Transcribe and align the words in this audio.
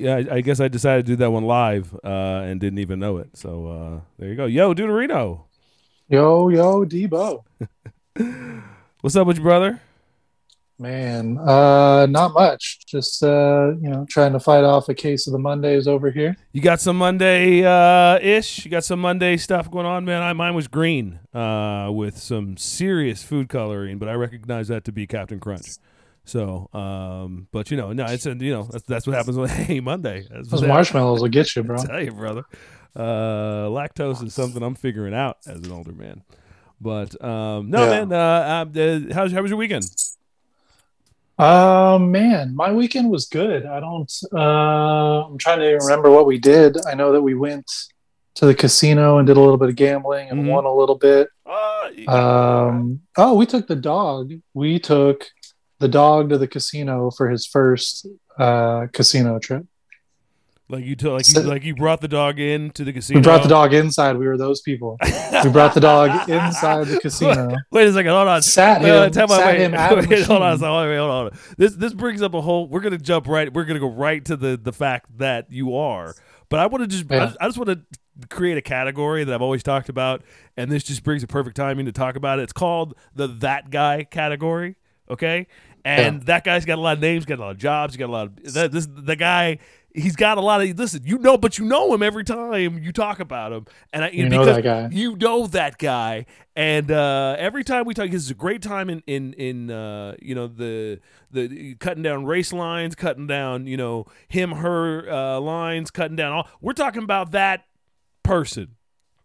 Yeah, 0.00 0.16
I, 0.16 0.36
I 0.36 0.40
guess 0.40 0.60
I 0.60 0.68
decided 0.68 1.04
to 1.06 1.12
do 1.12 1.16
that 1.16 1.30
one 1.30 1.44
live 1.44 1.94
uh, 2.02 2.08
and 2.46 2.58
didn't 2.58 2.78
even 2.78 2.98
know 2.98 3.18
it. 3.18 3.36
So 3.36 3.66
uh, 3.66 4.00
there 4.18 4.30
you 4.30 4.34
go. 4.34 4.46
Yo, 4.46 4.72
Deuterino. 4.72 5.42
Yo, 6.08 6.48
yo, 6.48 6.86
Debo. 6.86 7.44
What's 9.02 9.14
up 9.14 9.26
with 9.26 9.36
you, 9.36 9.42
brother? 9.42 9.80
Man, 10.78 11.36
uh, 11.36 12.06
not 12.06 12.32
much. 12.32 12.78
Just 12.86 13.22
uh, 13.22 13.72
you 13.82 13.90
know, 13.90 14.06
trying 14.08 14.32
to 14.32 14.40
fight 14.40 14.64
off 14.64 14.88
a 14.88 14.94
case 14.94 15.26
of 15.26 15.34
the 15.34 15.38
Mondays 15.38 15.86
over 15.86 16.10
here. 16.10 16.34
You 16.52 16.62
got 16.62 16.80
some 16.80 16.96
Monday 16.96 17.62
uh, 17.62 18.18
ish. 18.22 18.64
You 18.64 18.70
got 18.70 18.84
some 18.84 19.00
Monday 19.00 19.36
stuff 19.36 19.70
going 19.70 19.84
on, 19.84 20.06
man. 20.06 20.22
I, 20.22 20.32
mine 20.32 20.54
was 20.54 20.66
green 20.66 21.20
uh, 21.34 21.90
with 21.92 22.16
some 22.16 22.56
serious 22.56 23.22
food 23.22 23.50
coloring, 23.50 23.98
but 23.98 24.08
I 24.08 24.14
recognize 24.14 24.68
that 24.68 24.84
to 24.84 24.92
be 24.92 25.06
Captain 25.06 25.38
Crunch. 25.38 25.76
So, 26.30 26.68
um, 26.72 27.48
but 27.50 27.72
you 27.72 27.76
know, 27.76 27.92
no, 27.92 28.06
it's 28.06 28.24
a, 28.24 28.34
you 28.36 28.52
know 28.52 28.62
that's 28.70 28.84
that's 28.84 29.04
what 29.04 29.16
happens 29.16 29.36
with 29.36 29.50
Hey 29.68 29.80
Monday. 29.80 30.28
Those 30.30 30.62
marshmallows 30.62 31.22
will 31.22 31.28
get 31.28 31.56
you, 31.56 31.64
bro. 31.64 31.80
I 31.82 31.84
tell 31.86 32.02
you, 32.04 32.12
brother. 32.12 32.44
Uh, 32.94 33.66
lactose 33.68 34.22
is 34.24 34.32
something 34.32 34.62
I'm 34.62 34.76
figuring 34.76 35.12
out 35.12 35.38
as 35.48 35.60
an 35.62 35.72
older 35.72 35.90
man. 35.90 36.22
But 36.80 37.22
um, 37.24 37.68
no, 37.70 37.82
Yeah. 37.84 38.04
man. 38.04 38.12
Uh, 38.12 38.64
uh, 38.80 39.12
how, 39.14 39.28
how 39.28 39.42
was 39.42 39.50
your 39.50 39.58
weekend? 39.58 39.86
Uh, 41.36 41.98
man, 42.00 42.54
my 42.54 42.70
weekend 42.70 43.10
was 43.10 43.26
good. 43.26 43.66
I 43.66 43.80
don't. 43.80 44.12
Uh, 44.32 45.24
I'm 45.26 45.36
trying 45.38 45.58
to 45.58 45.66
remember 45.82 46.10
what 46.10 46.26
we 46.26 46.38
did. 46.38 46.76
I 46.86 46.94
know 46.94 47.10
that 47.12 47.22
we 47.22 47.34
went 47.34 47.68
to 48.34 48.46
the 48.46 48.54
casino 48.54 49.18
and 49.18 49.26
did 49.26 49.36
a 49.36 49.40
little 49.40 49.56
bit 49.56 49.68
of 49.70 49.74
gambling 49.74 50.28
and 50.30 50.44
Mhm. 50.44 50.48
won 50.48 50.64
a 50.64 50.72
little 50.72 50.94
bit. 50.96 51.28
Uh, 51.44 51.88
Um, 52.06 53.00
oh, 53.16 53.34
we 53.34 53.46
took 53.46 53.66
the 53.66 53.74
dog. 53.74 54.32
We 54.54 54.78
took 54.78 55.26
the 55.80 55.88
dog 55.88 56.28
to 56.30 56.38
the 56.38 56.46
casino 56.46 57.10
for 57.10 57.28
his 57.28 57.44
first 57.46 58.06
uh, 58.38 58.86
casino 58.92 59.38
trip. 59.38 59.66
like 60.68 60.84
you 60.84 60.94
told, 60.94 61.14
like 61.16 61.34
you, 61.34 61.40
like 61.42 61.64
you 61.64 61.74
brought 61.74 62.00
the 62.00 62.08
dog 62.08 62.38
in 62.38 62.70
to 62.72 62.84
the 62.84 62.92
casino. 62.92 63.18
We 63.18 63.24
brought 63.24 63.42
the 63.42 63.48
dog 63.48 63.74
inside. 63.74 64.16
We 64.16 64.28
were 64.28 64.36
those 64.38 64.60
people. 64.60 64.98
We 65.42 65.50
brought 65.50 65.74
the 65.74 65.80
dog 65.80 66.28
inside 66.28 66.86
the 66.86 67.00
casino. 67.00 67.56
Wait 67.72 67.88
a 67.88 67.92
second, 67.92 68.12
hold 68.12 68.28
on. 68.28 68.42
Sat 68.42 68.82
Wait, 68.82 68.90
wait, 68.90 69.06
him, 69.06 69.12
tell 69.12 69.28
sat 69.28 69.46
wait, 69.46 69.60
him 69.60 69.74
at 69.74 69.96
wait, 70.08 70.22
hold 70.22 70.42
on, 70.42 70.60
wait, 70.60 70.96
hold 70.96 71.10
on. 71.10 71.30
This 71.56 71.74
this 71.74 71.94
brings 71.94 72.22
up 72.22 72.34
a 72.34 72.40
whole. 72.40 72.68
We're 72.68 72.80
gonna 72.80 72.98
jump 72.98 73.26
right. 73.26 73.52
We're 73.52 73.64
gonna 73.64 73.80
go 73.80 73.90
right 73.90 74.24
to 74.26 74.36
the 74.36 74.60
the 74.62 74.72
fact 74.72 75.18
that 75.18 75.50
you 75.50 75.74
are. 75.76 76.14
But 76.50 76.60
I 76.60 76.66
want 76.66 76.82
to 76.82 76.88
just. 76.88 77.10
I, 77.10 77.34
I 77.40 77.46
just 77.46 77.56
want 77.56 77.70
to 77.70 78.26
create 78.28 78.58
a 78.58 78.62
category 78.62 79.24
that 79.24 79.34
I've 79.34 79.42
always 79.42 79.62
talked 79.62 79.88
about, 79.88 80.22
and 80.56 80.70
this 80.70 80.82
just 80.82 81.02
brings 81.02 81.22
a 81.22 81.26
perfect 81.26 81.56
timing 81.56 81.86
to 81.86 81.92
talk 81.92 82.16
about 82.16 82.38
it. 82.38 82.42
It's 82.42 82.52
called 82.52 82.94
the 83.14 83.26
that 83.28 83.70
guy 83.70 84.04
category. 84.04 84.76
Okay, 85.08 85.46
and 85.84 86.22
that 86.24 86.44
guy's 86.44 86.64
got 86.64 86.78
a 86.78 86.80
lot 86.80 86.94
of 86.94 87.00
names, 87.00 87.24
got 87.24 87.38
a 87.38 87.42
lot 87.42 87.50
of 87.52 87.58
jobs, 87.58 87.96
got 87.96 88.08
a 88.08 88.12
lot 88.12 88.26
of 88.26 88.52
that, 88.54 88.72
this. 88.72 88.88
The 88.90 89.16
guy. 89.16 89.58
He's 89.92 90.14
got 90.14 90.38
a 90.38 90.40
lot 90.40 90.62
of 90.62 90.78
listen. 90.78 91.02
You 91.04 91.18
know, 91.18 91.36
but 91.36 91.58
you 91.58 91.64
know 91.64 91.92
him 91.92 92.00
every 92.00 92.22
time 92.22 92.78
you 92.78 92.92
talk 92.92 93.18
about 93.18 93.52
him, 93.52 93.66
and 93.92 94.04
I 94.04 94.10
You 94.10 94.28
know 94.28 94.44
that 94.44 94.62
guy. 94.62 94.88
you 94.92 95.16
know 95.16 95.48
that 95.48 95.78
guy 95.78 96.26
and 96.60 96.90
uh, 96.90 97.36
every 97.38 97.64
time 97.64 97.86
we 97.86 97.94
talk 97.94 98.10
this 98.10 98.22
is 98.22 98.30
a 98.30 98.34
great 98.34 98.60
time 98.60 98.90
in 98.90 99.02
in 99.06 99.32
in 99.34 99.70
uh, 99.70 100.14
you 100.20 100.34
know 100.34 100.46
the 100.46 101.00
the 101.30 101.74
cutting 101.76 102.02
down 102.02 102.24
race 102.24 102.52
lines 102.52 102.94
cutting 102.94 103.26
down 103.26 103.66
you 103.66 103.76
know 103.76 104.04
him 104.28 104.52
her 104.52 105.10
uh, 105.10 105.40
lines 105.40 105.90
cutting 105.90 106.16
down 106.16 106.32
all 106.32 106.48
we're 106.60 106.72
talking 106.72 107.02
about 107.02 107.30
that 107.32 107.64
person 108.22 108.76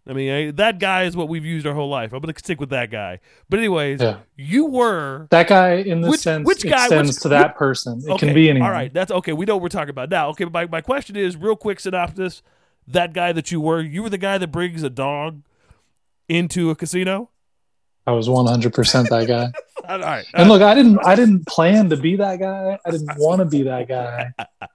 i 0.08 0.14
mean 0.14 0.32
I, 0.32 0.52
that 0.52 0.80
guy 0.80 1.04
is 1.04 1.16
what 1.16 1.30
we've 1.30 1.46
used 1.46 1.66
our 1.66 1.74
whole 1.74 1.90
life 1.90 2.14
i'm 2.14 2.20
gonna 2.22 2.34
stick 2.38 2.60
with 2.60 2.70
that 2.70 2.92
guy 2.92 3.20
but 3.50 3.60
anyways 3.60 4.02
Yeah. 4.02 4.18
you 4.38 4.66
were 4.66 5.28
That 5.32 5.48
guy, 5.48 5.76
in 5.76 6.02
the 6.02 6.10
Which- 6.12 6.20
sense, 6.22 6.46
which 6.46 6.64
guy- 6.64 6.86
extends 6.86 7.12
which- 7.16 7.22
to 7.24 7.30
that 7.30 7.56
person. 7.56 8.00
It 8.06 8.10
okay 8.12 8.28
can 8.28 8.36
be 8.36 8.50
anyone. 8.50 8.68
all 8.70 8.74
right 8.74 8.94
that's 8.94 9.12
okay 9.12 9.34
we 9.34 9.46
know 9.46 9.56
what 9.56 9.64
we're 9.64 9.70
talking 9.70 9.90
about 9.90 10.10
now 10.10 10.30
okay 10.30 10.46
my, 10.46 10.66
my 10.68 10.82
question 10.82 11.16
is 11.16 11.36
real 11.38 11.56
quick 11.56 11.80
synopsis 11.80 12.42
that 12.88 13.14
guy 13.14 13.32
that 13.32 13.52
you 13.52 13.60
were 13.60 13.82
you 13.82 14.04
were 14.04 14.10
the 14.10 14.18
guy 14.18 14.38
that 14.38 14.50
brings 14.52 14.84
a 14.84 14.90
dog 14.90 15.42
into 16.30 16.70
a 16.70 16.76
casino 16.76 17.30
I 18.08 18.12
was 18.12 18.28
100% 18.28 19.10
that 19.10 19.26
guy. 19.28 19.52
all 19.90 20.00
right 20.00 20.26
And 20.36 20.48
look, 20.48 20.62
I 20.62 20.76
didn't. 20.76 21.00
I 21.04 21.16
didn't 21.16 21.48
plan 21.48 21.90
to 21.90 21.98
be 21.98 22.16
that 22.18 22.38
guy. 22.40 22.78
I 22.86 22.92
didn't 22.92 23.10
want 23.18 23.40
to 23.40 23.46
be 23.46 23.64
that 23.64 23.88
guy. 23.88 24.32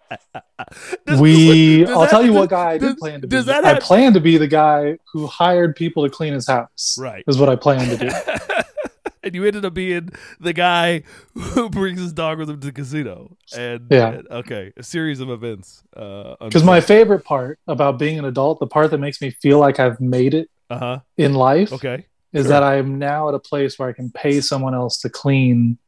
Does- 1.06 1.20
We. 1.20 1.80
does 1.84 1.90
I'll 1.90 2.00
that- 2.00 2.10
tell 2.10 2.22
you 2.22 2.28
does- 2.32 2.40
what 2.40 2.50
guy 2.50 2.70
I 2.72 2.78
did 2.78 2.96
plan 2.98 3.20
to 3.22 3.26
be. 3.26 3.36
I 3.38 3.78
planned 3.80 4.14
to 4.14 4.20
be 4.20 4.36
the 4.38 4.48
guy 4.48 4.98
who 5.12 5.26
hired 5.26 5.76
people 5.76 6.04
to 6.04 6.10
clean 6.10 6.32
his 6.34 6.46
house. 6.48 6.96
Right. 6.98 7.24
Is 7.26 7.38
what 7.38 7.48
I 7.48 7.56
plan 7.56 7.88
to 7.88 7.96
do. 7.96 8.10
and 9.22 9.34
you 9.34 9.44
ended 9.44 9.64
up 9.64 9.74
being 9.74 10.10
the 10.40 10.52
guy 10.52 11.02
who 11.34 11.68
brings 11.68 12.00
his 12.00 12.12
dog 12.12 12.38
with 12.38 12.48
him 12.50 12.60
to 12.60 12.66
the 12.68 12.72
casino. 12.72 13.36
And 13.56 13.86
Yeah. 13.90 14.08
and- 14.12 14.28
okay, 14.30 14.72
a 14.76 14.82
series 14.82 15.20
of 15.20 15.30
events. 15.30 15.82
Uh, 15.96 16.36
Because 16.42 16.64
my 16.64 16.80
favorite 16.80 17.24
part 17.24 17.58
about 17.66 17.98
being 17.98 18.18
an 18.18 18.24
adult, 18.24 18.60
the 18.60 18.66
part 18.66 18.90
that 18.92 18.98
makes 18.98 19.20
me 19.20 19.30
feel 19.42 19.58
like 19.58 19.78
I've 19.80 20.00
made 20.00 20.34
it 20.34 20.48
uh 20.70 20.78
huh. 20.78 20.98
in 21.16 21.34
life, 21.34 21.72
Okay. 21.72 22.06
is 22.32 22.44
sure. 22.44 22.48
that 22.50 22.62
I 22.62 22.76
am 22.76 22.98
now 22.98 23.28
at 23.28 23.34
a 23.34 23.38
place 23.40 23.78
where 23.78 23.88
I 23.88 23.92
can 23.92 24.10
pay 24.10 24.40
someone 24.40 24.74
else 24.74 24.98
to 25.02 25.08
clean 25.10 25.78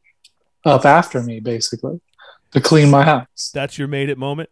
up 0.65 0.85
after 0.85 1.21
me, 1.23 1.39
basically, 1.39 1.99
to 2.53 2.61
clean 2.61 2.89
my 2.89 3.03
house. 3.03 3.51
That's 3.53 3.77
your 3.77 3.87
made 3.87 4.09
it 4.09 4.17
moment. 4.17 4.49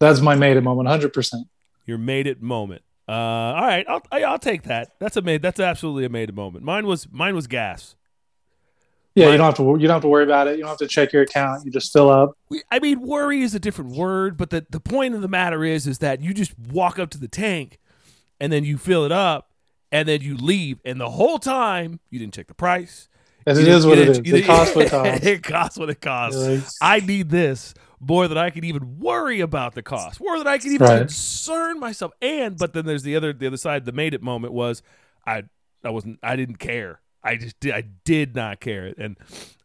That's 0.00 0.20
my 0.20 0.34
made 0.34 0.56
it 0.56 0.62
moment, 0.62 0.88
hundred 0.88 1.12
percent. 1.12 1.46
Your 1.86 1.98
made 1.98 2.26
it 2.26 2.42
moment. 2.42 2.82
Uh, 3.08 3.12
all 3.12 3.62
right, 3.62 3.84
I'll 3.88 4.02
I- 4.10 4.22
I'll 4.22 4.38
take 4.38 4.62
that. 4.64 4.92
That's 4.98 5.16
a 5.16 5.22
made. 5.22 5.42
That's 5.42 5.60
absolutely 5.60 6.04
a 6.04 6.08
made 6.08 6.28
it 6.30 6.34
moment. 6.34 6.64
Mine 6.64 6.86
was 6.86 7.06
mine 7.10 7.34
was 7.34 7.46
gas. 7.46 7.96
Yeah, 9.14 9.26
Right. 9.26 9.32
you 9.32 9.38
don't 9.38 9.46
have 9.46 9.56
to. 9.56 9.62
You 9.62 9.86
don't 9.86 9.94
have 9.96 10.02
to 10.02 10.08
worry 10.08 10.24
about 10.24 10.48
it. 10.48 10.56
You 10.56 10.62
don't 10.62 10.70
have 10.70 10.78
to 10.78 10.88
check 10.88 11.12
your 11.12 11.22
account. 11.22 11.64
You 11.64 11.70
just 11.70 11.92
fill 11.92 12.10
up. 12.10 12.36
I 12.72 12.80
mean, 12.80 13.00
worry 13.00 13.42
is 13.42 13.54
a 13.54 13.60
different 13.60 13.92
word, 13.92 14.36
but 14.36 14.50
the, 14.50 14.66
the 14.70 14.80
point 14.80 15.14
of 15.14 15.20
the 15.22 15.28
matter 15.28 15.62
is, 15.64 15.86
is 15.86 15.98
that 15.98 16.20
you 16.20 16.34
just 16.34 16.58
walk 16.58 16.98
up 16.98 17.10
to 17.10 17.18
the 17.18 17.28
tank, 17.28 17.78
and 18.40 18.52
then 18.52 18.64
you 18.64 18.76
fill 18.76 19.04
it 19.04 19.12
up, 19.12 19.50
and 19.92 20.08
then 20.08 20.20
you 20.22 20.36
leave, 20.36 20.80
and 20.84 21.00
the 21.00 21.10
whole 21.10 21.38
time 21.38 22.00
you 22.10 22.18
didn't 22.18 22.34
check 22.34 22.48
the 22.48 22.54
price. 22.54 23.08
It 23.46 23.58
is 23.58 23.84
what 23.86 23.98
it 23.98 24.08
is. 24.08 24.20
you 24.24 24.36
It 24.36 24.46
costs 24.46 24.74
what 24.74 24.86
it 24.86 24.90
costs. 24.90 25.26
it 25.26 25.42
costs 25.42 25.78
what 25.78 25.90
it 25.90 26.00
costs. 26.00 26.40
Like, 26.40 26.62
I 26.80 27.04
need 27.04 27.28
this 27.30 27.74
more 28.00 28.28
than 28.28 28.36
I 28.38 28.50
can 28.50 28.64
even 28.64 28.98
worry 28.98 29.40
about 29.40 29.74
the 29.74 29.82
cost, 29.82 30.20
more 30.20 30.36
than 30.38 30.46
I 30.46 30.58
can 30.58 30.72
even 30.72 30.86
Right. 30.86 30.98
concern 31.00 31.78
myself. 31.80 32.12
And 32.22 32.56
but 32.58 32.72
then 32.72 32.86
there's 32.86 33.02
the 33.02 33.16
other 33.16 33.32
the 33.32 33.46
other 33.46 33.56
side. 33.56 33.84
The 33.84 33.92
made 33.92 34.14
it 34.14 34.22
moment 34.22 34.52
was 34.52 34.82
I 35.26 35.44
I 35.84 35.90
wasn't 35.90 36.18
I 36.22 36.36
didn't 36.36 36.56
care. 36.58 37.00
I 37.22 37.36
just 37.36 37.58
did 37.60 37.72
I 37.74 37.84
did 38.04 38.34
not 38.34 38.60
care. 38.60 38.92
And 38.98 39.16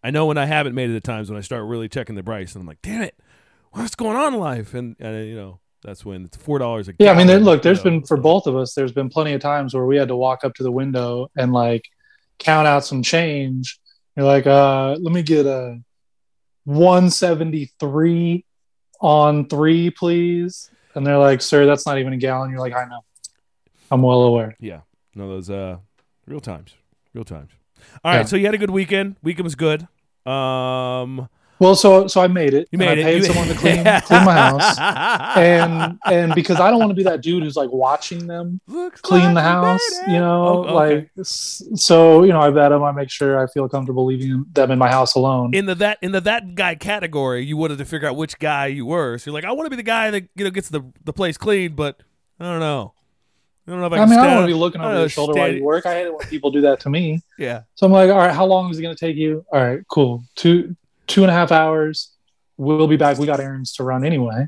I 0.04 0.12
know 0.12 0.26
when 0.26 0.38
I 0.38 0.46
haven't 0.46 0.76
made 0.76 0.90
it 0.90 0.96
at 0.96 1.04
times 1.04 1.30
when 1.30 1.38
I 1.38 1.42
start 1.42 1.64
really 1.66 1.90
checking 1.90 2.16
the 2.16 2.24
price 2.24 2.54
and 2.56 2.62
I'm 2.62 2.68
like, 2.68 2.82
damn 2.82 3.02
it, 3.02 3.16
what's 3.72 3.96
going 3.96 4.16
on 4.16 4.34
in 4.34 4.40
life? 4.40 4.74
And, 4.74 4.96
and 5.00 5.28
you 5.28 5.36
know 5.36 5.60
that's 5.84 6.04
when 6.06 6.26
it's 6.26 6.38
four 6.38 6.60
dollars 6.60 6.88
a 6.90 6.94
yeah, 7.00 7.12
I 7.12 7.16
mean, 7.24 7.28
look, 7.44 7.62
there's 7.62 7.84
you 7.84 7.92
know, 7.92 7.98
been 8.00 8.02
for 8.08 8.18
so- 8.18 8.22
both 8.22 8.48
of 8.48 8.56
us. 8.56 8.74
There's 8.74 8.92
been 8.92 9.10
plenty 9.10 9.34
of 9.34 9.42
times 9.42 9.74
where 9.74 9.86
we 9.86 9.96
had 9.98 10.08
to 10.10 10.16
walk 10.16 10.44
up 10.44 10.54
to 10.56 10.64
the 10.64 10.72
window 10.72 11.30
and 11.38 11.52
like 11.54 11.90
count 12.40 12.68
out 12.68 12.84
some 12.86 13.04
change. 13.04 13.80
You're 14.16 14.26
like, 14.26 14.48
uh, 14.48 14.96
let 15.00 15.14
me 15.14 15.22
get 15.22 15.46
a 15.46 15.80
173 16.66 18.46
on 19.02 19.48
three, 19.48 19.90
please. 19.90 20.70
And 20.96 21.06
they're 21.06 21.18
like, 21.18 21.42
sir, 21.42 21.66
that's 21.66 21.86
not 21.86 21.98
even 22.00 22.14
a 22.14 22.18
gallon. 22.18 22.50
You're 22.52 22.60
like, 22.60 22.74
I 22.74 22.86
know. 22.86 23.02
I'm 23.92 24.02
well 24.02 24.22
aware. 24.24 24.56
Yeah. 24.60 24.82
No, 25.16 25.28
those 25.30 25.50
uh 25.50 25.78
real 26.28 26.40
times. 26.40 26.74
Real 27.14 27.24
times. 27.24 27.52
All 28.04 28.12
right, 28.12 28.20
Yeah. 28.20 28.26
so 28.26 28.36
you 28.36 28.46
had 28.46 28.54
a 28.54 28.58
good 28.60 28.70
weekend. 28.70 29.16
Weekend 29.24 29.44
was 29.46 29.56
good. 29.56 29.88
Um 30.26 31.30
Well, 31.60 31.76
so 31.76 32.08
so 32.08 32.22
I 32.22 32.28
made 32.28 32.54
it. 32.54 32.70
you 32.72 32.78
made 32.78 32.88
I 32.88 33.02
it. 33.02 33.04
paid 33.04 33.18
You- 33.18 33.24
someone 33.26 33.48
to 33.50 33.54
clean 33.64 33.84
clean 34.02 34.24
my 34.26 34.34
house. 34.34 34.78
And 35.38 36.00
and 36.06 36.34
because 36.36 36.60
I 36.60 36.70
don't 36.70 36.80
want 36.80 36.90
to 36.92 36.96
be 36.96 37.04
that 37.04 37.22
dude 37.22 37.44
who's 37.44 37.56
like 37.56 37.70
watching 37.72 38.28
them 38.28 38.60
Looks 38.68 39.02
clean 39.02 39.24
like 39.26 39.34
the 39.36 39.42
house, 39.42 39.82
it. 40.08 40.12
you 40.12 40.20
know, 40.20 40.46
Oh, 40.48 40.64
okay. 40.64 40.74
like 40.74 41.10
so 41.24 42.24
you 42.24 42.32
know, 42.34 42.40
I 42.42 42.50
vet 42.50 42.70
them. 42.70 42.84
I 42.84 42.92
make 42.92 43.10
sure 43.10 43.40
I 43.44 43.48
feel 43.48 43.68
comfortable 43.70 44.06
leaving 44.06 44.46
them 44.54 44.72
in 44.72 44.80
my 44.80 44.90
house 44.90 45.16
alone. 45.16 45.54
in 45.54 45.66
the 45.66 45.76
that 45.76 45.98
in 46.02 46.12
the 46.14 46.22
that 46.22 46.56
guy 46.56 46.76
category, 46.76 47.46
you 47.46 47.58
wanted 47.58 47.78
to 47.80 47.86
figure 47.86 48.08
out 48.08 48.16
which 48.16 48.40
guy 48.40 48.68
you 48.68 48.86
were. 48.86 49.18
So 49.18 49.30
you're 49.30 49.34
like, 49.34 49.46
I 49.46 49.52
want 49.52 49.66
to 49.66 49.70
be 49.70 49.76
the 49.76 49.84
guy 49.84 50.12
that 50.12 50.30
you 50.36 50.44
know 50.46 50.52
gets 50.52 50.70
the 50.70 50.82
the 51.04 51.14
place 51.14 51.38
clean, 51.38 51.74
but 51.76 52.02
I 52.40 52.46
don't 52.46 52.60
know. 52.62 52.94
I 53.68 53.72
don't 53.72 53.82
know 53.82 53.88
if 53.88 53.94
I, 53.94 53.98
I 54.00 54.06
mean, 54.06 54.18
I 54.18 54.26
don't 54.26 54.36
want 54.38 54.44
to 54.48 54.54
be 54.56 54.60
looking 54.60 54.82
I 54.82 54.86
over 54.90 55.00
your 55.02 55.10
shoulder 55.10 55.34
while 55.40 55.54
you 55.54 55.64
work. 55.64 55.86
I 55.86 55.94
hate 55.94 56.08
it 56.08 56.18
when 56.18 56.26
people 56.28 56.50
do 56.50 56.62
that 56.62 56.80
to 56.82 56.90
me. 56.90 57.22
Yeah, 57.38 57.62
So 57.76 57.86
I'm 57.86 57.92
like, 57.92 58.10
all 58.10 58.18
right, 58.18 58.34
how 58.34 58.46
long 58.46 58.72
is 58.72 58.80
it 58.80 58.82
going 58.82 58.96
to 58.96 59.00
take 59.00 59.16
you? 59.16 59.46
All 59.54 59.62
right, 59.64 59.82
cool. 59.90 60.24
Two 60.36 60.76
two 61.10 61.24
and 61.24 61.30
a 61.30 61.34
half 61.34 61.52
hours. 61.52 62.12
We'll 62.58 62.88
be 62.88 62.98
back. 62.98 63.18
We 63.18 63.26
got 63.26 63.40
errands 63.42 63.74
to 63.74 63.84
run 63.84 64.06
anyway. 64.06 64.48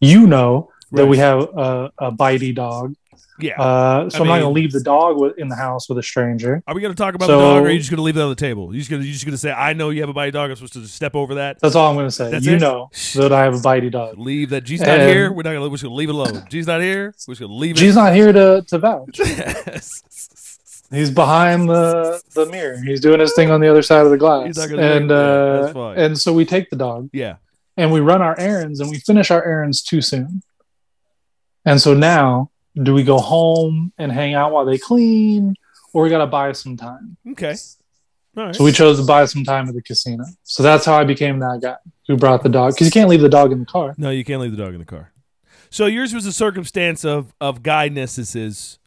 You 0.00 0.26
know 0.28 0.70
that 0.92 1.02
Right. 1.02 1.10
we 1.10 1.18
have 1.18 1.40
a, 1.40 1.90
a 1.98 2.12
bitey 2.12 2.54
dog. 2.54 2.94
yeah. 3.40 3.60
Uh, 3.60 4.10
so 4.10 4.18
I 4.18 4.20
am 4.22 4.26
not 4.28 4.40
going 4.40 4.54
to 4.54 4.60
leave 4.60 4.72
the 4.72 4.82
dog 4.82 5.18
with, 5.18 5.38
in 5.38 5.48
the 5.48 5.56
house 5.56 5.88
with 5.88 5.96
a 5.98 6.02
stranger. 6.02 6.62
are 6.66 6.74
we 6.74 6.80
gonna 6.80 6.94
talk 6.94 7.14
about 7.14 7.26
so- 7.26 7.38
the 7.38 7.44
dog, 7.44 7.62
or 7.62 7.66
are 7.66 7.70
you 7.70 7.78
just 7.78 7.90
gonna 7.90 8.02
leave 8.02 8.16
it 8.16 8.20
on 8.20 8.28
the 8.28 8.34
table? 8.36 8.72
You 8.74 8.80
just 8.80 8.90
gonna 8.90 9.02
you 9.04 9.12
just 9.12 9.24
gonna 9.24 9.38
say, 9.38 9.50
I 9.52 9.72
know 9.72 9.90
you 9.90 10.00
have 10.02 10.10
a 10.10 10.14
bitey 10.14 10.32
dog. 10.32 10.50
I'm 10.50 10.56
supposed 10.56 10.74
to 10.74 10.86
step 10.86 11.14
over 11.14 11.36
that. 11.36 11.58
That's 11.60 11.74
all 11.74 11.88
I'm 11.88 11.96
going 11.96 12.06
to 12.08 12.10
say. 12.12 12.30
That's 12.30 12.44
you 12.46 12.56
it? 12.56 12.60
know 12.60 12.90
that 13.14 13.32
I 13.32 13.42
have 13.44 13.54
a 13.54 13.58
bitey 13.58 13.90
dog. 13.90 14.18
Leave 14.18 14.50
that. 14.50 14.64
G's 14.64 14.80
not 14.80 14.88
And- 14.90 15.08
here. 15.08 15.32
We're 15.32 15.42
not 15.42 15.52
gonna. 15.54 15.62
We're 15.62 15.70
just 15.70 15.82
gonna 15.84 15.94
leave 15.94 16.10
it 16.10 16.14
alone. 16.14 16.44
G's 16.50 16.66
not 16.66 16.80
here. 16.82 17.14
We're 17.26 17.34
just 17.34 17.40
gonna 17.40 17.54
leave 17.54 17.76
it. 17.76 17.78
She's 17.78 17.94
not 17.96 18.14
here 18.14 18.32
to, 18.32 18.62
to 18.68 18.78
vouch. 18.78 19.18
He's 20.92 21.10
behind 21.10 21.68
the 21.68 22.20
the 22.34 22.46
mirror. 22.46 22.76
He's 22.84 23.00
doing 23.00 23.18
his 23.20 23.32
thing 23.34 23.50
on 23.50 23.60
the 23.60 23.68
other 23.68 23.82
side 23.82 24.04
of 24.04 24.10
the 24.10 24.18
glass. 24.18 24.46
He's 24.46 24.56
not 24.58 24.78
and 24.78 25.10
uh, 25.10 25.94
and 25.96 26.18
so 26.18 26.32
we 26.32 26.44
take 26.44 26.70
the 26.70 26.76
dog 26.76 27.08
Yeah. 27.12 27.36
and 27.76 27.90
we 27.92 28.00
run 28.00 28.20
our 28.22 28.38
errands 28.38 28.78
and 28.80 28.90
we 28.90 28.98
finish 28.98 29.30
our 29.30 29.42
errands 29.44 29.82
too 29.82 30.00
soon. 30.02 30.42
And 31.64 31.80
so 31.80 31.94
now, 31.94 32.50
do 32.82 32.92
we 32.94 33.02
go 33.04 33.18
home 33.18 33.92
and 33.98 34.10
hang 34.12 34.34
out 34.34 34.52
while 34.52 34.64
they 34.64 34.78
clean, 34.78 35.54
or 35.92 36.02
we 36.02 36.10
gotta 36.10 36.26
buy 36.26 36.52
some 36.52 36.76
time? 36.76 37.16
Okay. 37.30 37.54
Right. 38.34 38.54
So 38.54 38.64
we 38.64 38.72
chose 38.72 38.98
to 38.98 39.04
buy 39.06 39.24
some 39.26 39.44
time 39.44 39.68
at 39.68 39.74
the 39.74 39.82
casino. 39.82 40.24
So 40.42 40.62
that's 40.62 40.84
how 40.86 40.94
I 40.98 41.04
became 41.04 41.38
that 41.40 41.60
guy 41.62 41.76
who 42.08 42.16
brought 42.16 42.42
the 42.42 42.48
dog 42.48 42.72
because 42.74 42.86
you 42.86 42.90
can't 42.92 43.08
leave 43.10 43.20
the 43.20 43.28
dog 43.28 43.52
in 43.52 43.60
the 43.60 43.66
car. 43.66 43.94
No, 43.98 44.10
you 44.10 44.24
can't 44.24 44.40
leave 44.40 44.50
the 44.56 44.62
dog 44.62 44.72
in 44.74 44.80
the 44.80 44.86
car. 44.86 45.12
So 45.70 45.86
yours 45.86 46.12
was 46.14 46.26
a 46.26 46.32
circumstance 46.32 47.04
of 47.04 47.32
of 47.40 47.62
guy 47.62 47.88
necessities, 47.88 48.78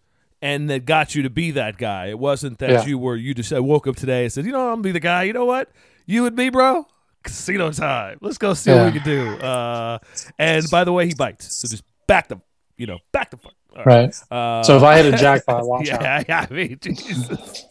and 0.41 0.69
that 0.69 0.85
got 0.85 1.15
you 1.15 1.23
to 1.23 1.29
be 1.29 1.51
that 1.51 1.77
guy. 1.77 2.07
It 2.07 2.19
wasn't 2.19 2.59
that 2.59 2.69
Yeah. 2.69 2.85
you 2.85 2.97
were 2.97 3.15
you 3.15 3.33
just 3.33 3.51
I 3.53 3.59
woke 3.59 3.87
up 3.87 3.95
today 3.95 4.23
and 4.23 4.31
said, 4.33 4.45
you 4.45 4.51
know, 4.51 4.61
I'm 4.69 4.75
gonna 4.75 4.81
be 4.83 4.91
the 4.91 4.99
guy. 4.99 5.23
You 5.23 5.33
know 5.33 5.45
what? 5.45 5.71
You 6.05 6.25
and 6.25 6.35
me, 6.35 6.49
bro. 6.49 6.85
Casino 7.23 7.71
time. 7.71 8.19
Let's 8.21 8.37
go 8.37 8.53
see 8.53 8.71
what 8.71 8.93
we 8.93 8.99
can 8.99 9.03
do. 9.03 9.29
Uh, 9.37 9.97
and 10.37 10.69
by 10.69 10.83
the 10.83 10.91
way, 10.93 11.07
he 11.07 11.15
bites. 11.15 11.55
So 11.55 11.67
just 11.67 11.83
back 12.07 12.27
the, 12.27 12.39
you 12.77 12.85
know, 12.85 12.99
back 13.11 13.31
the 13.31 13.37
fuck. 13.37 13.53
All 13.75 13.83
Right. 13.83 14.13
Uh, 14.29 14.61
So 14.63 14.77
if 14.77 14.83
I 14.83 15.01
hit 15.01 15.11
a 15.13 15.17
jackpot, 15.25 15.65
watch 15.67 15.89
out. 15.89 16.01
yeah, 16.01 16.23
yeah, 16.29 16.45
I 16.49 16.53
mean, 16.53 16.77
Jesus. 16.79 17.65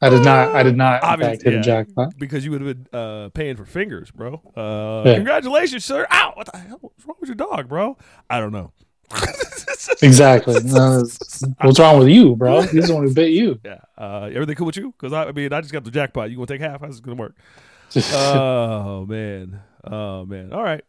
I 0.00 0.08
did 0.08 0.24
not. 0.24 0.54
I 0.54 0.62
did 0.62 0.76
not. 0.76 1.02
In 1.02 1.20
fact, 1.20 1.42
hit 1.42 1.52
yeah. 1.54 1.58
a 1.60 1.62
jackpot. 1.62 2.12
because 2.18 2.44
you 2.44 2.50
would 2.52 2.60
have 2.60 2.90
been 2.90 2.98
uh, 3.00 3.28
paying 3.30 3.56
for 3.56 3.64
fingers, 3.64 4.10
bro. 4.10 4.40
Uh, 4.56 5.02
Yeah. 5.08 5.14
Congratulations, 5.16 5.84
sir. 5.84 6.06
Ow! 6.12 6.32
What 6.34 6.52
the 6.52 6.58
hell? 6.58 6.78
What's 6.80 7.04
wrong 7.06 7.16
with 7.20 7.28
your 7.28 7.34
dog, 7.36 7.68
bro? 7.68 7.96
I 8.30 8.38
don't 8.40 8.52
know. 8.52 8.72
Exactly. 10.02 10.60
No, 10.64 11.04
what's 11.60 11.78
wrong 11.78 11.98
with 11.98 12.08
you, 12.08 12.34
bro? 12.36 12.62
He's 12.62 12.88
the 12.88 12.94
one 12.94 13.04
who 13.06 13.12
bit 13.14 13.30
you. 13.30 13.60
Yeah. 13.64 13.78
Uh, 13.98 14.30
everything 14.32 14.54
cool 14.56 14.66
with 14.66 14.76
you? 14.76 14.92
Because 14.92 15.12
I, 15.12 15.24
I 15.26 15.32
mean, 15.32 15.52
I 15.52 15.60
just 15.60 15.72
got 15.72 15.84
the 15.84 15.90
jackpot. 15.90 16.30
You 16.30 16.36
gonna 16.36 16.46
take 16.46 16.60
half? 16.60 16.80
How's 16.80 16.98
it 16.98 17.04
gonna 17.04 17.16
work? 17.16 17.36
oh 17.96 19.04
man. 19.06 19.60
Oh 19.84 20.24
man. 20.24 20.52
All 20.52 20.62
right. 20.62 20.84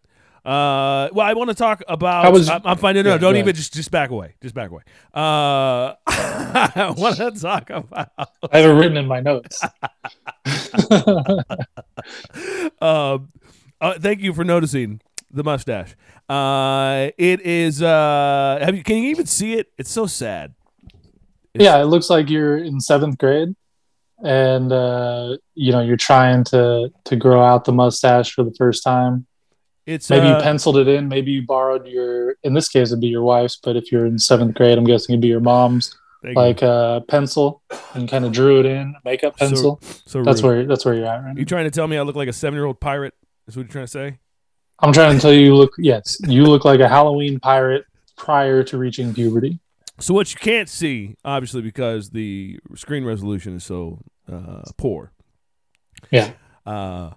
Uh, 0.46 1.10
well, 1.14 1.26
I 1.26 1.34
want 1.34 1.50
to 1.50 1.54
talk 1.56 1.84
about. 1.88 2.26
How 2.26 2.32
was- 2.32 2.50
I'm, 2.50 2.62
I'm 2.66 2.78
fine. 2.78 2.96
No, 2.96 3.02
no, 3.04 3.12
Yeah, 3.12 3.18
don't 3.18 3.36
even. 3.36 3.46
ahead. 3.48 3.56
Just, 3.56 3.74
just 3.74 3.92
back 3.92 4.10
away. 4.10 4.36
Just 4.42 4.54
back 4.56 4.70
away. 4.72 4.82
Uh, 5.14 5.94
I 6.08 6.94
want 6.98 7.16
to 7.18 7.32
talk 7.32 7.70
about. 7.70 8.10
I 8.18 8.58
have 8.60 8.70
it 8.70 8.74
written 8.74 8.98
in 8.98 9.06
my 9.08 9.20
notes. 9.22 9.62
um, 12.82 13.30
uh, 13.82 14.00
thank 14.00 14.22
you 14.22 14.34
for 14.34 14.44
noticing 14.44 15.02
the 15.34 15.44
mustache. 15.44 15.96
Uh, 16.30 17.10
it 17.18 17.42
is. 17.42 17.82
Uh, 17.82 18.60
have 18.62 18.76
you? 18.76 18.84
Can 18.84 18.98
you 18.98 19.10
even 19.10 19.26
see 19.26 19.54
it? 19.54 19.68
It's 19.78 19.92
so 19.92 20.06
sad. 20.06 20.54
yeah, 21.54 21.82
it 21.82 21.86
looks 21.86 22.10
like 22.10 22.30
you're 22.30 22.58
in 22.58 22.80
seventh 22.80 23.18
grade, 23.18 23.56
and 24.24 24.72
uh, 24.72 25.38
you 25.56 25.72
know 25.72 25.82
you're 25.82 25.98
trying 25.98 26.44
to 26.46 26.90
to 27.06 27.16
grow 27.16 27.44
out 27.44 27.66
the 27.66 27.74
mustache 27.74 28.34
for 28.34 28.44
the 28.44 28.54
first 28.58 28.84
time. 28.84 29.26
It's 29.86 30.10
Maybe 30.10 30.28
uh, 30.28 30.38
you 30.38 30.44
penciled 30.44 30.78
it 30.78 30.88
in. 30.88 31.10
Maybe 31.10 31.32
you 31.32 31.46
borrowed 31.46 31.88
your. 31.88 32.38
In 32.44 32.54
this 32.54 32.70
case, 32.70 32.90
it'd 32.90 33.02
be 33.02 33.08
your 33.08 33.24
wife's. 33.24 33.58
But 33.62 33.76
if 33.76 33.92
you're 33.92 34.06
in 34.06 34.18
seventh 34.18 34.56
grade, 34.56 34.78
I'm 34.78 34.86
guessing 34.86 35.14
it'd 35.14 35.22
be 35.22 35.28
your 35.28 35.42
mom's. 35.42 35.94
you. 36.24 36.32
Like 36.36 36.62
a 36.62 37.04
pencil, 37.10 37.62
and 37.94 38.08
kind 38.08 38.24
of 38.24 38.32
drew 38.32 38.62
it 38.62 38.66
in 38.66 38.96
makeup 39.04 39.36
pencil. 39.36 39.82
so 40.06 40.24
that's 40.24 40.42
rude. 40.42 40.50
where 40.50 40.66
that's 40.66 40.86
where 40.86 40.94
you're 40.94 41.06
at 41.06 41.22
right 41.22 41.34
now. 41.34 41.40
You 41.40 41.44
trying 41.44 41.66
to 41.66 41.72
tell 41.72 41.86
me 41.86 41.98
I 41.98 42.04
look 42.04 42.16
like 42.16 42.30
a 42.30 42.34
seven 42.34 42.56
year 42.56 42.66
old 42.66 42.80
pirate? 42.80 43.14
Is 43.46 43.58
what 43.58 43.64
you're 43.64 43.72
trying 43.74 43.86
to 43.86 43.92
say? 43.92 44.20
I'm 44.84 44.92
trying 44.94 45.16
to 45.16 45.22
tell 45.22 45.34
you, 45.34 45.46
you 45.46 45.56
look 45.56 45.74
yes, 45.78 46.18
you 46.28 46.44
look 46.44 46.66
like 46.66 46.80
a 46.82 46.90
Halloween 46.90 47.40
pirate 47.40 47.86
prior 48.18 48.64
to 48.64 48.78
reaching 48.78 49.14
puberty. 49.14 49.60
So 50.00 50.14
what 50.14 50.34
you 50.34 50.40
can't 50.40 50.68
see, 50.68 51.16
obviously, 51.24 51.62
because 51.62 52.10
the 52.10 52.60
screen 52.76 53.06
resolution 53.06 53.56
is 53.56 53.64
so 53.64 54.02
uh, 54.32 54.64
poor. 54.78 55.14
Yeah. 56.12 56.32
Uh, 56.66 57.12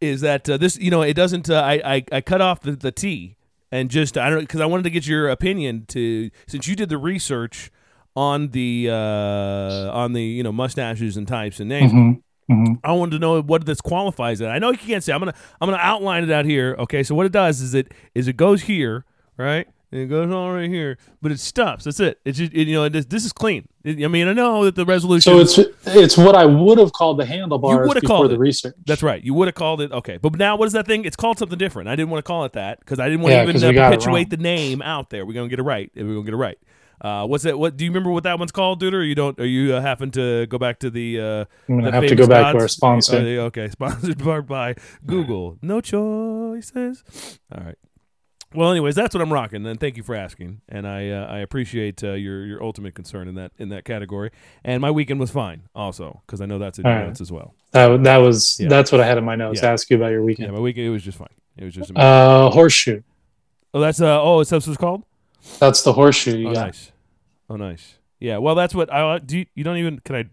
is 0.00 0.20
that 0.20 0.48
uh, 0.48 0.56
this? 0.58 0.78
You 0.78 0.90
know, 0.90 1.02
it 1.02 1.14
doesn't. 1.14 1.50
Uh, 1.50 1.60
I, 1.60 1.96
I 1.96 2.04
I 2.12 2.20
cut 2.20 2.40
off 2.40 2.60
the 2.60 2.72
the 2.72 2.92
T 2.92 3.36
and 3.72 3.90
just 3.90 4.16
I 4.16 4.30
don't 4.30 4.40
because 4.40 4.60
I 4.60 4.66
wanted 4.66 4.84
to 4.84 4.90
get 4.90 5.06
your 5.06 5.28
opinion 5.28 5.86
to 5.88 6.30
since 6.46 6.68
you 6.68 6.76
did 6.76 6.88
the 6.88 6.98
research 6.98 7.70
on 8.14 8.48
the 8.48 8.88
uh, 8.90 9.90
on 9.92 10.12
the 10.12 10.22
you 10.22 10.42
know 10.42 10.52
mustaches 10.52 11.16
and 11.16 11.26
types 11.26 11.58
and 11.60 11.68
names. 11.68 11.92
Mhm. 11.92 12.22
Mhm. 12.50 12.78
I 12.84 12.92
wanted 12.92 13.12
to 13.12 13.18
know 13.18 13.40
what 13.42 13.66
this 13.66 13.80
qualifies 13.80 14.40
at. 14.40 14.50
I 14.50 14.58
know 14.58 14.70
you 14.70 14.78
can't 14.78 15.02
say. 15.02 15.12
I'm 15.12 15.18
gonna 15.20 15.34
I'm 15.60 15.68
gonna 15.68 15.82
outline 15.82 16.22
it 16.24 16.30
out 16.30 16.44
here. 16.44 16.76
Okay, 16.78 17.02
so 17.02 17.14
what 17.14 17.26
it 17.26 17.32
does 17.32 17.60
is 17.60 17.74
it 17.74 17.92
is 18.14 18.28
it 18.28 18.36
goes 18.36 18.62
here, 18.62 19.04
right? 19.36 19.66
And 19.92 20.00
it 20.02 20.06
goes 20.06 20.32
all 20.32 20.52
right 20.52 20.68
here, 20.68 20.98
but 21.22 21.30
it 21.30 21.38
stops. 21.38 21.84
That's 21.84 22.00
it. 22.00 22.18
It's 22.24 22.38
just 22.38 22.52
it, 22.52 22.66
you 22.66 22.74
know 22.74 22.84
it, 22.84 23.08
this 23.08 23.24
is 23.24 23.32
clean. 23.32 23.68
It- 23.84 24.04
I 24.04 24.08
mean, 24.08 24.26
I 24.28 24.32
know 24.32 24.64
that 24.64 24.74
the 24.74 24.84
resolution. 24.84 25.32
So 25.32 25.38
it's 25.38 25.58
it's 25.86 26.16
what 26.16 26.34
I 26.36 26.44
would 26.44 26.78
have 26.78 26.92
called 26.92 27.18
the 27.18 27.24
handlebars 27.24 27.92
before 27.94 28.00
called 28.08 28.30
the 28.30 28.38
research. 28.38 28.74
that's 28.84 29.02
right. 29.02 29.22
You 29.24 29.32
would 29.34 29.46
have 29.48 29.54
called 29.54 29.80
it 29.80 29.90
okay, 29.92 30.16
but 30.16 30.36
now 30.36 30.56
what 30.56 30.66
is 30.66 30.72
that 30.72 30.86
thing? 30.86 31.04
It's 31.04 31.16
called 31.16 31.38
something 31.38 31.58
different. 31.58 31.88
I 31.88 31.94
didn't 31.96 32.10
want 32.10 32.24
to 32.24 32.28
call 32.28 32.44
it 32.44 32.52
that 32.54 32.78
because 32.80 32.98
I 33.00 33.06
didn't 33.08 33.22
want 33.22 33.32
Yeah, 33.34 33.44
to 33.44 33.48
even 33.50 33.64
uh, 33.78 33.90
perpetuate 33.90 34.30
the 34.30 34.36
name 34.36 34.82
out 34.82 35.10
there. 35.10 35.24
We're 35.26 35.34
gonna 35.34 35.48
get 35.48 35.58
it 35.60 35.64
right. 35.64 35.90
We're 35.96 36.02
gonna 36.04 36.22
get 36.24 36.34
it 36.34 36.38
right. 36.38 36.58
Uh, 37.00 37.26
what's 37.26 37.44
that? 37.44 37.58
What 37.58 37.76
do 37.76 37.84
you 37.84 37.90
remember 37.90 38.10
what 38.10 38.24
that 38.24 38.38
one's 38.38 38.52
called, 38.52 38.80
dude? 38.80 38.94
Or 38.94 39.04
you 39.04 39.14
don't? 39.14 39.38
Are 39.38 39.44
you 39.46 39.74
uh, 39.74 39.80
having 39.80 40.10
to 40.12 40.46
go 40.46 40.58
back 40.58 40.78
to 40.80 40.90
the? 40.90 41.20
Uh, 41.20 41.44
I'm 41.68 41.78
gonna 41.80 41.92
have 41.92 42.06
to 42.06 42.14
go 42.14 42.26
back 42.26 42.54
to 42.54 42.60
our 42.62 42.68
sponsor. 42.68 43.22
They- 43.22 43.38
okay, 43.38 43.68
sponsored 43.70 44.22
by- 44.24 44.40
by 44.40 44.74
Google. 45.04 45.58
No 45.62 45.80
choices. 45.80 47.38
All 47.54 47.64
right. 47.64 47.76
Well, 48.54 48.70
anyways, 48.70 48.94
that's 48.94 49.14
what 49.14 49.20
I'm 49.20 49.32
rocking, 49.32 49.66
and 49.66 49.78
thank 49.78 49.96
you 49.98 50.02
for 50.02 50.14
asking, 50.14 50.62
and 50.68 50.86
I 50.86 51.10
uh, 51.10 51.26
I 51.26 51.38
appreciate 51.40 52.02
uh, 52.02 52.12
your 52.12 52.46
your 52.46 52.62
ultimate 52.62 52.94
concern 52.94 53.28
in 53.28 53.34
that 53.34 53.52
in 53.58 53.68
that 53.70 53.84
category. 53.84 54.30
And 54.64 54.80
my 54.80 54.90
weekend 54.90 55.20
was 55.20 55.30
fine, 55.30 55.64
also, 55.74 56.22
because 56.26 56.40
I 56.40 56.46
know 56.46 56.58
that's 56.58 56.78
in 56.78 56.86
your 56.86 56.94
right. 56.94 57.06
notes 57.08 57.20
as 57.20 57.30
well. 57.30 57.54
That 57.72 58.04
that 58.04 58.18
was 58.18 58.58
Yeah. 58.58 58.68
that's 58.68 58.90
what 58.92 59.00
I 59.02 59.06
had 59.06 59.18
in 59.18 59.24
my 59.24 59.34
notes. 59.36 59.58
Yeah. 59.60 59.68
to 59.68 59.72
Ask 59.72 59.90
you 59.90 59.96
about 59.96 60.10
your 60.12 60.20
Yeah, 60.20 60.26
weekend. 60.26 60.52
my 60.54 60.60
weekend 60.60 60.86
it 60.86 60.90
was 60.90 61.02
just 61.02 61.18
fine. 61.18 61.28
It 61.58 61.64
was 61.64 61.74
just 61.74 61.90
amazing. 61.90 62.06
Uh, 62.08 62.50
horseshoe. 62.50 63.02
oh, 63.74 63.80
that's 63.80 64.00
uh 64.00 64.22
oh, 64.22 64.40
is 64.40 64.48
that 64.50 64.56
what 64.56 64.68
it's 64.68 64.76
called? 64.76 65.02
That's 65.58 65.82
the 65.82 65.92
horseshoe 65.92 66.48
oh, 66.48 66.52
got. 66.52 66.66
nice. 66.66 66.92
Oh, 67.48 67.56
nice. 67.56 67.98
Yeah. 68.18 68.38
Well, 68.38 68.54
that's 68.54 68.74
what 68.74 68.92
I 68.92 69.18
do. 69.18 69.38
You, 69.38 69.46
you 69.54 69.64
don't 69.64 69.76
even 69.78 69.98
can 70.00 70.16
I 70.16 70.24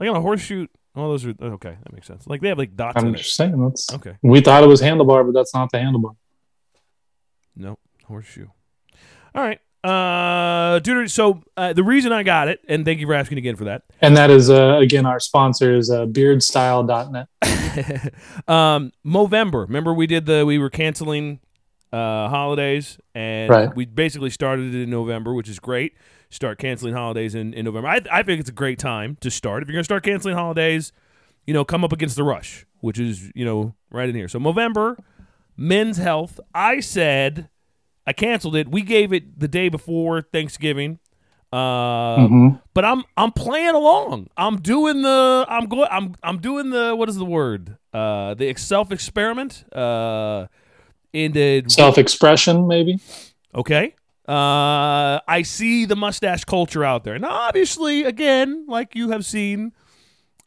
like 0.00 0.10
on 0.10 0.16
a 0.16 0.20
horseshoe. 0.20 0.66
All 0.96 1.08
those 1.08 1.26
are 1.26 1.34
okay. 1.40 1.76
That 1.82 1.92
makes 1.92 2.06
sense. 2.06 2.26
Like 2.26 2.40
they 2.40 2.48
have 2.48 2.58
like 2.58 2.76
dots 2.76 2.96
I'm 2.96 3.08
in 3.08 3.14
it. 3.14 3.18
just 3.18 3.34
saying 3.34 3.60
that's. 3.62 3.92
Okay. 3.92 4.16
We 4.22 4.40
thought 4.40 4.62
it 4.62 4.68
was 4.68 4.80
handlebar, 4.80 5.24
but 5.26 5.32
that's 5.32 5.54
not 5.54 5.70
the 5.72 5.78
handlebar. 5.78 6.16
No 7.56 7.78
horseshoe. 8.06 8.46
All 9.34 9.42
right, 9.42 9.60
uh, 9.82 10.78
dude. 10.78 11.10
So 11.10 11.42
uh, 11.56 11.72
the 11.72 11.82
reason 11.82 12.12
I 12.12 12.22
got 12.22 12.48
it, 12.48 12.60
and 12.68 12.84
thank 12.84 13.00
you 13.00 13.06
for 13.06 13.14
asking 13.14 13.38
again 13.38 13.56
for 13.56 13.64
that. 13.64 13.82
And 14.00 14.16
that 14.16 14.30
is 14.30 14.50
uh, 14.50 14.78
again 14.80 15.06
our 15.06 15.18
sponsor 15.18 15.74
is 15.74 15.90
uh, 15.90 16.06
beardstyle.net. 16.06 17.28
um, 18.48 18.92
Movember. 19.04 19.66
Remember 19.66 19.92
we 19.92 20.06
did 20.06 20.26
the 20.26 20.46
we 20.46 20.58
were 20.58 20.70
canceling 20.70 21.40
uh, 21.94 22.28
holidays, 22.28 22.98
and 23.14 23.50
Right. 23.50 23.76
we 23.76 23.84
basically 23.86 24.30
started 24.30 24.74
it 24.74 24.82
in 24.82 24.90
November, 24.90 25.32
which 25.34 25.48
is 25.48 25.58
great. 25.60 25.92
Start 26.30 26.58
canceling 26.58 26.94
holidays 26.94 27.34
in, 27.34 27.54
in 27.54 27.64
November. 27.64 27.88
I, 27.88 28.00
I 28.10 28.22
think 28.24 28.40
it's 28.40 28.48
a 28.50 28.52
great 28.52 28.78
time 28.78 29.16
to 29.20 29.30
start. 29.30 29.62
If 29.62 29.68
you're 29.68 29.74
gonna 29.76 29.84
start 29.84 30.02
canceling 30.02 30.34
holidays, 30.36 30.92
you 31.46 31.54
know, 31.54 31.64
come 31.64 31.84
up 31.84 31.92
against 31.92 32.16
the 32.16 32.24
rush, 32.24 32.66
which 32.80 32.98
is 32.98 33.30
you 33.34 33.44
know 33.44 33.74
right 33.90 34.08
in 34.08 34.14
here. 34.16 34.28
So 34.28 34.38
November, 34.40 34.96
Men's 35.56 35.98
Health. 35.98 36.40
I 36.54 36.80
said 36.80 37.48
I 38.06 38.12
canceled 38.12 38.56
it. 38.56 38.68
We 38.68 38.82
gave 38.82 39.12
it 39.12 39.38
the 39.38 39.48
day 39.48 39.68
before 39.68 40.20
Thanksgiving. 40.22 40.98
Uh, 41.52 42.26
Mhm. 42.26 42.60
but 42.74 42.84
I'm 42.84 43.04
I'm 43.16 43.30
playing 43.30 43.76
along. 43.76 44.26
I'm 44.36 44.56
doing 44.60 45.02
the 45.02 45.46
I'm 45.48 45.66
going 45.66 45.88
I'm 45.90 46.16
I'm 46.24 46.38
doing 46.38 46.70
the 46.70 46.96
what 46.96 47.08
is 47.08 47.16
the 47.16 47.24
word? 47.24 47.76
Uh 47.92 48.34
the 48.34 48.52
self 48.56 48.90
experiment. 48.90 49.64
Uh 49.72 50.46
in 51.14 51.32
the 51.32 51.62
Self-expression, 51.68 52.66
maybe. 52.68 52.98
okay. 53.54 53.94
Uh 54.28 55.20
I 55.28 55.42
see 55.44 55.84
the 55.86 55.96
mustache 55.96 56.44
culture 56.44 56.82
out 56.84 57.04
there. 57.04 57.18
Now 57.18 57.30
obviously 57.48 58.04
again, 58.04 58.64
like 58.68 58.94
you 58.94 59.10
have 59.10 59.24
seen, 59.24 59.72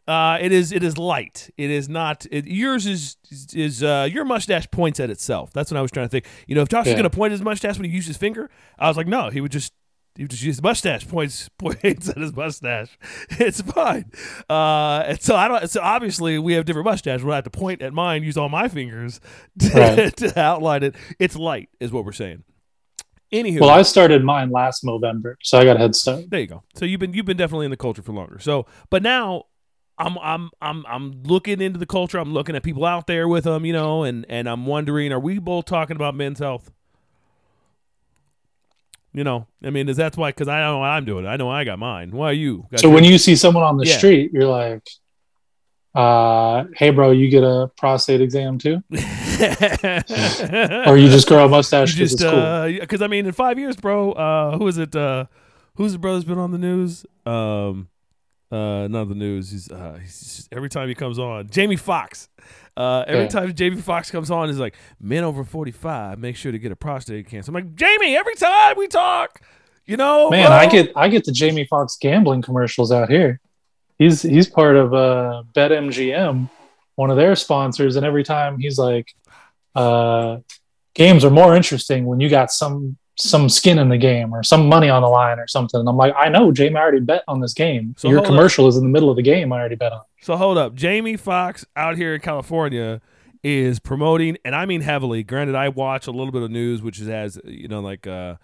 uh 0.07 0.37
it 0.41 0.51
is 0.51 0.71
it 0.71 0.81
is 0.83 0.97
light. 0.97 1.49
It 1.57 1.69
is 1.69 1.87
not 1.87 2.25
it, 2.31 2.45
yours 2.47 2.85
is 2.87 3.17
is 3.53 3.83
uh 3.83 4.07
your 4.11 4.25
mustache 4.25 4.67
points 4.71 4.99
at 4.99 5.09
itself. 5.11 5.53
That's 5.53 5.69
what 5.71 5.77
I 5.77 5.81
was 5.83 5.91
trying 5.91 6.07
to 6.07 6.09
think. 6.09 6.25
You 6.47 6.55
know, 6.55 6.63
if 6.63 6.69
Josh 6.69 6.85
was 6.85 6.91
Yeah. 6.93 6.97
gonna 6.97 7.09
point 7.11 7.31
his 7.33 7.41
mustache 7.41 7.77
when 7.77 7.87
he 7.89 7.95
used 7.95 8.07
his 8.07 8.17
finger, 8.17 8.49
I 8.79 8.87
was 8.87 8.97
like, 8.97 9.07
no, 9.07 9.29
he 9.29 9.41
would 9.41 9.51
just 9.51 9.73
would 10.23 10.31
just 10.31 10.43
use 10.43 10.61
mustache 10.61 11.07
points 11.07 11.49
points 11.57 12.09
at 12.09 12.17
his 12.17 12.35
mustache. 12.35 12.97
It's 13.31 13.61
fine. 13.61 14.11
Uh, 14.49 15.03
and 15.07 15.21
so 15.21 15.35
I 15.35 15.47
don't. 15.47 15.69
So 15.69 15.81
obviously 15.81 16.39
we 16.39 16.53
have 16.53 16.65
different 16.65 16.85
mustaches. 16.85 17.25
I 17.25 17.35
have 17.35 17.43
to 17.43 17.49
point 17.49 17.81
at 17.81 17.93
mine, 17.93 18.23
use 18.23 18.37
all 18.37 18.49
my 18.49 18.67
fingers 18.67 19.19
to, 19.59 19.69
Right. 19.73 20.15
to 20.17 20.39
outline 20.39 20.83
it. 20.83 20.95
It's 21.19 21.35
light, 21.35 21.69
is 21.79 21.91
what 21.91 22.05
we're 22.05 22.11
saying. 22.13 22.43
Anywho, 23.33 23.59
Well, 23.61 23.69
I 23.69 23.81
started 23.81 24.23
mine 24.23 24.51
last 24.51 24.85
November, 24.85 25.37
so 25.43 25.59
I 25.59 25.65
got 25.65 25.75
a 25.75 25.79
head 25.79 25.95
start. 25.95 26.29
there 26.29 26.39
you 26.39 26.47
go. 26.47 26.63
So 26.75 26.85
you've 26.85 26.99
been 27.01 27.13
you've 27.13 27.25
been 27.25 27.35
definitely 27.37 27.65
in 27.65 27.71
the 27.71 27.77
culture 27.77 28.01
for 28.01 28.13
longer. 28.13 28.39
So, 28.39 28.65
but 28.89 29.03
now 29.03 29.43
I'm 29.97 30.17
I'm 30.19 30.49
I'm 30.61 30.85
I'm 30.87 31.23
looking 31.23 31.59
into 31.59 31.77
the 31.77 31.85
culture. 31.85 32.19
I'm 32.19 32.31
looking 32.33 32.55
at 32.55 32.63
people 32.63 32.85
out 32.85 33.05
there 33.05 33.27
with 33.27 33.43
them, 33.43 33.65
you 33.65 33.73
know, 33.73 34.03
and 34.03 34.25
and 34.29 34.47
I'm 34.47 34.65
wondering, 34.65 35.11
are 35.11 35.19
we 35.19 35.39
both 35.39 35.65
talking 35.65 35.97
about 35.97 36.15
men's 36.15 36.39
health? 36.39 36.71
You 39.17 39.23
know, 39.23 39.47
I 39.63 39.71
mean, 39.71 39.89
is 39.89 39.97
that's 39.97 40.15
why? 40.15 40.29
Because 40.29 40.47
I 40.47 40.59
know 40.59 40.83
I'm 40.83 41.03
doing 41.03 41.25
it. 41.25 41.27
I 41.27 41.37
know 41.37 41.49
I 41.49 41.63
got 41.63 41.79
mine. 41.79 42.11
Why 42.11 42.33
you? 42.33 42.67
Got 42.69 42.81
So 42.81 42.89
when 42.91 43.03
you 43.03 43.17
see 43.17 43.35
someone 43.35 43.63
on 43.63 43.77
the 43.77 43.87
Yeah. 43.87 43.97
street, 43.97 44.29
you're 44.31 44.45
like, 44.45 44.83
uh, 45.95 46.65
"Hey, 46.75 46.91
bro, 46.91 47.09
you 47.09 47.27
get 47.27 47.43
a 47.43 47.71
prostate 47.77 48.21
exam 48.21 48.59
too, 48.59 48.83
or 48.91 48.97
you 50.97 51.09
just 51.09 51.27
grow 51.27 51.45
a 51.45 51.49
mustache 51.49 51.95
because 51.95 52.13
it's 52.13 52.23
cool?" 52.23 52.77
because 52.79 53.01
I 53.01 53.07
mean, 53.07 53.25
in 53.25 53.31
five 53.31 53.57
years, 53.57 53.75
bro. 53.75 54.11
Uh, 54.11 54.55
who 54.59 54.67
is 54.67 54.77
it? 54.77 54.95
Uh, 54.95 55.25
who's 55.77 55.93
the 55.93 55.97
brother's 55.97 56.23
been 56.23 56.37
on 56.37 56.51
the 56.51 56.59
news? 56.59 57.03
Um, 57.25 57.87
uh, 58.51 58.87
not 58.87 59.09
the 59.09 59.15
news. 59.15 59.51
He's 59.51 59.69
uh, 59.71 59.97
he's 60.01 60.19
just, 60.19 60.53
every 60.53 60.69
time 60.69 60.87
he 60.87 60.95
comes 60.95 61.19
on, 61.19 61.49
Jamie 61.49 61.75
Foxx. 61.75 62.29
Uh, 62.75 63.03
every 63.07 63.23
Yeah. 63.23 63.27
time 63.29 63.53
Jamie 63.53 63.81
Foxx 63.81 64.11
comes 64.11 64.29
on, 64.31 64.47
he's 64.49 64.59
like, 64.59 64.75
"Men 65.01 65.23
over 65.23 65.43
forty 65.43 65.71
five, 65.71 66.19
make 66.19 66.35
sure 66.35 66.51
to 66.51 66.59
get 66.59 66.71
a 66.71 66.75
prostate 66.75 67.27
cancer." 67.27 67.49
I'm 67.51 67.55
like, 67.55 67.75
Jamie, 67.75 68.15
every 68.15 68.35
time 68.35 68.75
we 68.77 68.87
talk, 68.87 69.41
you 69.85 69.97
know, 69.97 70.29
Man, 70.29 70.47
bro. 70.47 70.55
I 70.55 70.65
get 70.67 70.91
I 70.95 71.07
get 71.09 71.25
the 71.25 71.31
Jamie 71.31 71.65
Foxx 71.65 71.97
gambling 71.99 72.41
commercials 72.41 72.91
out 72.91 73.09
here. 73.09 73.39
He's 73.97 74.21
he's 74.21 74.47
part 74.47 74.75
of 74.75 74.93
uh, 74.93 75.43
BetMGM, 75.55 76.49
one 76.95 77.09
of 77.09 77.17
their 77.17 77.35
sponsors, 77.35 77.95
and 77.95 78.05
every 78.05 78.23
time 78.23 78.59
he's 78.59 78.77
like, 78.77 79.11
uh, 79.75 80.37
"Games 80.93 81.25
are 81.25 81.31
more 81.31 81.55
interesting 81.55 82.05
when 82.05 82.19
you 82.19 82.29
got 82.29 82.51
some 82.51 82.97
some 83.17 83.49
skin 83.49 83.79
in 83.79 83.89
the 83.89 83.97
game 83.97 84.33
or 84.33 84.43
some 84.43 84.67
money 84.67 84.89
on 84.89 85.01
the 85.01 85.07
line 85.07 85.39
or 85.39 85.47
something." 85.47 85.79
And 85.79 85.89
I'm 85.89 85.97
like, 85.97 86.13
"I 86.17 86.29
know, 86.29 86.51
Jamie. 86.51 86.75
I 86.75 86.81
already 86.81 86.99
bet 86.99 87.23
on 87.27 87.39
this 87.41 87.53
game. 87.53 87.95
So 87.97 88.07
Your 88.07 88.17
hold 88.17 88.27
up. 88.27 88.31
commercial 88.31 88.67
is 88.67 88.77
in 88.77 88.83
the 88.83 88.89
middle 88.89 89.09
of 89.09 89.15
the 89.15 89.23
game. 89.23 89.51
I 89.51 89.59
already 89.59 89.75
bet 89.75 89.91
on." 89.91 90.01
So 90.21 90.35
hold 90.35 90.57
up, 90.57 90.75
Jamie 90.75 91.17
Foxx 91.17 91.65
out 91.75 91.97
here 91.97 92.15
in 92.15 92.21
California 92.21 93.01
is 93.43 93.79
promoting, 93.79 94.37
and 94.43 94.55
I 94.55 94.65
mean 94.65 94.81
heavily. 94.81 95.23
Granted, 95.23 95.55
I 95.55 95.69
watch 95.69 96.07
a 96.07 96.11
little 96.11 96.31
bit 96.31 96.41
of 96.41 96.51
news, 96.51 96.81
which 96.81 96.99
is 96.99 97.07
has 97.07 97.39
you 97.45 97.67
know 97.67 97.81
like 97.81 98.05
uh, 98.07 98.35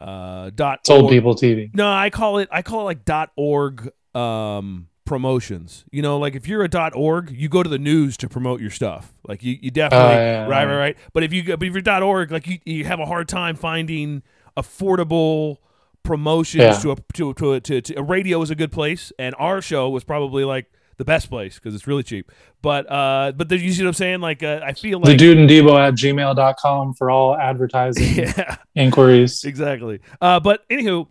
uh 0.00 0.50
dot 0.54 0.80
It's 0.80 0.90
old 0.90 1.10
people 1.10 1.34
TV. 1.34 1.74
No, 1.74 1.90
I 1.90 2.10
call 2.10 2.38
it 2.38 2.48
I 2.50 2.62
call 2.62 2.80
it 2.82 2.84
like 2.84 3.04
dot 3.04 3.30
org 3.36 3.90
um 4.14 4.88
promotions. 5.08 5.84
You 5.90 6.02
know, 6.02 6.18
like 6.18 6.36
if 6.36 6.46
you're 6.46 6.62
a 6.62 6.68
dot 6.68 6.92
org, 6.94 7.30
you 7.30 7.48
go 7.48 7.62
to 7.62 7.68
the 7.68 7.78
news 7.78 8.16
to 8.18 8.28
promote 8.28 8.60
your 8.60 8.70
stuff. 8.70 9.12
Like 9.26 9.42
you, 9.42 9.58
you 9.60 9.70
definitely 9.70 10.06
Oh, 10.06 10.10
yeah, 10.18 10.42
right, 10.46 10.64
right, 10.66 10.76
right. 10.76 10.96
But 11.12 11.24
if 11.24 11.32
you 11.32 11.42
go- 11.42 11.56
but 11.56 11.66
if 11.66 11.72
you're 11.74 11.82
dot 11.82 12.02
org, 12.02 12.30
like 12.30 12.46
you, 12.46 12.58
you 12.64 12.84
have 12.84 13.00
a 13.00 13.06
hard 13.06 13.26
time 13.28 13.56
finding 13.56 14.22
affordable 14.56 15.56
promotions 16.02 16.62
Yeah. 16.62 16.78
to, 16.80 16.92
a, 16.92 16.96
to 17.14 17.34
to 17.34 17.60
to 17.60 17.80
to 17.80 17.94
a 17.98 18.02
radio 18.02 18.40
is 18.42 18.50
a 18.50 18.54
good 18.54 18.70
place, 18.72 19.12
and 19.18 19.34
our 19.38 19.60
show 19.62 19.88
was 19.90 20.04
probably 20.04 20.44
like 20.44 20.66
the 20.98 21.04
best 21.04 21.28
place 21.30 21.54
because 21.56 21.74
it's 21.74 21.86
really 21.86 22.02
cheap. 22.02 22.30
But 22.62 22.90
uh, 22.90 23.32
but 23.36 23.48
then 23.48 23.60
you 23.60 23.72
see 23.72 23.82
what 23.84 23.88
I'm 23.88 23.94
saying? 23.94 24.20
Like 24.20 24.42
uh, 24.42 24.60
I 24.62 24.72
feel 24.72 24.98
like 24.98 25.06
The 25.10 25.16
dude 25.16 25.38
and 25.38 25.48
Debo 25.48 25.78
at 25.78 25.94
gmail.com 25.94 26.94
for 26.94 27.10
all 27.10 27.36
advertising 27.36 28.14
yeah. 28.24 28.56
inquiries. 28.74 29.44
exactly. 29.44 30.00
Uh, 30.20 30.40
but 30.40 30.68
anywho, 30.68 31.06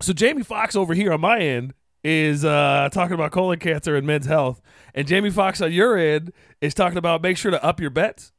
so 0.00 0.12
Jamie 0.12 0.42
Foxx 0.42 0.76
over 0.76 0.94
here 0.94 1.12
on 1.12 1.20
my 1.20 1.38
end 1.38 1.72
is 2.06 2.44
uh, 2.44 2.88
talking 2.92 3.14
about 3.14 3.32
colon 3.32 3.58
cancer 3.58 3.96
and 3.96 4.06
men's 4.06 4.26
health, 4.26 4.62
and 4.94 5.08
Jamie 5.08 5.30
Foxx 5.30 5.60
on 5.60 5.72
your 5.72 5.98
end 5.98 6.32
is 6.60 6.72
talking 6.72 6.98
about 6.98 7.20
make 7.20 7.36
sure 7.36 7.50
to 7.50 7.62
up 7.64 7.80
your 7.80 7.90
bets. 7.90 8.32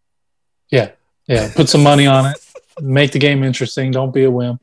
Yeah, 0.72 0.92
yeah. 1.28 1.52
Put 1.54 1.68
some 1.68 1.84
money 1.84 2.08
on 2.08 2.28
it. 2.28 2.38
Make 2.80 3.12
the 3.12 3.20
game 3.20 3.44
interesting. 3.44 3.92
Don't 3.92 4.14
be 4.14 4.24
a 4.24 4.32
wimp. 4.32 4.62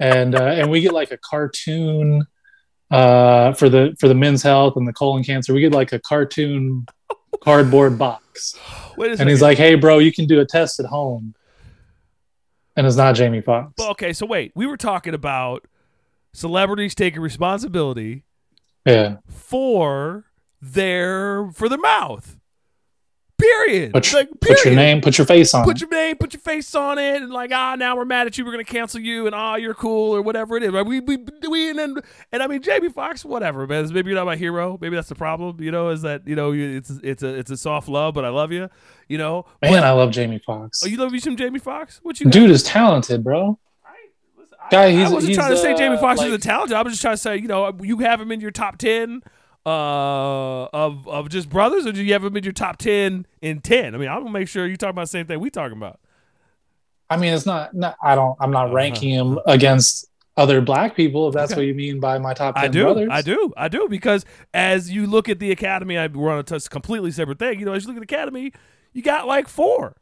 And 0.00 0.34
uh, 0.34 0.42
and 0.42 0.70
we 0.70 0.80
get 0.80 0.94
like 0.94 1.10
a 1.10 1.18
cartoon 1.18 2.26
uh, 2.90 3.52
for 3.52 3.68
the 3.68 3.94
for 4.00 4.08
the 4.08 4.14
men's 4.14 4.42
health 4.42 4.76
and 4.76 4.88
the 4.88 4.92
colon 4.94 5.22
cancer. 5.22 5.52
We 5.52 5.60
get 5.60 5.72
like 5.72 5.92
a 5.92 5.98
cartoon 5.98 6.86
cardboard 7.42 7.98
box, 7.98 8.58
and 8.96 9.28
he's 9.28 9.42
like, 9.42 9.58
"Hey, 9.58 9.74
bro, 9.74 9.98
you 9.98 10.12
can 10.12 10.26
do 10.26 10.40
a 10.40 10.46
test 10.46 10.80
at 10.80 10.86
home." 10.86 11.34
And 12.76 12.86
it's 12.86 12.96
not 12.96 13.14
Jamie 13.14 13.42
Foxx. 13.42 13.74
Well, 13.78 13.90
okay, 13.90 14.14
so 14.14 14.24
wait, 14.24 14.52
we 14.54 14.66
were 14.66 14.78
talking 14.78 15.12
about 15.12 15.66
celebrities 16.34 16.94
taking 16.94 17.20
responsibility 17.22 18.24
Yeah, 18.84 19.16
for 19.30 20.26
their 20.60 21.50
for 21.52 21.68
their 21.70 21.78
mouth. 21.78 22.38
Period. 23.36 23.92
put, 23.92 24.12
like, 24.12 24.28
put 24.40 24.64
your 24.64 24.76
name, 24.76 25.00
put 25.00 25.18
your 25.18 25.26
face 25.26 25.52
on. 25.54 25.64
put 25.64 25.76
it. 25.76 25.80
your 25.80 25.90
name, 25.90 26.16
put 26.16 26.32
your 26.32 26.40
face 26.40 26.72
on 26.74 26.98
it, 26.98 27.20
and 27.20 27.32
like, 27.32 27.50
ah, 27.52 27.74
now 27.74 27.96
we're 27.96 28.04
mad 28.04 28.28
at 28.28 28.38
you. 28.38 28.44
We're 28.44 28.52
gonna 28.52 28.62
cancel 28.62 29.00
you, 29.00 29.26
and 29.26 29.34
ah, 29.34 29.56
you're 29.56 29.74
cool, 29.74 30.14
or 30.14 30.22
whatever 30.22 30.56
it 30.56 30.62
is. 30.62 30.70
Right? 30.70 30.86
We 30.86 31.00
we 31.00 31.18
we 31.50 31.70
and 31.70 31.78
then 31.78 31.96
and 32.30 32.42
I 32.44 32.46
mean, 32.46 32.62
Jamie 32.62 32.90
Foxx, 32.90 33.24
whatever, 33.24 33.66
man. 33.66 33.92
Maybe 33.92 34.10
you're 34.10 34.18
not 34.18 34.26
my 34.26 34.36
hero. 34.36 34.78
Maybe 34.80 34.94
that's 34.94 35.08
the 35.08 35.16
problem. 35.16 35.60
You 35.60 35.72
know, 35.72 35.88
is 35.88 36.02
that 36.02 36.26
you 36.28 36.36
know 36.36 36.52
it's 36.52 36.90
it's 37.02 37.24
a 37.24 37.34
it's 37.34 37.50
a 37.50 37.56
soft 37.56 37.88
love, 37.88 38.14
but 38.14 38.24
I 38.24 38.28
love 38.28 38.52
you. 38.52 38.68
You 39.08 39.18
know, 39.18 39.46
Man, 39.60 39.82
I 39.82 39.90
love 39.90 40.12
Jamie 40.12 40.38
Foxx. 40.38 40.82
oh, 40.84 40.86
you 40.86 40.96
love 40.96 41.12
you 41.12 41.20
some 41.20 41.36
Jamie 41.36 41.58
Foxx? 41.58 41.98
What 42.04 42.20
you 42.20 42.26
got? 42.26 42.32
Dude 42.32 42.50
is 42.50 42.62
talented, 42.62 43.24
bro. 43.24 43.58
I, 44.72 44.76
listen, 44.76 44.78
I- 44.78 44.82
Guy, 44.82 44.84
I, 44.84 44.90
he's- 44.90 45.12
wasn't 45.12 45.28
he's, 45.28 45.36
trying 45.36 45.50
to 45.50 45.56
say 45.56 45.72
uh, 45.72 45.76
Jamie 45.76 45.96
Foxx 45.98 46.20
is 46.20 46.26
a 46.28 46.30
like- 46.32 46.40
talented. 46.40 46.76
I 46.76 46.82
was 46.82 46.92
just 46.92 47.02
trying 47.02 47.14
to 47.14 47.18
say, 47.18 47.36
you 47.36 47.48
know, 47.48 47.72
you 47.82 47.98
have 47.98 48.20
him 48.20 48.32
in 48.32 48.40
your 48.40 48.50
top 48.50 48.78
ten 48.78 49.22
uh, 49.66 50.64
of 50.72 51.06
of 51.08 51.28
just 51.28 51.48
brothers, 51.48 51.86
or 51.86 51.92
do 51.92 52.02
you 52.02 52.12
have 52.12 52.24
him 52.24 52.36
in 52.36 52.44
your 52.44 52.52
top 52.52 52.76
ten 52.78 53.26
in 53.42 53.60
ten? 53.60 53.94
I 53.94 53.98
mean, 53.98 54.08
I'm 54.08 54.18
gonna 54.20 54.30
make 54.30 54.48
sure 54.48 54.66
you 54.66 54.76
talking 54.76 54.90
about 54.90 55.02
the 55.02 55.06
same 55.08 55.26
thing 55.26 55.40
we 55.40 55.50
talking 55.50 55.76
about. 55.76 56.00
I 57.10 57.16
mean, 57.16 57.32
it's 57.34 57.46
not. 57.46 57.74
not 57.74 57.96
I 58.02 58.14
don't. 58.14 58.36
I'm 58.40 58.50
not 58.50 58.66
Uh-huh. 58.66 58.74
ranking 58.74 59.10
him 59.10 59.38
against 59.46 60.06
other 60.36 60.60
black 60.60 60.96
people. 60.96 61.28
If 61.28 61.34
that's 61.34 61.52
Okay. 61.52 61.60
what 61.60 61.66
you 61.66 61.74
mean 61.74 62.00
by 62.00 62.18
my 62.18 62.34
top 62.34 62.56
ten 62.56 62.64
I 62.64 62.68
do, 62.68 62.82
brothers. 62.84 63.08
I 63.10 63.22
do, 63.22 63.52
I 63.56 63.68
do, 63.68 63.86
because 63.88 64.24
as 64.52 64.90
you 64.90 65.06
look 65.06 65.28
at 65.28 65.38
the 65.38 65.50
academy, 65.52 65.96
I, 65.96 66.08
we're 66.08 66.32
on 66.32 66.38
a 66.38 66.42
t- 66.42 66.58
completely 66.70 67.10
separate 67.10 67.38
thing. 67.38 67.58
You 67.60 67.66
know, 67.66 67.72
as 67.72 67.84
you 67.84 67.88
look 67.88 68.02
at 68.02 68.06
the 68.08 68.14
academy, 68.14 68.52
you 68.92 69.02
got 69.02 69.26
like 69.26 69.48
four, 69.48 69.96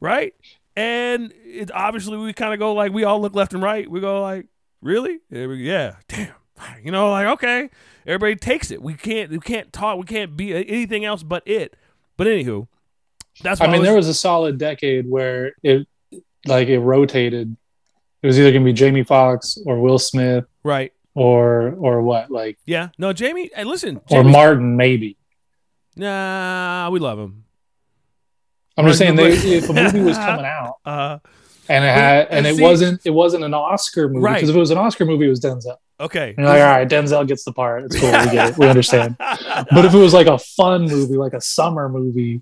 right? 0.00 0.34
And 0.78 1.34
it 1.44 1.72
obviously 1.72 2.16
we 2.18 2.32
kind 2.32 2.52
of 2.52 2.60
go 2.60 2.72
like 2.72 2.92
we 2.92 3.02
all 3.02 3.20
look 3.20 3.34
left 3.34 3.52
and 3.52 3.60
right. 3.60 3.90
We 3.90 3.98
go 4.00 4.22
like, 4.22 4.46
really? 4.80 5.18
Yeah, 5.28 5.96
damn. 6.08 6.32
You 6.84 6.92
know, 6.92 7.10
like 7.10 7.26
okay, 7.26 7.68
everybody 8.06 8.36
takes 8.36 8.70
it. 8.70 8.80
We 8.80 8.94
can't, 8.94 9.30
we 9.30 9.40
can't 9.40 9.72
talk. 9.72 9.98
We 9.98 10.04
can't 10.04 10.36
be 10.36 10.54
uh, 10.54 10.58
anything 10.68 11.04
else 11.04 11.24
but 11.24 11.42
it. 11.46 11.74
But 12.16 12.28
anywho, 12.28 12.68
that's. 13.42 13.60
I 13.60 13.66
mean, 13.66 13.80
was- 13.80 13.88
there 13.88 13.96
was 13.96 14.06
a 14.06 14.14
solid 14.14 14.58
decade 14.58 15.10
where 15.10 15.52
it, 15.64 15.88
like, 16.46 16.68
it 16.68 16.78
rotated. 16.78 17.56
It 18.22 18.26
was 18.26 18.38
either 18.38 18.52
gonna 18.52 18.64
be 18.64 18.72
Jamie 18.72 19.02
Foxx 19.04 19.58
or 19.66 19.80
Will 19.80 19.98
Smith 19.98 20.44
right. 20.62 20.92
or 21.14 21.74
or 21.78 22.02
what, 22.02 22.30
like, 22.30 22.58
Yeah. 22.66 22.90
No, 22.98 23.12
Jamie. 23.12 23.50
And 23.54 23.68
listen, 23.68 24.00
or 24.10 24.22
Martin 24.22 24.76
maybe. 24.76 25.16
nah, 25.96 26.88
we 26.90 27.00
love 27.00 27.18
him. 27.18 27.44
I'm 28.78 28.86
just 28.86 28.98
saying, 28.98 29.16
they, 29.16 29.32
if 29.32 29.68
a 29.68 29.72
movie 29.72 30.00
was 30.00 30.16
coming 30.28 30.44
out 30.46 30.74
Uh, 30.84 31.18
and 31.68 31.84
it 31.84 31.88
had 31.88 32.28
and 32.30 32.46
it 32.46 32.56
see- 32.56 32.62
wasn't 32.62 33.00
it 33.04 33.10
wasn't 33.10 33.44
an 33.44 33.52
Oscar 33.54 34.08
movie 34.08 34.20
Right. 34.24 34.34
because 34.34 34.48
if 34.50 34.56
it 34.56 34.58
was 34.58 34.70
an 34.70 34.78
Oscar 34.78 35.04
movie, 35.04 35.26
it 35.26 35.30
was 35.30 35.40
Denzel. 35.40 35.76
okay. 36.00 36.28
And 36.30 36.38
you're 36.38 36.46
like, 36.46 36.62
all 36.62 36.66
right, 36.68 36.88
Denzel 36.88 37.26
gets 37.26 37.44
the 37.44 37.52
part. 37.52 37.84
It's 37.84 37.98
cool. 37.98 38.08
We 38.10 38.30
get 38.30 38.50
it. 38.50 38.58
We 38.58 38.66
understand. 38.68 39.16
But 39.18 39.84
if 39.84 39.92
it 39.92 39.98
was 39.98 40.14
like 40.14 40.26
a 40.28 40.38
fun 40.38 40.82
movie, 40.86 41.16
like 41.16 41.32
a 41.34 41.40
summer 41.40 41.88
movie, 41.88 42.40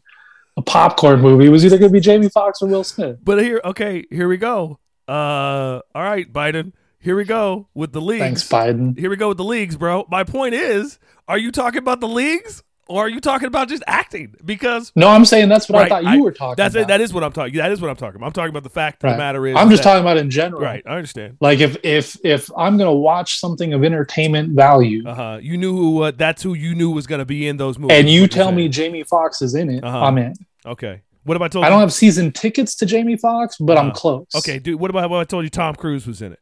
a 0.59 0.62
popcorn 0.62 1.21
movie, 1.21 1.47
it 1.47 1.50
was 1.50 1.64
either 1.64 1.78
going 1.78 1.90
to 1.90 1.93
be 1.93 2.00
Jamie 2.00 2.28
Foxx 2.28 2.62
or 2.62 2.69
Will 2.69 2.85
Smith. 2.85 3.19
But 3.25 3.43
here, 3.43 3.61
okay, 3.64 4.05
here 4.11 4.28
we 4.28 4.37
go. 4.37 4.78
Uh, 5.09 5.81
all 5.95 6.02
right, 6.02 6.31
Biden. 6.33 6.73
Here 6.99 7.14
we 7.16 7.25
go 7.25 7.69
with 7.75 7.93
the 7.93 8.00
leagues. 8.00 8.21
Thanks, 8.21 8.49
Biden. 8.49 8.99
Here 8.99 9.09
we 9.11 9.16
go 9.16 9.28
with 9.28 9.37
the 9.37 9.45
leagues, 9.45 9.76
bro. 9.76 10.07
My 10.11 10.25
point 10.25 10.55
is, 10.55 10.99
are 11.28 11.38
you 11.38 11.52
talking 11.52 11.78
about 11.78 12.00
the 12.00 12.09
leagues 12.09 12.62
or 12.88 13.05
are 13.07 13.09
you 13.09 13.21
talking 13.21 13.47
about 13.49 13.69
just 13.69 13.83
acting? 13.87 14.35
Because 14.45 14.93
No, 14.95 15.09
I'm 15.09 15.25
saying 15.25 15.49
that's 15.49 15.69
what 15.69 15.78
Right, 15.78 15.87
I 15.87 15.88
thought 15.88 16.02
you 16.05 16.09
I- 16.09 16.21
were 16.21 16.33
talking 16.33 16.57
that's 16.57 16.75
about. 16.75 16.88
That 16.88 17.00
is 17.00 17.12
what 17.12 17.25
I'm 17.25 17.33
talking. 17.33 17.55
That 17.57 17.73
is 17.73 17.81
what 17.81 17.90
I'm 17.90 17.97
talking 17.97 18.16
about. 18.16 18.26
I'm 18.26 18.33
talking 18.33 18.50
about 18.50 18.62
the 18.62 18.71
fact 18.71 19.02
of 19.02 19.09
Right. 19.09 19.12
the 19.12 19.19
matter 19.19 19.47
is. 19.47 19.57
I'm 19.57 19.71
just 19.71 19.83
that- 19.83 19.90
talking 19.90 20.02
about 20.02 20.16
in 20.16 20.31
general. 20.31 20.62
Right, 20.62 20.83
I 20.87 20.97
understand. 20.97 21.37
Like 21.40 21.61
if 21.61 21.76
if 21.85 22.16
if 22.25 22.50
I'm 22.57 22.76
going 22.76 22.88
to 22.88 22.97
watch 22.97 23.38
something 23.40 23.73
of 23.73 23.85
entertainment 23.85 24.50
value 24.55 25.02
Uh 25.07 25.14
huh. 25.14 25.38
You 25.43 25.57
knew 25.59 25.75
who. 25.76 26.02
Uh, 26.02 26.12
that's 26.16 26.43
who 26.43 26.55
you 26.55 26.75
knew 26.75 26.90
was 26.90 27.07
going 27.07 27.19
to 27.21 27.25
be 27.26 27.49
in 27.49 27.57
those 27.57 27.78
movies. 27.78 27.97
and 27.99 28.09
you 28.09 28.26
tell 28.28 28.52
me 28.52 28.69
Jamie 28.69 29.02
Foxx 29.02 29.43
is 29.43 29.55
in 29.55 29.71
it, 29.71 29.83
Uh-huh. 29.85 30.00
I'm 30.05 30.19
in. 30.19 30.35
Okay. 30.64 31.00
What 31.25 31.37
if 31.37 31.43
I 31.43 31.49
told 31.49 31.64
I 31.64 31.69
don't 31.71 31.81
have 31.81 31.93
season 31.93 32.31
tickets 32.31 32.76
to 32.76 32.87
Jamie 32.87 33.16
Foxx, 33.16 33.57
but 33.59 33.76
I'm 33.76 33.87
Uh-huh. 33.87 33.95
close. 33.95 34.26
okay, 34.37 34.61
dude. 34.61 34.78
What 34.78 34.90
about 34.90 35.11
what 35.11 35.19
I 35.21 35.25
told 35.25 35.43
you? 35.45 35.50
Tom 35.50 35.75
Cruise 35.75 36.07
was 36.07 36.23
in 36.23 36.33
it. 36.33 36.38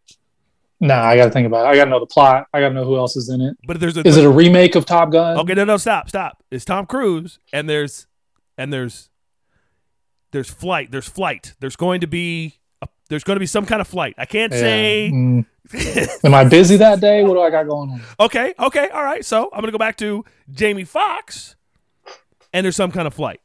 Nah, 0.81 1.03
I 1.05 1.17
got 1.17 1.27
to 1.27 1.31
think 1.31 1.47
about 1.47 1.67
it. 1.67 1.69
I 1.71 1.77
got 1.77 1.85
to 1.85 1.91
know 1.91 2.01
the 2.01 2.07
plot. 2.07 2.47
I 2.53 2.61
got 2.61 2.69
to 2.69 2.75
know 2.75 2.85
who 2.85 2.97
else 2.97 3.17
is 3.17 3.29
in 3.29 3.41
it. 3.41 3.57
But 3.67 3.81
there's 3.81 3.97
a. 3.97 4.07
Is 4.07 4.17
it 4.17 4.25
a 4.25 4.31
remake 4.31 4.75
of 4.75 4.85
Top 4.85 5.11
Gun? 5.11 5.39
Okay, 5.39 5.55
no, 5.55 5.65
no, 5.65 5.77
stop, 5.77 6.09
stop. 6.09 6.43
It's 6.51 6.65
Tom 6.65 6.87
Cruise, 6.87 7.39
and 7.53 7.69
there's, 7.71 8.07
and 8.59 8.73
there's, 8.73 9.09
there's 10.33 10.51
flight. 10.51 10.91
There's 10.91 11.09
flight. 11.09 11.55
There's 11.61 11.77
going 11.77 12.01
to 12.01 12.07
be, 12.07 12.55
a, 12.83 12.89
there's 13.09 13.25
going 13.25 13.37
to 13.37 13.41
be 13.41 13.47
some 13.47 13.65
kind 13.67 13.81
of 13.81 13.87
flight. 13.89 14.15
I 14.19 14.27
can't 14.27 14.53
Yeah. 14.53 14.59
say. 14.61 15.11
Mm. 15.15 15.47
Am 16.25 16.35
I 16.35 16.45
busy 16.45 16.77
that 16.77 17.01
day? 17.01 17.23
What 17.23 17.35
do 17.35 17.41
I 17.41 17.49
got 17.51 17.67
going 17.67 17.91
on? 17.93 18.03
okay, 18.21 18.53
okay, 18.59 18.89
all 18.91 19.03
right. 19.03 19.25
So 19.25 19.49
I'm 19.51 19.61
gonna 19.61 19.73
go 19.73 19.79
back 19.79 19.97
to 19.97 20.23
Jamie 20.53 20.85
Foxx, 20.85 21.57
and 22.53 22.65
there's 22.65 22.77
some 22.77 22.93
kind 22.93 23.07
of 23.07 23.15
flight. 23.15 23.41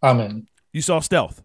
I'm 0.00 0.20
in. 0.20 0.46
You 0.72 0.82
saw 0.82 1.00
Stealth. 1.00 1.42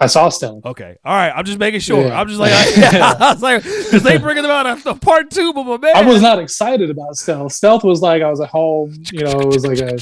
I 0.00 0.06
saw 0.08 0.28
Stealth. 0.28 0.66
Okay, 0.66 0.96
all 1.04 1.14
right. 1.14 1.30
I'm 1.30 1.44
just 1.44 1.58
making 1.58 1.80
sure. 1.80 2.06
Yeah. 2.06 2.20
I'm 2.20 2.26
just 2.26 2.40
like, 2.40 2.52
I, 2.78 3.32
was 3.32 3.42
like, 3.42 3.62
because 3.62 4.02
they 4.02 4.18
bringing 4.18 4.42
them 4.42 4.50
out 4.50 4.66
a, 4.66 4.90
a 4.90 4.94
part 4.96 5.30
two, 5.30 5.52
but 5.52 5.64
my 5.64 5.76
man. 5.78 5.96
I 5.96 6.04
was 6.04 6.20
not 6.20 6.38
excited 6.40 6.90
about 6.90 7.16
Stealth. 7.16 7.52
Stealth 7.52 7.84
was 7.84 8.02
like 8.02 8.20
I 8.22 8.28
was 8.28 8.40
at 8.40 8.48
home, 8.48 8.92
you 9.12 9.20
know, 9.20 9.38
it 9.40 9.46
was 9.46 9.64
like 9.64 9.78
a 9.78 9.96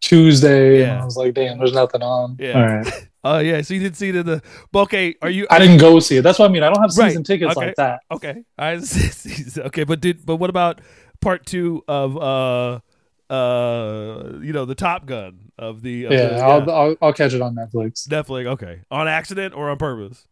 Tuesday, 0.00 0.84
and 0.84 1.00
I 1.00 1.04
was 1.04 1.16
like, 1.16 1.34
damn, 1.34 1.58
there's 1.58 1.72
nothing 1.72 2.02
on. 2.02 2.36
Yeah. 2.38 2.52
All 2.60 2.66
right. 2.76 3.08
Oh 3.28 3.40
yeah, 3.40 3.60
so 3.60 3.74
you 3.74 3.80
didn't 3.80 3.96
see 3.96 4.12
the, 4.12 4.22
the 4.22 4.42
okay. 4.72 5.16
Are 5.20 5.28
you 5.28 5.48
I 5.50 5.58
didn't 5.58 5.78
go 5.78 5.98
see 5.98 6.18
it. 6.18 6.22
That's 6.22 6.38
what 6.38 6.48
I 6.48 6.52
mean. 6.52 6.62
I 6.62 6.68
don't 6.70 6.80
have 6.80 6.96
Right. 6.96 7.08
season 7.08 7.24
tickets 7.24 7.56
Okay. 7.56 7.66
like 7.66 7.74
that. 7.74 8.02
okay? 8.12 8.44
I 8.56 8.80
okay, 9.66 9.82
but 9.82 9.98
did 10.00 10.24
but 10.24 10.36
what 10.36 10.48
about 10.48 10.80
part 11.20 11.44
two 11.44 11.82
of 11.88 12.16
uh 12.16 12.78
uh 13.30 14.38
you 14.40 14.52
know 14.52 14.64
the 14.64 14.74
Top 14.74 15.06
Gun 15.06 15.50
of 15.58 15.82
the 15.82 16.04
of 16.04 16.12
Yeah, 16.12 16.28
the, 16.28 16.42
I'll, 16.42 16.70
I'll 16.70 16.96
I'll 17.02 17.12
catch 17.12 17.34
it 17.34 17.40
on 17.40 17.54
Netflix. 17.54 18.08
definitely 18.08 18.46
okay 18.46 18.80
on 18.90 19.08
accident 19.08 19.54
or 19.54 19.70
on 19.70 19.78
purpose. 19.78 20.26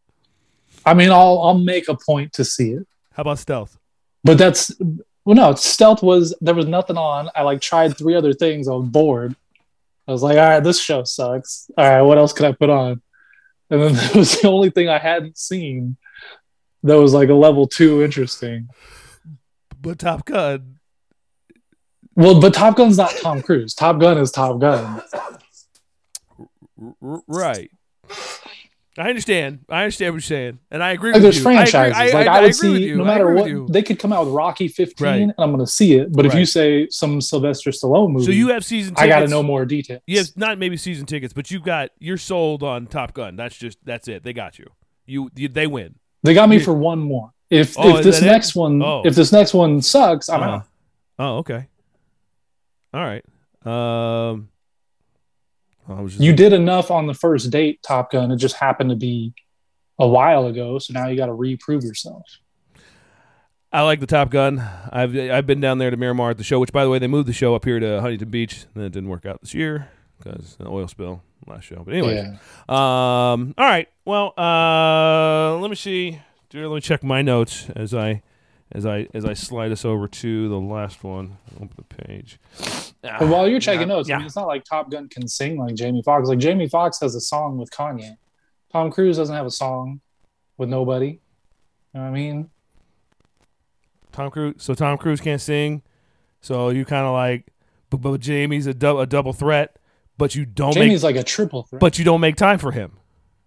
I 0.86 0.94
mean, 0.94 1.10
I'll 1.10 1.40
I'll 1.40 1.58
make 1.58 1.88
a 1.88 1.96
point 1.96 2.32
to 2.34 2.44
see 2.44 2.70
it. 2.72 2.86
How 3.12 3.22
about 3.22 3.38
Stealth? 3.38 3.78
But 4.22 4.38
that's 4.38 4.72
well, 5.24 5.34
no. 5.36 5.54
Stealth 5.54 6.02
was 6.02 6.34
there 6.40 6.54
was 6.54 6.66
nothing 6.66 6.96
on. 6.96 7.30
I 7.34 7.42
like 7.42 7.60
tried 7.60 7.96
three 7.96 8.14
other 8.14 8.32
things. 8.32 8.68
I 8.68 8.72
was 8.72 8.88
bored. 8.88 9.34
I 10.06 10.12
was 10.12 10.22
like, 10.22 10.36
all 10.36 10.44
right, 10.44 10.60
this 10.62 10.80
show 10.80 11.02
sucks. 11.04 11.70
All 11.78 11.84
right, 11.88 12.02
what 12.02 12.18
else 12.18 12.32
can 12.32 12.44
I 12.46 12.52
put 12.52 12.68
on? 12.70 13.00
And 13.70 13.80
then 13.82 13.92
that 13.94 14.14
was 14.14 14.40
the 14.40 14.48
only 14.48 14.70
thing 14.70 14.88
I 14.88 14.98
hadn't 14.98 15.38
seen 15.38 15.96
that 16.82 16.98
was 17.00 17.14
like 17.14 17.30
a 17.30 17.34
level 17.34 17.66
two 17.66 18.02
interesting. 18.02 18.68
But 19.80 19.98
Top 19.98 20.26
Gun. 20.26 20.78
Well, 22.16 22.40
but 22.40 22.54
Top 22.54 22.76
Gun's 22.76 22.97
not 22.99 23.12
Tom 23.23 23.42
Cruise. 23.42 23.75
Top 23.75 23.99
Gun 24.00 24.18
is 24.18 24.30
Top 24.30 24.61
Gun. 24.61 25.02
Right. 27.00 27.71
I 28.97 29.09
understand. 29.09 29.64
I 29.68 29.83
understand 29.83 30.12
what 30.12 30.16
you're 30.16 30.21
saying, 30.21 30.61
and 30.71 30.80
I 30.80 30.92
agree 30.92 31.11
Like 31.11 31.14
with 31.16 31.23
there's 31.25 31.42
you. 31.42 31.49
I 31.50 31.52
agree- 31.62 31.71
franchises. 31.73 32.14
I, 32.14 32.16
like 32.16 32.28
I, 32.28 32.33
I, 32.35 32.38
I 32.38 32.40
would 32.42 32.54
agree 32.56 32.78
see 32.88 32.94
no 32.94 33.04
matter 33.04 33.33
what 33.35 33.73
they 33.73 33.83
could 33.83 33.99
come 33.99 34.12
out 34.12 34.26
with 34.26 34.35
Rocky 34.35 34.68
15 34.68 35.04
Right. 35.04 35.21
and 35.23 35.35
I'm 35.37 35.50
going 35.52 35.64
to 35.64 35.71
see 35.71 35.94
it. 35.94 36.12
But 36.12 36.26
if 36.26 36.35
you 36.35 36.47
say 36.47 36.87
some 36.90 37.21
Sylvester 37.21 37.71
Stallone 37.71 38.12
movie, 38.12 38.26
So 38.26 38.30
you 38.30 38.49
have 38.50 38.64
season. 38.64 38.94
I 38.97 39.02
Tickets. 39.06 39.14
got 39.16 39.21
to 39.25 39.28
know 39.28 39.42
more 39.42 39.64
details. 39.64 40.00
Have 40.09 40.28
not 40.37 40.59
maybe 40.59 40.76
season 40.76 41.06
tickets, 41.06 41.33
but 41.33 41.50
you've 41.50 41.64
got 41.64 41.90
you're 41.99 42.16
sold 42.18 42.62
on 42.62 42.87
Top 42.87 43.14
Gun. 43.14 43.35
That's 43.35 43.56
just 43.56 43.78
that's 43.85 44.06
it. 44.06 44.23
They 44.23 44.33
got 44.33 44.61
you. 44.61 44.66
You, 45.06 45.28
you 45.35 45.49
they 45.49 45.66
win. 45.66 45.97
They 46.23 46.33
got 46.33 46.49
me 46.49 46.61
for 46.61 46.73
one 46.73 47.00
more. 47.00 47.33
If 47.50 47.76
Oh, 47.76 47.97
if 47.97 48.04
this 48.04 48.21
that 48.21 48.26
it? 48.26 48.30
next 48.30 48.54
one 48.54 48.80
Oh. 48.80 49.02
if 49.04 49.16
this 49.16 49.33
next 49.33 49.54
one 49.54 49.83
sucks, 49.83 50.28
I'm 50.28 50.40
Uh, 50.42 50.47
out. 50.47 50.66
Oh, 51.18 51.37
okay. 51.38 51.66
All 52.94 53.00
right. 53.00 53.24
Um, 53.66 54.48
I 55.88 56.00
was 56.00 56.12
just 56.12 56.22
You 56.24 56.32
did 56.32 56.52
enough 56.52 56.90
on 56.90 57.06
the 57.06 57.14
first 57.14 57.50
date, 57.50 57.82
Top 57.82 58.12
Gun. 58.12 58.30
It 58.30 58.36
just 58.36 58.56
happened 58.56 58.90
to 58.90 58.96
be 58.96 59.34
a 59.98 60.06
while 60.06 60.46
ago, 60.46 60.78
so 60.78 60.92
now 60.94 61.08
you 61.08 61.16
got 61.16 61.26
to 61.26 61.34
reprove 61.34 61.82
yourself. 61.82 62.22
I 63.72 63.82
like 63.82 63.98
the 63.98 64.06
Top 64.06 64.30
Gun. 64.30 64.60
I've 64.92 65.18
I've 65.18 65.46
been 65.46 65.60
down 65.60 65.78
there 65.78 65.90
to 65.90 65.96
Miramar 65.96 66.30
at 66.30 66.38
the 66.38 66.44
show, 66.44 66.60
which 66.60 66.72
by 66.72 66.84
the 66.84 66.90
way 66.90 67.00
they 67.00 67.08
moved 67.08 67.28
the 67.28 67.32
show 67.32 67.56
up 67.56 67.64
here 67.64 67.80
to 67.80 68.00
Huntington 68.00 68.30
Beach. 68.30 68.66
And 68.74 68.84
it 68.84 68.92
didn't 68.92 69.08
work 69.08 69.26
out 69.26 69.40
this 69.40 69.52
year 69.52 69.88
because 70.18 70.56
an 70.60 70.68
oil 70.68 70.86
spill 70.86 71.22
last 71.46 71.64
show. 71.64 71.82
But 71.84 71.94
anyway, 71.94 72.14
Yeah. 72.14 72.36
um, 72.68 73.54
all 73.58 73.66
right. 73.66 73.88
Well, 74.04 74.32
uh, 74.38 75.58
let 75.58 75.68
me 75.70 75.76
see. 75.76 76.20
Let 76.52 76.70
me 76.70 76.80
check 76.80 77.02
my 77.02 77.20
notes 77.20 77.68
as 77.74 77.92
I 77.92 78.22
as 78.73 78.87
I 78.87 79.06
as 79.14 79.25
I 79.25 79.35
slide 79.35 79.73
us 79.73 79.85
over 79.85 80.09
to 80.09 80.49
the 80.49 80.59
last 80.59 81.04
one. 81.04 81.38
Open 81.56 81.71
the 81.76 81.83
page. 81.83 82.38
But 83.02 83.28
while 83.28 83.49
you're 83.49 83.61
checking 83.61 83.88
notes, 83.88 84.09
yeah. 84.09 84.16
I 84.16 84.18
mean, 84.18 84.26
it's 84.26 84.37
not 84.37 84.47
like 84.47 84.64
Top 84.64 84.90
Gun 84.90 85.09
can 85.09 85.28
sing 85.28 85.59
like 85.59 85.75
Jamie 85.75 86.02
Foxx. 86.02 86.28
Like 86.28 86.38
Jamie 86.38 86.68
Foxx 86.68 87.00
has 87.00 87.15
a 87.15 87.21
song 87.21 87.58
with 87.58 87.71
Kanye. 87.71 88.17
Tom 88.73 88.91
Cruise 88.91 89.19
doesn't 89.19 89.34
have 89.34 89.47
a 89.47 89.50
song 89.50 90.00
with 90.56 90.69
nobody. 90.69 91.06
You 91.06 91.21
know 91.95 92.00
what 92.00 92.06
I 92.06 92.10
mean? 92.10 92.50
Tom 94.12 94.30
Cruise. 94.30 94.54
So 94.58 94.75
Tom 94.75 94.97
Cruise 94.99 95.21
can't 95.21 95.41
sing. 95.41 95.82
So 96.41 96.71
you 96.71 96.84
kind 96.84 97.06
of 97.06 97.12
like, 97.12 97.47
but, 97.91 97.99
but 97.99 98.21
Jamie's 98.21 98.67
a, 98.67 98.75
dou- 98.75 99.00
a 99.00 99.06
double 99.06 99.32
threat, 99.32 99.78
but 100.19 100.34
you 100.34 100.45
don't 100.45 100.73
Jamie's 100.73 101.02
make, 101.02 101.15
like 101.15 101.23
a 101.23 101.25
triple 101.25 101.62
threat, 101.65 101.80
but 101.80 101.99
you 101.99 102.04
don't 102.04 102.21
make 102.21 102.36
time 102.36 102.58
for 102.58 102.73
him. 102.73 102.99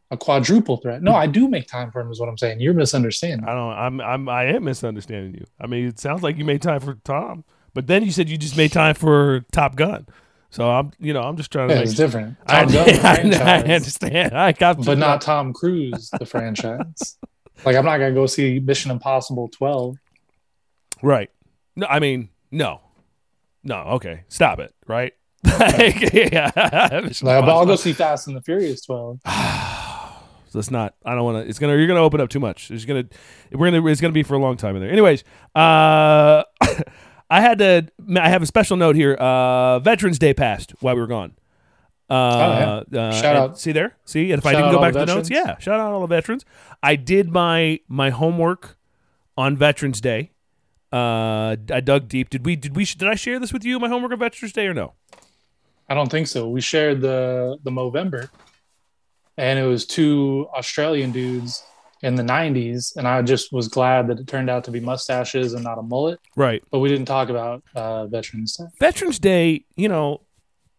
A 0.10 0.18
quadruple 0.18 0.78
threat. 0.78 1.02
No, 1.02 1.12
hmm. 1.12 1.18
I 1.18 1.28
do 1.28 1.48
make 1.48 1.68
time 1.68 1.92
for 1.92 2.02
him. 2.02 2.12
Is 2.12 2.20
what 2.20 2.30
I'm 2.30 2.38
saying. 2.38 2.60
You're 2.60 2.74
misunderstanding. 2.74 3.48
I 3.48 3.54
don't. 3.54 3.74
I'm. 3.74 4.02
I'm. 4.02 4.30
I 4.30 4.46
am 4.46 4.64
misunderstanding 4.64 5.36
you. 5.36 5.46
I 5.60 5.68
mean, 5.68 5.88
it 5.88 6.00
sounds 6.00 6.24
like 6.24 6.38
you 6.38 6.46
made 6.46 6.62
time 6.62 6.80
for 6.80 6.96
Tom, 7.04 7.44
but 7.74 7.88
then 7.88 8.04
you 8.04 8.12
said 8.12 8.30
you 8.30 8.38
just 8.38 8.58
made 8.58 8.72
time 8.72 8.96
for 8.96 9.46
Top 9.52 9.76
Gun. 9.76 10.08
So 10.50 10.70
I'm. 10.70 10.92
You 11.00 11.14
know, 11.14 11.22
I'm 11.22 11.36
just 11.36 11.52
trying 11.52 11.70
to. 11.70 11.74
Yeah, 11.74 11.80
make 11.82 11.90
it's 11.90 11.98
sure- 11.98 12.08
different. 12.08 12.38
I, 12.48 12.66
Top 12.66 12.74
Gun, 12.74 13.34
I, 13.34 13.56
I 13.58 13.76
understand. 13.76 14.38
I 14.38 14.52
got, 14.54 14.84
but 14.84 14.98
not 14.98 15.22
Tom 15.22 15.54
Cruise, 15.54 16.10
the 16.18 16.26
franchise. 16.26 17.18
Like 17.66 17.76
I'm 17.76 17.86
not 17.86 17.98
gonna 17.98 18.14
go 18.14 18.28
see 18.28 18.60
Mission 18.60 18.92
Impossible 18.92 19.48
12. 19.48 19.98
right. 21.02 21.32
No, 21.76 21.88
I 21.88 21.98
mean, 21.98 22.30
no, 22.52 22.82
no. 23.64 23.78
Okay, 23.78 24.26
stop 24.28 24.60
it. 24.60 24.76
Right. 24.86 25.14
Like, 25.60 26.14
yeah. 26.14 26.52
Like, 26.56 27.22
but 27.24 27.50
I'll 27.50 27.66
go 27.66 27.76
see 27.76 27.94
Fast 27.94 28.28
and 28.28 28.38
the 28.38 28.44
Furious 28.44 28.86
12. 28.86 29.22
So 30.50 30.60
it's 30.60 30.72
not. 30.72 30.96
I 31.06 31.16
don't 31.16 31.24
want 31.24 31.44
to. 31.44 31.50
It's 31.50 31.60
gonna. 31.60 31.76
You're 31.76 31.88
gonna 31.88 32.02
open 32.04 32.22
up 32.22 32.30
too 32.30 32.40
much. 32.40 32.72
It's 32.72 32.86
gonna. 32.86 33.06
We're 33.52 33.72
gonna. 33.72 33.86
It's 33.88 34.02
gonna 34.02 34.14
be 34.14 34.24
for 34.24 34.36
a 34.36 34.40
long 34.40 34.58
time 34.58 34.76
in 34.76 34.82
there. 34.82 34.92
Anyways, 34.92 35.24
uh, 35.56 36.44
I 37.30 37.42
had 37.42 37.58
to. 37.60 37.88
I 38.18 38.30
have 38.30 38.42
a 38.42 38.46
special 38.46 38.78
note 38.78 38.96
here. 38.96 39.14
Uh, 39.14 39.80
Veterans 39.80 40.20
Day 40.20 40.34
passed 40.34 40.74
while 40.80 40.96
we 40.96 41.02
were 41.02 41.08
gone. 41.08 41.34
Uh, 42.10 42.14
uh, 42.14 42.84
Shout 43.12 43.26
and- 43.26 43.38
out. 43.38 43.60
See 43.60 43.72
there. 43.74 43.98
See, 44.06 44.32
and 44.32 44.40
if 44.40 44.46
I 44.46 44.54
didn't 44.54 44.72
go 44.72 44.80
back 44.82 44.94
to 44.94 45.00
the 45.00 45.06
notes, 45.06 45.30
yeah. 45.30 45.58
Shout 45.58 45.80
out 45.80 45.92
all 45.92 46.02
the 46.02 46.08
veterans. 46.08 46.46
I 46.82 46.96
did 46.96 47.30
my 47.32 47.80
my 47.90 48.10
homework 48.12 48.78
on 49.38 49.58
Veterans 49.58 50.00
Day. 50.00 50.32
Uh, 50.94 51.58
I 51.74 51.82
dug 51.84 52.08
deep. 52.08 52.30
Did 52.30 52.46
we? 52.46 52.56
Did 52.56 52.76
we? 52.78 52.86
Did 52.86 53.10
I 53.10 53.16
share 53.16 53.40
this 53.40 53.52
with 53.52 53.66
you? 53.66 53.78
My 53.80 53.90
homework 53.90 54.14
on 54.14 54.20
Veterans 54.20 54.54
Day 54.54 54.68
or 54.68 54.74
no? 54.74 54.94
I 55.90 55.94
don't 55.94 56.10
think 56.10 56.28
so. 56.28 56.48
We 56.50 56.62
shared 56.62 57.02
the 57.02 57.58
the 57.64 57.72
Movember, 57.72 58.30
and 59.38 59.60
it 59.60 59.64
was 59.66 59.86
two 59.86 60.48
Australian 60.56 61.12
dudes 61.12 61.64
in 62.04 62.16
the 62.16 62.24
90s, 62.24 62.96
and 62.96 63.08
I 63.08 63.22
just 63.24 63.52
was 63.52 63.68
glad 63.68 64.08
that 64.08 64.20
it 64.20 64.28
turned 64.28 64.50
out 64.50 64.64
to 64.66 64.72
be 64.72 64.80
mustaches 64.80 65.54
and 65.54 65.64
not 65.64 65.80
a 65.80 65.82
mullet. 65.82 66.20
Right. 66.36 66.64
But 66.70 66.80
we 66.80 66.90
didn't 66.90 67.06
talk 67.08 67.30
about 67.30 67.64
uh, 67.76 68.06
Veterans 68.06 68.56
Day. 68.56 68.66
Veterans 68.80 69.18
Day, 69.20 69.66
you 69.76 69.90
know, 69.90 70.22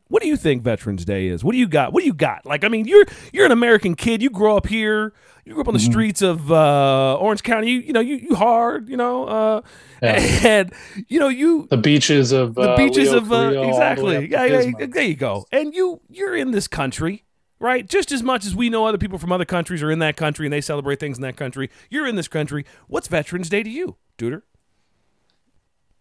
what 0.06 0.22
do 0.22 0.28
you 0.28 0.36
think 0.36 0.62
Veterans 0.62 1.04
Day 1.04 1.26
is? 1.26 1.42
What 1.44 1.52
do 1.52 1.58
you 1.58 1.66
got? 1.68 1.92
What 1.92 2.00
do 2.00 2.06
you 2.06 2.14
got? 2.14 2.46
Like, 2.46 2.64
I 2.64 2.68
mean, 2.68 2.86
you're 2.86 3.04
you're 3.32 3.44
an 3.44 3.52
American 3.52 3.94
kid. 3.94 4.22
You 4.22 4.30
grow 4.30 4.56
up 4.56 4.66
here. 4.66 5.12
You 5.44 5.52
grew 5.52 5.60
up 5.60 5.68
on 5.68 5.74
the 5.74 5.80
Mhm. 5.80 5.90
streets 5.90 6.22
of 6.22 6.50
uh, 6.50 7.16
Orange 7.16 7.42
County. 7.42 7.72
You 7.72 7.80
you 7.80 7.92
know 7.92 8.00
you 8.00 8.16
you 8.16 8.34
hard. 8.34 8.88
You 8.88 8.96
know, 8.96 9.24
uh, 9.26 9.60
Yeah. 10.02 10.12
and 10.44 10.72
you 11.08 11.20
know 11.20 11.28
you 11.28 11.66
The 11.68 11.76
beaches 11.76 12.32
of 12.32 12.54
the 12.54 12.70
uh, 12.70 12.76
beaches 12.78 13.10
Leo 13.10 13.18
of 13.18 13.32
uh, 13.32 13.36
Carrillo 13.36 13.58
all 13.58 13.62
the 13.64 13.68
exactly. 13.68 14.28
Yeah, 14.30 14.44
yeah, 14.44 14.86
there 14.88 15.02
you 15.02 15.14
go. 15.16 15.44
And 15.52 15.74
you 15.74 16.00
you're 16.08 16.34
in 16.36 16.52
this 16.52 16.68
country. 16.68 17.24
Right, 17.60 17.88
just 17.88 18.12
as 18.12 18.22
much 18.22 18.46
as 18.46 18.54
we 18.54 18.70
know 18.70 18.86
other 18.86 18.98
people 18.98 19.18
from 19.18 19.32
other 19.32 19.44
countries 19.44 19.82
are 19.82 19.90
in 19.90 19.98
that 19.98 20.16
country 20.16 20.46
and 20.46 20.52
they 20.52 20.60
celebrate 20.60 21.00
things 21.00 21.18
in 21.18 21.22
that 21.22 21.36
country, 21.36 21.70
you're 21.90 22.06
in 22.06 22.14
this 22.14 22.28
country. 22.28 22.64
What's 22.86 23.08
Veterans 23.08 23.48
Day 23.48 23.64
to 23.64 23.70
you, 23.70 23.96
Duder? 24.16 24.42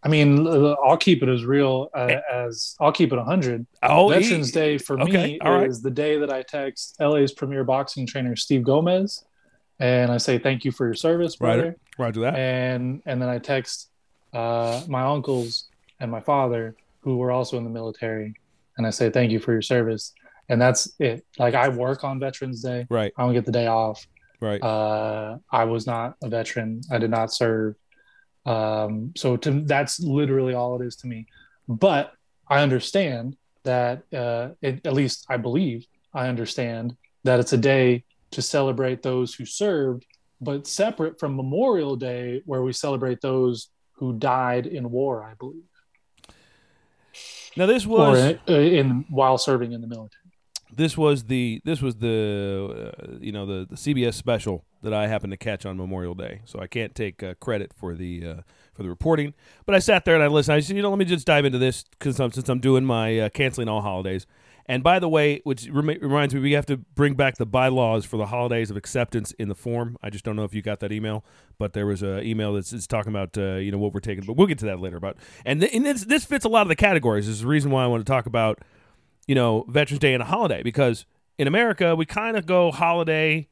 I 0.03 0.09
mean, 0.09 0.47
I'll 0.47 0.97
keep 0.97 1.23
it 1.23 1.29
as 1.29 1.43
real 1.43 1.89
uh, 1.95 2.17
as 2.31 2.75
I'll 2.79 2.91
keep 2.91 3.11
it 3.11 3.15
100. 3.15 3.65
Oh, 3.81 4.09
Veterans 4.09 4.51
Day 4.51 4.77
for 4.77 5.01
okay, 5.01 5.33
me 5.33 5.39
right. 5.43 5.67
is 5.67 5.81
the 5.81 5.89
day 5.89 6.19
that 6.19 6.31
I 6.31 6.43
text 6.43 6.95
LA's 6.99 7.33
premier 7.33 7.63
boxing 7.63 8.05
trainer 8.05 8.35
Steve 8.35 8.63
Gomez, 8.63 9.25
and 9.79 10.11
I 10.11 10.17
say 10.17 10.37
thank 10.37 10.63
you 10.63 10.71
for 10.71 10.85
your 10.85 10.93
service, 10.93 11.37
Right. 11.41 11.55
brother. 11.55 11.77
Roger 11.97 12.21
that. 12.21 12.35
And 12.35 13.01
and 13.07 13.19
then 13.19 13.29
I 13.29 13.39
text 13.39 13.89
uh, 14.33 14.83
my 14.87 15.01
uncles 15.01 15.65
and 15.99 16.11
my 16.11 16.21
father 16.21 16.75
who 17.01 17.17
were 17.17 17.31
also 17.31 17.57
in 17.57 17.63
the 17.63 17.69
military, 17.71 18.35
and 18.77 18.85
I 18.85 18.91
say 18.91 19.09
thank 19.09 19.31
you 19.31 19.39
for 19.39 19.51
your 19.51 19.63
service. 19.63 20.13
And 20.49 20.61
that's 20.61 20.89
it. 20.99 21.25
Like 21.37 21.55
I 21.55 21.69
work 21.69 22.03
on 22.03 22.19
Veterans 22.19 22.61
Day. 22.61 22.87
Right, 22.89 23.11
I 23.17 23.23
don't 23.23 23.33
get 23.33 23.45
the 23.45 23.51
day 23.51 23.67
off. 23.67 24.05
right. 24.41 24.61
Uh, 24.61 25.37
I 25.51 25.65
was 25.65 25.85
not 25.85 26.15
a 26.23 26.29
veteran. 26.29 26.81
I 26.91 26.97
did 26.97 27.11
not 27.11 27.33
serve. 27.33 27.75
Um, 28.45 29.11
so 29.17 29.35
to, 29.37 29.61
that's 29.61 29.99
literally 29.99 30.53
all 30.53 30.81
it 30.81 30.85
is 30.85 30.95
to 30.97 31.07
me. 31.07 31.27
But 31.67 32.13
I 32.47 32.61
understand 32.61 33.35
that, 33.63 34.03
uh, 34.13 34.49
it, 34.61 34.85
at 34.85 34.93
least 34.93 35.25
I 35.29 35.35
believe 35.35 35.85
I 36.13 36.29
understand 36.29 36.95
that 37.25 37.41
it's 37.41 37.51
a 37.51 37.57
day 37.57 38.05
to 38.31 38.41
celebrate 38.41 39.03
those 39.03 39.33
who 39.33 39.45
served, 39.45 40.05
but 40.39 40.65
separate 40.65 41.19
from 41.19 41.35
Memorial 41.35 41.97
Day, 41.97 42.41
where 42.45 42.63
we 42.63 42.71
celebrate 42.71 43.19
those 43.19 43.69
who 43.93 44.13
died 44.13 44.65
in 44.65 44.91
war. 44.91 45.23
I 45.23 45.33
believe, 45.33 45.63
now 47.57 47.65
this 47.65 47.85
or 47.85 47.89
was 47.89 48.19
in, 48.19 48.39
uh, 48.47 48.53
in 48.53 49.05
while 49.09 49.37
serving 49.37 49.73
in 49.73 49.81
the 49.81 49.87
military. 49.87 50.26
This 50.71 50.97
was 50.97 51.25
the 51.25 51.61
this 51.65 51.81
was 51.81 51.95
the 51.95 52.93
uh, 52.97 53.17
you 53.19 53.31
know 53.31 53.45
the, 53.45 53.67
the 53.69 53.75
CBS 53.75 54.13
special 54.13 54.65
that 54.83 54.93
I 54.93 55.07
happened 55.07 55.31
to 55.31 55.37
catch 55.37 55.65
on 55.65 55.77
Memorial 55.77 56.13
Day, 56.13 56.41
so 56.45 56.59
I 56.59 56.67
can't 56.67 56.93
take 56.93 57.23
uh, 57.23 57.33
credit 57.35 57.71
for 57.73 57.95
the 57.95 58.25
uh, 58.25 58.35
for 58.73 58.83
the 58.83 58.89
reporting. 58.89 59.33
But 59.65 59.75
I 59.75 59.79
sat 59.79 60.05
there 60.05 60.15
and 60.15 60.23
I 60.23 60.27
listened. 60.27 60.55
I 60.55 60.59
said, 60.59 60.75
you 60.75 60.81
know, 60.81 60.89
let 60.89 60.99
me 60.99 61.05
just 61.05 61.25
dive 61.25 61.45
into 61.45 61.57
this 61.57 61.83
because 61.83 62.17
since 62.17 62.49
I'm 62.49 62.59
doing 62.59 62.85
my 62.85 63.19
uh, 63.19 63.29
canceling 63.29 63.67
all 63.67 63.81
holidays. 63.81 64.25
And 64.69 64.83
by 64.83 64.99
the 64.99 65.07
way, 65.07 65.39
which 65.45 65.69
remi- 65.69 65.97
reminds 65.97 66.33
me, 66.33 66.41
we 66.41 66.51
have 66.51 66.65
to 66.65 66.75
bring 66.75 67.13
back 67.13 67.37
the 67.37 67.45
bylaws 67.45 68.05
for 68.05 68.17
the 68.17 68.25
holidays 68.25 68.69
of 68.69 68.75
acceptance 68.75 69.31
in 69.33 69.47
the 69.47 69.55
form. 69.55 69.97
I 70.03 70.09
just 70.09 70.25
don't 70.25 70.35
know 70.35 70.43
if 70.43 70.53
you 70.53 70.61
got 70.61 70.81
that 70.81 70.91
email, 70.91 71.23
but 71.57 71.71
there 71.71 71.85
was 71.85 72.03
an 72.03 72.25
email 72.25 72.53
that's, 72.53 72.71
that's 72.71 72.85
talking 72.85 73.13
about 73.13 73.37
uh, 73.37 73.55
you 73.55 73.71
know 73.71 73.77
what 73.77 73.93
we're 73.93 74.01
taking. 74.01 74.25
But 74.25 74.33
we'll 74.33 74.47
get 74.47 74.57
to 74.59 74.65
that 74.65 74.81
later. 74.81 74.99
But 74.99 75.15
and, 75.45 75.61
th- 75.61 75.73
and 75.73 75.85
this 75.85 76.03
this 76.03 76.25
fits 76.25 76.43
a 76.43 76.49
lot 76.49 76.63
of 76.63 76.67
the 76.67 76.75
categories. 76.75 77.27
This 77.27 77.35
is 77.35 77.41
the 77.41 77.47
reason 77.47 77.71
why 77.71 77.85
I 77.85 77.87
want 77.87 78.05
to 78.05 78.11
talk 78.11 78.25
about 78.25 78.59
you 79.27 79.35
know 79.35 79.65
Veterans 79.67 79.99
Day 79.99 80.13
and 80.13 80.23
a 80.23 80.25
holiday 80.25 80.63
because 80.63 81.05
in 81.37 81.47
America, 81.47 81.95
we 81.95 82.05
kind 82.05 82.35
of 82.37 82.45
go 82.45 82.71
holiday 82.71 83.47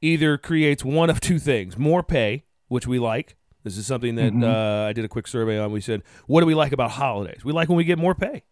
either 0.00 0.36
creates 0.38 0.84
one 0.84 1.10
of 1.10 1.20
two 1.20 1.38
things 1.38 1.76
more 1.78 2.02
pay, 2.02 2.44
which 2.68 2.86
we 2.86 2.98
like. 2.98 3.36
This 3.62 3.76
is 3.76 3.86
something 3.86 4.14
that 4.14 4.32
Mhm. 4.32 4.42
uh, 4.42 4.88
I 4.88 4.92
did 4.94 5.04
a 5.04 5.08
quick 5.08 5.26
survey 5.28 5.58
on. 5.58 5.70
We 5.70 5.82
said, 5.82 6.02
what 6.26 6.40
do 6.40 6.46
we 6.46 6.54
like 6.54 6.72
about 6.72 6.92
holidays? 6.92 7.44
We 7.44 7.52
like 7.52 7.68
when 7.68 7.76
we 7.76 7.84
get 7.84 7.98
more 7.98 8.14
pay 8.14 8.42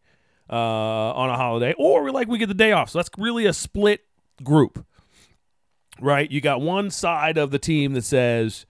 uh, 0.50 0.54
on 0.54 1.31
a 1.31 1.37
holiday, 1.37 1.74
or 1.78 2.02
we 2.04 2.11
like 2.11 2.26
when 2.28 2.33
we 2.35 2.38
get 2.38 2.48
the 2.48 2.54
day 2.54 2.72
off. 2.72 2.90
So 2.90 2.98
that's 2.98 3.09
really 3.16 3.46
a 3.46 3.52
split 3.54 4.02
group, 4.44 4.85
right? 6.00 6.31
You 6.31 6.40
got 6.40 6.61
one 6.61 6.90
side 6.90 7.38
of 7.38 7.50
the 7.50 7.59
team 7.59 7.94
that 7.94 8.04
says, 8.04 8.66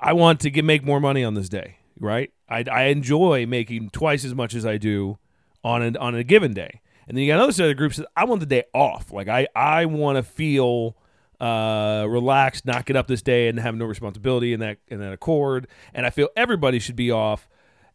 I 0.00 0.12
want 0.12 0.40
to 0.40 0.50
get 0.50 0.64
make 0.64 0.84
more 0.84 1.00
money 1.00 1.24
on 1.24 1.34
this 1.34 1.48
day, 1.48 1.78
right? 1.98 2.32
I, 2.48 2.64
I 2.70 2.82
enjoy 2.84 3.46
making 3.46 3.90
twice 3.90 4.24
as 4.24 4.34
much 4.34 4.54
as 4.54 4.64
I 4.64 4.78
do 4.78 5.18
on 5.64 5.82
a, 5.82 5.98
on 5.98 6.14
a 6.14 6.24
given 6.24 6.52
day. 6.52 6.80
And 7.06 7.16
then 7.16 7.24
you 7.24 7.30
got 7.32 7.36
another 7.36 7.52
set 7.52 7.70
of 7.70 7.76
groups 7.76 7.96
that 7.96 8.06
I 8.16 8.24
want 8.24 8.40
the 8.40 8.46
day 8.46 8.64
off. 8.74 9.12
Like 9.12 9.28
I, 9.28 9.48
I 9.56 9.86
want 9.86 10.16
to 10.16 10.22
feel 10.22 10.96
uh, 11.40 12.04
relaxed, 12.08 12.66
not 12.66 12.84
get 12.84 12.96
up 12.96 13.06
this 13.06 13.22
day 13.22 13.48
and 13.48 13.58
have 13.58 13.74
no 13.74 13.86
responsibility 13.86 14.52
in 14.52 14.60
that 14.60 14.78
in 14.88 15.00
that 15.00 15.12
accord. 15.12 15.68
And 15.94 16.04
I 16.04 16.10
feel 16.10 16.28
everybody 16.36 16.78
should 16.78 16.96
be 16.96 17.10
off 17.10 17.48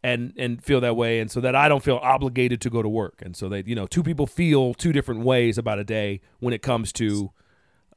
and 0.03 0.33
and 0.37 0.63
feel 0.63 0.81
that 0.81 0.95
way, 0.95 1.19
and 1.19 1.29
so 1.31 1.39
that 1.41 1.55
I 1.55 1.69
don't 1.69 1.83
feel 1.83 1.97
obligated 1.97 2.59
to 2.61 2.69
go 2.69 2.81
to 2.81 2.89
work. 2.89 3.21
And 3.21 3.35
so 3.35 3.49
that 3.49 3.67
you 3.67 3.75
know, 3.75 3.85
two 3.87 4.03
people 4.03 4.27
feel 4.27 4.73
two 4.73 4.91
different 4.91 5.21
ways 5.21 5.57
about 5.57 5.79
a 5.79 5.83
day 5.83 6.21
when 6.39 6.53
it 6.53 6.61
comes 6.61 6.91
to 6.93 7.31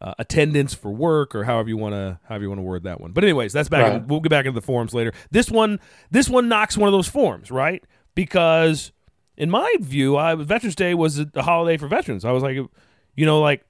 uh, 0.00 0.14
attendance 0.18 0.74
for 0.74 0.92
work 0.92 1.34
or 1.34 1.44
however 1.44 1.68
you 1.68 1.76
want 1.76 1.94
to 1.94 2.20
however 2.28 2.44
you 2.44 2.50
want 2.50 2.58
to 2.58 2.62
word 2.64 2.82
that 2.84 3.00
one. 3.00 3.12
But 3.12 3.24
anyways, 3.24 3.52
that's 3.52 3.68
back. 3.68 3.92
Right. 3.92 4.06
we'll 4.06 4.20
get 4.20 4.30
back 4.30 4.46
into 4.46 4.60
the 4.60 4.66
forums 4.66 4.94
later. 4.94 5.12
This 5.30 5.50
one 5.50 5.80
this 6.10 6.28
one 6.28 6.48
knocks 6.48 6.76
one 6.76 6.88
of 6.88 6.92
those 6.92 7.08
forms, 7.08 7.50
right? 7.50 7.82
Because 8.14 8.92
in 9.36 9.50
my 9.50 9.74
view, 9.80 10.16
I 10.16 10.34
Veterans 10.34 10.74
Day 10.74 10.94
was 10.94 11.18
a, 11.18 11.28
holiday 11.42 11.76
for 11.76 11.88
veterans. 11.88 12.24
I 12.24 12.32
was 12.32 12.42
like, 12.42 12.56
you 12.56 13.26
know, 13.26 13.40
like 13.40 13.64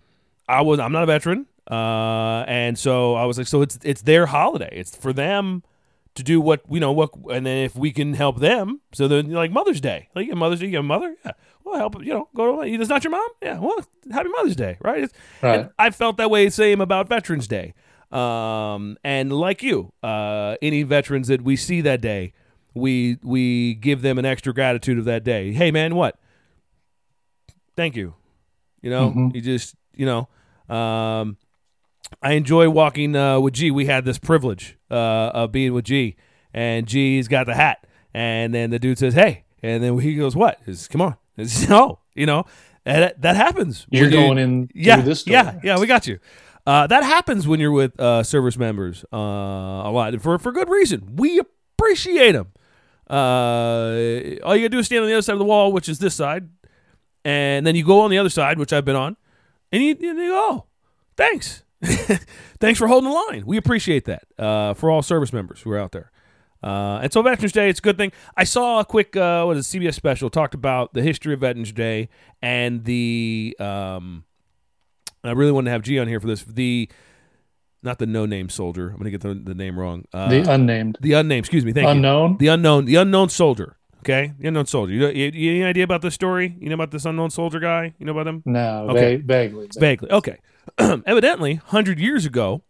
I 0.49 0.61
was 0.63 0.79
I'm 0.79 0.93
not 0.93 1.03
a 1.03 1.07
veteran, 1.07 1.47
uh, 1.71 2.45
and 2.47 2.79
so 2.79 3.15
I 3.15 3.25
was 3.25 3.39
like, 3.39 3.47
so 3.47 3.63
it's 3.63 3.79
it's 3.83 4.03
their 4.03 4.27
holiday. 4.27 4.71
It's 4.73 4.97
for 4.97 5.13
them 5.13 5.63
to 6.15 6.23
do 6.23 6.41
what 6.41 6.63
you 6.71 6.81
know 6.81 6.93
what, 6.93 7.11
and 7.31 7.45
then 7.47 7.59
if 7.65 7.77
we 7.77 7.93
can 7.93 8.15
help 8.15 8.39
them, 8.41 8.81
so 8.93 9.07
then 9.09 9.31
like 9.31 9.51
Mother's 9.51 9.81
Day, 9.81 10.09
like 10.15 10.29
Mother's 10.35 10.61
Day, 10.61 10.67
you 10.67 10.77
have 10.77 10.85
a 10.85 10.89
mother, 10.89 11.15
yeah, 11.25 11.33
well 11.65 11.77
help 11.77 12.03
you 12.03 12.13
know 12.15 12.29
go 12.35 12.57
to 12.57 12.63
it's 12.63 12.89
not 12.89 13.05
your 13.05 13.11
mom, 13.11 13.29
yeah, 13.43 13.59
well 13.59 13.79
happy 14.11 14.29
Mother's 14.31 14.57
Day, 14.57 14.79
right? 14.81 15.05
It's, 15.05 15.13
Right. 15.43 15.61
and 15.61 15.71
I 15.79 15.91
felt 15.91 16.17
that 16.17 16.31
way 16.31 16.49
same 16.51 16.81
about 16.81 17.09
Veterans 17.09 17.47
Day. 17.49 17.75
Um, 18.13 18.97
and 19.03 19.33
like 19.33 19.63
you, 19.63 19.93
uh, 20.03 20.57
any 20.63 20.85
veterans 20.85 21.29
that 21.29 21.43
we 21.43 21.57
see 21.57 21.81
that 21.83 22.01
day, 22.01 22.33
we 22.77 23.19
we 23.23 23.75
give 23.75 24.03
them 24.03 24.19
an 24.19 24.25
extra 24.25 24.53
gratitude 24.53 24.99
of 24.99 25.05
that 25.07 25.25
day. 25.25 25.53
Hey 25.53 25.71
man, 25.71 25.95
what? 25.95 26.19
Thank 27.77 27.97
you. 27.97 28.15
You 28.83 28.91
know, 28.91 29.11
Mhm. 29.11 29.35
you 29.35 29.41
just 29.41 29.75
you 29.95 30.07
know, 30.07 30.29
um, 30.75 31.37
I 32.23 32.33
enjoy 32.33 32.69
walking 32.71 33.17
uh, 33.17 33.41
with 33.41 33.55
G. 33.55 33.71
We 33.71 33.87
had 33.87 34.05
this 34.05 34.19
privilege 34.19 34.77
uh, 34.91 34.95
of 35.35 35.53
being 35.53 35.73
with 35.73 35.85
G, 35.87 36.17
and 36.55 36.87
G's 36.87 37.29
got 37.29 37.47
the 37.47 37.55
hat, 37.55 37.87
and 38.15 38.55
then 38.55 38.71
the 38.71 38.79
dude 38.79 38.99
says, 38.99 39.15
"Hey," 39.15 39.45
and 39.63 39.83
then 39.83 39.99
he 39.99 40.15
goes, 40.15 40.37
"What?" 40.37 40.59
"What? 40.61 40.69
Is 40.69 40.87
come 40.89 41.01
on?" 41.01 41.17
It's, 41.37 41.69
no, 41.71 41.99
you 42.15 42.27
know, 42.27 42.45
and 42.85 43.03
that, 43.03 43.23
that 43.23 43.37
happens. 43.37 43.87
You're 43.91 44.05
you- 44.07 44.11
going 44.11 44.39
in 44.39 44.71
yeah, 44.75 45.01
this 45.01 45.25
door. 45.25 45.33
yeah, 45.35 45.61
yeah. 45.65 45.79
We 45.79 45.87
got 45.87 46.07
you. 46.07 46.19
Uh, 46.67 46.87
that 46.89 47.05
happens 47.05 47.47
when 47.47 47.61
you're 47.61 47.71
with 47.73 47.99
uh, 48.01 48.23
service 48.25 48.57
members 48.59 49.05
uh, 49.13 49.17
a 49.17 49.91
lot, 49.91 50.19
for 50.21 50.39
for 50.39 50.53
good 50.53 50.69
reason. 50.69 51.17
We 51.17 51.39
appreciate 51.41 52.33
them. 52.33 52.49
Uh, 53.09 54.41
all 54.45 54.57
you 54.57 54.63
gotta 54.63 54.69
do 54.69 54.79
is 54.79 54.87
stand 54.87 55.03
on 55.03 55.09
the 55.09 55.15
other 55.15 55.23
side 55.23 55.35
of 55.35 55.39
the 55.39 55.45
wall, 55.45 55.73
which 55.73 55.89
is 55.89 55.99
this 55.99 56.15
side, 56.15 56.49
and 57.25 57.67
then 57.67 57.75
you 57.75 57.85
go 57.85 58.01
on 58.01 58.11
the 58.11 58.19
other 58.19 58.29
side, 58.29 58.59
which 58.59 58.73
I've 58.73 58.85
been 58.85 58.97
on, 58.97 59.17
and 59.73 59.83
you, 59.83 59.91
and 59.93 60.03
you 60.03 60.31
go, 60.31 60.49
oh, 60.51 60.65
thanks, 61.17 61.63
thanks 62.61 62.79
for 62.79 62.89
holding 62.89 63.11
the 63.11 63.15
line. 63.15 63.47
We 63.47 63.57
appreciate 63.57 64.07
that 64.07 64.25
uh, 64.39 64.75
for 64.75 64.91
all 64.91 65.03
service 65.03 65.33
members 65.33 65.61
who 65.61 65.71
are 65.71 65.79
out 65.79 65.93
there. 65.93 66.11
Uh, 66.63 67.01
and 67.03 67.13
so 67.13 67.23
Veterans 67.23 67.53
Day, 67.53 67.69
it's 67.69 67.79
a 67.79 67.83
good 67.83 67.99
thing. 67.99 68.11
I 68.37 68.45
saw 68.45 68.81
a 68.81 68.85
quick 68.85 69.17
uh, 69.17 69.45
what 69.45 69.57
is 69.57 69.73
it, 69.73 69.79
CBS 69.79 69.95
special 69.95 70.31
talked 70.31 70.55
about 70.55 70.95
the 70.95 71.03
history 71.03 71.33
of 71.33 71.41
Veterans 71.41 71.71
Day 71.71 72.09
and 72.43 72.85
the 72.85 73.57
um, 73.61 74.25
I 75.23 75.33
really 75.33 75.53
wanted 75.53 75.67
to 75.67 75.71
have 75.73 75.83
G 75.83 75.99
on 75.99 76.09
here 76.09 76.21
for 76.21 76.27
this. 76.27 76.45
The 76.45 76.89
not 77.87 77.99
the 77.99 78.07
no 78.07 78.27
name 78.27 78.49
soldier. 78.51 78.91
I'm 78.91 78.99
gonna 78.99 79.11
get 79.11 79.23
the, 79.23 79.33
the 79.35 79.55
name 79.55 79.79
wrong. 79.79 80.05
Uh, 80.13 80.29
the 80.29 80.53
unnamed, 80.53 80.99
the 81.01 81.15
unnamed. 81.15 81.45
Excuse 81.47 81.65
me. 81.65 81.73
Thank 81.73 81.85
you. 81.87 81.91
unknown. 81.93 82.37
The 82.39 82.49
unknown. 82.49 82.85
The 82.85 82.97
unknown 82.97 83.31
soldier. 83.31 83.77
Okay, 84.01 84.35
the 84.39 84.49
unknown 84.49 84.67
soldier. 84.67 84.93
You, 84.93 85.01
know, 85.01 85.09
you, 85.09 85.31
you 85.35 85.51
any 85.53 85.65
idea 85.65 85.85
about 85.85 86.03
this 86.03 86.15
story? 86.15 86.57
You 86.61 86.69
know 86.69 86.75
about 86.75 86.91
this 86.93 87.05
unknown 87.07 87.31
soldier 87.31 87.59
guy? 87.59 87.95
You 87.99 88.07
know 88.07 88.13
about 88.13 88.27
him? 88.29 88.43
No, 88.45 88.89
Okay. 88.91 89.17
va- 89.17 89.23
vaguely. 89.25 89.69
Vaguely. 89.77 90.11
Okay. 90.13 90.37
Evidently, 90.79 91.55
hundred 91.55 91.99
years 91.99 92.25
ago, 92.27 92.63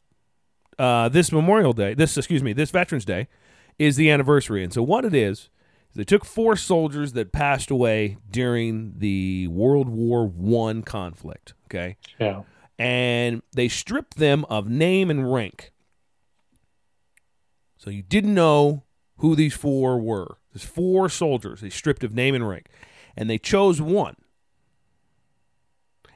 uh, 0.79 1.09
this 1.09 1.33
Memorial 1.33 1.73
Day, 1.73 1.95
this 1.95 2.17
excuse 2.17 2.43
me, 2.43 2.53
this 2.53 2.71
Veterans 2.71 3.05
Day, 3.05 3.29
is 3.79 3.97
the 3.97 4.11
anniversary. 4.11 4.63
And 4.65 4.73
so 4.73 4.83
what 4.83 5.05
it 5.05 5.15
is, 5.15 5.39
is 5.41 5.49
they 5.95 6.05
took 6.05 6.25
four 6.25 6.57
soldiers 6.57 7.13
that 7.15 7.33
passed 7.33 7.71
away 7.71 8.17
during 8.31 8.95
the 8.99 9.47
World 9.49 9.89
War 9.91 10.27
One 10.27 10.83
conflict. 10.83 11.53
Okay, 11.67 11.97
Yeah. 12.19 12.43
And 12.79 13.43
they 13.53 13.69
stripped 13.69 14.17
them 14.17 14.45
of 14.49 14.69
name 14.69 15.11
and 15.11 15.33
rank. 15.33 15.73
So 17.79 17.91
you 17.91 18.03
didn't 18.03 18.35
know 18.35 18.85
who 19.19 19.35
these 19.35 19.55
four 19.55 19.99
were. 19.99 20.39
There's 20.53 20.65
four 20.65 21.09
soldiers 21.09 21.61
they 21.61 21.71
stripped 21.71 22.05
of 22.05 22.15
name 22.15 22.35
and 22.35 22.49
rank, 22.49 22.67
and 23.17 23.29
they 23.31 23.39
chose 23.39 23.81
one. 23.81 24.17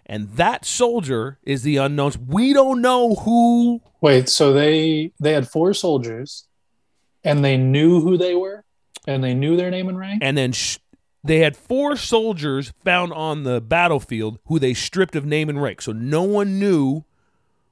And 0.06 0.32
that 0.32 0.64
soldier 0.64 1.38
is 1.44 1.62
the 1.62 1.76
unknown. 1.76 2.12
We 2.26 2.52
don't 2.52 2.80
know 2.80 3.14
who. 3.14 3.80
Wait, 4.00 4.28
so 4.28 4.52
they 4.52 5.12
they 5.20 5.32
had 5.32 5.48
four 5.48 5.72
soldiers, 5.72 6.46
and 7.22 7.44
they 7.44 7.56
knew 7.56 8.00
who 8.00 8.18
they 8.18 8.34
were, 8.34 8.64
and 9.06 9.22
they 9.22 9.34
knew 9.34 9.56
their 9.56 9.70
name 9.70 9.88
and 9.88 9.98
rank. 9.98 10.22
And 10.24 10.36
then 10.36 10.52
sh- 10.52 10.78
they 11.22 11.38
had 11.40 11.56
four 11.56 11.96
soldiers 11.96 12.72
found 12.84 13.12
on 13.12 13.42
the 13.44 13.60
battlefield 13.60 14.38
who 14.46 14.58
they 14.58 14.74
stripped 14.74 15.14
of 15.16 15.24
name 15.24 15.48
and 15.48 15.60
rank. 15.62 15.82
So 15.82 15.92
no 15.92 16.22
one 16.22 16.58
knew 16.58 17.04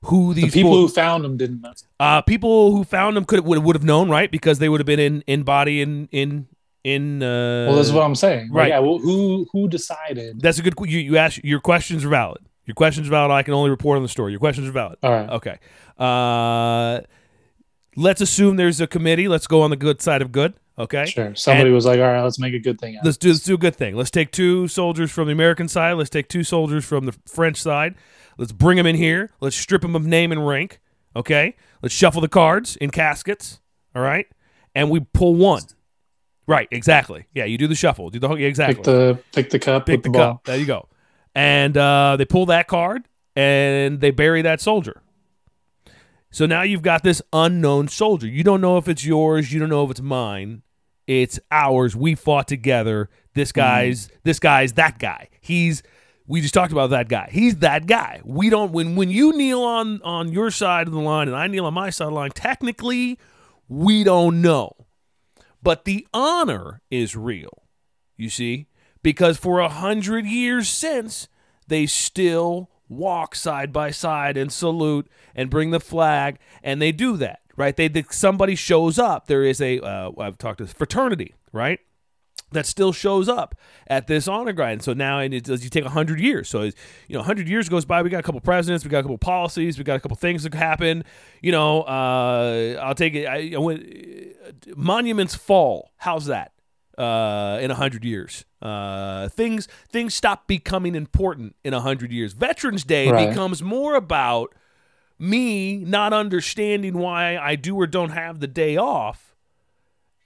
who 0.02 0.32
The 0.34 0.42
these 0.42 0.54
people 0.54 0.70
four- 0.72 0.80
who 0.82 0.88
found 0.88 1.24
them 1.24 1.36
didn't 1.36 1.60
know. 1.62 1.72
Uh, 1.98 2.20
people 2.22 2.72
who 2.72 2.84
found 2.84 3.16
them 3.16 3.24
could 3.24 3.40
would 3.44 3.58
would 3.64 3.74
have 3.76 3.84
known, 3.84 4.08
right? 4.10 4.30
Because 4.30 4.58
they 4.58 4.68
would 4.68 4.80
have 4.80 4.86
been 4.86 5.00
in 5.00 5.22
in 5.26 5.42
body 5.42 5.80
in 5.80 6.08
in 6.12 6.46
in. 6.84 7.22
Uh, 7.22 7.66
Well, 7.68 7.76
that's 7.76 7.90
what 7.90 8.04
I'm 8.04 8.14
saying. 8.14 8.48
Like, 8.50 8.56
right. 8.56 8.68
yeah. 8.68 8.78
Well, 8.78 8.98
who 8.98 9.46
who 9.52 9.66
decided? 9.68 10.40
that's 10.40 10.58
a 10.58 10.62
good. 10.62 10.74
You 10.80 10.98
you 10.98 11.16
ask 11.16 11.40
your 11.42 11.60
questions 11.60 12.04
are 12.04 12.08
valid. 12.08 12.42
Your 12.66 12.74
questions 12.74 13.08
are 13.08 13.10
valid. 13.10 13.30
I 13.32 13.42
can 13.42 13.54
only 13.54 13.70
report 13.70 13.96
on 13.96 14.02
the 14.02 14.08
story. 14.08 14.30
Your 14.30 14.40
questions 14.40 14.68
are 14.68 14.72
valid. 14.72 14.98
All 15.02 15.10
right. 15.10 15.28
Okay. 15.30 15.58
Uh, 15.98 17.00
let's 17.96 18.20
assume 18.20 18.56
there's 18.56 18.80
a 18.80 18.86
committee. 18.86 19.26
Let's 19.26 19.46
go 19.46 19.62
on 19.62 19.70
the 19.70 19.76
good 19.76 20.00
side 20.02 20.22
of 20.22 20.32
good. 20.32 20.54
Okay. 20.78 21.06
Sure. 21.06 21.34
Somebody 21.34 21.70
was 21.70 21.84
like, 21.84 21.98
"All 21.98 22.06
right, 22.06 22.22
let's 22.22 22.38
make 22.38 22.54
a 22.54 22.58
good 22.58 22.80
thing 22.80 22.96
out." 22.96 23.04
Let's 23.04 23.16
do 23.16 23.30
let's 23.30 23.44
do 23.44 23.54
a 23.54 23.58
good 23.58 23.74
thing. 23.74 23.96
Let's 23.96 24.10
take 24.10 24.30
two 24.30 24.68
soldiers 24.68 25.10
from 25.10 25.26
the 25.26 25.32
American 25.32 25.68
side. 25.68 25.94
Let's 25.94 26.10
take 26.10 26.28
two 26.28 26.44
soldiers 26.44 26.84
from 26.84 27.06
the 27.06 27.16
French 27.26 27.56
side. 27.60 27.96
Let's 28.38 28.52
bring 28.52 28.76
them 28.76 28.86
in 28.86 28.94
here. 28.94 29.30
Let's 29.40 29.56
strip 29.56 29.82
them 29.82 29.96
of 29.96 30.06
name 30.06 30.30
and 30.30 30.46
rank. 30.46 30.80
Okay. 31.16 31.56
Let's 31.82 31.94
shuffle 31.94 32.20
the 32.20 32.28
cards 32.28 32.76
in 32.76 32.90
caskets. 32.90 33.60
All 33.94 34.02
right. 34.02 34.26
And 34.74 34.90
we 34.90 35.00
pull 35.00 35.34
one. 35.34 35.62
Right. 36.46 36.68
Exactly. 36.70 37.26
Yeah. 37.34 37.44
You 37.44 37.58
do 37.58 37.66
the 37.66 37.74
shuffle. 37.74 38.10
Do 38.10 38.20
the 38.20 38.28
whole. 38.28 38.38
Yeah, 38.38 38.46
exactly. 38.46 38.76
Pick 38.76 38.84
the 38.84 39.18
pick 39.32 39.50
the 39.50 39.58
cup. 39.58 39.86
Pick 39.86 40.04
the 40.04 40.10
the, 40.10 40.18
ball. 40.18 40.34
cup. 40.34 40.44
There 40.44 40.56
you 40.56 40.66
go. 40.66 40.88
And 41.34 41.76
uh, 41.76 42.16
they 42.16 42.24
pull 42.24 42.46
that 42.46 42.68
card 42.68 43.08
and 43.34 44.00
they 44.00 44.12
bury 44.12 44.42
that 44.42 44.60
soldier. 44.60 45.02
So 46.30 46.46
now 46.46 46.62
you've 46.62 46.82
got 46.82 47.02
this 47.02 47.22
unknown 47.32 47.88
soldier. 47.88 48.26
You 48.26 48.44
don't 48.44 48.60
know 48.60 48.76
if 48.76 48.88
it's 48.88 49.04
yours. 49.04 49.52
You 49.52 49.60
don't 49.60 49.70
know 49.70 49.84
if 49.84 49.90
it's 49.90 50.00
mine. 50.00 50.62
It's 51.08 51.40
ours. 51.50 51.96
We 51.96 52.14
fought 52.14 52.46
together. 52.46 53.10
This 53.34 53.50
hmm. 53.50 53.60
guy's 53.60 54.08
this 54.22 54.38
guy's 54.38 54.74
that 54.74 55.00
guy. 55.00 55.30
He's 55.40 55.82
we 56.28 56.42
just 56.42 56.54
talked 56.54 56.70
about 56.70 56.90
that 56.90 57.08
guy. 57.08 57.30
He's 57.32 57.56
that 57.56 57.86
guy. 57.86 58.20
We 58.24 58.50
don't 58.50 58.70
when 58.70 58.94
when 58.94 59.10
you 59.10 59.36
kneel 59.36 59.62
on 59.62 60.00
on 60.02 60.30
your 60.30 60.52
side 60.52 60.86
of 60.86 60.92
the 60.92 61.00
line 61.00 61.26
and 61.26 61.36
I 61.36 61.48
kneel 61.48 61.66
on 61.66 61.74
my 61.74 61.90
side 61.90 62.04
of 62.04 62.10
the 62.10 62.16
line, 62.16 62.30
technically 62.30 63.18
we 63.66 64.04
don't 64.04 64.40
know. 64.42 64.76
But 65.62 65.86
the 65.86 66.06
honor 66.14 66.82
is 66.90 67.16
real. 67.16 67.64
You 68.16 68.28
see? 68.28 68.68
Because 69.02 69.38
for 69.38 69.60
a 69.60 69.68
hundred 69.68 70.26
years 70.26 70.68
since, 70.68 71.28
they 71.66 71.86
still 71.86 72.70
walk 72.88 73.34
side 73.34 73.72
by 73.72 73.90
side 73.90 74.36
and 74.36 74.52
salute 74.52 75.08
and 75.34 75.50
bring 75.50 75.70
the 75.70 75.80
flag, 75.80 76.38
and 76.62 76.82
they 76.82 76.92
do 76.92 77.16
that, 77.16 77.40
right? 77.58 77.76
They, 77.76 77.88
they 77.88 78.04
somebody 78.10 78.54
shows 78.54 78.98
up. 78.98 79.26
There 79.26 79.44
is 79.44 79.60
a 79.60 79.80
uh, 79.80 80.12
I've 80.18 80.38
talked 80.38 80.58
to 80.58 80.66
fraternity, 80.66 81.34
right? 81.52 81.80
That 82.52 82.64
still 82.64 82.92
shows 82.94 83.28
up 83.28 83.54
at 83.88 84.06
this 84.06 84.26
honor 84.26 84.54
grind. 84.54 84.82
So 84.82 84.94
now 84.94 85.18
and 85.18 85.34
it 85.34 85.44
does 85.44 85.62
you 85.62 85.68
take 85.68 85.84
hundred 85.84 86.18
years. 86.18 86.48
So 86.48 86.62
you 86.62 86.72
know, 87.10 87.22
hundred 87.22 87.46
years 87.46 87.68
goes 87.68 87.84
by. 87.84 88.00
We 88.00 88.08
got 88.08 88.20
a 88.20 88.22
couple 88.22 88.40
presidents. 88.40 88.84
We 88.84 88.90
got 88.90 89.00
a 89.00 89.02
couple 89.02 89.18
policies. 89.18 89.76
We 89.76 89.84
got 89.84 89.96
a 89.96 90.00
couple 90.00 90.16
things 90.16 90.44
that 90.44 90.54
happen. 90.54 91.04
You 91.42 91.52
know, 91.52 91.82
uh, 91.82 92.78
I'll 92.82 92.94
take 92.94 93.14
it. 93.14 93.26
I, 93.26 93.52
I 93.54 93.58
went, 93.58 93.84
monuments 94.76 95.34
fall. 95.34 95.90
How's 95.98 96.26
that? 96.26 96.52
uh, 96.96 97.58
in 97.62 97.70
a 97.70 97.76
hundred 97.76 98.04
years. 98.04 98.44
Uh, 98.60 99.28
things 99.28 99.68
things 99.92 100.14
stop 100.14 100.48
becoming 100.48 100.96
important 100.96 101.54
in 101.62 101.72
a 101.72 101.80
hundred 101.80 102.10
years. 102.10 102.32
Veterans 102.32 102.82
Day 102.82 103.08
Right. 103.08 103.28
becomes 103.28 103.62
more 103.62 103.94
about 103.94 104.52
me 105.18 105.78
not 105.78 106.12
understanding 106.12 106.98
why 106.98 107.36
I 107.36 107.56
do 107.56 107.76
or 107.76 107.86
don't 107.86 108.10
have 108.10 108.40
the 108.40 108.46
day 108.46 108.76
off, 108.76 109.34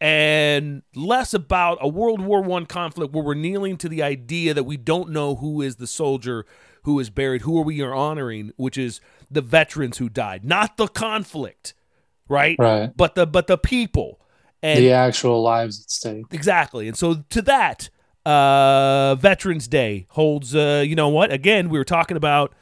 and 0.01 0.83
less 0.95 1.33
about 1.33 1.79
a 1.81 1.89
World 1.89 2.21
War 2.21 2.43
One 2.43 2.67
conflict 2.67 3.13
where 3.15 3.25
we're 3.25 3.35
kneeling 3.35 3.77
to 3.79 3.89
the 3.89 4.03
idea 4.03 4.53
that 4.55 4.65
we 4.65 4.77
don't 4.77 5.11
know 5.11 5.37
who 5.37 5.63
is 5.63 5.77
the 5.77 5.87
soldier 5.87 6.45
who 6.85 6.99
is 6.99 7.11
buried, 7.11 7.43
who 7.43 7.59
are 7.59 7.65
we 7.65 7.81
are 7.81 7.95
honoring, 7.95 8.53
which 8.57 8.77
is 8.77 9.01
the 9.31 9.41
veterans 9.41 9.99
who 9.99 10.09
died, 10.09 10.45
not 10.45 10.77
the 10.77 10.89
conflict, 10.89 11.75
right? 12.29 12.57
Right. 12.59 12.91
But 12.97 13.15
the 13.15 13.27
but 13.27 13.47
the 13.47 13.57
people. 13.57 14.19
And 14.65 14.79
the 14.79 14.93
actual 14.93 15.43
lives 15.43 15.81
at 15.81 15.91
stake. 15.91 16.27
Exactly. 16.31 16.89
And 16.89 16.97
so 16.97 17.25
to 17.31 17.43
that, 17.43 17.91
uh, 18.25 19.17
Veterans 19.17 19.67
Day 19.67 20.07
holds, 20.11 20.55
uh, 20.55 20.85
you 20.87 20.95
know 20.95 21.09
what? 21.09 21.33
Again, 21.33 21.69
we 21.69 21.79
were 21.79 21.85
talking 21.85 22.17
about, 22.17 22.55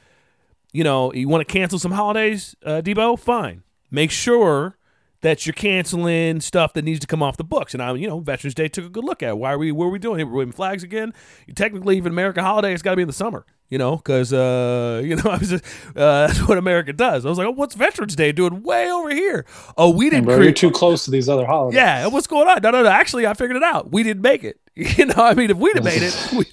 you 0.72 0.84
know, 0.84 1.12
you 1.12 1.28
want 1.28 1.46
to 1.46 1.52
cancel 1.52 1.78
some 1.78 1.92
holidays, 1.92 2.54
uh, 2.64 2.80
Debo? 2.82 3.18
Fine. 3.18 3.62
Make 3.90 4.10
sure 4.10 4.78
that 5.22 5.46
you're 5.46 5.52
canceling 5.52 6.40
stuff 6.40 6.72
that 6.72 6.84
needs 6.84 7.00
to 7.00 7.06
come 7.06 7.22
off 7.22 7.36
the 7.36 7.44
books. 7.44 7.74
And 7.74 7.82
I, 7.82 7.94
you 7.94 8.08
know, 8.08 8.20
Veterans 8.20 8.54
Day 8.54 8.68
took 8.68 8.84
a 8.86 8.88
good 8.88 9.04
look 9.04 9.22
at 9.22 9.30
it. 9.30 9.38
why 9.38 9.52
are 9.52 9.58
we, 9.58 9.70
what 9.72 9.86
are 9.86 9.90
we 9.90 9.98
doing? 9.98 10.26
We're 10.30 10.38
waving 10.38 10.52
flags 10.52 10.82
again. 10.82 11.12
Technically, 11.54 11.96
even 11.96 12.12
American 12.12 12.42
holiday, 12.42 12.72
it's 12.72 12.82
got 12.82 12.92
to 12.92 12.96
be 12.96 13.02
in 13.02 13.08
the 13.08 13.14
summer. 13.14 13.44
You 13.68 13.78
know, 13.78 13.98
because 13.98 14.32
uh, 14.32 15.00
you 15.04 15.14
know, 15.14 15.30
I 15.30 15.36
was 15.36 15.50
just, 15.50 15.64
uh, 15.94 16.26
that's 16.26 16.48
what 16.48 16.58
America 16.58 16.92
does. 16.92 17.24
I 17.24 17.28
was 17.28 17.38
like, 17.38 17.46
oh, 17.46 17.52
what's 17.52 17.76
Veterans 17.76 18.16
Day 18.16 18.32
doing 18.32 18.62
way 18.64 18.90
over 18.90 19.10
here? 19.10 19.46
Oh, 19.76 19.90
we 19.90 20.10
didn't 20.10 20.24
Bro, 20.24 20.36
create. 20.36 20.46
you're 20.60 20.70
too 20.70 20.76
close 20.76 21.04
to 21.04 21.12
these 21.12 21.28
other 21.28 21.46
holidays. 21.46 21.76
Yeah, 21.76 22.08
what's 22.08 22.26
going 22.26 22.48
on? 22.48 22.62
No, 22.62 22.70
no, 22.72 22.82
no. 22.82 22.88
Actually, 22.88 23.28
I 23.28 23.34
figured 23.34 23.56
it 23.56 23.62
out. 23.62 23.92
We 23.92 24.02
didn't 24.02 24.22
make 24.22 24.42
it. 24.44 24.58
You 24.76 25.06
know, 25.06 25.14
I 25.18 25.34
mean, 25.34 25.50
if 25.50 25.58
we'd 25.58 25.74
have 25.76 25.84
made 25.84 26.00
it, 26.00 26.32
we, 26.32 26.46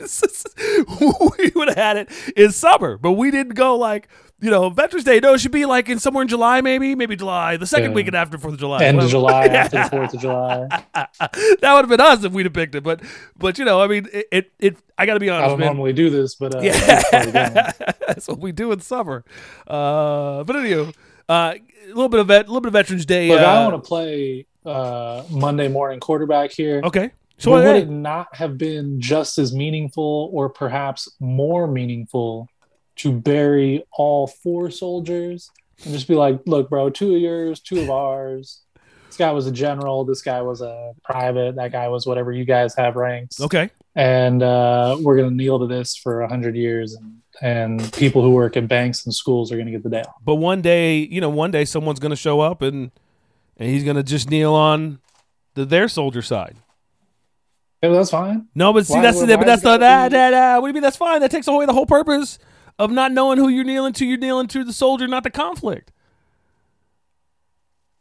we 1.38 1.52
would 1.56 1.70
have 1.70 1.78
had 1.78 1.98
it 1.98 2.10
in 2.36 2.52
summer. 2.52 2.98
But 2.98 3.14
we 3.14 3.32
didn't 3.32 3.54
go 3.54 3.78
like, 3.78 4.10
you 4.40 4.52
know, 4.52 4.70
Veterans 4.70 5.04
Day. 5.04 5.20
No, 5.20 5.34
it 5.34 5.40
should 5.40 5.52
be 5.52 5.66
like 5.66 5.90
in 5.90 6.00
somewhere 6.00 6.22
in 6.22 6.28
July, 6.28 6.62
maybe, 6.62 6.94
maybe 6.96 7.16
July, 7.16 7.58
the 7.58 7.66
second 7.66 7.92
Yeah. 7.92 7.96
weekend 7.96 8.16
after 8.16 8.38
Fourth 8.38 8.54
of 8.54 8.60
July. 8.60 8.84
End 8.84 9.02
of 9.02 9.10
July 9.10 9.46
after 9.48 9.84
the 9.84 9.90
Fourth 9.90 10.14
of 10.14 10.22
July. 10.22 10.68
that 10.94 11.10
would 11.62 11.62
have 11.62 11.90
been 11.90 12.02
us 12.02 12.24
if 12.24 12.32
we'd 12.32 12.46
have 12.46 12.54
picked 12.54 12.76
it. 12.76 12.84
But, 12.84 13.02
but 13.38 13.58
you 13.58 13.66
know, 13.66 13.82
I 13.82 13.88
mean, 13.88 14.08
it, 14.14 14.28
it. 14.32 14.52
it 14.60 14.78
I 14.98 15.06
got 15.06 15.16
to 15.16 15.20
be 15.20 15.30
honest. 15.30 15.46
I 15.46 15.48
don't 15.50 15.60
man. 15.60 15.68
normally 15.68 15.94
do 15.94 16.10
this, 16.10 16.36
but 16.36 16.56
uh, 16.56 16.60
Yeah, 16.60 16.72
it's 16.76 17.10
fun 17.10 17.28
again. 17.30 17.54
that's 18.08 18.28
what 18.28 18.40
we 18.40 18.52
do 18.52 18.72
in 18.72 18.80
summer. 18.80 19.24
Uh, 19.68 20.44
but 20.44 20.56
anyway, 20.56 20.92
uh, 21.30 21.54
a 21.56 21.88
little 21.88 22.10
bit 22.10 22.20
of 22.20 22.28
vet, 22.28 22.46
a 22.46 22.48
little 22.48 22.62
bit 22.62 22.68
of 22.68 22.74
Veterans 22.74 23.06
Day. 23.06 23.30
Look, 23.30 23.42
uh, 23.42 23.46
I 23.46 23.68
want 23.68 23.84
to 23.84 23.88
play 23.88 24.46
uh, 24.66 25.24
Monday 25.30 25.68
morning 25.68 26.00
quarterback 26.00 26.52
here. 26.52 26.82
Okay, 26.84 27.12
so 27.38 27.52
would 27.52 27.66
it 27.66 27.90
not 27.90 28.36
have 28.36 28.58
been 28.58 29.00
just 29.02 29.38
as 29.38 29.54
meaningful, 29.54 30.30
or 30.34 30.50
perhaps 30.50 31.10
more 31.20 31.68
meaningful, 31.68 32.50
to 32.98 33.12
bury 33.12 33.84
all 33.94 34.28
four 34.28 34.70
soldiers 34.72 35.52
and 35.84 35.94
just 35.94 36.08
be 36.08 36.16
like, 36.16 36.40
"Look, 36.46 36.70
bro, 36.70 36.90
two 36.90 37.16
of 37.16 37.22
yours, 37.22 37.60
two 37.60 37.80
of 37.82 37.90
ours. 37.90 38.62
This 39.08 39.18
guy 39.18 39.32
was 39.32 39.48
a 39.48 39.52
general. 39.52 40.04
This 40.06 40.22
guy 40.22 40.42
was 40.42 40.62
a 40.62 40.94
private. 41.04 41.56
That 41.56 41.72
guy 41.72 41.88
was 41.88 42.06
whatever 42.06 42.32
you 42.32 42.46
guys 42.46 42.76
have 42.76 42.96
ranks. 42.96 43.40
okay, 43.42 43.70
And 43.96 44.44
uh, 44.44 44.98
we're 45.02 45.16
gonna 45.18 45.32
kneel 45.32 45.60
to 45.60 45.68
this 45.68 45.96
for 45.96 46.22
a 46.22 46.28
hundred 46.28 46.56
years, 46.56 46.94
and 46.96 47.22
and 47.42 47.94
people 47.94 48.22
who 48.24 48.32
work 48.32 48.58
at 48.58 48.68
banks 48.68 49.06
and 49.06 49.14
schools 49.14 49.52
are 49.52 49.58
gonna 49.58 49.72
get 49.72 49.84
the 49.84 49.90
day 49.90 50.02
off. 50.02 50.16
but 50.24 50.36
one 50.36 50.62
day, 50.62 50.98
you 50.98 51.22
know, 51.22 51.30
one 51.30 51.52
day 51.52 51.66
someone's 51.66 52.00
going 52.00 52.10
to 52.10 52.16
show 52.16 52.40
up 52.42 52.62
and 52.64 52.92
and 53.58 53.70
he's 53.70 53.84
going 53.84 53.96
to 53.96 54.04
just 54.04 54.30
kneel 54.30 54.54
on 54.54 55.00
the 55.56 55.64
their 55.66 55.88
soldier 55.88 56.22
side. 56.24 56.56
Yeah, 57.84 57.90
that's 57.90 58.10
fine. 58.12 58.48
No, 58.56 58.74
but 58.74 58.86
see, 58.88 58.94
Why- 58.96 59.02
that's 59.04 59.20
the, 59.20 59.28
why 59.28 59.36
but 59.38 59.46
that's 59.46 59.62
the 59.62 59.78
that, 59.78 60.12
that 60.12 60.34
uh, 60.34 60.60
what 60.60 60.68
do 60.68 60.70
you 60.70 60.74
mean? 60.74 60.84
That's 60.84 60.98
fine. 60.98 61.22
That 61.22 61.30
takes 61.32 61.48
away 61.48 61.66
the 61.68 61.74
whole 61.74 61.86
purpose 61.86 62.40
of 62.80 62.92
not 62.92 63.12
knowing 63.12 63.38
who 63.38 63.50
you're 63.50 63.64
kneeling 63.64 63.94
to. 63.94 64.06
You're 64.06 64.18
kneeling 64.18 64.48
to 64.48 64.64
the 64.64 64.74
soldier, 64.74 65.08
not 65.08 65.24
the 65.24 65.32
conflict. 65.32 65.92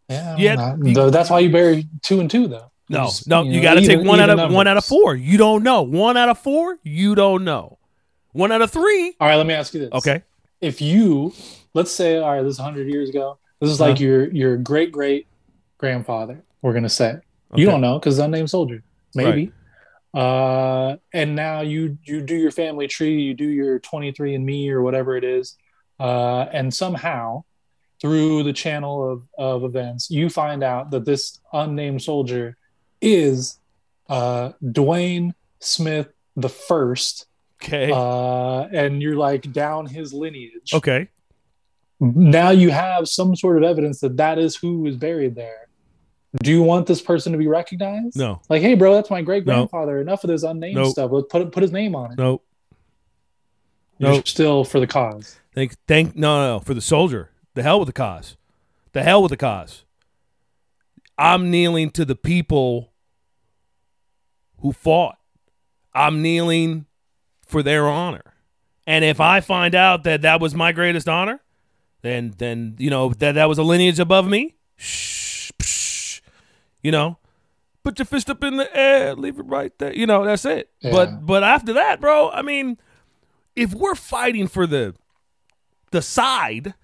Yeah, 0.08 0.36
Yeah, 0.38 0.54
not- 0.54 1.12
that's 1.12 1.30
why 1.30 1.40
you 1.40 1.50
bury 1.50 1.86
two 2.02 2.20
and 2.20 2.30
two, 2.30 2.46
though. 2.46 2.70
No, 2.88 3.06
Just, 3.06 3.26
no, 3.26 3.42
you 3.42 3.52
you, 3.54 3.62
got 3.62 3.74
to 3.74 3.84
take 3.84 4.06
one 4.06 4.20
out 4.20 4.30
of 4.30 4.52
one 4.52 4.68
out 4.68 4.76
of 4.76 4.84
four. 4.84 5.16
You 5.16 5.36
don't 5.38 5.64
know. 5.64 5.82
One 5.82 6.16
out 6.16 6.28
of 6.28 6.38
four, 6.38 6.78
you 6.84 7.16
don't 7.16 7.42
know. 7.42 7.78
One 8.30 8.52
out 8.52 8.62
of 8.62 8.70
three, 8.70 9.16
All 9.18 9.26
right, 9.26 9.34
let 9.34 9.44
me 9.46 9.54
ask 9.54 9.74
you 9.74 9.80
this. 9.80 9.90
okay. 9.92 10.22
If 10.60 10.80
you, 10.80 11.32
let's 11.74 11.90
say, 11.90 12.18
all 12.18 12.30
right, 12.32 12.42
this 12.42 12.52
is 12.54 12.58
100 12.60 12.86
years 12.88 13.08
ago. 13.10 13.38
This 13.60 13.70
is 13.70 13.80
like 13.80 13.94
Uh-huh. 13.96 14.04
your 14.04 14.28
your 14.32 14.56
great 14.58 14.92
great 14.92 15.26
grandfather. 15.78 16.44
We're 16.62 16.74
gonna 16.74 16.88
say 16.88 17.08
okay. 17.08 17.22
you 17.56 17.66
don't 17.66 17.80
know 17.80 17.98
because 17.98 18.18
unnamed 18.20 18.50
soldier, 18.50 18.82
maybe. 19.16 19.50
Uh, 20.16 20.96
and 21.12 21.36
now 21.36 21.60
you 21.60 21.98
you 22.04 22.22
do 22.22 22.34
your 22.34 22.50
family 22.50 22.88
tree, 22.88 23.20
you 23.20 23.34
do 23.34 23.46
your 23.46 23.78
23 23.80 24.34
and 24.34 24.46
Me 24.46 24.70
or 24.70 24.80
whatever 24.80 25.14
it 25.16 25.24
is, 25.24 25.56
uh, 26.00 26.46
and 26.52 26.72
somehow 26.72 27.44
through 28.00 28.42
the 28.42 28.52
channel 28.52 29.12
of 29.12 29.22
of 29.36 29.64
events, 29.64 30.10
you 30.10 30.30
find 30.30 30.62
out 30.62 30.90
that 30.90 31.04
this 31.04 31.38
unnamed 31.52 32.00
soldier 32.02 32.56
is 33.02 33.58
uh, 34.08 34.52
Dwayne 34.64 35.34
Smith 35.60 36.08
the 36.34 36.48
first 36.48 37.26
Okay. 37.62 37.90
uh, 37.92 38.62
and 38.72 39.02
you're 39.02 39.16
like 39.16 39.50
down 39.52 39.86
his 39.86 40.12
lineage. 40.14 40.72
okay. 40.74 41.08
Now 42.00 42.50
you 42.50 42.70
have 42.70 43.08
some 43.08 43.34
sort 43.34 43.56
of 43.56 43.62
evidence 43.64 44.00
that 44.00 44.16
that 44.18 44.38
is 44.38 44.56
who 44.56 44.86
is 44.86 44.96
buried 44.96 45.34
there. 45.34 45.65
Do 46.42 46.50
you 46.50 46.62
want 46.62 46.86
this 46.86 47.00
person 47.02 47.32
to 47.32 47.38
be 47.38 47.46
recognized? 47.46 48.16
No. 48.16 48.40
Like, 48.48 48.62
hey, 48.62 48.74
bro, 48.74 48.94
that's 48.94 49.10
my 49.10 49.22
great 49.22 49.44
grandfather. 49.44 50.00
Enough 50.00 50.24
of 50.24 50.28
this 50.28 50.42
unnamed 50.42 50.76
Nope. 50.76 50.92
stuff. 50.92 51.10
Let's 51.12 51.28
put 51.30 51.52
put 51.52 51.62
his 51.62 51.72
name 51.72 51.94
on 51.94 52.12
it. 52.12 52.18
Nope. 52.18 52.44
You're 53.98 54.12
Nope. 54.12 54.28
still 54.28 54.64
for 54.64 54.78
the 54.80 54.86
cause. 54.86 55.38
Thank. 55.54 55.74
Thank. 55.86 56.16
No. 56.16 56.38
No. 56.38 56.54
no. 56.58 56.60
For 56.60 56.74
the 56.74 56.80
soldier. 56.80 57.30
The 57.54 57.62
hell 57.62 57.78
with 57.80 57.86
the 57.86 57.92
cause. 57.92 58.36
The 58.92 59.02
hell 59.02 59.22
with 59.22 59.30
the 59.30 59.36
cause. 59.36 59.84
I'm 61.18 61.50
kneeling 61.50 61.90
to 61.92 62.04
the 62.04 62.16
people 62.16 62.92
who 64.60 64.72
fought. 64.72 65.16
I'm 65.94 66.20
kneeling 66.20 66.86
for 67.46 67.62
their 67.62 67.86
honor. 67.88 68.34
And 68.86 69.04
if 69.04 69.18
I 69.20 69.40
find 69.40 69.74
out 69.74 70.04
that 70.04 70.22
that 70.22 70.40
was 70.40 70.54
my 70.54 70.72
greatest 70.72 71.08
honor, 71.08 71.40
then 72.02 72.34
then 72.38 72.76
you 72.78 72.90
know 72.90 73.08
that 73.14 73.32
that 73.32 73.48
was 73.48 73.58
a 73.58 73.62
lineage 73.62 73.98
above 73.98 74.28
me. 74.28 74.54
Shh, 74.76 75.15
you 76.86 76.92
know, 76.92 77.18
put 77.82 77.98
your 77.98 78.06
fist 78.06 78.30
up 78.30 78.44
in 78.44 78.58
the 78.58 78.76
air, 78.76 79.16
leave 79.16 79.40
it 79.40 79.46
right 79.46 79.76
there. 79.78 79.92
You 79.92 80.06
know, 80.06 80.24
that's 80.24 80.44
it. 80.44 80.70
Yeah. 80.80 80.92
But 80.92 81.26
but 81.26 81.42
after 81.42 81.72
that, 81.72 82.00
bro, 82.00 82.30
I 82.30 82.42
mean, 82.42 82.78
if 83.56 83.74
we're 83.74 83.96
fighting 83.96 84.46
for 84.46 84.68
the 84.68 84.94
the 85.90 86.00
side, 86.00 86.74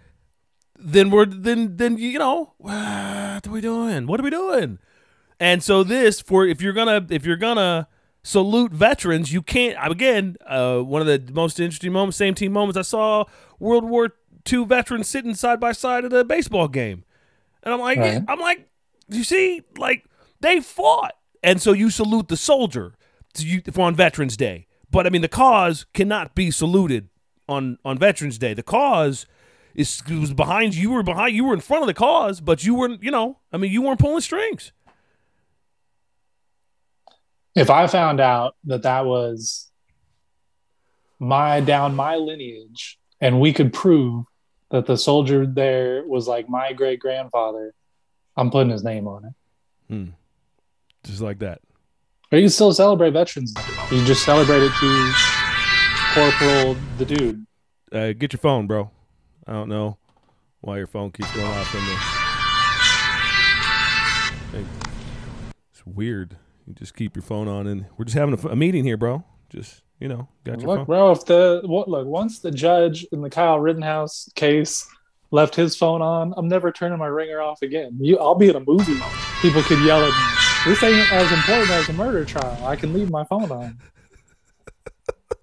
then 0.76 1.10
we're 1.10 1.26
then 1.26 1.76
then 1.76 1.98
you 1.98 2.18
know 2.18 2.54
what 2.58 3.46
are 3.46 3.50
we 3.50 3.60
doing? 3.60 4.08
What 4.08 4.18
are 4.18 4.24
we 4.24 4.30
doing? 4.30 4.80
And 5.38 5.62
so 5.62 5.84
this 5.84 6.20
for 6.20 6.44
if 6.46 6.60
you're 6.60 6.72
gonna 6.72 7.06
if 7.10 7.24
you're 7.24 7.36
gonna 7.36 7.86
salute 8.24 8.72
veterans, 8.72 9.32
you 9.32 9.42
can't. 9.42 9.76
Again, 9.80 10.36
uh, 10.46 10.78
one 10.80 11.00
of 11.00 11.06
the 11.06 11.32
most 11.32 11.60
interesting 11.60 11.92
moments, 11.92 12.16
same 12.16 12.34
team 12.34 12.52
moments. 12.52 12.76
I 12.76 12.82
saw 12.82 13.24
World 13.60 13.84
War 13.84 14.14
II 14.52 14.64
veterans 14.64 15.06
sitting 15.08 15.36
side 15.36 15.60
by 15.60 15.70
side 15.72 16.04
at 16.04 16.12
a 16.12 16.24
baseball 16.24 16.66
game, 16.66 17.04
and 17.62 17.72
I'm 17.74 17.80
like, 17.80 17.98
Right. 17.98 18.22
I'm 18.28 18.40
like, 18.40 18.68
you 19.08 19.24
see, 19.24 19.62
like 19.76 20.04
they 20.40 20.60
fought, 20.60 21.14
and 21.42 21.60
so 21.60 21.72
you 21.72 21.90
salute 21.90 22.28
the 22.28 22.36
soldier 22.36 22.94
you 23.38 23.62
on 23.76 23.94
Veterans 23.94 24.36
Day. 24.36 24.66
But 24.90 25.06
I 25.06 25.10
mean, 25.10 25.22
the 25.22 25.28
cause 25.28 25.86
cannot 25.94 26.34
be 26.34 26.50
saluted 26.50 27.08
on 27.48 27.78
on 27.84 27.98
Veterans 27.98 28.38
Day. 28.38 28.54
The 28.54 28.62
cause 28.62 29.26
is 29.74 30.02
was 30.08 30.34
behind 30.34 30.74
you. 30.74 30.82
You 30.82 30.90
were 30.90 31.02
behind. 31.02 31.34
You 31.34 31.44
were 31.44 31.54
in 31.54 31.60
front 31.60 31.82
of 31.82 31.86
the 31.86 31.94
cause, 31.94 32.40
but 32.40 32.64
you 32.64 32.74
weren't. 32.74 33.02
You 33.02 33.10
know, 33.10 33.38
I 33.52 33.56
mean, 33.56 33.72
you 33.72 33.82
weren't 33.82 34.00
pulling 34.00 34.20
strings. 34.20 34.72
If 37.54 37.70
I 37.70 37.86
found 37.86 38.20
out 38.20 38.56
that 38.64 38.82
that 38.82 39.04
was 39.04 39.70
my 41.18 41.60
down 41.60 41.94
my 41.94 42.16
lineage, 42.16 42.98
and 43.20 43.40
we 43.40 43.52
could 43.52 43.72
prove 43.72 44.24
that 44.70 44.86
the 44.86 44.96
soldier 44.96 45.46
there 45.46 46.02
was 46.06 46.26
like 46.26 46.48
my 46.48 46.72
great 46.72 46.98
grandfather, 46.98 47.74
I'm 48.36 48.50
putting 48.50 48.70
his 48.70 48.84
name 48.84 49.06
on 49.06 49.24
it. 49.26 49.32
Hmm. 49.88 50.10
Just 51.04 51.20
like 51.20 51.38
that. 51.40 51.60
Or 52.30 52.38
you 52.38 52.44
can 52.44 52.50
still 52.50 52.72
celebrate 52.72 53.10
Veterans 53.10 53.52
Day. 53.52 53.62
You 53.90 54.04
just 54.04 54.24
celebrate 54.24 54.62
it 54.62 54.72
to 54.80 55.12
Corporal 56.14 56.76
the 56.98 57.04
dude. 57.04 57.46
Uh, 57.92 58.12
get 58.12 58.32
your 58.32 58.38
phone, 58.40 58.66
bro. 58.66 58.90
I 59.46 59.52
don't 59.52 59.68
know 59.68 59.98
why 60.60 60.78
your 60.78 60.86
phone 60.86 61.10
keeps 61.10 61.30
going 61.34 61.46
off 61.46 61.74
in 61.74 61.80
there. 61.86 61.96
Hey, 64.62 64.66
it's 65.72 65.84
weird. 65.86 66.36
You 66.66 66.74
just 66.74 66.94
keep 66.94 67.16
your 67.16 67.22
phone 67.22 67.48
on, 67.48 67.66
and 67.66 67.86
we're 67.96 68.04
just 68.04 68.16
having 68.16 68.38
a, 68.38 68.48
a 68.48 68.56
meeting 68.56 68.84
here, 68.84 68.96
bro. 68.96 69.24
Just 69.50 69.82
you 69.98 70.08
know, 70.08 70.28
got 70.44 70.60
your 70.60 70.68
Look, 70.68 70.78
phone. 70.78 70.86
bro, 70.86 71.12
if 71.12 71.26
the 71.26 71.62
what 71.64 71.88
look 71.88 72.06
once 72.06 72.38
the 72.38 72.50
judge 72.50 73.04
in 73.12 73.20
the 73.20 73.30
Kyle 73.30 73.58
Rittenhouse 73.58 74.30
case 74.34 74.88
left 75.32 75.56
his 75.56 75.74
phone 75.74 76.02
on, 76.02 76.34
I'm 76.36 76.46
never 76.46 76.70
turning 76.70 76.98
my 76.98 77.06
ringer 77.06 77.40
off 77.40 77.62
again. 77.62 77.96
You, 78.00 78.18
I'll 78.18 78.36
be 78.36 78.48
in 78.48 78.54
a 78.54 78.60
movie. 78.60 79.00
People 79.40 79.62
could 79.62 79.80
yell 79.80 80.04
at 80.04 80.10
me. 80.10 80.70
this 80.70 80.82
ain't 80.82 81.12
as 81.12 81.32
important 81.32 81.70
as 81.70 81.88
a 81.88 81.92
murder 81.94 82.24
trial. 82.24 82.64
I 82.64 82.76
can 82.76 82.92
leave 82.92 83.10
my 83.10 83.24
phone 83.24 83.50
on. 83.50 83.78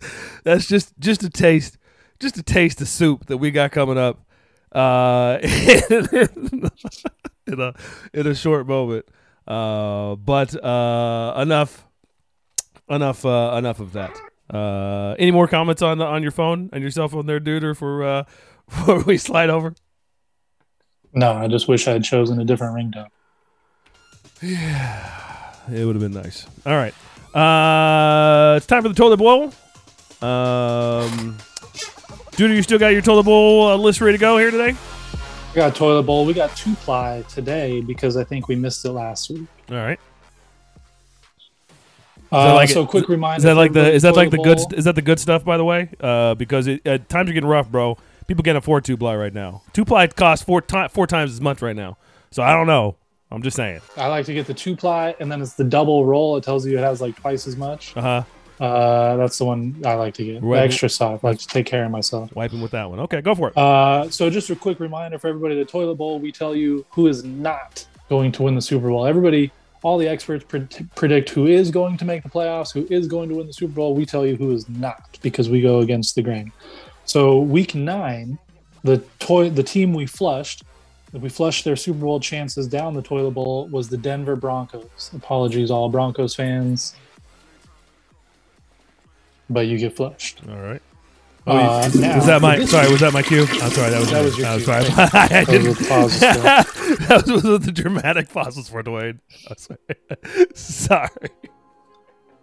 That's 0.45 0.67
just 0.67 0.97
just 0.99 1.23
a 1.23 1.29
taste, 1.29 1.77
just 2.19 2.37
a 2.37 2.43
taste 2.43 2.79
of 2.79 2.87
soup 2.87 3.25
that 3.25 3.37
we 3.37 3.51
got 3.51 3.71
coming 3.71 3.97
up. 3.97 4.25
Uh, 4.71 5.39
in 5.41 6.69
a 7.59 7.73
in 8.13 8.27
a 8.27 8.35
short 8.35 8.67
moment. 8.67 9.05
Uh, 9.47 10.15
but 10.15 10.63
uh, 10.63 11.33
enough, 11.41 11.87
enough, 12.87 13.25
uh, 13.25 13.55
enough 13.57 13.79
of 13.79 13.93
that. 13.93 14.15
Uh, 14.53 15.15
any 15.19 15.31
more 15.31 15.47
comments 15.47 15.81
on 15.81 15.97
the, 15.97 16.05
on 16.05 16.21
your 16.21 16.31
phone 16.31 16.69
on 16.73 16.81
your 16.81 16.91
cell 16.91 17.07
phone 17.07 17.25
there, 17.25 17.39
dude, 17.39 17.63
or 17.63 17.73
for 17.73 18.03
uh, 18.03 18.23
before 18.69 19.03
we 19.03 19.17
slide 19.17 19.49
over? 19.49 19.73
No, 21.13 21.33
I 21.33 21.47
just 21.47 21.67
wish 21.67 21.87
I 21.87 21.91
had 21.93 22.03
chosen 22.03 22.39
a 22.39 22.45
different 22.45 22.75
ringtone. 22.75 23.07
Yeah, 24.41 25.51
it 25.71 25.85
would 25.85 25.95
have 25.95 26.01
been 26.01 26.13
nice. 26.21 26.45
All 26.65 26.73
right. 26.75 26.93
Uh, 27.35 28.55
it's 28.57 28.65
time 28.65 28.83
for 28.83 28.89
the 28.89 28.95
toilet 28.95 29.17
bowl. 29.17 29.51
Um, 30.21 31.37
dude, 32.35 32.51
you 32.51 32.61
still 32.63 32.79
got 32.79 32.89
your 32.89 33.01
toilet 33.01 33.23
bowl 33.23 33.67
uh, 33.67 33.75
list 33.75 34.01
ready 34.01 34.17
to 34.17 34.21
go 34.21 34.37
here 34.37 34.51
today? 34.51 34.75
We 35.53 35.55
got 35.55 35.75
toilet 35.75 36.03
bowl. 36.03 36.25
We 36.25 36.33
got 36.33 36.55
two 36.55 36.75
ply 36.75 37.23
today 37.27 37.81
because 37.81 38.15
I 38.15 38.23
think 38.23 38.47
we 38.47 38.55
missed 38.55 38.85
it 38.85 38.91
last 38.91 39.29
week. 39.29 39.47
All 39.69 39.77
right. 39.77 39.99
Uh, 42.31 42.53
like 42.53 42.69
so 42.69 42.83
it- 42.83 42.89
quick 42.89 43.09
reminder. 43.09 43.37
Is 43.39 43.43
that 43.43 43.55
like 43.55 43.73
the 43.73 43.91
is 43.91 44.03
that 44.03 44.15
like 44.15 44.29
the 44.29 44.37
good 44.37 44.57
bowl- 44.57 44.73
is 44.75 44.85
that 44.85 44.93
the 44.95 45.01
good 45.01 45.19
stuff 45.19 45.43
by 45.43 45.57
the 45.57 45.65
way? 45.65 45.89
Uh, 45.99 46.35
because 46.35 46.67
it, 46.67 46.85
uh, 46.87 46.99
times 47.09 47.29
are 47.29 47.33
getting 47.33 47.49
rough, 47.49 47.67
bro. 47.69 47.97
People 48.29 48.43
can't 48.43 48.59
afford 48.59 48.85
two 48.85 48.95
ply 48.95 49.15
right 49.15 49.33
now. 49.33 49.63
Two 49.73 49.83
ply 49.83 50.05
costs 50.05 50.45
four 50.45 50.61
ti- 50.61 50.87
four 50.89 51.07
times 51.07 51.31
as 51.31 51.41
much 51.41 51.63
right 51.63 51.75
now. 51.75 51.97
So 52.29 52.43
I 52.43 52.53
don't 52.53 52.67
know. 52.67 52.95
I'm 53.31 53.41
just 53.41 53.57
saying. 53.57 53.81
I 53.97 54.05
like 54.05 54.27
to 54.27 54.35
get 54.35 54.45
the 54.45 54.53
two 54.53 54.75
ply, 54.75 55.15
and 55.19 55.31
then 55.31 55.41
it's 55.41 55.55
the 55.55 55.63
double 55.63 56.05
roll. 56.05 56.37
It 56.37 56.43
tells 56.43 56.63
you 56.63 56.77
it 56.77 56.81
has 56.83 57.01
like 57.01 57.15
twice 57.15 57.47
as 57.47 57.57
much. 57.57 57.97
Uh 57.97 58.23
huh. 58.59 58.63
Uh, 58.63 59.15
that's 59.15 59.39
the 59.39 59.45
one 59.45 59.81
I 59.83 59.95
like 59.95 60.13
to 60.13 60.23
get. 60.23 60.41
The 60.43 60.47
extra 60.51 60.89
soft. 60.89 61.23
I 61.23 61.29
like 61.29 61.39
to 61.39 61.47
take 61.47 61.65
care 61.65 61.83
of 61.83 61.89
myself. 61.89 62.31
Wiping 62.35 62.61
with 62.61 62.69
that 62.69 62.87
one. 62.87 62.99
Okay, 62.99 63.19
go 63.21 63.33
for 63.33 63.47
it. 63.47 63.57
Uh, 63.57 64.11
so 64.11 64.29
just 64.29 64.51
a 64.51 64.55
quick 64.55 64.79
reminder 64.79 65.17
for 65.17 65.27
everybody: 65.27 65.55
the 65.55 65.65
toilet 65.65 65.95
bowl. 65.95 66.19
We 66.19 66.31
tell 66.31 66.55
you 66.55 66.85
who 66.91 67.07
is 67.07 67.23
not 67.23 67.83
going 68.09 68.31
to 68.33 68.43
win 68.43 68.53
the 68.53 68.61
Super 68.61 68.89
Bowl. 68.89 69.07
Everybody, 69.07 69.51
all 69.81 69.97
the 69.97 70.07
experts 70.07 70.45
pre- 70.47 70.67
predict 70.95 71.31
who 71.31 71.47
is 71.47 71.71
going 71.71 71.97
to 71.97 72.05
make 72.05 72.21
the 72.21 72.29
playoffs, 72.29 72.71
who 72.71 72.85
is 72.91 73.07
going 73.07 73.29
to 73.29 73.35
win 73.35 73.47
the 73.47 73.53
Super 73.53 73.73
Bowl. 73.73 73.95
We 73.95 74.05
tell 74.05 74.23
you 74.23 74.35
who 74.35 74.51
is 74.51 74.69
not 74.69 75.17
because 75.23 75.49
we 75.49 75.63
go 75.63 75.79
against 75.79 76.13
the 76.13 76.21
grain. 76.21 76.51
So 77.09 77.39
week 77.39 77.73
nine, 77.73 78.37
the 78.83 78.99
toy, 79.17 79.49
the 79.49 79.63
team 79.63 79.95
we 79.95 80.05
flushed, 80.05 80.61
we 81.11 81.27
flushed 81.27 81.65
their 81.65 81.75
Super 81.75 82.01
Bowl 82.01 82.19
chances 82.19 82.67
down 82.67 82.93
the 82.93 83.01
toilet 83.01 83.31
bowl 83.31 83.67
was 83.69 83.89
the 83.89 83.97
Denver 83.97 84.35
Broncos. 84.35 85.09
Apologies, 85.15 85.71
all 85.71 85.89
Broncos 85.89 86.35
fans, 86.35 86.93
but 89.49 89.61
you 89.61 89.79
get 89.79 89.95
flushed. 89.95 90.41
All 90.47 90.57
right. 90.57 90.83
Uh, 91.47 91.89
now, 91.95 92.17
was 92.17 92.27
that 92.27 92.43
my 92.43 92.63
sorry? 92.65 92.91
Was 92.91 92.99
that 92.99 93.11
my 93.11 93.23
cue? 93.23 93.41
I'm 93.41 93.71
sorry. 93.71 93.89
That 93.89 93.99
was 94.01 94.11
That 94.11 94.23
was 94.25 94.37
your 94.37 94.47
I'm 94.47 94.59
sorry. 94.59 94.85
I 94.95 95.27
That 95.29 95.47
was 95.47 95.47
didn't. 95.47 95.67
what 95.69 95.77
the 95.79 95.85
pause 95.87 96.13
is 96.13 96.19
for. 96.19 97.05
that 97.07 97.27
was 97.27 97.43
with 97.43 97.65
the 97.65 97.71
dramatic 97.71 98.29
pauses 98.29 98.69
for 98.69 98.83
Dwayne. 98.83 99.17
I'm 99.49 99.57
sorry. 99.57 100.47
sorry. 100.53 101.29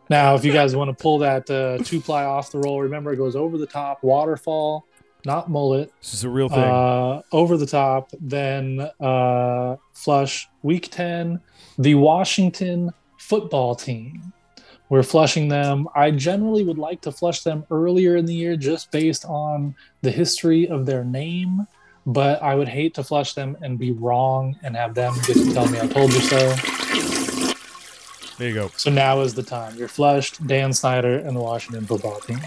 Now, 0.08 0.34
if 0.36 0.44
you 0.44 0.52
guys 0.52 0.76
want 0.76 0.96
to 0.96 1.02
pull 1.02 1.18
that 1.18 1.50
uh, 1.50 1.78
two 1.84 2.00
ply 2.00 2.24
off 2.24 2.52
the 2.52 2.58
roll, 2.58 2.80
remember 2.80 3.12
it 3.12 3.16
goes 3.16 3.34
over 3.34 3.58
the 3.58 3.66
top, 3.66 4.02
waterfall, 4.04 4.86
not 5.24 5.50
mullet, 5.50 5.92
This 6.00 6.14
is 6.14 6.22
a 6.24 6.30
real 6.30 6.48
thing. 6.48 6.60
uh, 6.60 7.22
over 7.32 7.56
the 7.56 7.66
top, 7.66 8.10
then 8.20 8.88
uh, 9.00 9.76
flush. 9.92 10.48
Week 10.62 10.88
10, 10.90 11.40
the 11.78 11.96
Washington 11.96 12.92
football 13.18 13.74
team. 13.74 14.32
We're 14.88 15.02
flushing 15.02 15.48
them. 15.48 15.88
I 15.96 16.12
generally 16.12 16.62
would 16.62 16.78
like 16.78 17.00
to 17.00 17.10
flush 17.10 17.42
them 17.42 17.64
earlier 17.72 18.14
in 18.14 18.24
the 18.26 18.34
year 18.34 18.56
just 18.56 18.92
based 18.92 19.24
on 19.24 19.74
the 20.02 20.12
history 20.12 20.68
of 20.68 20.86
their 20.86 21.02
name, 21.02 21.66
but 22.06 22.40
I 22.40 22.54
would 22.54 22.68
hate 22.68 22.94
to 22.94 23.02
flush 23.02 23.32
them 23.32 23.56
and 23.62 23.80
be 23.80 23.90
wrong 23.90 24.56
and 24.62 24.76
have 24.76 24.94
them 24.94 25.14
just 25.24 25.52
tell 25.52 25.66
me 25.68 25.80
I 25.80 25.88
told 25.88 26.12
you 26.12 26.20
so. 26.20 26.54
There 28.38 28.48
you 28.48 28.54
go. 28.54 28.70
So 28.76 28.90
now 28.90 29.20
is 29.20 29.34
the 29.34 29.42
time. 29.42 29.76
You're 29.76 29.88
flushed, 29.88 30.46
Dan 30.46 30.72
Snyder 30.72 31.18
and 31.18 31.36
the 31.36 31.40
Washington 31.40 31.84
football 31.86 32.20
team. 32.20 32.40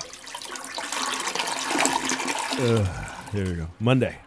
Ugh, 2.61 2.87
there 3.33 3.47
you 3.47 3.53
go. 3.55 3.67
Monday. 3.79 4.17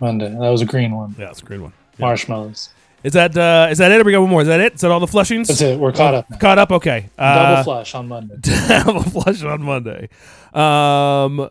Monday. 0.00 0.28
That 0.30 0.48
was 0.48 0.60
a 0.62 0.66
green 0.66 0.92
one. 0.92 1.14
Yeah, 1.18 1.30
it's 1.30 1.40
a 1.40 1.44
green 1.44 1.62
one. 1.62 1.72
Yeah. 1.98 2.06
Marshmallows. 2.06 2.70
Is 3.04 3.12
that 3.14 3.36
uh, 3.36 3.68
is 3.70 3.78
that 3.78 3.90
it? 3.92 4.00
Or 4.00 4.04
we 4.04 4.12
got 4.12 4.20
one 4.20 4.30
more. 4.30 4.42
Is 4.42 4.48
that 4.48 4.60
it? 4.60 4.74
Is 4.74 4.80
that 4.80 4.90
all 4.90 5.00
the 5.00 5.06
flushings? 5.06 5.48
That's 5.48 5.60
it. 5.60 5.78
We're 5.78 5.92
caught 5.92 6.14
up 6.14 6.30
now. 6.30 6.36
Caught 6.38 6.58
up. 6.58 6.72
Okay. 6.72 7.10
Double 7.16 7.56
Uh, 7.56 7.62
flush 7.64 7.94
on 7.94 8.08
Monday. 8.08 8.36
double 8.68 9.02
flush 9.02 9.42
on 9.44 9.62
Monday. 9.62 10.08
Um, 10.52 11.48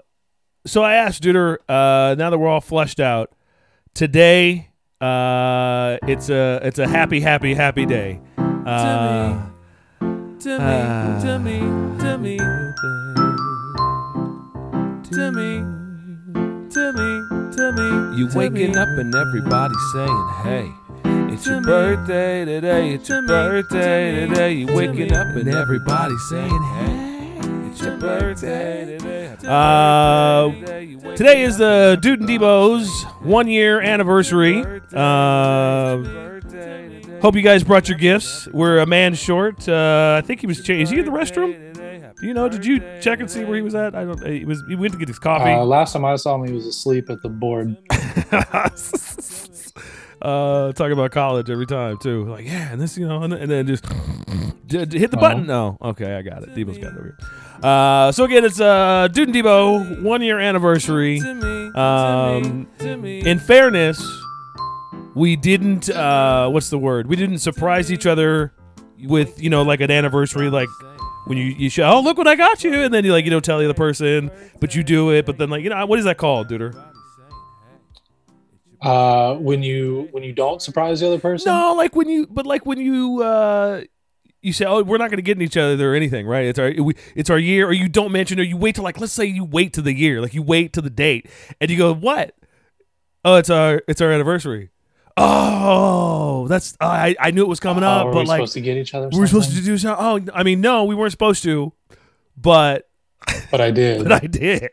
so 0.66 0.84
I 0.84 0.96
asked 0.96 1.24
Duder. 1.24 1.58
Uh, 1.68 2.16
now 2.18 2.30
that 2.30 2.38
we're 2.38 2.48
all 2.50 2.62
flushed 2.62 3.00
out, 3.02 3.32
today, 3.94 4.70
uh, 5.02 5.98
it's 6.08 6.30
a 6.30 6.60
it's 6.64 6.80
a 6.80 6.88
happy, 6.88 7.20
happy, 7.22 7.54
happy 7.54 7.86
day. 7.86 8.20
Uh, 8.66 9.42
to 10.00 10.60
me, 10.60 11.18
to 11.20 11.40
me, 11.40 11.58
to 12.00 12.18
me, 12.20 12.38
to 15.10 15.32
me, 15.32 15.64
to 16.70 16.94
me, 16.94 17.10
to 17.56 17.72
me. 17.72 18.18
You 18.18 18.30
waking 18.36 18.78
up 18.78 18.88
and 18.90 19.16
everybody 19.16 19.74
saying, 19.94 20.30
hey, 20.44 20.72
it's 21.34 21.48
your 21.48 21.62
birthday 21.62 22.46
today, 22.46 22.94
it's 22.94 23.10
your 23.10 23.26
birthday 23.26 24.28
today. 24.28 24.54
You 24.54 24.68
waking 24.68 25.12
up 25.12 25.36
and 25.36 25.48
everybody 25.50 26.16
saying, 26.30 26.64
hey, 26.76 27.70
it's 27.72 27.82
your 27.82 27.98
birthday 27.98 28.86
today. 28.86 29.36
Uh, 29.44 30.52
today. 30.52 30.84
You 30.84 30.98
waking 31.00 31.16
Today 31.18 31.42
is 31.42 31.58
the 31.58 31.98
Dude 32.00 32.20
and 32.20 32.30
Debo's 32.30 33.06
one 33.24 33.48
year 33.48 33.82
anniversary. 33.82 34.64
Uh. 34.94 36.31
Hope 37.22 37.36
you 37.36 37.42
guys 37.42 37.64
brought 37.64 37.88
your 37.90 37.98
gifts. 37.98 38.48
We're 38.54 38.80
a 38.80 38.86
man 38.86 39.14
short. 39.16 39.68
Uh, 39.68 40.20
I 40.24 40.26
think 40.26 40.42
he 40.42 40.48
was. 40.48 40.64
Cha- 40.64 40.74
is 40.74 40.90
he 40.90 41.00
in 41.00 41.06
the 41.06 41.12
restroom? 41.12 41.74
Do 42.20 42.28
you 42.28 42.34
know? 42.34 42.50
Did 42.50 42.66
you 42.66 42.80
check 43.02 43.20
and 43.20 43.30
see 43.32 43.44
where 43.46 43.56
he 43.56 43.62
was 43.62 43.74
at? 43.76 43.96
I 43.96 44.04
don't. 44.06 44.26
He 44.28 44.46
was. 44.46 44.62
He 44.68 44.76
went 44.76 44.94
to 44.94 45.00
get 45.00 45.08
his 45.08 45.20
coffee. 45.20 45.52
Uh, 45.52 45.64
last 45.64 45.94
time 45.94 46.06
I 46.06 46.16
saw 46.18 46.36
him, 46.36 46.48
he 46.48 46.54
was 46.54 46.66
asleep 46.66 47.10
at 47.10 47.22
the 47.22 47.30
board. 47.30 47.76
uh, 50.22 50.72
talking 50.74 50.92
about 50.92 51.12
college 51.12 51.50
every 51.50 51.66
time 51.66 51.98
too. 51.98 52.26
Like, 52.26 52.46
yeah, 52.46 52.72
and 52.72 52.80
this, 52.82 52.98
you 52.98 53.08
know, 53.08 53.24
and, 53.24 53.34
and 53.34 53.50
then 53.50 53.66
just 53.68 53.86
d- 54.68 54.86
d- 54.86 55.00
hit 55.00 55.12
the 55.12 55.18
Oh. 55.18 55.22
button. 55.22 55.48
No, 55.48 55.78
okay, 55.82 56.16
I 56.16 56.22
got 56.22 56.44
it. 56.44 56.54
Debo's 56.56 56.78
got 56.78 56.94
it 56.94 56.98
over 56.98 57.04
here. 57.04 57.18
Uh, 57.64 58.12
so 58.12 58.24
again, 58.24 58.44
it's 58.46 58.60
uh, 58.60 59.08
Dude 59.12 59.28
and 59.30 59.36
Debo 59.38 60.02
one 60.04 60.22
year 60.22 60.40
anniversary. 60.40 61.20
Um, 61.22 62.68
In 62.80 63.40
fairness, 63.40 64.02
we 65.16 65.36
didn't. 65.36 65.90
Uh, 65.90 66.50
what's 66.50 66.70
the 66.70 66.78
word? 66.78 67.08
We 67.08 67.16
didn't 67.16 67.40
surprise 67.40 67.92
each 67.92 68.06
other 68.06 68.54
with 69.04 69.42
you 69.42 69.50
know 69.50 69.64
like 69.64 69.82
an 69.82 69.90
anniversary 69.90 70.50
like 70.50 70.70
when 71.26 71.36
you 71.36 71.46
you 71.46 71.72
show 71.72 71.90
oh 71.90 72.02
look 72.02 72.20
what 72.20 72.28
I 72.28 72.36
got 72.36 72.64
you 72.64 72.84
and 72.84 72.94
then 72.94 73.04
you 73.04 73.12
like 73.12 73.26
you 73.26 73.32
know 73.32 73.40
tell 73.40 73.58
the 73.58 73.66
other 73.66 73.74
person 73.74 74.30
but 74.60 74.76
you 74.76 74.84
do 74.84 75.10
it 75.10 75.26
but 75.26 75.40
then 75.40 75.50
like 75.50 75.64
you 75.64 75.72
know 75.72 75.86
what 75.88 75.98
is 75.98 76.06
that 76.06 76.18
called, 76.18 76.50
Duder? 76.50 76.76
Uh, 78.82 79.36
when 79.36 79.62
you 79.62 80.08
when 80.12 80.24
you 80.24 80.34
don't 80.34 80.60
surprise 80.62 81.02
the 81.02 81.08
other 81.08 81.20
person, 81.20 81.52
No, 81.52 81.76
like 81.76 81.96
when 81.96 82.10
you, 82.10 82.26
but 82.26 82.48
like 82.48 82.66
when 82.66 82.80
you, 82.80 83.22
uh, 83.22 83.84
you 84.42 84.54
say, 84.54 84.66
"Oh, 84.66 84.82
we're 84.82 84.98
not 84.98 85.12
going 85.12 85.20
to 85.20 85.22
get 85.22 85.38
in 85.38 85.44
each 85.44 85.56
other 85.56 85.94
or 85.94 85.96
anything," 85.96 86.26
right? 86.26 86.46
It's 86.46 86.58
our, 86.58 86.74
we, 86.82 86.96
it's 87.16 87.30
our 87.30 87.38
year, 87.38 87.68
or 87.68 87.74
you 87.74 87.88
don't 87.88 88.12
mention, 88.12 88.40
or 88.40 88.44
you 88.44 88.58
wait 88.58 88.74
till 88.74 88.84
like, 88.84 89.00
let's 89.00 89.14
say 89.14 89.26
you 89.26 89.44
wait 89.44 89.74
to 89.74 89.84
the 89.84 89.94
year, 89.94 90.20
like 90.20 90.34
you 90.34 90.42
wait 90.42 90.74
to 90.74 90.82
the 90.82 90.90
date, 90.90 91.30
and 91.60 91.70
you 91.70 91.78
go, 91.78 91.94
"What? 91.94 92.34
Oh, 93.24 93.36
it's 93.36 93.52
our, 93.52 93.84
it's 93.88 94.02
our 94.02 94.12
anniversary." 94.12 94.72
Oh, 95.18 96.48
that's 96.48 96.76
I, 96.80 97.16
I 97.20 97.32
knew 97.32 97.42
it 97.44 97.48
was 97.48 97.60
coming 97.60 97.84
Oh, 97.84 97.88
up, 97.88 98.06
were 98.08 98.14
but 98.14 98.20
we 98.22 98.26
like 98.26 98.38
supposed 98.40 98.54
to 98.54 98.62
get 98.62 98.78
each 98.78 98.94
other. 98.94 99.10
we 99.12 99.20
were 99.20 99.28
supposed 99.28 99.56
to 99.56 99.62
do 99.62 99.78
something. 99.78 100.30
Oh, 100.30 100.38
I 100.38 100.44
mean, 100.44 100.62
no, 100.62 100.86
we 100.86 100.96
weren't 100.96 101.12
supposed 101.12 101.44
to, 101.44 101.74
but 102.38 102.88
but 103.52 103.62
I 103.62 103.72
did. 103.72 104.04
but 104.04 104.12
I 104.12 104.20
did. 104.28 104.70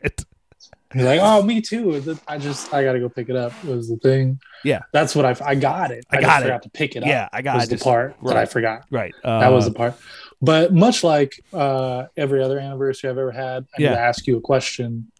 You're 0.95 1.05
like, 1.05 1.19
oh, 1.21 1.43
me 1.43 1.61
too. 1.61 2.17
I 2.27 2.37
just 2.39 2.73
I 2.73 2.83
gotta 2.83 2.99
go 2.99 3.09
pick 3.09 3.29
it 3.29 3.35
up. 3.35 3.51
Was 3.63 3.89
the 3.89 3.97
thing. 3.97 4.39
Yeah. 4.63 4.81
that's 4.91 5.15
what 5.15 5.23
I 5.25 5.35
I 5.45 5.55
got 5.55 5.91
it. 5.91 6.05
I 6.11 6.17
I, 6.17 6.21
got 6.21 6.41
it. 6.41 6.45
forgot 6.45 6.63
to 6.63 6.69
pick 6.69 6.95
it 6.95 7.03
up. 7.03 7.09
Yeah, 7.09 7.29
I 7.31 7.41
got 7.41 7.55
was 7.55 7.65
it. 7.65 7.69
the 7.69 7.75
Just- 7.75 7.83
part 7.83 8.15
that 8.25 8.35
I 8.37 8.45
forgot. 8.45 8.85
Right. 8.89 9.13
Uh, 9.23 9.39
That 9.39 9.49
was 9.51 9.65
the 9.65 9.71
part. 9.71 9.95
But 10.41 10.73
much 10.73 11.03
like 11.03 11.39
uh, 11.53 12.05
every 12.17 12.41
other 12.41 12.59
anniversary 12.59 13.09
I've 13.09 13.17
ever 13.17 13.31
had, 13.31 13.67
I 13.77 13.81
Yeah. 13.81 13.89
need 13.89 13.95
to 13.95 14.01
ask 14.01 14.25
you 14.25 14.37
a 14.37 14.41
question. 14.41 15.11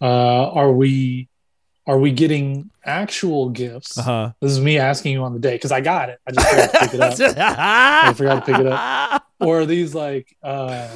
Uh, 0.00 0.50
are 0.50 0.70
we 0.72 1.27
are 1.88 1.98
we 1.98 2.12
getting 2.12 2.70
actual 2.84 3.48
gifts? 3.48 3.98
Uh 3.98 4.02
huh. 4.02 4.32
This 4.40 4.52
is 4.52 4.60
me 4.60 4.78
asking 4.78 5.12
you 5.14 5.22
on 5.24 5.32
the 5.32 5.40
day 5.40 5.54
because 5.56 5.72
I 5.72 5.80
got 5.80 6.10
it. 6.10 6.20
I 6.26 6.30
just 6.32 6.48
forgot 6.48 6.70
to 6.72 6.78
pick 6.80 6.94
it 6.94 7.00
up. 7.00 7.36
I 7.38 8.12
forgot 8.14 8.34
to 8.46 8.52
pick 8.52 8.60
it 8.60 8.66
up. 8.66 9.24
Or 9.40 9.60
are 9.60 9.66
these 9.66 9.94
like 9.94 10.36
uh, 10.42 10.88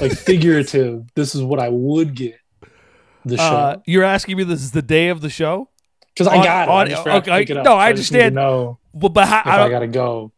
like 0.00 0.12
figurative? 0.12 1.06
This 1.14 1.34
is 1.34 1.42
what 1.42 1.58
I 1.58 1.68
would 1.70 2.14
get 2.14 2.38
the 3.24 3.34
Uh, 3.40 3.74
show 3.74 3.82
you're 3.86 4.04
asking 4.04 4.36
me 4.36 4.44
this 4.44 4.62
is 4.62 4.70
the 4.72 4.82
day 4.82 5.08
of 5.08 5.20
the 5.20 5.30
show? 5.30 5.68
because 6.14 6.26
I 6.26 6.42
got 6.42 6.68
it. 6.68 6.70
on- 6.70 6.86
I 6.86 6.90
just 6.90 7.02
forgot 7.04 7.24
to 7.24 7.30
okay, 7.30 7.40
pick 7.42 7.50
it 7.50 7.56
up. 7.58 7.64
no, 7.64 7.70
So 7.72 7.76
I 7.76 7.92
just 7.92 8.10
need 8.12 8.18
to 8.18 8.24
understand. 8.26 8.34
know 8.34 8.78
Well, 8.92 9.08
but 9.10 9.28
how, 9.28 9.40
if 9.40 9.46
I, 9.46 9.68
gotta 9.70 9.86
go. 9.86 10.32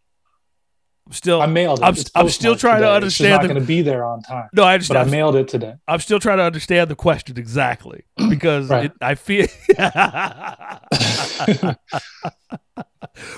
Still, 1.12 1.42
I 1.42 1.46
mailed 1.46 1.80
it. 1.80 1.84
I'm- 1.84 1.96
I'm 2.14 2.28
still 2.28 2.54
trying 2.56 2.82
to 2.82 2.90
understand 2.90 3.32
It's 3.34 3.42
not 3.42 3.48
going 3.48 3.60
to 3.60 3.66
be 3.66 3.82
there 3.82 4.04
on 4.04 4.22
time. 4.22 4.48
no, 4.52 4.62
I 4.62 4.78
But 4.78 4.96
I 4.96 5.00
understand. 5.00 5.10
mailed 5.10 5.34
it 5.36 5.48
today. 5.48 5.74
I'm 5.88 5.98
still 6.00 6.20
trying 6.20 6.38
to 6.38 6.44
understand 6.44 6.88
the 6.90 6.94
question 6.94 7.36
exactly 7.36 8.04
because 8.28 8.68
Right. 8.70 8.84
it, 8.86 8.92
I 9.00 9.14
feel. 9.16 9.46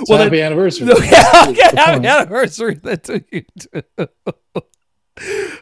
Well, 0.09 0.19
then, 0.19 0.27
happy 0.29 0.43
anniversary. 0.43 0.91
okay, 0.93 1.11
That's 1.11 1.49
okay, 1.49 1.77
happy 1.77 2.07
anniversary 2.07 2.75
then 2.75 3.01
to 3.01 3.25
you 3.31 3.43
too. 3.59 3.83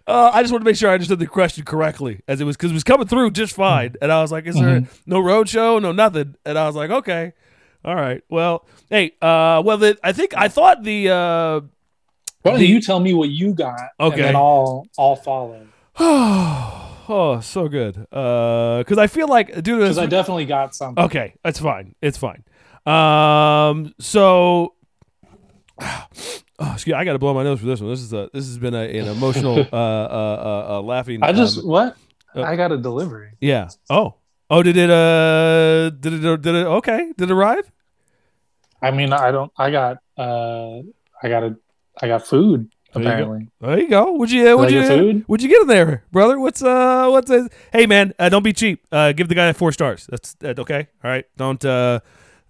Uh, 0.07 0.31
I 0.33 0.43
just 0.43 0.53
want 0.53 0.63
to 0.63 0.65
make 0.65 0.77
sure 0.77 0.89
I 0.91 0.95
understood 0.95 1.19
the 1.19 1.27
question 1.27 1.65
correctly, 1.65 2.21
as 2.29 2.41
it 2.41 2.45
was 2.45 2.57
because 2.57 2.71
it 2.71 2.75
was 2.75 2.85
coming 2.85 3.07
through 3.09 3.33
just 3.33 3.53
fine, 3.53 3.95
and 4.01 4.11
I 4.13 4.23
was 4.23 4.31
like, 4.31 4.47
"Is 4.47 4.55
there 4.55 4.81
Mm-hmm. 4.81 4.93
no 5.07 5.19
road 5.21 5.49
show, 5.49 5.79
no 5.81 5.91
nothing?" 5.93 6.37
And 6.47 6.57
I 6.57 6.67
was 6.67 6.77
like, 6.77 6.91
"Okay, 6.91 7.33
all 7.85 7.95
right, 7.97 8.23
well, 8.31 8.65
hey, 8.91 9.13
uh, 9.21 9.61
well, 9.65 9.77
the, 9.77 9.99
I 10.05 10.13
think 10.13 10.35
I 10.37 10.47
thought 10.49 10.85
the 10.85 11.11
uh, 11.11 11.61
Why 12.43 12.53
don't 12.53 12.61
you 12.63 12.81
tell 12.81 13.01
me 13.01 13.13
what 13.15 13.29
you 13.29 13.53
got? 13.55 13.81
Okay. 13.99 14.29
And 14.29 14.37
I'll 14.37 14.87
I'll 14.99 15.17
follow. 15.17 15.67
oh, 15.99 17.41
so 17.43 17.69
good, 17.69 18.07
Uh, 18.13 18.79
because 18.79 18.97
I 18.99 19.07
feel 19.07 19.29
like, 19.29 19.49
dude, 19.63 19.81
Because 19.81 19.99
I 19.99 20.07
definitely 20.07 20.47
got 20.47 20.75
something. 20.75 21.05
Okay, 21.05 21.35
that's 21.45 21.61
fine. 21.61 21.95
It's 22.01 22.17
fine. 22.17 22.45
Um, 22.87 23.93
so, 23.99 24.75
oh, 25.81 26.07
excuse, 26.73 26.87
me, 26.87 26.93
I 26.95 27.05
got 27.05 27.13
to 27.13 27.19
blow 27.19 27.35
my 27.35 27.43
nose 27.43 27.61
for 27.61 27.67
this 27.67 27.81
one. 27.81 27.91
This 27.91 28.01
is 28.01 28.13
a 28.13 28.31
this 28.33 28.47
has 28.47 28.59
been 28.59 28.75
a, 28.75 28.85
an 28.85 29.09
emotional, 29.09 29.59
uh, 29.73 29.77
uh, 29.77 29.77
uh, 29.77 30.79
uh, 30.79 30.83
laughing. 30.83 31.23
I 31.23 31.33
just 31.33 31.59
um, 31.59 31.67
what? 31.67 31.97
uh, 32.35 32.43
I 32.43 32.57
got 32.57 32.73
a 32.73 32.79
delivery. 32.79 33.33
yeah. 33.41 33.69
Oh, 33.91 34.15
oh, 34.49 34.63
did 34.63 34.77
it? 34.79 34.91
Uh, 34.91 35.91
did 35.91 36.25
it? 36.25 36.43
Did 36.43 36.55
it? 36.55 36.67
Okay, 36.67 37.13
did 37.19 37.31
it 37.31 37.35
arrive? 37.35 37.71
I 38.83 38.93
mean, 38.93 39.13
I 39.13 39.31
don't. 39.31 39.53
I 39.59 39.71
got. 39.71 39.99
uh 40.17 40.79
I 41.23 41.29
got 41.29 41.43
a. 41.43 41.57
I 42.03 42.09
got 42.09 42.27
food. 42.27 42.71
There 42.93 43.03
you. 43.03 43.09
Apparently, 43.09 43.49
There 43.61 43.79
you 43.79 43.89
go. 43.89 44.13
Would 44.13 44.33
you? 44.33 44.59
Would 44.59 44.71
you? 44.73 44.81
get 44.81 44.89
food? 44.89 45.25
Would 45.29 45.43
you 45.43 45.49
get 45.49 45.63
in 45.63 45.69
there, 45.69 46.05
brother? 46.11 46.41
What's 46.41 46.63
uh? 46.63 47.09
What's 47.09 47.31
uh? 47.31 47.47
Hey, 47.73 47.87
man, 47.87 48.15
uh, 48.19 48.29
don't 48.29 48.43
be 48.43 48.53
cheap. 48.53 48.85
Uh, 48.91 49.13
give 49.13 49.29
the 49.29 49.35
guy 49.35 49.53
four 49.53 49.71
stars. 49.71 50.09
That's 50.11 50.35
that 50.35 50.59
okay. 50.59 50.89
All 51.05 51.11
right. 51.11 51.25
Don't 51.37 51.65
uh. 51.65 52.01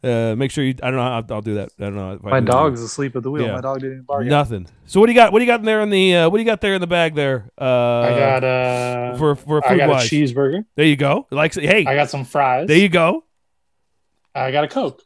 Uh, 0.03 0.35
make 0.35 0.51
sure 0.51 0.65
you. 0.65 0.75
I 0.83 0.87
don't 0.87 0.97
know. 0.97 1.03
I'll, 1.03 1.27
I'll 1.29 1.43
do 1.43 1.57
that. 1.57 1.73
I 1.79 1.83
don't 1.83 1.95
know. 1.95 2.13
if 2.13 2.23
my 2.23 2.41
do 2.41 2.47
that. 2.47 2.53
dog's 2.53 2.81
asleep 2.81 3.17
at 3.17 3.23
the 3.23 3.31
wheel. 3.31 3.45
Yeah. 3.45 3.57
My 3.57 3.61
dog 3.61 3.81
didn't 3.81 3.93
even 3.93 4.05
bark. 4.05 4.25
Nothing. 4.25 4.67
So 4.87 4.99
what 4.99 5.07
do 5.09 5.13
you 5.13 5.19
got? 5.19 5.31
What 5.31 5.41
do 5.41 5.45
you 5.45 5.51
got 5.51 5.61
in 5.61 5.67
there 5.67 5.83
in 5.83 5.91
the? 5.91 6.17
Uh, 6.17 6.31
what 6.31 6.39
do 6.39 6.43
you 6.43 6.47
got 6.47 6.63
there 6.63 6.73
in 6.73 6.81
the 6.81 6.87
bag 6.87 7.15
there? 7.15 7.51
Uh, 7.61 7.65
I 7.65 8.19
got 8.19 8.43
uh 8.43 9.17
for 9.19 9.35
for 9.37 9.61
food 9.61 9.65
I 9.67 9.69
food 9.69 9.79
got 9.79 9.91
a 9.91 10.09
cheeseburger. 10.09 10.65
There 10.75 10.87
you 10.87 10.97
go. 10.97 11.27
Like 11.31 11.53
hey, 11.53 11.85
I 11.85 11.95
got 11.95 12.09
some 12.09 12.25
fries. 12.25 12.67
there 12.67 12.79
you 12.79 12.89
go. 12.89 13.25
I 14.35 14.53
got 14.53 14.65
a 14.65 14.69
coke. 14.69 15.03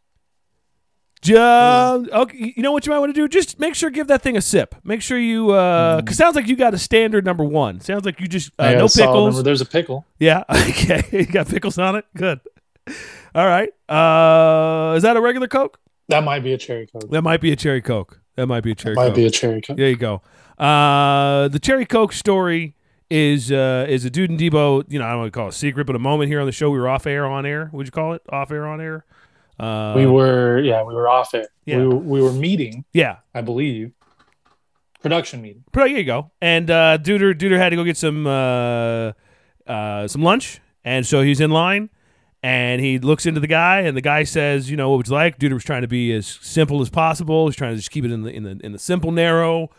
Just, 1.24 2.10
okay, 2.10 2.52
you 2.56 2.62
know 2.62 2.70
what 2.72 2.84
you 2.86 2.92
might 2.92 2.98
want 2.98 3.14
to 3.14 3.18
do? 3.20 3.26
Just 3.28 3.58
make 3.58 3.74
sure 3.74 3.88
give 3.90 4.08
that 4.08 4.20
thing 4.22 4.36
a 4.36 4.42
sip. 4.42 4.74
Make 4.84 5.00
sure 5.02 5.18
you 5.18 5.50
uh 5.50 6.02
cuz 6.02 6.16
sounds 6.16 6.36
like 6.36 6.46
you 6.48 6.54
got 6.56 6.74
a 6.74 6.78
standard 6.78 7.24
number 7.24 7.42
1. 7.44 7.80
Sounds 7.80 8.04
like 8.04 8.20
you 8.20 8.26
just 8.28 8.50
uh, 8.58 8.72
no 8.72 8.88
pickles. 8.88 9.42
There's 9.42 9.60
a 9.62 9.66
pickle. 9.66 10.04
Yeah. 10.18 10.44
Okay. 10.50 11.02
you 11.12 11.26
got 11.26 11.48
pickles 11.48 11.78
on 11.78 11.96
it. 11.96 12.04
Good. 12.16 12.40
All 13.34 13.46
right. 13.46 13.70
Uh 13.88 14.94
is 14.96 15.02
that 15.02 15.16
a 15.16 15.20
regular 15.20 15.48
Coke? 15.48 15.78
That 16.08 16.22
might 16.22 16.40
be 16.40 16.52
a 16.52 16.58
cherry 16.58 16.86
coke. 16.86 17.10
That 17.10 17.22
might 17.22 17.40
be 17.40 17.50
a 17.52 17.56
cherry 17.56 17.80
Coke. 17.80 18.20
That 18.36 18.46
might 18.46 18.62
be 18.62 18.72
a 18.72 18.74
cherry 18.74 18.94
might 18.94 19.06
Coke. 19.06 19.14
be 19.16 19.24
a 19.26 19.30
cherry 19.30 19.62
coke. 19.62 19.76
There 19.78 19.88
you 19.88 19.96
go. 19.96 20.20
Uh, 20.58 21.48
the 21.48 21.58
Cherry 21.58 21.86
Coke 21.86 22.12
story 22.12 22.74
is 23.10 23.50
uh, 23.50 23.86
is 23.88 24.04
a 24.04 24.10
dude 24.10 24.30
and 24.30 24.38
Debo. 24.38 24.84
You 24.88 24.98
know, 24.98 25.04
I 25.06 25.10
don't 25.10 25.20
want 25.20 25.32
to 25.32 25.36
call 25.36 25.46
it 25.46 25.54
a 25.54 25.56
secret, 25.56 25.84
but 25.86 25.96
a 25.96 25.98
moment 25.98 26.28
here 26.30 26.40
on 26.40 26.46
the 26.46 26.52
show 26.52 26.70
we 26.70 26.78
were 26.78 26.88
off 26.88 27.06
air, 27.06 27.26
on 27.26 27.44
air. 27.46 27.70
Would 27.72 27.86
you 27.86 27.90
call 27.92 28.12
it 28.12 28.22
off 28.28 28.50
air, 28.52 28.66
on 28.66 28.80
air? 28.80 29.04
Uh, 29.59 29.92
we 29.96 30.07
were 30.07 30.59
yeah 30.61 30.82
we 30.82 30.94
were 30.94 31.09
off 31.09 31.32
it. 31.34 31.48
Yeah. 31.64 31.78
We, 31.78 31.86
were- 31.86 31.96
we 31.96 32.22
were 32.22 32.32
meeting 32.32 32.84
yeah. 32.92 33.18
I 33.34 33.40
believe 33.40 33.92
production 35.02 35.42
meeting. 35.42 35.64
But 35.72 35.88
here 35.88 35.98
you 35.98 36.05
go. 36.05 36.30
And 36.40 36.70
uh, 36.70 36.98
Duder 36.98 37.34
Duder 37.34 37.59
had 37.59 37.70
to 37.70 37.76
go 37.76 37.84
get 37.84 37.96
some 37.96 38.26
uh, 38.26 39.12
uh, 39.66 40.09
some 40.09 40.22
lunch, 40.22 40.61
and 40.84 41.07
so 41.07 41.22
he's 41.22 41.40
in 41.40 41.50
line, 41.50 41.90
and 42.42 42.80
he 42.80 42.98
looks 42.98 43.26
into 43.26 43.40
the 43.40 43.46
guy, 43.46 43.80
and 43.80 43.96
the 43.96 44.00
guy 44.00 44.24
says, 44.24 44.70
"You 44.70 44.76
know, 44.76 44.90
what 44.90 44.96
would 44.98 45.09
you 45.09 45.14
like?" 45.14 45.38
Duder 45.38 45.52
was 45.55 45.64
trying 45.64 45.82
to 45.82 45.88
be 45.88 46.12
as 46.12 46.26
simple 46.26 46.80
as 46.80 46.90
possible. 46.90 47.46
He's 47.46 47.57
trying 47.57 47.72
to 47.72 47.76
just 47.76 47.90
keep 47.90 48.05
it 48.05 48.11
in 48.12 48.22
the 48.22 48.30
in 48.30 48.42
the 48.44 48.59
in 48.62 48.72
the 48.72 48.78
simple, 48.78 49.12
narrow. 49.12 49.70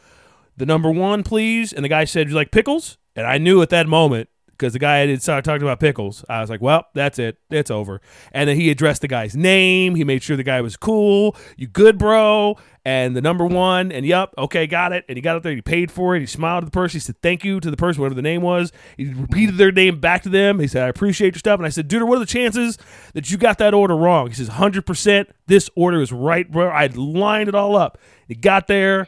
The 0.58 0.66
number 0.66 0.90
one, 0.90 1.24
please. 1.24 1.74
And 1.74 1.84
the 1.84 1.90
guy 1.90 2.06
said, 2.06 2.30
"You 2.30 2.36
like 2.36 2.52
pickles?" 2.52 2.98
And 3.16 3.26
I 3.26 3.38
knew 3.38 3.62
at 3.62 3.70
that 3.70 3.88
moment 3.88 4.30
because 4.58 4.74
the 4.74 4.80
guy 4.80 4.98
had 4.98 5.22
started 5.22 5.44
talking 5.44 5.64
about 5.64 5.80
pickles. 5.80 6.24
I 6.30 6.42
was 6.42 6.50
like, 6.50 6.62
"Well, 6.62 6.86
that's 6.94 7.20
it. 7.20 7.38
It's 7.50 7.70
over." 7.70 8.02
And 8.32 8.50
then 8.50 8.56
he 8.58 8.70
addressed 8.70 9.02
the 9.02 9.08
guy's 9.08 9.36
name. 9.36 9.96
He 9.96 10.04
made 10.04 10.24
sure 10.24 10.38
the 10.38 10.44
guy 10.44 10.62
was 10.62 10.78
cool. 10.78 11.36
You 11.58 11.68
good, 11.68 11.98
bro? 11.98 12.58
And 12.84 13.16
the 13.16 13.22
number 13.22 13.46
one. 13.46 13.92
And 13.92 14.06
yep, 14.06 14.34
okay, 14.38 14.68
got 14.68 14.94
it. 14.94 15.06
And 15.10 15.18
he 15.18 15.22
got 15.22 15.36
up 15.36 15.44
there. 15.44 15.54
He 15.54 15.62
paid 15.62 15.92
for 15.92 16.16
it. 16.16 16.20
He 16.20 16.26
smiled 16.26 16.64
at 16.64 16.68
the 16.68 16.72
person. 16.72 16.98
He 16.98 17.02
said, 17.02 17.22
"Thank 17.22 17.44
you" 17.44 17.60
to 17.60 17.70
the 17.70 17.78
person, 17.78 18.02
whatever 18.02 18.16
the 18.16 18.22
name 18.22 18.42
was. 18.42 18.72
He 18.98 19.06
repeated 19.06 19.58
their 19.58 19.72
name 19.72 20.00
back 20.00 20.24
to 20.24 20.30
them. 20.30 20.60
He 20.60 20.68
said, 20.68 20.84
"I 20.84 20.88
appreciate 20.88 21.34
your 21.34 21.40
stuff." 21.40 21.60
And 21.60 21.66
I 21.66 21.70
said, 21.70 21.88
"Dude, 21.88 22.04
what 22.04 22.16
are 22.16 22.20
the 22.20 22.26
chances 22.26 22.78
that 23.14 23.30
you 23.30 23.38
got 23.38 23.58
that 23.58 23.74
order 23.74 23.96
wrong?" 23.96 24.28
He 24.28 24.34
says, 24.36 24.50
"100 24.50 24.86
percent. 24.86 25.30
This 25.48 25.70
order 25.76 26.02
is 26.02 26.12
right, 26.12 26.50
bro. 26.50 26.70
I 26.70 26.88
lined 26.88 27.50
it 27.50 27.56
all 27.56 27.76
up." 27.76 27.98
He 28.28 28.36
got 28.36 28.68
there. 28.68 29.08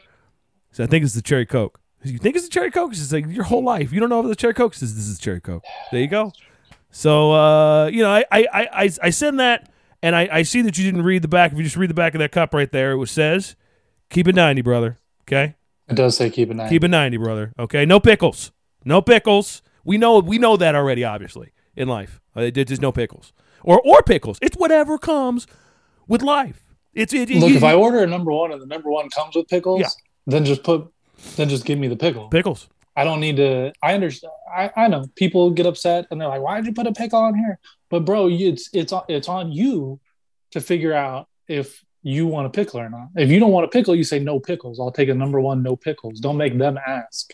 So 0.70 0.84
I 0.84 0.86
think 0.86 1.04
it's 1.04 1.14
the 1.14 1.22
cherry 1.22 1.46
coke. 1.46 1.80
You 2.04 2.18
think 2.18 2.36
it's 2.36 2.44
the 2.46 2.50
cherry 2.50 2.70
coke? 2.70 2.92
It's 2.92 3.12
like 3.12 3.26
your 3.26 3.44
whole 3.44 3.64
life. 3.64 3.92
You 3.92 4.00
don't 4.00 4.08
know 4.08 4.20
if 4.20 4.26
it's 4.26 4.32
the 4.32 4.36
cherry 4.36 4.54
coke. 4.54 4.74
Says 4.74 4.94
this 4.94 5.08
is 5.08 5.18
cherry 5.18 5.40
coke. 5.40 5.64
There 5.90 6.00
you 6.00 6.06
go. 6.06 6.32
So 6.90 7.32
uh, 7.32 7.86
you 7.86 8.02
know, 8.02 8.10
I 8.12 8.24
I, 8.30 8.46
I, 8.52 8.90
I 9.02 9.10
send 9.10 9.40
that, 9.40 9.70
and 10.02 10.14
I, 10.16 10.28
I 10.32 10.42
see 10.42 10.62
that 10.62 10.78
you 10.78 10.84
didn't 10.84 11.02
read 11.02 11.22
the 11.22 11.28
back. 11.28 11.52
If 11.52 11.58
you 11.58 11.64
just 11.64 11.76
read 11.76 11.90
the 11.90 11.94
back 11.94 12.14
of 12.14 12.20
that 12.20 12.32
cup 12.32 12.54
right 12.54 12.70
there, 12.70 12.92
it 12.92 13.06
says, 13.08 13.56
"Keep 14.10 14.28
it 14.28 14.34
ninety, 14.34 14.62
brother." 14.62 14.98
Okay, 15.22 15.56
It 15.88 15.94
does 15.96 16.16
say 16.16 16.30
keep 16.30 16.50
an 16.50 16.60
eye. 16.60 16.68
keep 16.68 16.84
it 16.84 16.88
ninety, 16.88 17.16
brother. 17.18 17.52
Okay, 17.58 17.84
no 17.84 18.00
pickles, 18.00 18.52
no 18.84 19.02
pickles. 19.02 19.60
We 19.84 19.98
know 19.98 20.18
we 20.20 20.38
know 20.38 20.56
that 20.56 20.74
already. 20.74 21.04
Obviously, 21.04 21.52
in 21.76 21.88
life, 21.88 22.20
Uh, 22.34 22.50
there's 22.54 22.80
no 22.80 22.92
pickles 22.92 23.32
or 23.62 23.80
or 23.84 24.02
pickles. 24.02 24.38
It's 24.40 24.56
whatever 24.56 24.96
comes 24.98 25.46
with 26.06 26.22
life. 26.22 26.62
It's 26.94 27.12
it, 27.12 27.28
Look, 27.30 27.50
you- 27.50 27.56
if 27.56 27.64
I 27.64 27.74
order 27.74 28.02
a 28.02 28.06
number 28.06 28.30
one 28.32 28.52
and 28.52 28.62
the 28.62 28.66
number 28.66 28.88
one 28.90 29.10
comes 29.10 29.34
with 29.36 29.46
pickles, 29.48 29.80
Yeah. 29.80 29.88
then 30.26 30.44
just 30.46 30.62
put 30.62 30.86
then 31.36 31.48
just 31.48 31.64
give 31.64 31.78
me 31.78 31.88
the 31.88 31.96
pickle. 31.96 32.28
pickles. 32.28 32.68
I 32.96 33.04
don't 33.04 33.20
need 33.20 33.36
to. 33.36 33.72
I 33.82 33.94
understand. 33.94 34.32
I, 34.54 34.70
I 34.76 34.88
know 34.88 35.04
people 35.14 35.50
get 35.50 35.66
upset 35.66 36.06
and 36.10 36.20
they're 36.20 36.28
like, 36.28 36.42
"Why 36.42 36.56
did 36.56 36.66
you 36.66 36.72
put 36.72 36.86
a 36.86 36.92
pickle 36.92 37.20
on 37.20 37.34
here?" 37.36 37.58
But 37.90 38.04
bro, 38.04 38.28
it's 38.28 38.68
it's 38.72 38.92
on- 38.92 39.04
it's 39.08 39.28
on 39.28 39.52
you 39.52 40.00
to 40.50 40.60
figure 40.60 40.92
out 40.94 41.28
if 41.46 41.84
you 42.02 42.26
want 42.26 42.46
a 42.46 42.50
pickle 42.50 42.80
or 42.80 42.88
not. 42.90 43.08
If 43.16 43.30
you 43.30 43.38
don't 43.38 43.52
want 43.52 43.66
a 43.66 43.68
pickle, 43.68 43.94
you 43.94 44.02
say 44.04 44.18
no 44.18 44.40
pickles. 44.40 44.80
I'll 44.80 44.90
take 44.90 45.08
a 45.08 45.14
number 45.14 45.40
one, 45.40 45.62
no 45.62 45.76
pickles. 45.76 46.18
Don't 46.20 46.36
make 46.36 46.56
them 46.58 46.78
ask. 46.84 47.32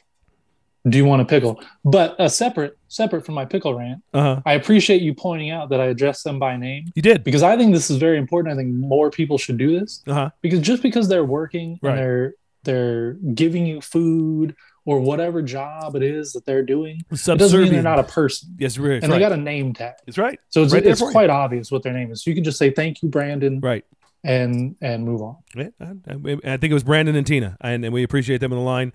Do 0.86 0.98
you 0.98 1.06
want 1.06 1.22
a 1.22 1.24
pickle? 1.24 1.62
But 1.82 2.14
a 2.18 2.28
separate 2.28 2.76
separate 2.88 3.24
from 3.24 3.34
my 3.34 3.46
pickle 3.46 3.74
rant, 3.74 4.02
Uh 4.12 4.20
huh. 4.36 4.42
I 4.44 4.52
appreciate 4.54 5.00
you 5.00 5.14
pointing 5.14 5.50
out 5.50 5.70
that 5.70 5.80
I 5.80 5.86
addressed 5.86 6.24
them 6.24 6.38
by 6.38 6.56
name 6.58 6.92
You 6.94 7.00
did. 7.00 7.24
because 7.24 7.42
I 7.42 7.56
think 7.56 7.72
this 7.72 7.90
is 7.90 7.96
very 7.96 8.18
important. 8.18 8.52
I 8.52 8.56
think 8.56 8.74
more 8.74 9.10
people 9.10 9.38
should 9.38 9.56
do 9.56 9.78
this 9.80 10.02
Uh 10.06 10.12
huh. 10.14 10.30
because 10.42 10.60
just 10.60 10.82
because 10.82 11.08
they're 11.08 11.24
working 11.24 11.78
Right. 11.80 11.92
and 11.92 11.98
they're 11.98 12.34
they're 12.64 13.14
giving 13.34 13.66
you 13.66 13.80
food 13.80 14.56
or 14.86 15.00
whatever 15.00 15.40
job 15.40 15.96
it 15.96 16.02
is 16.02 16.32
that 16.32 16.44
they're 16.44 16.62
doing, 16.64 17.00
it 17.10 17.24
doesn't 17.38 17.58
mean 17.60 17.72
they're 17.72 17.82
not 17.82 17.98
a 17.98 18.02
person. 18.04 18.54
Yes, 18.58 18.76
right. 18.76 19.02
and 19.02 19.10
they 19.12 19.18
got 19.18 19.32
a 19.32 19.36
name 19.36 19.72
tag, 19.72 19.94
It's 20.06 20.18
right. 20.18 20.38
so 20.50 20.62
it's, 20.62 20.72
Right 20.74 20.84
it's 20.84 21.00
for 21.00 21.06
you. 21.06 21.12
quite 21.12 21.30
obvious 21.30 21.70
what 21.70 21.82
their 21.82 21.92
name 21.94 22.10
is. 22.12 22.22
So 22.22 22.30
you 22.30 22.34
can 22.34 22.44
just 22.44 22.58
say 22.58 22.70
thank 22.70 23.02
you, 23.02 23.08
Brandon, 23.08 23.60
Right. 23.60 23.84
and 24.24 24.76
and 24.82 25.04
move 25.04 25.22
on. 25.22 25.36
Yeah, 25.56 25.68
I, 25.80 25.84
I- 25.84 26.52
I 26.54 26.56
think 26.58 26.64
it 26.70 26.74
was 26.74 26.84
Brandon 26.84 27.16
and 27.16 27.26
Tina, 27.26 27.56
and, 27.62 27.84
and 27.84 27.94
we 27.94 28.02
appreciate 28.02 28.38
them 28.42 28.52
on 28.52 28.58
the 28.58 28.64
line. 28.64 28.92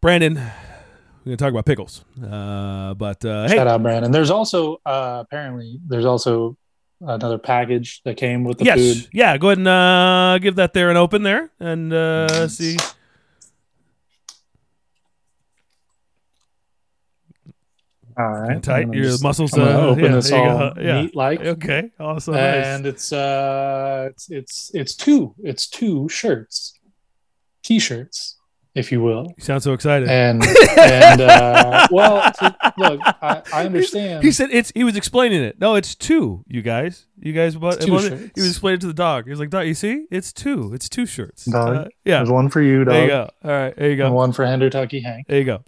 Brandon, 0.00 0.34
we're 0.34 0.44
gonna 1.24 1.36
talk 1.36 1.50
about 1.50 1.66
pickles, 1.66 2.04
uh, 2.24 2.94
but 2.94 3.24
uh, 3.24 3.48
hey, 3.48 3.56
Shout 3.56 3.66
out, 3.66 3.82
Brandon. 3.82 4.10
There's 4.12 4.30
also 4.30 4.80
uh, 4.86 5.18
apparently 5.24 5.80
there's 5.86 6.04
also 6.04 6.56
another 7.02 7.38
package 7.38 8.00
that 8.04 8.16
came 8.16 8.44
with 8.44 8.58
the 8.58 8.64
yes, 8.64 8.78
food. 8.78 9.08
yeah, 9.12 9.36
go 9.38 9.48
ahead 9.48 9.58
and 9.58 9.68
uh, 9.68 10.38
give 10.40 10.56
that 10.56 10.72
there 10.72 10.90
an 10.90 10.96
open 10.96 11.22
there, 11.22 11.50
and 11.60 11.92
uh, 11.92 12.48
see. 12.48 12.76
All 18.18 18.26
right, 18.30 18.62
tight. 18.62 18.92
Your 18.92 19.04
just- 19.04 19.22
muscles, 19.22 19.56
uh, 19.56 19.86
open 19.88 20.04
yeah, 20.04 20.10
this 20.12 20.32
all. 20.32 20.72
Yeah. 20.78 21.02
neat 21.02 21.16
like. 21.16 21.40
Okay, 21.40 21.90
awesome, 21.98 22.34
nice. 22.34 22.66
and 22.66 22.86
it's 22.86 23.10
uh 23.12 24.08
it's 24.10 24.30
it's 24.30 24.70
it's 24.74 24.94
two 24.94 25.34
it's 25.42 25.66
two 25.66 26.08
shirts 26.10 26.78
t-shirts 27.62 28.36
if 28.74 28.90
you 28.90 29.00
will 29.00 29.32
You 29.38 29.44
sound 29.44 29.62
so 29.62 29.72
excited. 29.72 30.08
and 30.08 30.42
and 30.78 31.20
uh 31.22 31.86
well 31.90 32.30
to, 32.32 32.56
look 32.78 33.00
I, 33.04 33.42
I 33.52 33.64
understand 33.66 34.24
He 34.24 34.32
said 34.32 34.50
it's. 34.52 34.72
He 34.74 34.84
was 34.84 34.96
explaining 34.96 35.42
it. 35.42 35.60
No, 35.60 35.74
it's 35.74 35.94
two. 35.94 36.44
You 36.48 36.62
guys, 36.62 37.06
you 37.20 37.32
guys. 37.32 37.56
What? 37.56 37.80
Two 37.80 37.98
shirts. 38.00 38.30
He 38.34 38.40
was 38.40 38.50
explaining 38.50 38.80
to 38.80 38.86
the 38.86 38.94
dog. 38.94 39.24
He 39.24 39.30
was 39.30 39.40
like, 39.40 39.50
"Dog, 39.50 39.66
you 39.66 39.74
see, 39.74 40.06
it's 40.10 40.32
two. 40.32 40.72
It's 40.74 40.88
two 40.88 41.06
shirts. 41.06 41.44
Dog, 41.46 41.76
Uh, 41.76 41.84
yeah, 42.04 42.18
there's 42.18 42.30
one 42.30 42.48
for 42.48 42.60
you 42.62 42.84
dog 42.84 42.92
there 42.94 43.02
you 43.02 43.08
go. 43.08 43.30
All 43.44 43.50
right, 43.50 43.76
there 43.76 43.90
you 43.90 43.96
go. 43.96 44.04
and 44.06 44.12
go. 44.12 44.16
one 44.16 44.32
for 44.32 44.44
Hender 44.46 44.70
Tucky 44.70 45.00
Hank 45.00 45.26
There 45.28 45.38
you 45.38 45.44
go. 45.44 45.64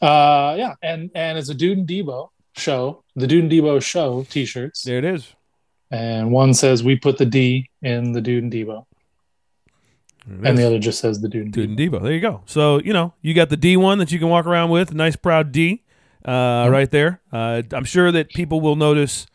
uh 0.00 0.54
yeah 0.58 0.74
and 0.82 1.10
and 1.14 1.38
it's 1.38 1.48
a 1.48 1.54
Dude 1.54 1.78
and 1.78 1.88
Debo 1.88 2.28
show 2.56 3.02
the 3.14 3.26
Dude 3.26 3.44
and 3.44 3.52
Debo 3.52 3.82
show 3.82 4.24
t-shirts 4.28 4.82
There 4.82 4.98
it 4.98 5.04
is. 5.04 5.32
and 5.90 6.30
one 6.32 6.52
says 6.54 6.82
we 6.84 6.96
put 6.96 7.16
the 7.18 7.26
D 7.26 7.70
in 7.82 8.12
the 8.12 8.20
Dude 8.20 8.42
and 8.42 8.52
Debo 8.52 8.84
and 10.26 10.58
the 10.58 10.66
other 10.66 10.78
just 10.78 11.00
says 11.00 11.20
the 11.20 11.28
dude. 11.28 11.52
Dude 11.52 11.70
and 11.70 11.78
Debo. 11.78 12.02
There 12.02 12.12
you 12.12 12.20
go. 12.20 12.42
So 12.46 12.78
you 12.80 12.92
know 12.92 13.14
you 13.22 13.34
got 13.34 13.48
the 13.48 13.56
D 13.56 13.76
one 13.76 13.98
that 13.98 14.10
you 14.12 14.18
can 14.18 14.28
walk 14.28 14.46
around 14.46 14.70
with. 14.70 14.92
Nice 14.92 15.16
proud 15.16 15.52
D, 15.52 15.84
uh, 16.24 16.68
right 16.70 16.90
there. 16.90 17.20
Uh, 17.32 17.62
I'm 17.72 17.84
sure 17.84 18.10
that 18.12 18.30
people 18.30 18.60
will 18.60 18.76
notice 18.76 19.26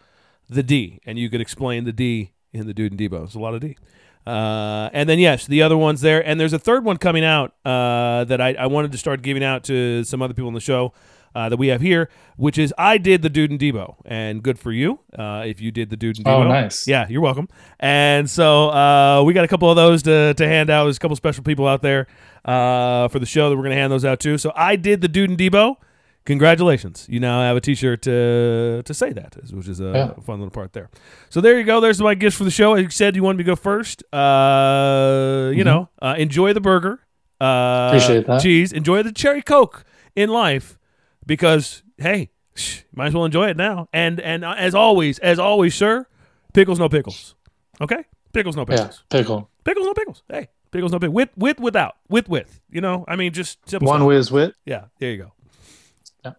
the 0.49 0.63
D, 0.63 0.99
and 1.05 1.17
you 1.17 1.29
could 1.29 1.41
explain 1.41 1.85
the 1.85 1.93
D 1.93 2.33
in 2.53 2.67
the 2.67 2.73
Dude 2.73 2.91
and 2.91 2.99
Debo. 2.99 3.23
It's 3.23 3.35
a 3.35 3.39
lot 3.39 3.53
of 3.53 3.61
D. 3.61 3.77
Uh, 4.25 4.89
and 4.93 5.09
then 5.09 5.17
yes, 5.17 5.47
the 5.47 5.61
other 5.63 5.77
ones 5.77 6.01
there, 6.01 6.25
and 6.25 6.39
there's 6.39 6.53
a 6.53 6.59
third 6.59 6.85
one 6.85 6.97
coming 6.97 7.25
out 7.25 7.55
uh, 7.65 8.23
that 8.25 8.39
I, 8.39 8.53
I 8.53 8.67
wanted 8.67 8.91
to 8.91 8.97
start 8.97 9.23
giving 9.23 9.43
out 9.43 9.63
to 9.63 10.03
some 10.03 10.21
other 10.21 10.33
people 10.33 10.49
in 10.49 10.53
the 10.53 10.59
show. 10.59 10.93
Uh, 11.33 11.47
that 11.47 11.55
we 11.57 11.67
have 11.69 11.79
here, 11.79 12.09
which 12.35 12.57
is 12.57 12.73
I 12.77 12.97
did 12.97 13.21
the 13.21 13.29
Dude 13.29 13.51
and 13.51 13.59
Debo, 13.59 13.95
and 14.03 14.43
good 14.43 14.59
for 14.59 14.71
you 14.73 14.99
uh, 15.17 15.43
if 15.45 15.61
you 15.61 15.71
did 15.71 15.89
the 15.89 15.95
Dude 15.95 16.17
and 16.17 16.25
Debo. 16.25 16.31
Oh, 16.31 16.43
nice. 16.43 16.85
Yeah, 16.87 17.07
you're 17.09 17.21
welcome. 17.21 17.47
And 17.79 18.29
so 18.29 18.67
uh, 18.69 19.23
we 19.25 19.33
got 19.33 19.45
a 19.45 19.47
couple 19.47 19.69
of 19.69 19.77
those 19.77 20.03
to, 20.03 20.33
to 20.33 20.45
hand 20.47 20.69
out. 20.69 20.83
There's 20.83 20.97
a 20.97 20.99
couple 20.99 21.15
special 21.15 21.43
people 21.45 21.67
out 21.67 21.81
there 21.81 22.07
uh, 22.43 23.07
for 23.07 23.19
the 23.19 23.25
show 23.25 23.49
that 23.49 23.55
we're 23.55 23.61
going 23.63 23.75
to 23.75 23.79
hand 23.79 23.93
those 23.93 24.03
out 24.03 24.19
to. 24.21 24.37
So 24.37 24.51
I 24.57 24.75
did 24.75 24.99
the 24.99 25.07
Dude 25.07 25.29
and 25.29 25.39
Debo. 25.39 25.77
Congratulations. 26.25 27.07
You 27.09 27.19
now 27.19 27.41
have 27.41 27.55
a 27.57 27.61
T-shirt 27.61 28.01
to 28.03 28.83
to 28.85 28.93
say 28.93 29.11
that, 29.13 29.37
which 29.51 29.67
is 29.67 29.79
a 29.79 29.91
Yeah. 29.91 30.23
fun 30.23 30.39
little 30.39 30.51
part 30.51 30.73
there. 30.73 30.89
So 31.29 31.39
there 31.41 31.57
you 31.57 31.63
go. 31.63 31.79
There's 31.79 31.99
my 32.01 32.13
gifts 32.13 32.35
for 32.37 32.43
the 32.43 32.51
show. 32.51 32.73
As 32.75 32.83
you 32.83 32.89
said, 32.89 33.15
you 33.15 33.23
wanted 33.23 33.37
me 33.39 33.43
to 33.45 33.47
go 33.51 33.55
first. 33.55 34.03
Uh, 34.13 35.51
you 35.55 35.63
Mhm. 35.63 35.65
know, 35.65 35.89
uh, 36.01 36.15
enjoy 36.17 36.53
the 36.53 36.61
burger. 36.61 36.99
Uh, 37.39 37.87
Appreciate 37.91 38.27
that. 38.27 38.41
Cheese. 38.41 38.71
Enjoy 38.71 39.01
the 39.01 39.11
cherry 39.11 39.41
coke 39.41 39.83
in 40.15 40.29
life 40.29 40.77
because 41.25 41.83
hey, 41.97 42.29
shh, 42.55 42.81
might 42.93 43.07
as 43.07 43.13
well 43.13 43.25
enjoy 43.25 43.49
it 43.49 43.57
now. 43.57 43.87
And 43.93 44.19
and 44.19 44.43
uh, 44.45 44.55
as 44.57 44.75
always, 44.75 45.19
as 45.19 45.39
always, 45.39 45.75
sir, 45.75 46.05
pickles 46.53 46.79
no 46.79 46.89
pickles. 46.89 47.35
Okay, 47.79 48.03
pickles 48.33 48.55
no 48.55 48.61
Yeah, 48.69 48.75
pickles. 48.77 49.03
pickle. 49.09 49.49
Pickles 49.63 49.85
no 49.85 49.93
pickles. 49.93 50.23
Hey, 50.29 50.47
pickles 50.71 50.91
no 50.91 50.99
pickles. 50.99 51.15
With 51.15 51.29
with 51.37 51.59
without 51.59 51.95
with 52.09 52.27
with. 52.29 52.59
You 52.69 52.81
know, 52.81 53.05
I 53.07 53.15
mean, 53.15 53.33
just 53.33 53.57
simple. 53.69 53.87
One 53.87 53.99
stuff. 53.99 54.07
whiz 54.07 54.31
wit. 54.31 54.55
Yeah, 54.65 54.85
there 54.99 55.11
you 55.11 55.17
go. 55.17 56.33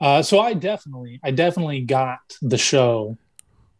Uh, 0.00 0.20
so 0.20 0.40
I 0.40 0.54
definitely, 0.54 1.20
I 1.22 1.30
definitely 1.30 1.82
got 1.82 2.18
the 2.40 2.58
show, 2.58 3.16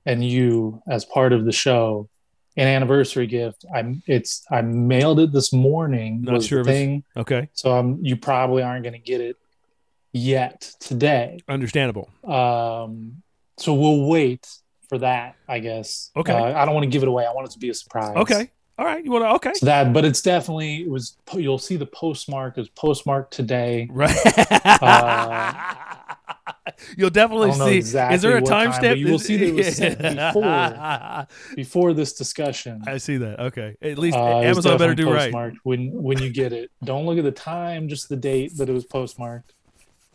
and 0.07 0.24
you 0.24 0.80
as 0.89 1.05
part 1.05 1.33
of 1.33 1.45
the 1.45 1.51
show, 1.51 2.09
an 2.57 2.68
anniversary 2.68 3.26
gift. 3.26 3.64
I'm, 3.74 4.03
it's, 4.07 4.44
I 4.50 4.62
mailed 4.62 5.20
it 5.20 5.32
this 5.32 5.53
morning. 5.53 6.22
Not 6.22 6.42
sure 6.42 6.62
thing. 6.64 7.05
Okay, 7.16 7.48
So 7.55 7.72
um, 7.78 7.98
you 8.03 8.16
probably 8.16 8.62
aren't 8.62 8.82
going 8.84 8.92
to 8.94 8.98
get 8.98 9.20
it 9.20 9.36
yet 10.12 10.70
today. 10.80 11.40
understandable. 11.48 12.11
Um, 12.24 13.22
so 13.57 13.74
we'll 13.74 14.07
wait 14.07 14.46
for 14.88 14.98
that, 14.98 15.36
I 15.48 15.59
guess. 15.61 16.11
Okay. 16.16 16.32
Uh, 16.32 16.59
I 16.61 16.64
don't 16.66 16.74
want 16.74 16.84
to 16.84 16.90
give 16.90 17.03
it 17.03 17.09
away. 17.09 17.24
I 17.26 17.32
want 17.32 17.46
it 17.48 17.53
to 17.53 17.59
be 17.59 17.70
a 17.70 17.74
surprise. 17.74 18.14
Okay, 18.16 18.50
all 18.78 18.84
right. 18.84 19.03
You 19.05 19.11
want 19.11 19.24
to? 19.24 19.28
Okay, 19.36 19.53
So 19.55 19.66
that, 19.66 19.92
but 19.94 20.05
it's 20.05 20.20
definitely 20.20 20.82
it 20.82 20.90
was. 20.90 21.16
You'll 21.32 21.59
see 21.59 21.76
the 21.76 21.86
postmark. 21.86 22.57
Was 22.59 22.68
postmarked 22.70 23.32
today. 23.32 23.88
right. 23.90 24.14
Uh, 24.64 25.74
You'll 26.97 27.11
definitely 27.11 27.53
see. 27.53 27.76
exactly 27.76 28.16
is 28.16 28.22
there 28.22 28.36
a 28.36 28.40
what 28.40 28.49
time, 28.49 28.70
timestamp? 28.72 28.99
you 28.99 29.09
will 29.11 29.18
see 29.18 29.36
that 29.36 29.49
it 29.49 29.55
was 29.55 29.76
sent 29.76 29.99
before 30.34 31.26
before 31.57 31.93
this 31.93 32.12
discussion. 32.14 32.82
I 32.86 32.99
see 32.99 33.16
that. 33.18 33.38
Okay, 33.40 33.76
at 33.82 33.99
least 33.99 34.16
Uh, 34.16 34.40
Amazon 34.40 34.78
better 34.78 34.95
do 34.95 35.12
right. 35.12 35.32
When 35.62 35.93
when 35.93 36.18
you 36.20 36.30
get 36.30 36.53
it, 36.53 36.70
don't 36.84 37.07
look 37.07 37.18
at 37.18 37.24
the 37.24 37.30
time, 37.32 37.88
just 37.88 38.09
the 38.09 38.16
date 38.16 38.57
that 38.57 38.68
it 38.68 38.72
was 38.72 38.84
postmarked. 38.84 39.53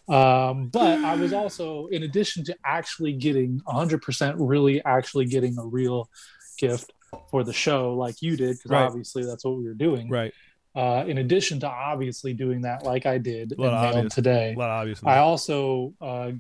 Um, 0.09 0.69
but 0.69 0.99
I 1.03 1.15
was 1.15 1.34
also, 1.34 1.88
in 1.88 2.03
addition 2.03 2.45
to 2.45 2.55
actually 2.65 3.11
getting 3.11 3.59
100%, 3.67 4.36
really 4.38 4.82
actually 4.86 5.25
getting 5.25 5.57
a 5.57 5.65
real 5.65 6.09
gift 6.57 6.93
for 7.30 7.43
the 7.43 7.51
show, 7.51 7.93
like 7.93 8.21
you 8.21 8.38
did, 8.38 8.55
because 8.57 8.71
Right. 8.71 8.84
obviously 8.84 9.25
that's 9.25 9.43
what 9.43 9.57
we 9.57 9.65
were 9.65 9.73
doing. 9.73 10.09
Right. 10.09 10.34
Uh, 10.76 11.03
in 11.07 11.18
addition 11.18 11.59
to 11.59 11.68
obviously 11.68 12.34
doing 12.34 12.61
that, 12.61 12.84
like 12.84 13.05
I 13.05 13.18
did 13.18 13.55
Well, 13.57 13.74
obvious. 13.74 14.13
today. 14.13 14.55
I 14.59 15.18
also 15.18 15.93
uh, 15.99 16.32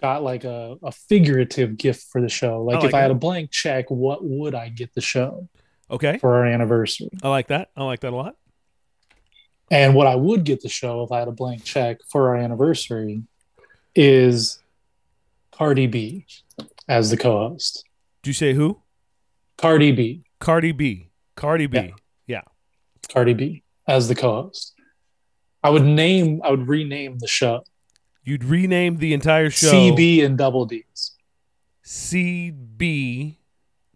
got 0.00 0.22
like 0.22 0.44
a, 0.44 0.76
a 0.82 0.92
figurative 0.92 1.76
gift 1.76 2.06
for 2.10 2.20
the 2.22 2.28
show. 2.28 2.62
Like, 2.62 2.76
like 2.76 2.84
if 2.86 2.94
I 2.94 3.00
had 3.00 3.10
that. 3.10 3.16
a 3.16 3.18
blank 3.18 3.50
check, 3.50 3.90
what 3.90 4.24
would 4.24 4.54
I 4.54 4.70
get 4.70 4.94
the 4.94 5.02
show 5.02 5.48
okay, 5.90 6.16
for 6.18 6.36
our 6.36 6.46
anniversary? 6.46 7.10
I 7.22 7.28
like 7.28 7.48
that. 7.48 7.70
I 7.76 7.84
like 7.84 8.00
that 8.00 8.12
a 8.12 8.16
lot. 8.16 8.36
And 9.70 9.94
what 9.94 10.06
I 10.06 10.14
would 10.14 10.44
get 10.44 10.62
the 10.62 10.68
show 10.68 11.02
if 11.02 11.12
I 11.12 11.18
had 11.18 11.28
a 11.28 11.32
blank 11.32 11.64
check 11.64 11.98
for 12.08 12.28
our 12.28 12.36
anniversary 12.36 13.22
is 13.94 14.60
Cardi 15.50 15.86
B 15.86 16.26
as 16.88 17.10
the 17.10 17.16
co-host. 17.16 17.84
Do 18.22 18.30
you 18.30 18.34
say 18.34 18.54
who? 18.54 18.80
Cardi 19.58 19.92
B, 19.92 20.22
Cardi 20.38 20.72
B. 20.72 21.10
Cardi 21.34 21.66
B. 21.66 21.78
Yeah. 21.78 21.90
Cardi 23.12 23.34
B 23.34 23.62
as 23.86 24.08
the 24.08 24.14
co-host. 24.14 24.74
I 25.62 25.70
would 25.70 25.84
name, 25.84 26.40
I 26.44 26.50
would 26.50 26.68
rename 26.68 27.18
the 27.18 27.26
show 27.26 27.64
You'd 28.26 28.42
rename 28.42 28.96
the 28.96 29.14
entire 29.14 29.50
show 29.50 29.72
CB 29.72 30.24
and 30.24 30.36
Double 30.36 30.66
D's. 30.66 31.12
CB 31.84 33.36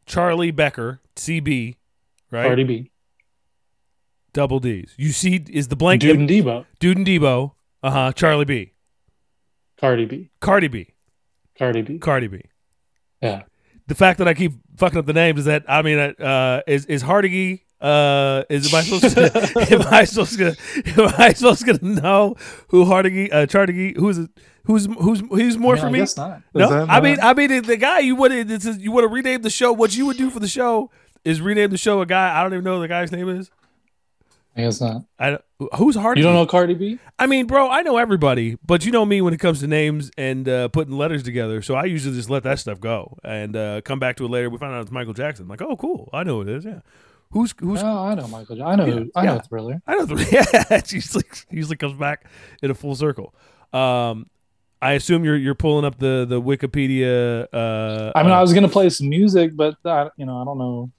Charlie 0.07 0.53
Becker 0.53 1.01
CB 1.17 1.75
right 2.31 2.47
Cardi 2.47 2.63
B, 2.63 2.91
double 4.33 4.61
D's. 4.61 4.95
You 4.97 5.11
see 5.11 5.45
is 5.51 5.67
the 5.67 5.75
blank 5.75 6.03
Dude 6.03 6.17
and 6.17 6.29
Debo, 6.29 6.65
Dude 6.79 6.97
and 6.97 7.07
Debo 7.07 7.53
uh 7.83 7.91
huh 7.91 8.13
Charlie 8.13 8.45
B 8.45 8.73
Cardi 9.77 10.05
B, 10.05 10.31
Cardi 10.41 10.69
B 10.69 10.95
Cardi 11.59 11.83
B. 11.83 11.99
Cardi 11.99 12.29
B. 12.29 12.43
Yeah. 13.21 13.43
The 13.89 13.97
fact 13.97 14.19
that 14.19 14.29
I 14.29 14.35
keep 14.35 14.53
fucking 14.77 14.99
up 14.99 15.07
the 15.07 15.13
names 15.13 15.41
is 15.41 15.45
that 15.47 15.65
I 15.69 15.83
mean 15.83 15.99
uh 15.99 16.63
is 16.69 16.87
is 16.87 17.03
Hardigy 17.03 17.63
uh 17.81 18.45
is 18.51 18.73
am 18.73 18.79
I 18.79 18.83
supposed 18.83 19.15
to 19.17 19.73
am 19.75 19.83
I 19.93 20.05
supposed 20.05 20.39
to 20.39 20.57
am 21.01 21.15
I 21.19 21.33
supposed 21.33 21.65
to 21.65 21.79
know 21.85 22.37
who 22.69 22.85
Hardigy 22.85 23.33
uh 23.33 23.47
Chardigy 23.47 23.97
who's 23.97 24.19
who's 24.65 24.87
who's 24.87 25.21
who's 25.21 25.57
more 25.59 25.75
I 25.75 25.77
mean, 25.77 25.81
for 25.83 25.87
I 25.87 25.91
me? 25.93 25.99
guess 26.01 26.17
not. 26.17 26.43
No, 26.55 26.65
Is 26.65 26.71
that 26.71 26.91
I 26.91 27.01
mean, 27.01 27.17
not- 27.17 27.25
I 27.25 27.47
mean, 27.47 27.63
the 27.63 27.77
guy 27.77 28.01
you 28.01 28.15
would 28.17 28.33
this 28.49 28.67
is 28.67 28.79
you 28.79 28.93
want 28.93 29.05
to 29.05 29.09
rename 29.09 29.43
the 29.43 29.51
show. 29.51 29.73
What 29.73 29.97
you 29.97 30.07
would 30.07 30.17
do 30.19 30.29
for 30.31 30.41
the 30.41 30.49
show 30.49 30.91
is 31.25 31.41
rename 31.41 31.71
the 31.71 31.79
show 31.79 32.01
a 32.03 32.07
guy. 32.07 32.39
I 32.39 32.43
don't 32.43 32.53
even 32.53 32.65
know 32.65 32.75
what 32.75 32.81
the 32.83 32.89
guy's 32.89 33.11
name 33.13 33.29
is. 33.29 33.51
I 34.57 34.63
guess 34.63 34.81
not. 34.81 35.05
I 35.19 35.39
who's 35.77 35.95
Hardy? 35.95 36.21
You 36.21 36.27
don't 36.27 36.35
know 36.35 36.45
Cardi 36.45 36.75
B? 36.75 36.99
I 37.19 37.27
mean, 37.27 37.47
bro, 37.47 37.71
I 37.71 37.83
know 37.83 37.97
everybody, 37.99 38.57
but 38.67 38.85
you 38.85 38.91
know 38.91 39.07
me 39.07 39.21
when 39.23 39.33
it 39.33 39.39
comes 39.39 39.61
to 39.61 39.67
names 39.69 40.11
and 40.19 40.49
uh, 40.49 40.69
putting 40.69 40.95
letters 40.99 41.23
together. 41.23 41.63
So 41.63 41.75
I 41.77 41.85
usually 41.85 42.17
just 42.17 42.29
let 42.29 42.43
that 42.43 42.59
stuff 42.59 42.81
go 42.81 43.17
and 43.23 43.55
uh, 43.57 43.81
come 43.83 44.01
back 44.01 44.17
to 44.17 44.25
it 44.25 44.31
later. 44.31 44.51
We 44.51 44.59
find 44.59 44.75
out 44.75 44.83
it's 44.83 44.91
Michael 44.91 45.15
Jackson. 45.15 45.45
I'm 45.45 45.49
like, 45.51 45.63
oh, 45.63 45.77
cool, 45.77 46.11
I 46.13 46.25
know 46.25 46.43
who 46.43 46.49
it 46.51 46.57
is. 46.57 46.65
Yeah, 46.65 46.81
who's 47.31 47.55
who's 47.59 47.83
Oh, 47.83 48.05
I 48.05 48.15
know 48.15 48.29
Michael. 48.29 48.63
I 48.63 48.77
know. 48.77 48.87
Yeah, 48.87 49.05
I 49.15 49.25
know 49.25 49.35
yeah. 49.35 49.41
Thriller. 49.41 49.83
I 49.87 49.95
know. 49.95 50.07
The, 50.07 50.15
yeah, 50.33 50.77
it 50.79 50.93
usually 50.93 51.25
usually 51.51 51.77
comes 51.77 51.95
back 51.95 52.25
in 52.63 52.71
a 52.71 52.75
full 52.75 52.95
circle. 52.95 53.35
Um, 53.73 54.29
I 54.83 54.93
assume 54.93 55.25
you're 55.25 55.37
you're 55.37 55.55
pulling 55.55 55.85
up 55.85 55.99
the 55.99 56.27
the 56.29 56.41
Wikipedia. 56.41 57.47
Uh, 57.53 58.13
I 58.15 58.23
mean, 58.23 58.33
uh, 58.33 58.39
I 58.39 58.41
was 58.41 58.53
gonna 58.53 58.69
play 58.69 58.89
some 58.91 59.09
music, 59.09 59.53
but 59.55 59.77
I, 59.85 60.09
you 60.17 60.27
know, 60.27 60.41
I 60.41 60.45
don't 60.45 60.59
know. 60.59 60.91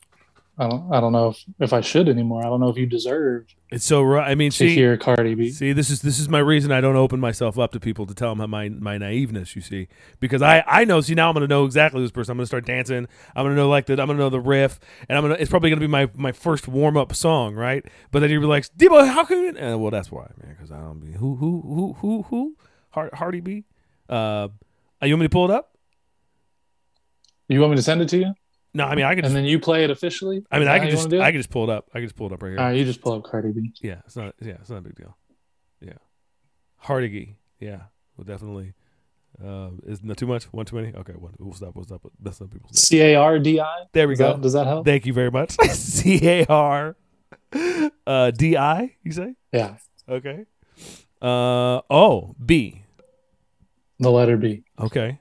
I 0.62 0.68
don't. 0.68 0.94
I 0.94 1.00
don't 1.02 1.12
know 1.12 1.30
if, 1.30 1.44
if 1.60 1.74
I 1.74 1.82
should 1.82 2.08
anymore. 2.08 2.42
I 2.42 2.46
don't 2.46 2.60
know 2.60 2.70
if 2.70 2.78
you 2.78 2.86
deserve 2.86 3.48
it's 3.72 3.84
so. 3.84 4.02
ru- 4.02 4.20
I 4.20 4.36
mean, 4.36 4.52
to 4.52 4.58
see, 4.58 4.76
hear 4.76 4.96
Cardi 4.96 5.34
B. 5.34 5.50
See, 5.50 5.74
this 5.74 5.90
is 5.90 6.02
this 6.02 6.20
is 6.20 6.30
my 6.30 6.38
reason 6.38 6.72
I 6.72 6.82
don't 6.82 6.98
open 6.98 7.20
myself 7.20 7.58
up 7.58 7.72
to 7.72 7.80
people 7.80 8.06
to 8.06 8.14
tell 8.14 8.36
them 8.36 8.50
my 8.52 8.70
my 8.70 8.98
naiveness. 8.98 9.56
You 9.56 9.62
see, 9.62 9.88
because 10.20 10.42
I 10.42 10.64
I 10.68 10.86
know. 10.86 11.02
See, 11.02 11.16
now 11.16 11.30
I'm 11.30 11.34
gonna 11.34 11.48
know 11.48 11.66
exactly 11.66 12.02
this 12.02 12.12
person. 12.12 12.34
I'm 12.34 12.38
gonna 12.38 12.46
start 12.46 12.66
dancing. 12.66 13.08
I'm 13.36 13.46
gonna 13.46 13.56
know 13.56 13.70
like 13.70 13.88
the 13.88 13.94
I'm 13.94 14.08
gonna 14.08 14.20
know 14.20 14.30
the 14.30 14.40
riff, 14.40 14.80
and 15.10 15.18
I'm 15.18 15.24
gonna. 15.24 15.38
It's 15.40 15.50
probably 15.50 15.72
gonna 15.72 15.80
be 15.80 15.88
my 15.88 16.10
my 16.16 16.32
first 16.32 16.68
warm 16.68 16.96
up 16.96 17.16
song, 17.16 17.56
right? 17.56 17.84
But 18.12 18.20
then 18.20 18.30
you'll 18.30 18.42
be 18.42 18.48
like, 18.48 18.66
Debo, 18.78 19.08
how 19.08 19.24
can 19.24 19.38
you? 19.42 19.58
Uh, 19.58 19.78
well, 19.78 19.90
that's 19.90 20.12
why, 20.12 20.28
man, 20.44 20.54
because 20.54 20.70
I 20.70 20.80
don't 20.82 21.00
be 21.00 21.14
who 21.14 21.38
who 21.38 21.62
who 21.62 21.94
who 21.94 22.22
who 22.24 22.56
Hard, 22.92 23.14
Hardy 23.14 23.40
B. 23.40 23.64
Uh, 24.08 24.50
you 25.02 25.14
want 25.14 25.22
me 25.22 25.26
to 25.26 25.30
pull 25.30 25.50
it 25.50 25.52
up? 25.52 25.78
You 27.48 27.62
want 27.62 27.72
me 27.72 27.78
to 27.78 27.84
send 27.84 28.02
it 28.02 28.10
to 28.10 28.18
you, 28.18 28.34
No, 28.74 28.86
I 28.86 28.96
mean 28.96 29.06
I 29.06 29.16
can. 29.16 29.26
and 29.26 29.36
then 29.36 29.46
you 29.46 29.60
play 29.60 29.84
it 29.84 29.90
officially? 29.90 30.44
I 30.52 30.60
mean 30.60 30.68
I 30.68 30.80
can 30.80 30.90
just 30.90 31.04
wanna 31.04 31.10
do 31.10 31.18
it? 31.18 31.24
I 31.24 31.32
can 31.32 31.40
just 31.40 31.50
pull 31.50 31.70
it 31.70 31.70
up. 31.70 31.90
I 31.94 32.00
can 32.00 32.06
just 32.06 32.16
pull 32.16 32.28
it 32.28 32.34
up 32.34 32.42
right 32.42 32.50
here. 32.50 32.58
Right, 32.58 32.76
you 32.78 32.86
just 32.86 33.02
pull 33.02 33.14
up 33.14 33.24
Cardi 33.24 33.52
B. 33.52 33.74
Yeah, 33.82 34.02
it's 34.06 34.16
not. 34.16 34.36
Yeah, 34.42 34.54
it's 34.62 34.70
not 34.70 34.78
a 34.78 34.82
big 34.82 34.96
deal. 34.96 35.18
Yeah, 35.82 35.94
Hardigy. 36.86 37.36
Yeah, 37.60 37.82
well, 38.18 38.26
definitely. 38.26 38.74
Uh, 39.44 39.70
is 39.86 40.04
not 40.04 40.18
too 40.18 40.28
much. 40.28 40.44
One 40.54 40.66
too 40.66 40.76
many. 40.76 40.94
Okay, 40.94 41.14
one. 41.14 41.34
We'll 41.40 41.54
stop. 41.54 41.76
We'll 41.76 41.86
stop. 41.86 42.02
That's 42.22 42.40
not 42.40 42.52
people's 42.52 42.72
names. 42.72 42.82
C 42.82 43.02
A 43.02 43.16
R 43.16 43.40
D 43.40 43.60
I. 43.60 43.84
There 43.92 44.08
we 44.08 44.14
Does 44.16 44.20
go. 44.20 44.34
that, 44.34 44.42
does 44.42 44.54
that 44.54 44.68
help? 44.68 44.86
Thank 44.86 45.06
you 45.06 45.14
very 45.14 45.32
much. 45.32 45.56
C 45.72 46.20
A 46.28 46.46
R 46.48 46.96
uh, 48.06 48.32
D 48.32 48.58
I. 48.58 48.96
You 49.04 49.12
say 49.12 49.36
Yeah, 49.52 49.76
okay. 50.08 50.46
Uh 51.22 51.82
oh 51.90 52.36
B. 52.44 52.84
the 54.00 54.12
letter 54.12 54.38
B. 54.38 54.64
Okay. 54.80 55.20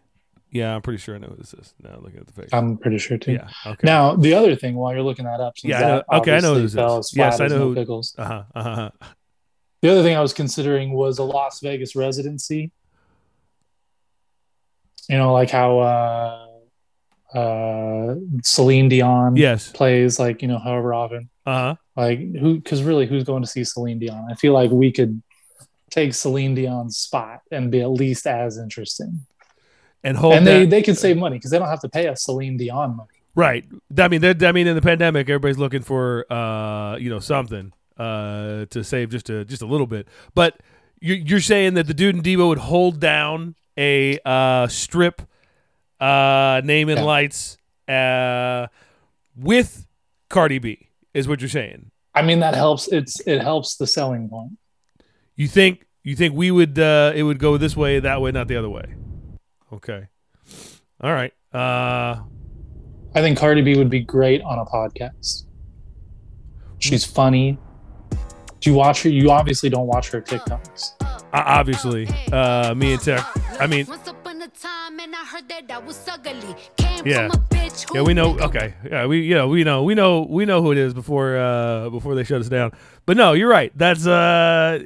Yeah, 0.52 0.74
I'm 0.74 0.82
pretty 0.82 0.98
sure 0.98 1.14
I 1.14 1.18
know 1.18 1.28
what 1.28 1.38
this 1.38 1.54
is. 1.54 1.74
Now 1.82 1.98
looking 2.00 2.18
at 2.20 2.26
the 2.26 2.32
face. 2.32 2.48
I'm 2.52 2.76
pretty 2.76 2.98
sure 2.98 3.16
too. 3.18 3.32
yeah. 3.32 3.48
Okay. 3.66 3.86
Now, 3.86 4.16
the 4.16 4.34
other 4.34 4.56
thing, 4.56 4.74
while 4.74 4.92
you're 4.92 5.02
looking 5.02 5.24
that 5.26 5.38
up, 5.40 5.56
since 5.56 5.70
Yeah, 5.70 5.76
I 5.78 5.80
know- 5.80 6.02
that 6.10 6.16
okay, 6.18 6.36
I 6.36 6.40
know 6.40 6.54
who 6.54 6.62
this 6.62 6.74
is. 6.74 7.12
Yes, 7.16 7.40
I 7.40 7.46
know 7.46 7.58
no 7.58 7.64
who- 7.68 7.74
pickles. 7.76 8.14
uh 8.18 8.24
huh. 8.24 8.42
Uh 8.54 8.62
huh. 8.74 8.90
The 9.82 9.88
other 9.90 10.02
thing 10.02 10.16
I 10.16 10.20
was 10.20 10.32
considering 10.34 10.92
was 10.92 11.18
a 11.18 11.22
Las 11.22 11.60
Vegas 11.60 11.94
residency. 11.96 12.70
You 15.08 15.16
know, 15.18 15.32
like 15.32 15.50
how 15.50 15.78
uh, 15.80 16.46
uh, 17.36 18.14
Celine 18.42 18.88
Dion 18.88 19.36
Yes. 19.36 19.72
plays 19.72 20.18
like 20.18 20.42
you 20.42 20.48
know 20.48 20.58
however 20.58 20.92
often. 20.94 21.30
Uh 21.46 21.52
huh. 21.58 21.74
Like 21.96 22.18
who? 22.18 22.56
Because 22.60 22.82
really, 22.82 23.06
who's 23.06 23.24
going 23.24 23.42
to 23.42 23.48
see 23.48 23.64
Celine 23.64 23.98
Dion? 23.98 24.26
I 24.30 24.34
feel 24.34 24.52
like 24.52 24.70
we 24.70 24.92
could 24.92 25.22
take 25.90 26.14
Celine 26.14 26.54
Dion's 26.54 26.98
spot 26.98 27.40
and 27.50 27.70
be 27.70 27.80
at 27.80 27.90
least 27.90 28.26
as 28.26 28.58
interesting. 28.58 29.26
And 30.02 30.16
hold 30.16 30.34
and 30.34 30.46
they 30.46 30.60
that- 30.60 30.70
they 30.70 30.82
can 30.82 30.94
save 30.94 31.16
money 31.16 31.36
because 31.36 31.50
they 31.50 31.58
don't 31.58 31.68
have 31.68 31.80
to 31.80 31.88
pay 31.88 32.08
us 32.08 32.24
Celine 32.24 32.56
Dion 32.56 32.96
money. 32.96 33.08
Right. 33.34 33.64
I 33.96 34.08
mean, 34.08 34.24
I 34.24 34.52
mean, 34.52 34.66
in 34.66 34.74
the 34.74 34.82
pandemic, 34.82 35.28
everybody's 35.28 35.58
looking 35.58 35.82
for, 35.82 36.30
uh, 36.32 36.96
you 36.96 37.08
know, 37.10 37.20
something 37.20 37.72
uh, 37.96 38.64
to 38.70 38.82
save 38.82 39.10
just 39.10 39.30
a 39.30 39.44
just 39.44 39.62
a 39.62 39.66
little 39.66 39.86
bit. 39.86 40.08
But 40.34 40.58
you're, 41.00 41.16
you're 41.18 41.40
saying 41.40 41.74
that 41.74 41.86
the 41.86 41.94
dude 41.94 42.16
in 42.16 42.22
Debo 42.22 42.48
would 42.48 42.58
hold 42.58 42.98
down 42.98 43.54
a 43.78 44.18
uh, 44.24 44.66
strip, 44.66 45.22
uh, 46.00 46.60
name 46.64 46.88
and 46.88 46.98
Yeah. 47.00 47.04
lights, 47.04 47.56
uh, 47.88 48.66
with 49.36 49.86
Cardi 50.28 50.58
B, 50.58 50.88
is 51.14 51.28
what 51.28 51.40
you're 51.40 51.48
saying. 51.48 51.90
I 52.14 52.22
mean 52.22 52.40
that 52.40 52.54
helps. 52.54 52.88
It's 52.88 53.20
it 53.26 53.40
helps 53.42 53.76
the 53.76 53.86
selling 53.86 54.28
point. 54.28 54.58
You 55.36 55.46
think 55.46 55.86
you 56.02 56.16
think 56.16 56.34
we 56.34 56.50
would 56.50 56.78
uh, 56.78 57.12
it 57.14 57.22
would 57.22 57.38
go 57.38 57.56
this 57.56 57.76
way, 57.76 58.00
that 58.00 58.20
way, 58.20 58.32
not 58.32 58.48
the 58.48 58.56
other 58.56 58.68
way? 58.68 58.94
Okay. 59.72 60.08
All 61.00 61.12
right. 61.12 61.32
Uh, 61.52 62.20
I 63.14 63.20
think 63.20 63.38
Cardi 63.38 63.62
B 63.62 63.76
would 63.76 63.90
be 63.90 64.00
great 64.00 64.42
on 64.42 64.58
a 64.58 64.64
podcast. 64.64 65.44
She's 66.78 67.04
funny. 67.04 67.58
Do 68.60 68.70
you 68.70 68.76
watch 68.76 69.02
her? 69.04 69.08
You 69.08 69.30
obviously 69.30 69.68
don't 69.70 69.86
watch 69.86 70.10
her 70.10 70.20
TikToks. 70.20 70.92
o- 71.02 71.16
obviously, 71.32 72.08
uh, 72.32 72.74
me 72.74 72.92
and 72.94 73.00
Tech. 73.02 73.24
I 73.60 73.66
mean, 73.66 73.86
Once 73.86 74.06
upon 74.08 74.42
a 74.42 74.48
time, 74.48 75.00
and 75.00 75.14
I 75.14 75.24
heard 75.24 75.48
that 75.48 75.70
I 75.70 75.78
was 75.78 76.06
ugly. 76.08 76.54
Came 76.76 77.06
Yeah. 77.06 77.28
from 77.30 77.40
a 77.40 77.44
bitch 77.54 77.88
who 77.88 77.96
Yeah, 77.98 78.02
we 78.02 78.12
know. 78.14 78.38
Okay, 78.38 78.74
yeah, 78.88 79.06
we 79.06 79.22
yeah 79.22 79.44
we 79.46 79.64
know 79.64 79.82
we 79.82 79.94
know 79.94 80.26
we 80.28 80.44
know 80.44 80.62
who 80.62 80.72
it 80.72 80.78
is 80.78 80.92
before 80.92 81.38
uh 81.38 81.88
before 81.90 82.14
they 82.14 82.24
shut 82.24 82.40
us 82.40 82.48
down. 82.48 82.72
But 83.06 83.16
no, 83.16 83.32
you're 83.32 83.48
right. 83.48 83.72
That's 83.76 84.06
uh 84.06 84.84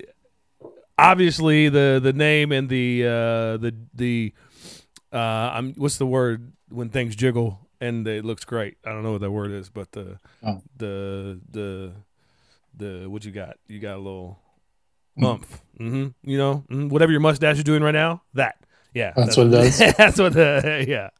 obviously 0.97 1.69
the 1.69 2.01
the 2.03 2.13
name 2.13 2.53
and 2.53 2.69
the 2.69 3.05
uh 3.05 3.11
the 3.59 3.75
the 3.95 4.33
uh 5.15 5.51
I'm 5.55 5.75
what's 5.75 5.97
the 5.99 6.07
word 6.07 6.53
when 6.69 6.89
things 6.91 7.15
jiggle 7.17 7.61
and 7.81 8.07
it 8.09 8.25
looks 8.25 8.45
great. 8.45 8.77
I 8.85 8.91
don't 8.91 9.03
know 9.03 9.13
what 9.13 9.21
that 9.21 9.31
word 9.31 9.51
is, 9.53 9.69
but 9.71 9.93
the 9.93 10.19
Oh. 10.45 10.61
the 10.77 11.41
the 11.51 11.93
the 12.77 13.09
what 13.09 13.25
you 13.25 13.31
got? 13.31 13.57
You 13.69 13.79
got 13.81 13.95
a 13.97 13.99
little 13.99 14.39
Mm. 15.17 15.23
bump. 15.23 15.47
Mm-hmm. 15.79 16.29
You 16.31 16.39
know, 16.39 16.65
mm, 16.69 16.89
whatever 16.91 17.13
your 17.13 17.21
mustache 17.21 17.59
is 17.59 17.63
doing 17.65 17.85
right 17.85 17.95
now. 17.95 18.23
That. 18.35 18.57
Yeah, 18.95 19.13
That's 19.17 19.37
what 19.37 19.47
it 19.47 19.51
does. 19.51 19.79
that's 19.97 20.19
what 20.19 20.33
the 20.33 20.85
yeah. 20.89 21.11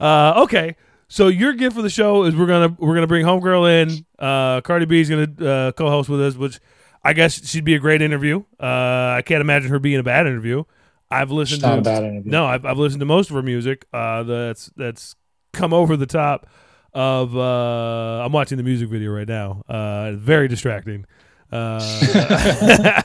Uh, 0.00 0.42
okay, 0.44 0.76
so 1.08 1.28
your 1.28 1.52
gift 1.52 1.76
for 1.76 1.82
the 1.82 1.90
show 1.90 2.24
is 2.24 2.34
we're 2.34 2.46
gonna 2.46 2.74
we're 2.78 2.94
gonna 2.94 3.06
bring 3.06 3.26
Homegirl 3.26 3.82
in. 3.82 4.06
Uh, 4.18 4.60
Cardi 4.62 4.86
B 4.86 5.00
is 5.00 5.10
gonna 5.10 5.28
uh, 5.46 5.72
co-host 5.72 6.08
with 6.08 6.20
us, 6.22 6.34
which 6.36 6.60
I 7.04 7.12
guess 7.12 7.46
she'd 7.46 7.64
be 7.64 7.74
a 7.74 7.78
great 7.78 8.00
interview. 8.02 8.42
Uh, 8.58 9.16
I 9.18 9.22
can't 9.24 9.40
imagine 9.42 9.70
her 9.70 9.78
being 9.78 9.98
a 9.98 10.02
bad 10.02 10.26
interview. 10.26 10.64
I've 11.10 11.30
listened 11.30 11.62
to 11.62 11.80
bad 11.80 12.04
interview. 12.04 12.30
no, 12.30 12.46
I've, 12.46 12.64
I've 12.64 12.78
listened 12.78 13.00
to 13.00 13.06
most 13.06 13.30
of 13.30 13.36
her 13.36 13.42
music. 13.42 13.86
Uh, 13.92 14.22
that's 14.22 14.66
that's 14.76 15.16
come 15.52 15.72
over 15.72 15.96
the 15.96 16.06
top 16.06 16.46
of. 16.92 17.36
Uh, 17.36 18.24
I'm 18.24 18.32
watching 18.32 18.58
the 18.58 18.64
music 18.64 18.88
video 18.88 19.10
right 19.10 19.28
now. 19.28 19.62
Uh, 19.68 20.12
very 20.12 20.48
distracting. 20.48 21.06
Uh, 21.50 21.80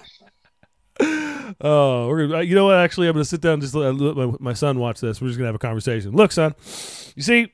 oh, 1.61 2.07
we're 2.07 2.27
gonna, 2.27 2.43
you 2.43 2.53
know 2.53 2.65
what? 2.65 2.77
Actually, 2.77 3.07
I'm 3.07 3.13
gonna 3.13 3.25
sit 3.25 3.41
down 3.41 3.53
and 3.53 3.61
just 3.61 3.73
let, 3.73 3.95
let 3.95 4.15
my, 4.15 4.35
my 4.39 4.53
son 4.53 4.77
watch 4.79 5.01
this. 5.01 5.19
We're 5.19 5.29
just 5.29 5.39
gonna 5.39 5.47
have 5.47 5.55
a 5.55 5.59
conversation. 5.59 6.11
Look, 6.11 6.31
son, 6.31 6.53
you 7.15 7.23
see? 7.23 7.51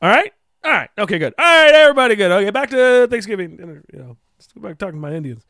All 0.00 0.10
right, 0.10 0.32
all 0.64 0.72
right, 0.72 0.90
okay, 0.98 1.18
good. 1.18 1.34
All 1.38 1.44
right, 1.44 1.72
everybody, 1.72 2.16
good. 2.16 2.32
Okay, 2.32 2.50
back 2.50 2.70
to 2.70 3.06
Thanksgiving. 3.08 3.82
You 3.92 3.98
know, 3.98 4.16
let's 4.36 4.48
go 4.52 4.60
back 4.60 4.78
talking 4.78 4.96
to 4.96 5.00
my 5.00 5.14
Indians. 5.14 5.46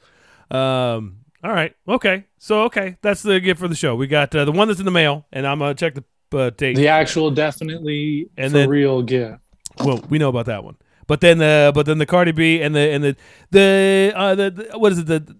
Um, 0.50 1.21
all 1.42 1.50
right, 1.52 1.74
okay. 1.88 2.24
So, 2.38 2.62
okay, 2.64 2.96
that's 3.02 3.22
the 3.22 3.40
gift 3.40 3.60
for 3.60 3.68
the 3.68 3.74
show. 3.74 3.94
We 3.96 4.06
got 4.06 4.34
uh, 4.34 4.44
the 4.44 4.52
one 4.52 4.68
that's 4.68 4.80
in 4.80 4.84
the 4.84 4.90
mail, 4.92 5.26
and 5.32 5.46
I'm 5.46 5.58
gonna 5.58 5.74
check 5.74 5.94
the 5.94 6.04
uh, 6.38 6.50
date. 6.50 6.76
The 6.76 6.88
actual 6.88 7.30
definitely 7.30 8.28
And 8.36 8.52
then- 8.52 8.68
real 8.68 9.02
gift. 9.02 9.40
Well, 9.84 10.04
we 10.08 10.18
know 10.18 10.28
about 10.28 10.46
that 10.46 10.64
one. 10.64 10.76
But 11.06 11.20
then 11.20 11.38
the 11.38 11.72
but 11.74 11.84
then 11.86 11.98
the 11.98 12.06
Cardi 12.06 12.32
B 12.32 12.62
and 12.62 12.74
the 12.74 12.80
and 12.80 13.02
the 13.04 13.16
the 13.50 14.12
uh 14.14 14.34
the, 14.34 14.50
the 14.50 14.78
what 14.78 14.92
is 14.92 14.98
it 14.98 15.06
the 15.06 15.36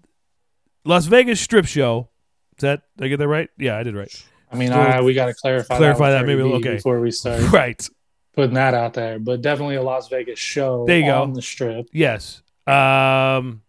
Las 0.85 1.07
Vegas 1.07 1.41
strip 1.41 1.67
show. 1.67 2.09
Is 2.57 2.63
that 2.63 2.83
did 2.97 3.05
I 3.05 3.09
get 3.09 3.19
that 3.19 3.29
right? 3.29 3.49
Yeah, 3.59 3.77
I 3.79 3.83
did 3.83 3.95
right. 3.95 4.25
I 4.51 4.57
mean, 4.57 4.73
I, 4.73 5.01
we 5.01 5.15
got 5.15 5.27
to 5.27 5.35
clarify 5.35 5.77
Clarify 5.79 6.11
that, 6.11 6.21
that, 6.21 6.27
maybe, 6.27 6.43
B 6.43 6.53
okay. 6.57 6.75
before 6.77 7.01
we 7.01 7.11
start 7.11 7.41
Right. 7.53 7.89
putting 8.35 8.55
that 8.55 8.75
out 8.75 8.93
there. 8.93 9.19
But 9.19 9.41
definitely 9.41 9.77
a 9.77 9.83
Las 9.83 10.09
Vegas 10.09 10.39
show 10.39 10.85
There 10.87 10.99
you 10.99 11.07
go. 11.07 11.23
on 11.23 11.33
the 11.33 11.41
strip. 11.43 11.89
Yes. 11.93 12.43
Um 12.67 13.63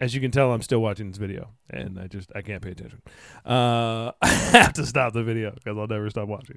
as 0.00 0.14
you 0.14 0.20
can 0.20 0.30
tell, 0.30 0.52
I'm 0.52 0.62
still 0.62 0.80
watching 0.80 1.08
this 1.08 1.18
video, 1.18 1.50
and 1.68 1.98
I 1.98 2.06
just 2.06 2.32
I 2.34 2.42
can't 2.42 2.62
pay 2.62 2.70
attention. 2.70 3.02
Uh, 3.44 4.12
I 4.22 4.28
have 4.28 4.72
to 4.74 4.86
stop 4.86 5.12
the 5.12 5.22
video 5.22 5.52
because 5.52 5.76
I'll 5.78 5.86
never 5.86 6.08
stop 6.10 6.28
watching. 6.28 6.56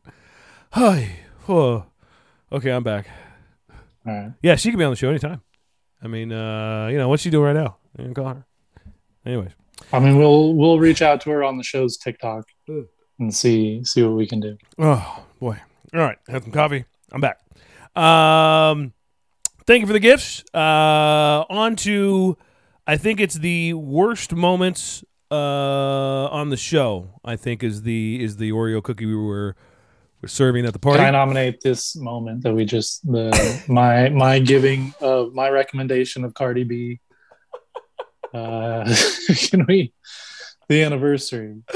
Hi, 0.72 1.20
oh, 1.48 1.86
okay, 2.52 2.72
I'm 2.72 2.84
back. 2.84 3.08
All 4.06 4.14
right. 4.14 4.32
Yeah, 4.42 4.56
she 4.56 4.70
can 4.70 4.80
be 4.80 4.86
on 4.86 4.92
the 4.92 4.96
show 4.96 5.10
anytime. 5.10 5.42
I 6.02 6.08
mean, 6.08 6.32
uh, 6.32 6.88
you 6.92 6.98
know, 6.98 7.10
what's 7.10 7.24
she 7.24 7.30
doing 7.30 7.46
right 7.46 7.64
now? 7.64 7.78
You 7.98 8.06
can 8.06 8.14
call 8.14 8.26
her. 8.26 8.46
Anyways, 9.26 9.52
I 9.92 10.00
mean, 10.00 10.18
we'll 10.18 10.54
we'll 10.54 10.80
reach 10.80 11.02
out 11.02 11.22
to 11.22 11.30
her 11.30 11.44
on 11.44 11.58
the 11.58 11.64
show's 11.64 11.98
TikTok 11.98 12.48
and 13.20 13.34
see 13.34 13.84
see 13.84 14.04
what 14.04 14.16
we 14.16 14.28
can 14.28 14.40
do. 14.40 14.58
oh 14.80 15.24
boy. 15.40 15.60
All 15.94 16.00
right, 16.00 16.18
have 16.28 16.44
some 16.44 16.52
coffee. 16.52 16.86
I'm 17.12 17.22
back. 17.22 17.40
Um, 17.96 18.94
thank 19.68 19.82
you 19.82 19.88
for 19.88 19.94
the 19.94 20.00
gifts. 20.00 20.44
Uh, 20.54 21.46
on 21.50 21.76
to, 21.78 22.36
I 22.86 22.98
think 22.98 23.20
it's 23.20 23.36
the 23.36 23.74
worst 23.74 24.34
moments 24.34 25.04
uh 25.32 26.28
on 26.30 26.50
the 26.50 26.58
show. 26.58 27.20
I 27.24 27.36
think 27.38 27.64
is 27.64 27.84
the 27.84 28.24
is 28.24 28.38
the 28.38 28.52
Oreo 28.52 28.84
cookie 28.84 29.06
we 29.06 29.16
were 29.16 29.56
were 30.22 30.28
serving 30.28 30.66
at 30.66 30.74
the 30.74 30.80
party. 30.80 31.00
Can 31.00 31.08
I 31.08 31.12
nominate 31.12 31.62
this 31.62 31.96
moment 31.96 32.44
that 32.44 32.54
we 32.54 32.66
just 32.66 33.06
the 33.10 33.64
my 33.68 34.10
my 34.10 34.40
giving 34.40 34.94
of 35.02 35.34
my 35.34 35.50
recommendation 35.50 36.24
of 36.24 36.34
Cardi 36.34 36.64
B? 36.64 37.00
Uh, 38.34 38.84
can 39.50 39.66
we 39.68 39.94
the 40.68 40.84
anniversary? 40.84 41.62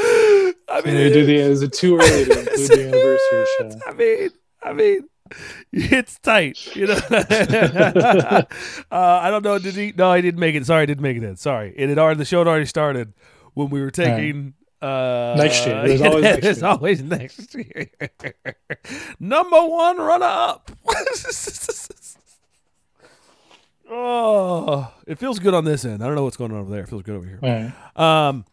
I 0.69 0.81
Can 0.81 0.95
we 0.95 1.09
do 1.09 1.25
the? 1.25 1.35
Is 1.35 1.61
it 1.61 1.73
too 1.73 1.97
early 1.97 2.25
to 2.25 2.39
include 2.39 2.69
the 2.69 2.87
anniversary 2.87 3.45
show? 3.57 3.79
I 3.87 3.93
mean, 3.93 4.29
I 4.63 4.73
mean, 4.73 5.09
it's 5.71 6.19
tight, 6.19 6.75
you 6.75 6.87
know. 6.87 6.93
uh, 7.09 8.43
I 8.91 9.29
don't 9.29 9.43
know. 9.43 9.59
Did 9.59 9.75
he? 9.75 9.93
No, 9.95 10.09
I 10.11 10.21
didn't 10.21 10.39
make 10.39 10.55
it. 10.55 10.65
Sorry, 10.65 10.83
I 10.83 10.85
didn't 10.85 11.03
make 11.03 11.17
it 11.17 11.23
in. 11.23 11.35
Sorry, 11.35 11.73
it 11.75 11.89
had 11.89 11.97
already. 11.99 12.17
The 12.19 12.25
show 12.25 12.39
had 12.39 12.47
already 12.47 12.65
started 12.65 13.13
when 13.53 13.69
we 13.69 13.81
were 13.81 13.91
taking. 13.91 14.53
Uh, 14.81 15.33
Next 15.37 15.65
year. 15.65 15.87
There's 15.87 16.01
always 16.03 16.23
next 16.23 16.45
year. 16.61 16.65
always 16.69 17.01
next 17.01 17.55
year. 17.55 17.89
Number 19.19 19.65
one 19.65 19.97
runner 19.97 20.25
up. 20.25 20.71
oh, 23.89 24.91
it 25.07 25.17
feels 25.17 25.39
good 25.39 25.53
on 25.53 25.65
this 25.65 25.83
end. 25.85 26.03
I 26.03 26.07
don't 26.07 26.15
know 26.15 26.23
what's 26.23 26.37
going 26.37 26.51
on 26.51 26.59
over 26.59 26.69
there. 26.71 26.83
It 26.83 26.89
feels 26.89 27.03
good 27.03 27.15
over 27.15 27.25
here. 27.25 27.39
Right. 27.41 28.27
Um, 28.27 28.45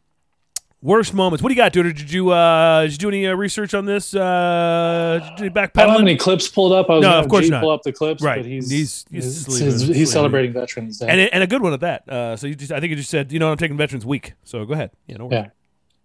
worst 0.85 1.15
moments. 1.15 1.43
What 1.43 1.49
do 1.49 1.55
you 1.55 1.61
got, 1.61 1.73
dude? 1.73 1.97
Did 1.97 2.13
you 2.13 2.31
uh, 2.31 2.83
did 2.83 2.93
you 2.93 2.99
do 2.99 3.09
any 3.09 3.27
uh, 3.27 3.35
research 3.35 3.75
on 3.75 3.87
this? 3.87 4.15
Uh, 4.15 5.19
did 5.37 5.45
you 5.47 5.51
backpedaling? 5.51 5.71
I 5.81 5.83
don't 5.87 5.91
have 5.95 6.01
any 6.03 6.17
clips 6.17 6.47
pulled 6.47 6.73
up. 6.73 6.89
I 6.91 6.95
was 6.95 7.03
No, 7.03 7.19
of 7.19 7.29
course 7.29 7.47
G 7.47 7.51
not. 7.51 7.63
pull 7.63 7.71
up 7.71 7.83
the 7.83 7.93
clips, 7.93 8.23
Right. 8.23 8.43
but 8.43 8.47
he's 8.47 8.71
He's- 8.71 9.05
he's 9.11 9.25
he's, 9.25 9.47
sleeping. 9.47 9.95
he's, 9.95 10.13
celebrating 10.13 10.53
Veterans 10.53 10.99
Day. 10.99 11.07
and 11.09 11.19
it, 11.21 11.31
and 11.33 11.43
a 11.43 11.47
good 11.49 11.63
one 11.63 11.73
at 11.73 11.81
that. 11.81 12.09
Uh, 12.09 12.37
so 12.37 12.47
you 12.47 12.55
just, 12.55 12.71
I 12.71 12.79
think 12.79 12.91
you 12.91 12.97
just 12.97 13.11
said, 13.11 13.33
you 13.33 13.39
know, 13.41 13.51
I'm 13.51 13.57
taking 13.57 13.77
Veterans 13.77 14.07
Week. 14.07 14.35
So 14.45 14.65
go 14.65 14.75
ahead. 14.75 14.91
Yeah, 15.09 15.17
no. 15.17 15.29
Yeah. 15.33 15.49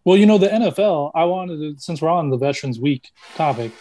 Well, 0.05 0.17
you 0.17 0.25
know, 0.25 0.37
the 0.37 0.47
NFL, 0.47 1.11
I 1.13 1.25
wanted 1.25 1.57
to, 1.57 1.79
since 1.79 2.01
we're 2.01 2.09
on 2.09 2.29
the 2.29 2.37
Veterans 2.37 2.79
Week 2.79 3.11
topic, 3.35 3.71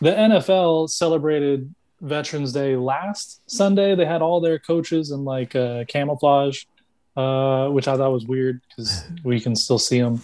the 0.00 0.10
NFL 0.12 0.88
celebrated 0.88 1.74
Veterans 2.00 2.52
Day 2.52 2.76
last 2.76 3.40
Sunday. 3.50 3.94
They 3.96 4.04
had 4.06 4.22
all 4.22 4.40
their 4.40 4.58
coaches 4.60 5.10
in 5.10 5.24
like 5.24 5.54
uh, 5.56 5.84
camouflage, 5.88 6.64
uh, 7.16 7.68
which 7.68 7.88
I 7.88 7.96
thought 7.96 8.12
was 8.12 8.24
weird 8.26 8.60
because 8.68 9.04
we 9.24 9.40
can 9.40 9.56
still 9.56 9.78
see 9.78 10.00
them. 10.00 10.22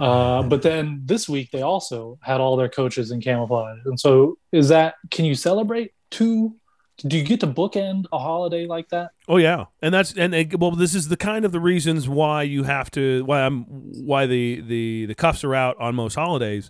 Uh, 0.00 0.42
but 0.42 0.62
then 0.62 1.02
this 1.04 1.28
week, 1.28 1.50
they 1.50 1.62
also 1.62 2.18
had 2.22 2.40
all 2.40 2.56
their 2.56 2.68
coaches 2.68 3.10
in 3.10 3.20
camouflage. 3.20 3.78
And 3.84 4.00
so, 4.00 4.38
is 4.50 4.68
that, 4.68 4.94
can 5.10 5.24
you 5.24 5.34
celebrate 5.34 5.92
two? 6.10 6.56
Do 6.96 7.16
you 7.16 7.24
get 7.24 7.40
to 7.40 7.46
bookend 7.46 8.04
a 8.12 8.18
holiday 8.18 8.66
like 8.66 8.90
that? 8.90 9.12
Oh 9.26 9.38
yeah, 9.38 9.66
and 9.80 9.94
that's 9.94 10.12
and, 10.18 10.34
well, 10.60 10.72
this 10.72 10.94
is 10.94 11.08
the 11.08 11.16
kind 11.16 11.46
of 11.46 11.52
the 11.52 11.60
reasons 11.60 12.08
why 12.08 12.42
you 12.42 12.64
have 12.64 12.90
to 12.90 13.24
why 13.24 13.40
I'm 13.40 13.62
why 13.64 14.26
the 14.26 14.60
the 14.60 15.06
the 15.06 15.14
cuffs 15.14 15.42
are 15.42 15.54
out 15.54 15.80
on 15.80 15.94
most 15.94 16.14
holidays 16.14 16.68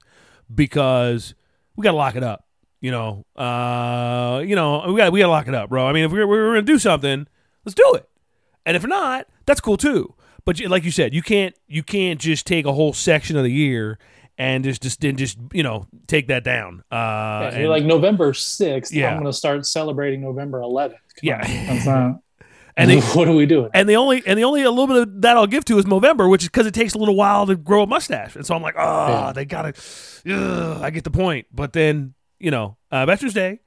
because 0.54 1.34
we 1.74 1.82
got 1.82 1.90
to 1.92 1.96
lock 1.96 2.14
it 2.14 2.22
up. 2.22 2.46
You 2.80 2.92
know, 2.92 3.26
uh, 3.34 4.42
you 4.46 4.54
know, 4.54 4.84
we 4.86 4.96
got 4.96 5.12
we 5.12 5.18
got 5.18 5.26
to 5.26 5.32
lock 5.32 5.48
it 5.48 5.54
up, 5.54 5.68
bro. 5.68 5.86
I 5.86 5.92
mean, 5.92 6.04
if 6.04 6.12
we're 6.12 6.28
we're 6.28 6.50
gonna 6.50 6.62
do 6.62 6.78
something, 6.78 7.26
let's 7.64 7.74
do 7.74 7.94
it. 7.94 8.08
And 8.64 8.76
if 8.76 8.86
not, 8.86 9.26
that's 9.46 9.60
cool 9.60 9.76
too. 9.76 10.14
But 10.44 10.60
like 10.66 10.84
you 10.84 10.90
said, 10.90 11.14
you 11.14 11.22
can't 11.22 11.54
you 11.68 11.82
can't 11.82 12.20
just 12.20 12.46
take 12.46 12.66
a 12.66 12.72
whole 12.72 12.92
section 12.92 13.36
of 13.36 13.44
the 13.44 13.52
year 13.52 13.98
and 14.38 14.64
just 14.64 14.82
just 14.82 15.00
didn't 15.00 15.18
just 15.18 15.38
you 15.52 15.62
know 15.62 15.86
take 16.06 16.28
that 16.28 16.44
down. 16.44 16.82
Uh, 16.90 16.94
Yeah, 16.96 17.48
and- 17.48 17.58
you're 17.60 17.68
like 17.68 17.84
November 17.84 18.32
6th. 18.32 18.92
Yeah. 18.92 19.08
I'm 19.10 19.14
going 19.20 19.26
to 19.26 19.32
start 19.32 19.66
celebrating 19.66 20.20
November 20.22 20.60
11th. 20.60 20.94
Yeah. 21.22 21.40
on, 21.86 22.20
And 22.76 22.88
they- 22.90 23.00
what 23.14 23.28
are 23.28 23.34
we 23.34 23.44
doing? 23.46 23.68
and 23.74 23.88
the 23.88 23.96
only 23.96 24.22
and 24.26 24.38
the 24.38 24.44
only 24.44 24.62
a 24.62 24.70
little 24.70 24.86
bit 24.86 24.96
of 25.08 25.22
that 25.22 25.36
I'll 25.36 25.46
give 25.46 25.64
to 25.66 25.78
is 25.78 25.86
November, 25.86 26.28
which 26.28 26.42
is 26.42 26.48
because 26.48 26.66
it 26.66 26.72
takes 26.74 26.94
a 26.94 26.98
little 26.98 27.16
while 27.16 27.46
to 27.46 27.56
grow 27.56 27.82
a 27.82 27.86
mustache, 27.86 28.34
and 28.36 28.46
so 28.46 28.54
I'm 28.54 28.62
like, 28.62 28.76
oh, 28.78 29.08
Yeah. 29.26 29.32
they 29.32 29.44
gotta. 29.44 29.74
ugh, 30.30 30.82
I 30.82 30.90
get 30.90 31.04
the 31.04 31.10
point, 31.10 31.46
but 31.52 31.72
then 31.74 32.14
you 32.38 32.50
know, 32.50 32.78
uh, 32.90 33.04
Veterans 33.04 33.34
Day, 33.34 33.60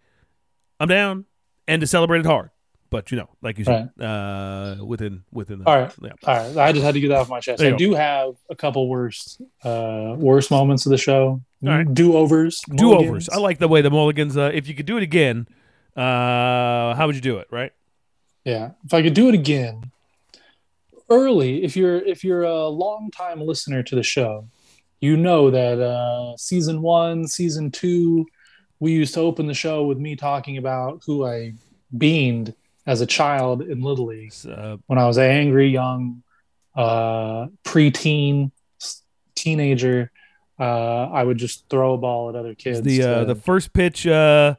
I'm 0.79 0.87
down, 0.87 1.25
and 1.67 1.79
to 1.81 1.85
celebrate 1.85 2.21
it 2.21 2.25
hard, 2.25 2.49
but 2.93 3.11
you 3.11 3.17
know, 3.17 3.27
like 3.41 3.57
you 3.57 3.65
said, 3.65 3.89
uh, 3.99 4.77
within 4.85 5.23
within 5.31 5.59
the 5.59 5.67
All 5.67 5.75
right. 5.75 5.91
yeah. 5.99 6.11
All 6.25 6.35
right. 6.35 6.57
I 6.57 6.71
just 6.71 6.85
had 6.85 6.93
to 6.93 6.99
get 6.99 7.07
that 7.07 7.17
off 7.17 7.27
my 7.27 7.39
chest. 7.39 7.59
I 7.59 7.69
you 7.69 7.77
do 7.77 7.95
have 7.95 8.35
a 8.51 8.55
couple 8.55 8.87
worst, 8.87 9.41
uh, 9.63 10.13
worst 10.15 10.51
moments 10.51 10.85
of 10.85 10.91
the 10.91 10.97
show. 10.99 11.41
Right. 11.63 11.91
Do 11.91 12.15
overs. 12.15 12.61
do 12.69 12.93
overs. 12.93 13.29
I 13.29 13.37
like 13.37 13.57
the 13.57 13.67
way 13.67 13.81
the 13.81 13.89
Mulligans. 13.89 14.37
Uh, 14.37 14.51
if 14.53 14.67
you 14.67 14.75
could 14.75 14.85
do 14.85 14.97
it 14.97 15.03
again, 15.03 15.47
uh, 15.97 16.93
how 16.93 17.07
would 17.07 17.15
you 17.15 17.21
do 17.21 17.39
it? 17.39 17.47
Right? 17.49 17.71
Yeah. 18.45 18.71
If 18.85 18.93
I 18.93 19.01
could 19.01 19.15
do 19.15 19.27
it 19.27 19.33
again 19.33 19.91
early, 21.09 21.63
if 21.63 21.75
you're 21.75 21.97
if 21.97 22.23
you're 22.23 22.43
a 22.43 22.67
long 22.67 23.09
time 23.09 23.41
listener 23.41 23.81
to 23.81 23.95
the 23.95 24.03
show, 24.03 24.47
you 25.01 25.17
know 25.17 25.49
that 25.49 25.81
uh 25.81 26.37
season 26.37 26.83
one, 26.83 27.27
season 27.27 27.71
two, 27.71 28.27
we 28.79 28.91
used 28.91 29.15
to 29.15 29.21
open 29.21 29.47
the 29.47 29.55
show 29.55 29.83
with 29.83 29.97
me 29.97 30.15
talking 30.15 30.57
about 30.57 31.01
who 31.07 31.25
I 31.25 31.53
beaned 31.97 32.53
as 32.85 33.01
a 33.01 33.05
child 33.05 33.61
in 33.61 33.81
Little 33.81 34.07
League 34.07 34.33
uh, 34.49 34.77
when 34.87 34.99
I 34.99 35.05
was 35.07 35.17
an 35.17 35.29
angry 35.29 35.69
young 35.69 36.23
uh 36.75 37.47
preteen 37.63 38.51
teenager. 39.35 40.11
Uh 40.59 41.03
I 41.11 41.23
would 41.23 41.37
just 41.37 41.67
throw 41.69 41.93
a 41.93 41.97
ball 41.97 42.29
at 42.29 42.35
other 42.35 42.55
kids. 42.55 42.81
the 42.81 43.03
uh, 43.03 43.19
to- 43.19 43.25
the 43.25 43.35
first 43.35 43.73
pitch, 43.73 44.05
uh, 44.07 44.55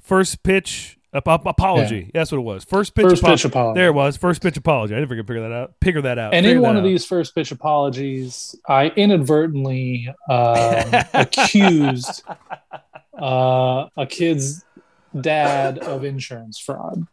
first 0.00 0.42
pitch 0.42 0.98
ap- 1.14 1.28
ap- 1.28 1.46
apology. 1.46 2.10
That's 2.12 2.30
what 2.32 2.38
it 2.38 2.42
was. 2.42 2.64
First 2.64 2.94
pitch. 2.94 3.04
first 3.06 3.22
apo- 3.22 3.32
pitch 3.32 3.44
apology. 3.44 3.78
There 3.80 3.88
it 3.88 3.92
was. 3.94 4.16
First 4.16 4.42
pitch 4.42 4.56
apology. 4.56 4.94
I 4.94 4.98
didn't 4.98 5.08
figure 5.08 5.24
figure 5.24 5.42
that 5.48 5.52
out. 5.54 5.74
Figure 5.82 6.02
that 6.02 6.18
out. 6.18 6.34
And 6.34 6.44
Figure 6.44 6.56
in 6.58 6.62
one 6.62 6.76
of 6.76 6.82
out. 6.84 6.86
these 6.86 7.04
first 7.06 7.34
pitch 7.34 7.52
apologies, 7.52 8.54
I 8.68 8.88
inadvertently 8.88 10.08
um, 10.28 10.84
accused 11.14 12.22
uh, 13.20 13.86
a 13.96 14.06
kid's 14.08 14.64
dad 15.20 15.78
of 15.78 16.04
insurance 16.04 16.58
fraud. 16.58 17.06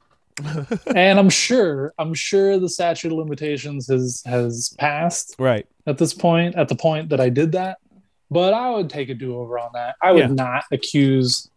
And 0.95 1.19
I'm 1.19 1.29
sure, 1.29 1.93
I'm 1.97 2.13
sure 2.13 2.59
the 2.59 2.69
statute 2.69 3.11
of 3.11 3.17
limitations 3.17 3.87
has 3.87 4.21
has 4.25 4.75
passed 4.79 5.35
right. 5.39 5.65
at 5.87 5.97
this 5.97 6.13
point, 6.13 6.55
at 6.55 6.67
the 6.67 6.75
point 6.75 7.09
that 7.09 7.19
I 7.19 7.29
did 7.29 7.53
that. 7.53 7.77
But 8.31 8.53
I 8.53 8.71
would 8.71 8.89
take 8.89 9.09
a 9.09 9.13
do 9.13 9.37
over 9.37 9.59
on 9.59 9.69
that. 9.73 9.95
I 10.01 10.11
would 10.11 10.19
Yeah. 10.19 10.27
not 10.27 10.63
accuse 10.71 11.49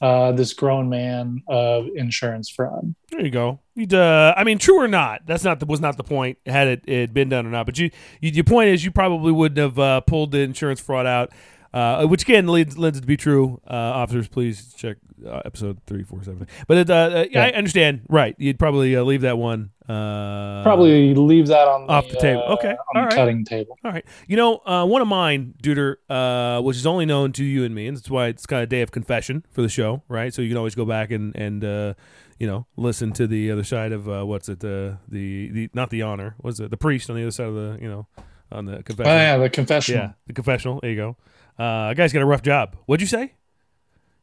uh, 0.00 0.32
this 0.32 0.52
grown 0.52 0.88
man 0.88 1.42
of 1.48 1.86
insurance 1.94 2.50
fraud. 2.50 2.94
There 3.10 3.22
you 3.24 3.30
go. 3.30 3.60
You'd, 3.74 3.94
uh, 3.94 4.34
I 4.36 4.44
mean, 4.44 4.58
true 4.58 4.78
or 4.78 4.88
not, 4.88 5.22
that's 5.26 5.44
not 5.44 5.60
the, 5.60 5.66
was 5.66 5.80
not 5.80 5.96
the 5.96 6.04
point. 6.04 6.38
Had 6.44 6.68
it, 6.68 6.88
it 6.88 7.14
been 7.14 7.28
done 7.28 7.46
or 7.46 7.50
not, 7.50 7.64
but 7.66 7.78
you, 7.78 7.90
you 8.20 8.30
your 8.30 8.44
point 8.44 8.68
is 8.68 8.84
you 8.84 8.90
probably 8.90 9.32
wouldn't 9.32 9.58
have 9.58 9.78
uh, 9.78 10.00
pulled 10.02 10.32
the 10.32 10.40
insurance 10.40 10.80
fraud 10.80 11.06
out, 11.06 11.32
uh, 11.74 12.06
which 12.06 12.22
again 12.22 12.46
leads, 12.48 12.78
lends 12.78 12.96
it 12.98 13.00
to 13.02 13.06
be 13.06 13.16
true. 13.16 13.60
Uh, 13.68 13.74
officers, 13.74 14.28
please 14.28 14.72
check 14.74 14.96
uh, 15.26 15.42
episode 15.44 15.78
three, 15.86 16.02
four, 16.04 16.22
seven. 16.22 16.46
But 16.68 16.78
it, 16.78 16.90
uh, 16.90 16.94
uh, 16.94 17.24
Yeah. 17.30 17.44
I 17.44 17.50
understand. 17.50 18.02
Right, 18.08 18.34
you'd 18.38 18.58
probably 18.58 18.94
uh, 18.96 19.02
leave 19.02 19.22
that 19.22 19.36
one. 19.38 19.70
Uh, 19.88 20.62
Probably 20.62 21.14
leave 21.14 21.48
that 21.48 21.68
on 21.68 21.90
off 21.90 22.08
the 22.08 22.16
table. 22.16 22.42
uh, 22.48 22.54
Okay. 22.54 22.70
on 22.70 22.76
All 22.94 23.02
the 23.02 23.06
right. 23.08 23.14
cutting 23.14 23.44
table. 23.44 23.76
All 23.84 23.92
right. 23.92 24.04
You 24.26 24.36
know, 24.38 24.62
uh, 24.64 24.86
one 24.86 25.02
of 25.02 25.08
mine, 25.08 25.52
Duder, 25.62 25.96
uh, 26.08 26.62
which 26.62 26.78
is 26.78 26.86
only 26.86 27.04
known 27.04 27.32
to 27.32 27.44
you 27.44 27.64
and 27.64 27.74
me, 27.74 27.86
and 27.88 27.96
that's 27.98 28.08
why 28.08 28.28
it's 28.28 28.46
kind 28.46 28.62
of 28.62 28.68
a 28.68 28.70
day 28.70 28.80
of 28.80 28.92
confession 28.92 29.44
for 29.50 29.60
the 29.60 29.68
show, 29.68 30.02
right? 30.08 30.32
So 30.32 30.40
you 30.40 30.48
can 30.48 30.56
always 30.56 30.74
go 30.74 30.86
back 30.86 31.10
and 31.10 31.36
and 31.36 31.62
uh, 31.62 31.94
you 32.38 32.46
know 32.46 32.66
listen 32.78 33.12
to 33.12 33.26
the 33.26 33.50
other 33.50 33.62
side 33.64 33.92
of 33.92 34.08
uh, 34.08 34.24
what's 34.24 34.48
it 34.48 34.60
the 34.60 34.96
the 35.06 35.50
the 35.50 35.70
not 35.74 35.90
the 35.90 36.00
honor 36.00 36.34
was 36.42 36.60
it 36.60 36.70
the 36.70 36.76
priest 36.78 37.10
on 37.10 37.16
the 37.16 37.22
other 37.22 37.30
side 37.30 37.48
of 37.48 37.54
the 37.54 37.78
you 37.82 37.88
know 37.88 38.06
on 38.50 38.64
the 38.64 38.82
confession. 38.84 39.12
Oh 39.12 39.16
yeah, 39.16 39.36
the 39.36 39.50
confession. 39.50 39.96
Yeah, 39.96 40.12
the 40.26 40.32
confessional. 40.32 40.80
There 40.80 40.90
you 40.90 40.96
go. 40.96 41.16
Uh, 41.58 41.94
guy's 41.94 42.12
got 42.12 42.22
a 42.22 42.26
rough 42.26 42.42
job. 42.42 42.76
What'd 42.86 43.00
you 43.00 43.06
say? 43.06 43.34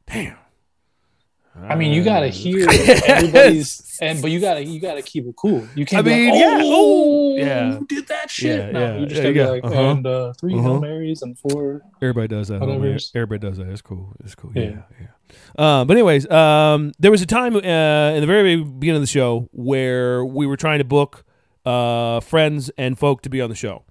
Damn. 0.08 0.38
I 1.64 1.76
mean, 1.76 1.94
you 1.94 2.02
gotta 2.04 2.28
Uh, 2.28 2.32
hear 2.32 2.66
everybody's, 3.08 3.98
and 4.02 4.22
but 4.22 4.32
you 4.32 4.40
gotta 4.40 4.64
you 4.64 4.80
gotta 4.80 5.02
keep 5.02 5.26
it 5.28 5.36
cool. 5.36 5.68
You 5.76 5.86
can't. 5.86 6.00
I 6.00 6.02
be 6.10 6.16
mean, 6.16 6.30
like, 6.32 6.40
yeah, 6.40 6.60
oh, 6.64 7.36
yeah. 7.36 7.74
you 7.80 7.86
did 7.88 8.08
that 8.08 8.30
shit. 8.32 8.58
Yeah, 8.58 8.72
no, 8.72 8.80
yeah, 8.80 8.98
you 9.00 9.06
just 9.06 9.22
gotta 9.22 9.34
yeah, 9.34 9.44
be 9.46 9.50
like, 9.52 9.64
uh-huh. 9.66 9.82
and 9.92 10.08
uh, 10.08 10.34
3 10.40 10.54
Uh-huh. 10.54 10.62
Hail 10.64 10.80
Marys 10.82 11.22
and 11.22 11.38
four. 11.38 11.82
Everybody 12.02 12.30
does 12.30 12.48
that. 12.48 12.62
Whatever 12.62 12.86
homie. 12.86 12.92
it 12.92 12.96
is. 12.96 13.12
Everybody 13.14 13.48
does 13.50 13.58
that. 13.58 13.68
It's 13.68 13.82
cool. 13.82 14.14
It's 14.24 14.34
cool. 14.34 14.52
Yeah, 14.56 14.84
Yeah. 15.00 15.08
Uh, 15.58 15.84
but 15.86 15.96
anyways, 15.98 16.30
um, 16.32 16.94
there 17.00 17.12
was 17.12 17.22
a 17.22 17.26
time 17.26 17.56
uh, 17.56 17.60
in 17.60 18.22
the 18.22 18.28
very 18.28 18.56
beginning 18.64 18.96
of 18.98 19.02
the 19.02 19.08
show 19.08 19.50
where 19.52 20.24
we 20.26 20.48
were 20.48 20.58
trying 20.58 20.80
to 20.80 20.86
book 20.86 21.26
uh, 21.66 22.22
friends 22.22 22.72
and 22.78 22.98
folk 22.98 23.22
to 23.24 23.30
be 23.30 23.42
on 23.42 23.50
the 23.50 23.56
show, 23.58 23.84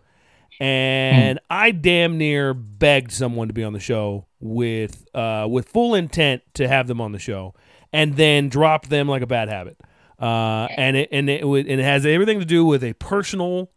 and 0.60 1.40
I 1.48 1.70
damn 1.70 2.18
near 2.18 2.52
begged 2.52 3.12
someone 3.12 3.48
to 3.48 3.54
be 3.54 3.64
on 3.64 3.72
the 3.72 3.80
show 3.80 4.26
with 4.40 5.06
uh, 5.14 5.46
with 5.48 5.68
full 5.68 5.94
intent 5.94 6.42
to 6.54 6.68
have 6.68 6.86
them 6.86 7.00
on 7.00 7.12
the 7.12 7.18
show, 7.18 7.54
and 7.92 8.16
then 8.16 8.48
dropped 8.48 8.90
them 8.90 9.08
like 9.08 9.22
a 9.22 9.26
bad 9.26 9.48
habit. 9.48 9.78
Uh, 10.20 10.68
and 10.76 10.98
it 10.98 11.08
and 11.10 11.30
it 11.30 11.42
and 11.42 11.68
it 11.68 11.82
has 11.82 12.04
everything 12.04 12.38
to 12.38 12.44
do 12.44 12.64
with 12.64 12.84
a 12.84 12.92
personal 12.94 13.70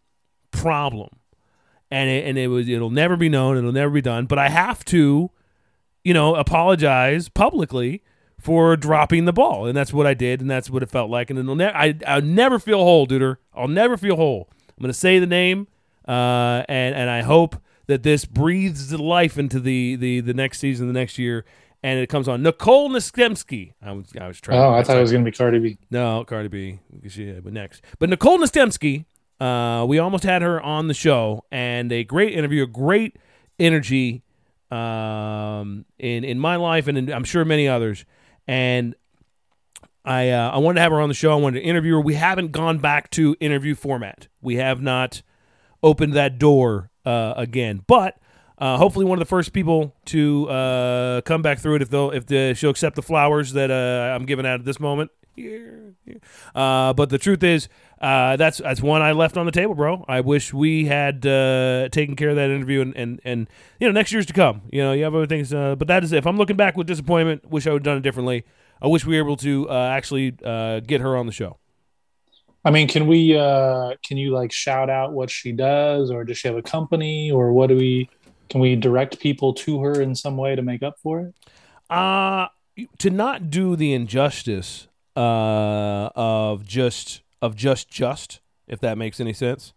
problem. 0.50 1.08
And 1.90 2.10
it, 2.10 2.26
and 2.26 2.36
it 2.36 2.48
was 2.48 2.68
it'll 2.68 2.90
never 2.90 3.16
be 3.16 3.28
known 3.28 3.56
it'll 3.56 3.70
never 3.70 3.92
be 3.92 4.00
done 4.00 4.26
but 4.26 4.36
i 4.36 4.48
have 4.48 4.84
to 4.86 5.30
you 6.02 6.12
know 6.12 6.34
apologize 6.34 7.28
publicly 7.28 8.02
for 8.40 8.76
dropping 8.76 9.26
the 9.26 9.32
ball. 9.32 9.66
And 9.66 9.76
that's 9.76 9.92
what 9.92 10.06
i 10.06 10.12
did 10.12 10.40
and 10.40 10.50
that's 10.50 10.68
what 10.68 10.82
it 10.82 10.90
felt 10.90 11.08
like. 11.08 11.30
And 11.30 11.38
it'll 11.38 11.60
I, 11.62 11.94
i'll 12.06 12.20
never 12.20 12.58
feel 12.58 12.78
whole 12.78 13.06
duder. 13.06 13.36
I'll 13.54 13.68
never 13.68 13.96
feel 13.96 14.16
whole. 14.16 14.50
I'm 14.76 14.82
going 14.82 14.92
to 14.92 14.98
say 14.98 15.18
the 15.18 15.26
name 15.26 15.68
uh, 16.08 16.62
and 16.68 16.94
and 16.94 17.10
i 17.10 17.22
hope 17.22 17.56
that 17.86 18.02
this 18.02 18.24
breathes 18.24 18.92
life 18.92 19.38
into 19.38 19.60
the 19.60 19.96
the 19.96 20.20
the 20.20 20.34
next 20.34 20.58
season 20.58 20.86
the 20.86 20.92
next 20.92 21.18
year 21.18 21.44
and 21.82 21.98
it 21.98 22.08
comes 22.08 22.28
on 22.28 22.42
nicole 22.42 22.88
Nastemski. 22.90 23.72
i 23.82 23.92
was 23.92 24.06
i 24.20 24.26
was 24.26 24.40
trying 24.40 24.58
Oh, 24.58 24.70
I 24.72 24.82
thought 24.82 24.96
it 24.96 25.00
was 25.02 25.12
gonna 25.12 25.24
be 25.24 25.32
Cardi 25.32 25.58
B. 25.58 25.78
no, 25.90 26.24
Cardi 26.24 26.48
B. 26.48 26.78
She, 27.08 27.32
but 27.32 27.52
next. 27.52 27.82
But 27.98 28.08
Nicole 28.10 28.38
Nastemski, 28.38 29.04
uh, 29.40 29.84
we 29.86 29.98
almost 29.98 30.24
had 30.24 30.40
her 30.42 30.62
on 30.62 30.88
the 30.88 30.94
show, 30.94 31.44
and 31.50 31.92
a 31.92 32.04
great 32.04 32.32
interview, 32.32 32.62
a 32.62 32.66
great 32.66 33.16
energy 33.58 34.22
um, 34.70 35.84
in 35.98 36.24
in 36.24 36.38
my 36.38 36.56
life, 36.56 36.88
and 36.88 36.96
in, 36.98 37.12
I'm 37.12 37.24
sure 37.24 37.44
many 37.44 37.68
others. 37.68 38.04
And 38.46 38.94
I 40.04 40.30
uh, 40.30 40.50
I 40.50 40.58
wanted 40.58 40.76
to 40.76 40.80
have 40.82 40.92
her 40.92 41.00
on 41.00 41.08
the 41.08 41.14
show. 41.14 41.32
I 41.32 41.36
wanted 41.36 41.60
to 41.60 41.66
interview 41.66 41.94
her. 41.94 42.00
We 42.00 42.14
haven't 42.14 42.52
gone 42.52 42.78
back 42.78 43.10
to 43.10 43.36
interview 43.40 43.74
format. 43.74 44.28
We 44.40 44.56
have 44.56 44.80
not 44.82 45.22
opened 45.84 46.14
that 46.14 46.38
door 46.38 46.90
uh, 47.04 47.34
again, 47.36 47.82
but. 47.86 48.18
Uh, 48.56 48.78
hopefully, 48.78 49.04
one 49.04 49.18
of 49.18 49.20
the 49.20 49.28
first 49.28 49.52
people 49.52 49.96
to 50.04 50.48
uh, 50.48 51.20
come 51.22 51.42
back 51.42 51.58
through 51.58 51.74
it 51.74 51.82
if 51.82 51.90
they'll 51.90 52.12
if 52.12 52.24
the, 52.26 52.54
she'll 52.54 52.70
accept 52.70 52.94
the 52.94 53.02
flowers 53.02 53.52
that 53.54 53.68
uh, 53.68 54.14
I'm 54.14 54.26
giving 54.26 54.46
out 54.46 54.60
at 54.60 54.64
this 54.64 54.78
moment. 54.78 55.10
Uh, 56.54 56.92
but 56.92 57.10
the 57.10 57.18
truth 57.18 57.42
is, 57.42 57.68
uh, 58.00 58.36
that's 58.36 58.58
that's 58.58 58.80
one 58.80 59.02
I 59.02 59.10
left 59.10 59.36
on 59.36 59.44
the 59.44 59.52
table, 59.52 59.74
bro. 59.74 60.04
I 60.06 60.20
wish 60.20 60.54
we 60.54 60.84
had 60.84 61.22
taken 61.22 62.14
care 62.14 62.30
of 62.30 62.36
that 62.36 62.48
interview, 62.48 62.80
and, 62.80 62.96
and 62.96 63.20
and 63.24 63.48
you 63.80 63.88
know 63.88 63.92
next 63.92 64.12
year's 64.12 64.26
to 64.26 64.32
come. 64.32 64.62
You 64.70 64.84
know 64.84 64.92
you 64.92 65.02
have 65.02 65.16
other 65.16 65.26
things, 65.26 65.50
but 65.50 65.88
that 65.88 66.04
is 66.04 66.12
if 66.12 66.24
I'm 66.24 66.36
looking 66.38 66.56
back 66.56 66.76
with 66.76 66.86
disappointment. 66.86 67.50
Wish 67.50 67.66
I 67.66 67.72
would 67.72 67.80
have 67.80 67.84
done 67.84 67.96
it 67.96 68.02
differently. 68.02 68.44
I 68.80 68.86
wish 68.86 69.04
we 69.04 69.16
were 69.16 69.26
able 69.26 69.36
to 69.38 69.68
actually 69.68 70.30
get 70.30 71.00
her 71.00 71.16
on 71.16 71.26
the 71.26 71.32
show. 71.32 71.58
I 72.64 72.70
mean, 72.70 72.88
can 72.88 73.06
we? 73.06 73.36
uh 73.36 73.94
Can 74.06 74.16
you 74.16 74.32
like 74.32 74.52
shout 74.52 74.90
out 74.90 75.12
what 75.12 75.30
she 75.30 75.52
does, 75.52 76.10
or 76.10 76.24
does 76.24 76.38
she 76.38 76.48
have 76.48 76.56
a 76.56 76.62
company, 76.62 77.30
or 77.30 77.52
what 77.52 77.68
do 77.68 77.76
we? 77.76 78.08
Can 78.48 78.60
we 78.60 78.76
direct 78.76 79.20
people 79.20 79.54
to 79.54 79.80
her 79.80 80.00
in 80.00 80.14
some 80.14 80.36
way 80.36 80.54
to 80.54 80.62
make 80.62 80.82
up 80.82 80.96
for 81.02 81.20
it? 81.20 81.34
Uh 81.90 82.48
to 82.98 83.10
not 83.10 83.50
do 83.50 83.76
the 83.76 83.92
injustice 83.92 84.88
uh, 85.16 86.10
of 86.16 86.64
just 86.64 87.22
of 87.40 87.54
just 87.54 87.88
just 87.88 88.40
if 88.66 88.80
that 88.80 88.98
makes 88.98 89.20
any 89.20 89.32
sense. 89.32 89.72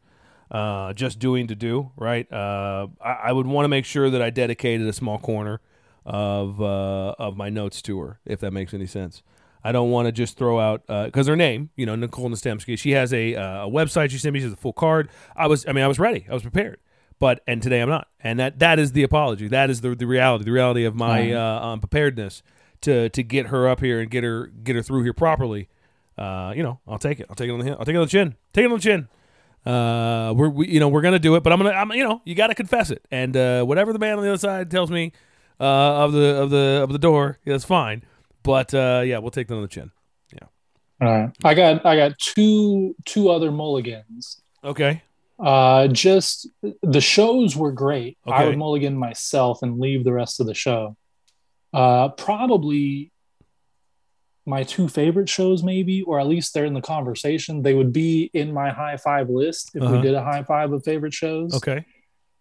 Uh, 0.50 0.94
just 0.94 1.20
doing 1.20 1.46
to 1.46 1.56
do 1.56 1.92
right. 1.98 2.32
Uh, 2.32 2.88
I, 3.02 3.12
I 3.26 3.32
would 3.34 3.48
want 3.48 3.66
to 3.66 3.70
make 3.70 3.84
sure 3.84 4.10
that 4.10 4.22
I 4.22 4.30
dedicated 4.30 4.88
a 4.88 4.94
small 4.94 5.20
corner 5.20 5.60
of 6.06 6.62
uh, 6.62 7.16
of 7.20 7.36
my 7.36 7.50
notes 7.50 7.82
to 7.84 8.00
her, 8.00 8.20
if 8.26 8.40
that 8.40 8.52
makes 8.52 8.74
any 8.74 8.86
sense. 8.88 9.24
I 9.64 9.72
don't 9.72 9.92
want 9.92 10.08
to 10.08 10.12
just 10.12 10.38
throw 10.38 10.60
out 10.60 10.86
because 10.88 11.28
her 11.28 11.36
name, 11.36 11.70
you 11.76 11.86
know, 11.86 11.96
Nicole 11.96 12.30
Nastemski. 12.30 12.78
She 12.78 12.92
has 12.92 13.14
a, 13.14 13.36
uh, 13.36 13.68
a 13.68 13.70
website. 13.70 14.12
She 14.12 14.18
sent 14.18 14.34
me. 14.34 14.40
She 14.40 14.46
has 14.46 14.54
a 14.54 14.58
full 14.58 14.74
card. 14.74 15.10
I 15.36 15.48
was, 15.48 15.68
I 15.68 15.74
mean, 15.74 15.84
I 15.84 15.88
was 15.88 16.00
ready. 16.00 16.26
I 16.30 16.34
was 16.34 16.44
prepared. 16.44 16.80
But 17.20 17.42
and 17.48 17.64
today 17.64 17.82
I'm 17.82 17.90
not, 17.90 18.08
and 18.20 18.40
that 18.40 18.60
that 18.60 18.78
is 18.78 18.92
the 18.92 19.02
apology. 19.02 19.48
That 19.48 19.72
is 19.72 19.82
the 19.82 19.96
the 19.96 20.06
reality. 20.06 20.46
The 20.46 20.52
reality 20.52 20.86
of 20.86 20.94
my 20.94 21.32
uh, 21.32 21.72
unpreparedness 21.72 22.44
to 22.82 23.10
to 23.10 23.24
get 23.24 23.48
her 23.48 23.68
up 23.68 23.80
here 23.80 24.00
and 24.00 24.12
get 24.12 24.24
her 24.24 24.48
get 24.48 24.76
her 24.76 24.84
through 24.84 25.02
here 25.02 25.14
properly. 25.14 25.68
Uh, 26.16 26.54
you 26.56 26.62
know, 26.62 26.80
I'll 26.88 27.00
take 27.00 27.20
it. 27.20 27.26
I'll 27.28 27.36
take 27.36 27.50
it 27.50 27.54
on 27.54 27.60
the 27.60 27.72
I'll 27.72 27.86
take 27.86 27.96
it 27.96 27.98
on 27.98 28.06
the 28.06 28.10
chin. 28.10 28.36
Take 28.54 28.66
it 28.66 28.72
on 28.72 28.78
the 28.78 28.84
chin. 28.84 29.08
Uh, 29.66 30.34
we're 30.36 30.50
we, 30.50 30.68
you 30.68 30.80
know 30.80 30.88
we're 30.88 31.02
gonna 31.02 31.20
do 31.20 31.36
it, 31.36 31.44
but 31.44 31.52
I'm 31.52 31.60
gonna 31.60 31.72
I'm 31.72 31.92
you 31.92 32.04
know 32.04 32.22
you 32.24 32.36
got 32.36 32.48
to 32.48 32.56
confess 32.56 32.92
it, 32.92 33.04
and 33.12 33.36
uh, 33.36 33.64
whatever 33.64 33.94
the 33.94 34.00
man 34.00 34.18
on 34.18 34.24
the 34.24 34.30
other 34.30 34.38
side 34.38 34.72
tells 34.72 34.90
me 34.92 35.12
uh, 35.60 35.64
of 35.64 36.14
the 36.14 36.42
of 36.42 36.50
the 36.52 36.82
of 36.84 36.92
the 36.92 37.00
door, 37.00 37.40
that's 37.46 37.66
fine. 37.66 38.04
But 38.48 38.74
uh, 38.74 39.04
yeah, 39.06 39.18
we'll 39.20 39.32
take 39.32 39.48
that 39.50 39.56
on 39.56 39.62
the 39.62 39.68
chin. 39.68 39.92
Yeah. 40.34 40.48
All 41.02 41.08
right. 41.20 41.32
I 41.44 41.54
got 41.54 41.86
I 41.86 41.96
got 41.96 42.18
two 42.18 42.96
two 43.06 43.30
other 43.30 43.52
mulligans. 43.52 44.42
Okay. 44.64 45.04
Uh, 45.40 45.88
just 45.90 46.48
the 46.82 47.02
shows 47.02 47.56
were 47.56 47.72
great. 47.72 48.18
I 48.26 48.46
would 48.46 48.58
mulligan 48.58 48.98
myself 48.98 49.62
and 49.62 49.80
leave 49.80 50.04
the 50.04 50.14
rest 50.14 50.40
of 50.40 50.48
the 50.48 50.56
show. 50.56 50.98
Uh, 51.74 52.10
probably 52.10 53.12
my 54.48 54.64
two 54.64 54.88
favorite 54.88 55.30
shows, 55.30 55.62
maybe, 55.62 56.02
or 56.04 56.20
at 56.20 56.26
least 56.28 56.54
they're 56.54 56.66
in 56.66 56.74
the 56.74 56.82
conversation. 56.82 57.62
They 57.62 57.74
would 57.76 57.92
be 57.94 58.32
in 58.34 58.52
my 58.54 58.70
high 58.72 58.98
five 58.98 59.30
list 59.30 59.72
if 59.76 59.84
Uh-huh. 59.84 59.96
we 59.98 60.02
did 60.02 60.16
a 60.16 60.24
high 60.24 60.42
five 60.44 60.72
of 60.72 60.84
favorite 60.84 61.14
shows. 61.14 61.54
Okay. 61.54 61.86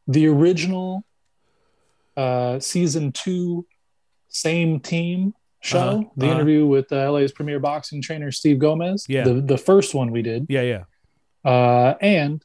The 0.09 0.29
original 0.29 1.05
uh, 2.17 2.61
season 2.61 3.13
two, 3.13 3.67
same 4.29 4.81
team 4.81 5.35
show, 5.61 5.79
Uh-huh. 5.79 6.03
the 6.17 6.27
Uh-huh. 6.27 6.35
interview 6.35 6.67
with 6.67 6.93
uh, 6.93 7.11
LA's 7.13 7.33
premier 7.33 7.59
boxing 7.61 8.01
trainer 8.03 8.31
Steve 8.33 8.59
Gomez. 8.59 9.07
Yeah. 9.09 9.25
the 9.25 9.35
the 9.41 9.59
first 9.59 9.95
one 9.95 10.11
we 10.13 10.23
did 10.23 10.47
Yeah. 10.49 10.63
Yeah. 10.63 10.85
uh, 11.45 11.95
and 12.01 12.43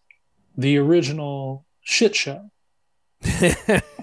the 0.58 0.78
original 0.78 1.66
shit 1.82 2.16
show. 2.16 2.50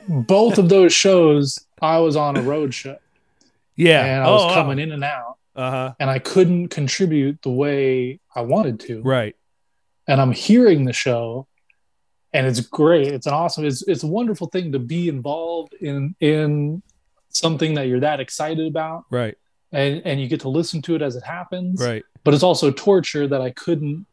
Both 0.09 0.57
of 0.59 0.69
those 0.71 0.93
shows, 0.93 1.59
I 1.83 1.99
was 1.99 2.17
on 2.17 2.37
a 2.37 2.43
road 2.43 2.73
show 2.73 2.97
yeah. 3.77 4.05
and 4.05 4.25
I 4.25 4.31
was 4.31 4.45
oh, 4.51 4.55
coming 4.55 4.79
in 4.79 4.91
and 4.93 5.05
out, 5.05 5.37
Uh 5.55 5.71
huh. 5.71 5.95
and 6.01 6.09
I 6.09 6.19
couldn't 6.19 6.69
contribute 6.69 7.43
the 7.43 7.51
way 7.51 8.21
I 8.35 8.41
wanted 8.41 8.81
to. 8.81 9.03
Right. 9.03 9.37
And 10.07 10.21
I'm 10.21 10.33
hearing 10.33 10.87
the 10.87 10.95
show, 10.95 11.47
and 12.33 12.47
it's 12.47 12.61
great. 12.61 13.09
It's 13.09 13.27
an 13.27 13.35
awesome. 13.35 13.67
It's 13.67 13.83
it's 13.87 14.03
a 14.03 14.07
wonderful 14.07 14.47
thing 14.49 14.73
to 14.73 14.79
be 14.79 15.09
involved 15.09 15.75
in 15.75 16.15
in 16.21 16.83
something 17.31 17.75
that 17.75 17.87
you're 17.89 18.01
that 18.01 18.21
excited 18.21 18.67
about, 18.67 19.05
Right. 19.11 19.37
and 19.73 20.03
and 20.05 20.21
you 20.21 20.29
get 20.29 20.41
to 20.41 20.49
listen 20.49 20.83
to 20.83 20.95
it 20.95 21.03
as 21.03 21.17
it 21.17 21.25
happens. 21.25 21.81
Right. 21.81 22.05
but 22.25 22.35
it's 22.35 22.43
also 22.43 22.71
torture 22.71 23.27
that 23.27 23.41
I 23.41 23.51
couldn't 23.51 24.05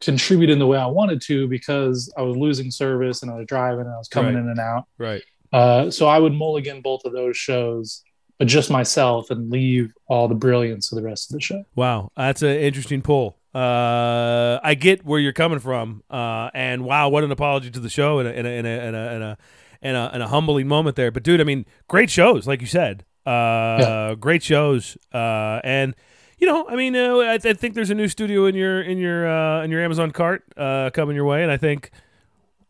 contribute 0.00 0.50
in 0.50 0.58
the 0.58 0.66
way 0.66 0.76
I 0.78 0.86
wanted 0.86 1.20
to 1.22 1.48
because 1.48 2.12
I 2.16 2.22
was 2.22 2.36
losing 2.36 2.70
service 2.70 3.22
and 3.22 3.30
I 3.30 3.36
was 3.36 3.46
driving 3.46 3.80
and 3.86 3.90
I 3.94 3.96
was 3.98 4.08
coming 4.08 4.34
Right. 4.34 4.40
in 4.42 4.48
and 4.50 4.60
out. 4.60 4.84
Right. 4.98 5.22
Uh, 5.52 5.90
so 5.90 6.06
I 6.06 6.18
would 6.18 6.32
mulligan 6.34 6.82
both 6.82 7.04
of 7.06 7.12
those 7.12 7.36
shows, 7.38 8.02
but 8.38 8.48
just 8.48 8.70
myself 8.70 9.30
and 9.30 9.50
leave 9.50 9.92
all 10.06 10.28
the 10.28 10.34
brilliance 10.34 10.92
of 10.92 10.96
the 10.96 11.02
rest 11.02 11.30
of 11.30 11.34
the 11.34 11.40
show. 11.40 11.64
Wow, 11.74 12.12
that's 12.16 12.42
an 12.42 12.50
interesting 12.56 13.00
pull. 13.02 13.38
Uh, 13.54 14.60
I 14.62 14.74
get 14.78 15.04
where 15.06 15.18
you're 15.18 15.32
coming 15.32 15.58
from, 15.58 16.02
uh, 16.10 16.50
and 16.54 16.84
wow, 16.84 17.08
what 17.08 17.24
an 17.24 17.32
apology 17.32 17.70
to 17.70 17.80
the 17.80 17.88
show 17.88 18.18
and 18.18 18.28
a, 18.28 18.32
and 18.36 18.46
a, 18.46 18.50
and 18.50 18.66
a, 18.66 18.70
and 18.70 18.96
a, 18.96 18.98
and 18.98 19.22
a, 19.24 19.38
and 19.82 19.96
a, 19.96 20.10
and 20.12 20.22
a 20.22 20.28
humbling 20.28 20.68
moment 20.68 20.96
there. 20.96 21.10
But 21.10 21.22
dude, 21.22 21.40
I 21.40 21.44
mean, 21.44 21.66
great 21.88 22.10
shows, 22.10 22.46
like 22.46 22.60
you 22.60 22.66
said, 22.66 23.04
uh, 23.26 24.14
great 24.14 24.42
shows, 24.42 24.96
uh, 25.12 25.60
and 25.64 25.94
you 26.38 26.46
know, 26.46 26.68
I 26.68 26.76
mean, 26.76 26.94
uh, 26.94 27.16
I, 27.16 27.34
I 27.34 27.38
think 27.38 27.74
there's 27.74 27.90
a 27.90 27.94
new 27.94 28.08
studio 28.08 28.46
in 28.46 28.54
your 28.54 28.80
in 28.80 28.98
your 28.98 29.28
uh, 29.28 29.62
in 29.64 29.70
your 29.70 29.82
Amazon 29.82 30.10
cart 30.12 30.44
uh, 30.56 30.90
coming 30.90 31.16
your 31.16 31.24
way, 31.24 31.42
and 31.42 31.52
I 31.52 31.56
think. 31.56 31.90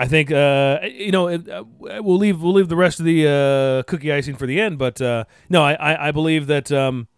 I 0.01 0.07
think 0.07 0.31
uh, 0.31 0.79
you 0.85 1.11
know 1.11 1.27
it, 1.27 1.49
uh, 1.49 1.65
we'll 1.81 2.19
leave 2.19 2.41
we'll 2.41 2.53
leave 2.53 2.69
the 2.69 2.77
rest 2.77 3.01
of 3.01 3.05
the 3.05 3.27
uh, 3.27 3.83
cookie 3.91 4.13
icing 4.13 4.37
for 4.37 4.47
the 4.47 4.61
end, 4.61 4.79
but 4.79 5.01
uh, 5.01 5.25
no, 5.49 5.65
I, 5.65 5.73
I, 5.73 6.09
I 6.09 6.13
believe 6.13 6.47
that 6.47 6.71
um, 6.71 7.09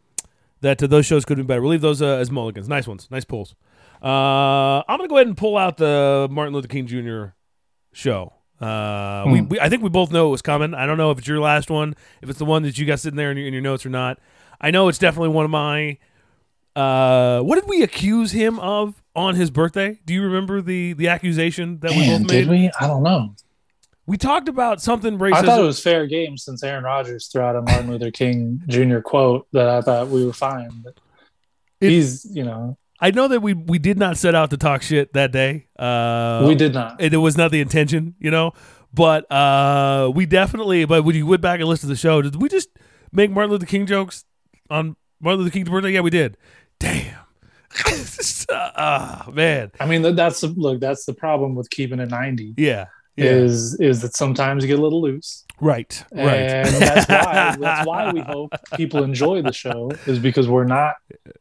that 0.63 0.83
uh, 0.83 0.87
those 0.87 1.05
shows 1.05 1.27
could 1.27 1.37
be 1.37 1.43
better. 1.43 1.61
We'll 1.61 1.73
leave 1.73 1.83
those 1.83 2.01
uh, 2.01 2.17
as 2.17 2.31
mulligans. 2.31 2.71
Nice 2.71 2.87
ones, 2.89 3.07
nice 3.11 3.27
pulls. 3.27 3.55
Uh, 4.03 4.83
I'm 4.89 4.97
gonna 4.97 5.09
go 5.09 5.17
ahead 5.17 5.27
and 5.27 5.37
pull 5.37 5.59
out 5.59 5.77
the 5.77 6.27
Martin 6.31 6.55
Luther 6.55 6.69
King 6.69 6.87
Jr. 6.87 7.35
show. 7.93 8.33
Uh, 8.61 9.25
we, 9.27 9.39
Hmm. 9.41 9.49
we 9.49 9.61
I 9.61 9.69
think 9.69 9.83
we 9.83 9.89
both 9.89 10.13
know 10.13 10.29
it 10.29 10.31
was 10.31 10.43
coming. 10.43 10.75
I 10.75 10.85
don't 10.87 10.99
know 10.99 11.11
if 11.11 11.19
it's 11.19 11.27
your 11.29 11.41
last 11.41 11.71
one, 11.71 11.95
if 12.23 12.29
it's 12.29 12.39
the 12.39 12.45
one 12.45 12.63
that 12.65 12.77
you 12.79 12.87
got 12.87 13.01
sitting 13.01 13.17
there 13.17 13.31
in 13.31 13.37
your, 13.37 13.47
in 13.47 13.53
your 13.55 13.63
notes 13.63 13.87
or 13.87 13.89
not. 13.91 14.19
I 14.61 14.71
know 14.71 14.89
it's 14.89 14.99
definitely 14.99 15.31
one 15.31 15.45
of 15.47 15.51
my. 15.51 15.97
Uh, 16.77 17.41
what 17.41 17.57
did 17.57 17.69
we 17.69 17.83
accuse 17.83 18.33
him 18.33 18.59
of 18.61 19.03
on 19.17 19.35
his 19.35 19.51
birthday? 19.51 19.99
Do 20.07 20.15
you 20.15 20.23
remember 20.23 20.61
the 20.63 20.93
the 20.93 21.09
accusation 21.09 21.79
that 21.81 21.91
we 21.91 22.07
both 22.07 22.21
made? 22.21 22.29
did 22.29 22.49
we? 22.49 22.71
I 22.79 22.87
don't 22.87 23.03
know. 23.03 23.35
We 24.07 24.17
talked 24.17 24.49
about 24.49 24.81
something 24.83 25.19
racist. 25.19 25.35
I 25.35 25.43
thought 25.43 25.61
it 25.61 25.65
was 25.65 25.81
fair 25.83 26.07
game 26.07 26.37
since 26.37 26.63
Aaron 26.63 26.85
Rodgers 26.85 27.29
threw 27.29 27.43
out 27.43 27.57
a 27.57 27.63
Martin 27.63 27.91
Luther 27.91 28.11
King 28.11 28.61
Jr. 28.69 28.99
quote 29.01 29.47
that 29.53 29.69
I 29.69 29.81
thought 29.83 30.09
we 30.09 30.25
were 30.25 30.33
fine. 30.33 30.71
But 30.83 30.95
It- 31.81 31.91
he's, 31.91 32.27
you 32.35 32.45
know, 32.45 32.77
I 33.01 33.11
know 33.11 33.29
that 33.29 33.41
we 33.41 33.55
we 33.55 33.79
did 33.79 33.99
not 33.99 34.17
set 34.19 34.35
out 34.35 34.51
to 34.51 34.57
talk 34.57 34.83
shit 34.83 35.13
that 35.15 35.33
day. 35.33 35.67
Uh, 35.79 36.45
we 36.47 36.55
did 36.55 36.75
not. 36.75 37.01
it, 37.01 37.15
it 37.15 37.19
was 37.19 37.37
not 37.37 37.51
the 37.51 37.61
intention, 37.61 38.15
you 38.19 38.31
know. 38.31 38.53
But 38.93 39.31
uh, 39.31 40.11
we 40.15 40.27
definitely. 40.27 40.85
But 40.85 41.05
when 41.05 41.17
you 41.17 41.27
went 41.27 41.41
back 41.43 41.61
and 41.61 41.69
listened 41.69 41.89
to 41.89 41.95
the 41.95 41.99
show, 41.99 42.21
did 42.23 42.41
we 42.41 42.49
just 42.49 42.69
make 43.13 43.31
Martin 43.31 43.53
Luther 43.53 43.67
King 43.67 43.87
jokes 43.87 44.25
on 44.69 44.97
Martin 45.21 45.41
Luther 45.41 45.53
King's 45.53 45.69
birthday? 45.69 45.93
Yeah, 45.93 46.01
we 46.01 46.11
did. 46.11 46.37
Damn. 46.79 47.17
Ah, 48.53 49.29
man. 49.33 49.71
I 49.79 49.87
mean, 49.87 50.03
that's 50.17 50.43
look. 50.43 50.81
That's 50.81 51.05
the 51.05 51.13
problem 51.15 51.55
with 51.55 51.71
keeping 51.71 52.01
it 52.01 52.11
ninety. 52.11 52.53
Yeah. 52.57 52.87
Yeah. 53.21 53.31
Is 53.33 53.75
is 53.81 54.01
that 54.03 54.15
sometimes 54.17 54.63
you 54.63 54.69
get 54.69 54.79
a 54.79 54.83
little 54.83 55.03
loose. 55.03 55.45
right. 55.61 56.05
Right. 56.13 56.25
And 56.51 56.69
that's 56.83 57.09
why 57.09 57.57
that's 57.59 57.87
why 57.87 58.13
we 58.13 58.21
hope 58.21 58.55
people 58.77 59.03
enjoy 59.05 59.43
the 59.43 59.53
show 59.53 59.91
is 60.07 60.19
because 60.19 60.49
we're 60.49 60.65
not 60.81 60.95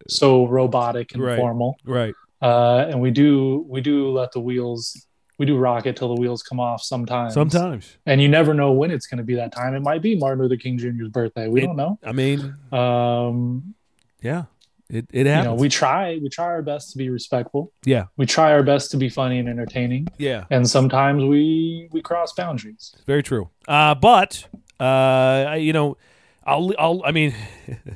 so 0.09 0.45
robotic 0.47 1.13
and 1.13 1.23
Right. 1.23 1.38
formal. 1.38 1.77
right. 1.86 2.13
Uh, 2.41 2.86
and 2.89 3.01
we 3.01 3.11
do 3.11 3.65
we 3.69 3.82
do 3.82 4.11
let 4.11 4.32
the 4.32 4.39
wheels 4.39 5.05
we 5.38 5.45
do 5.45 5.57
rock 5.57 5.86
it 5.86 5.95
till 5.95 6.13
the 6.13 6.19
wheels 6.19 6.43
come 6.43 6.59
off 6.59 6.82
sometimes. 6.84 7.34
Sometimes. 7.34 7.97
And 8.05 8.21
you 8.21 8.27
never 8.27 8.53
know 8.53 8.73
when 8.73 8.91
it's 8.91 9.07
going 9.07 9.19
to 9.19 9.23
be 9.23 9.36
that 9.36 9.53
time. 9.53 9.73
It 9.73 9.80
might 9.82 10.01
be 10.01 10.15
Martin 10.17 10.41
Luther 10.43 10.57
King 10.57 10.77
Jr.'s 10.77 11.07
birthday. 11.09 11.47
We 11.47 11.61
It- 11.61 11.65
don't 11.67 11.77
know. 11.77 11.97
I 12.03 12.11
mean, 12.11 12.55
Um, 12.73 13.73
yeah. 14.21 14.43
It 14.90 15.06
it 15.12 15.26
you 15.26 15.32
happens. 15.32 15.46
know, 15.46 15.56
we 15.56 15.70
try 15.70 16.18
we 16.22 16.30
try 16.30 16.46
our 16.46 16.62
best 16.64 16.92
to 16.92 16.98
be 16.98 17.10
respectful. 17.10 17.72
yeah. 17.86 18.06
We 18.18 18.26
try 18.26 18.52
our 18.52 18.64
best 18.64 18.90
to 18.92 18.98
be 18.98 19.08
funny 19.10 19.38
and 19.40 19.48
entertaining. 19.48 20.08
Yeah. 20.18 20.46
And 20.50 20.68
sometimes 20.68 21.24
we 21.24 21.88
we 21.92 22.02
cross 22.02 22.34
boundaries. 22.34 22.96
Very 23.06 23.22
true. 23.24 23.50
Uh, 23.68 23.94
but 23.96 24.48
uh, 24.80 25.56
you 25.60 25.74
know, 25.74 25.98
I'll 26.44 26.74
I'll 26.80 27.02
I 27.06 27.12
mean, 27.12 27.36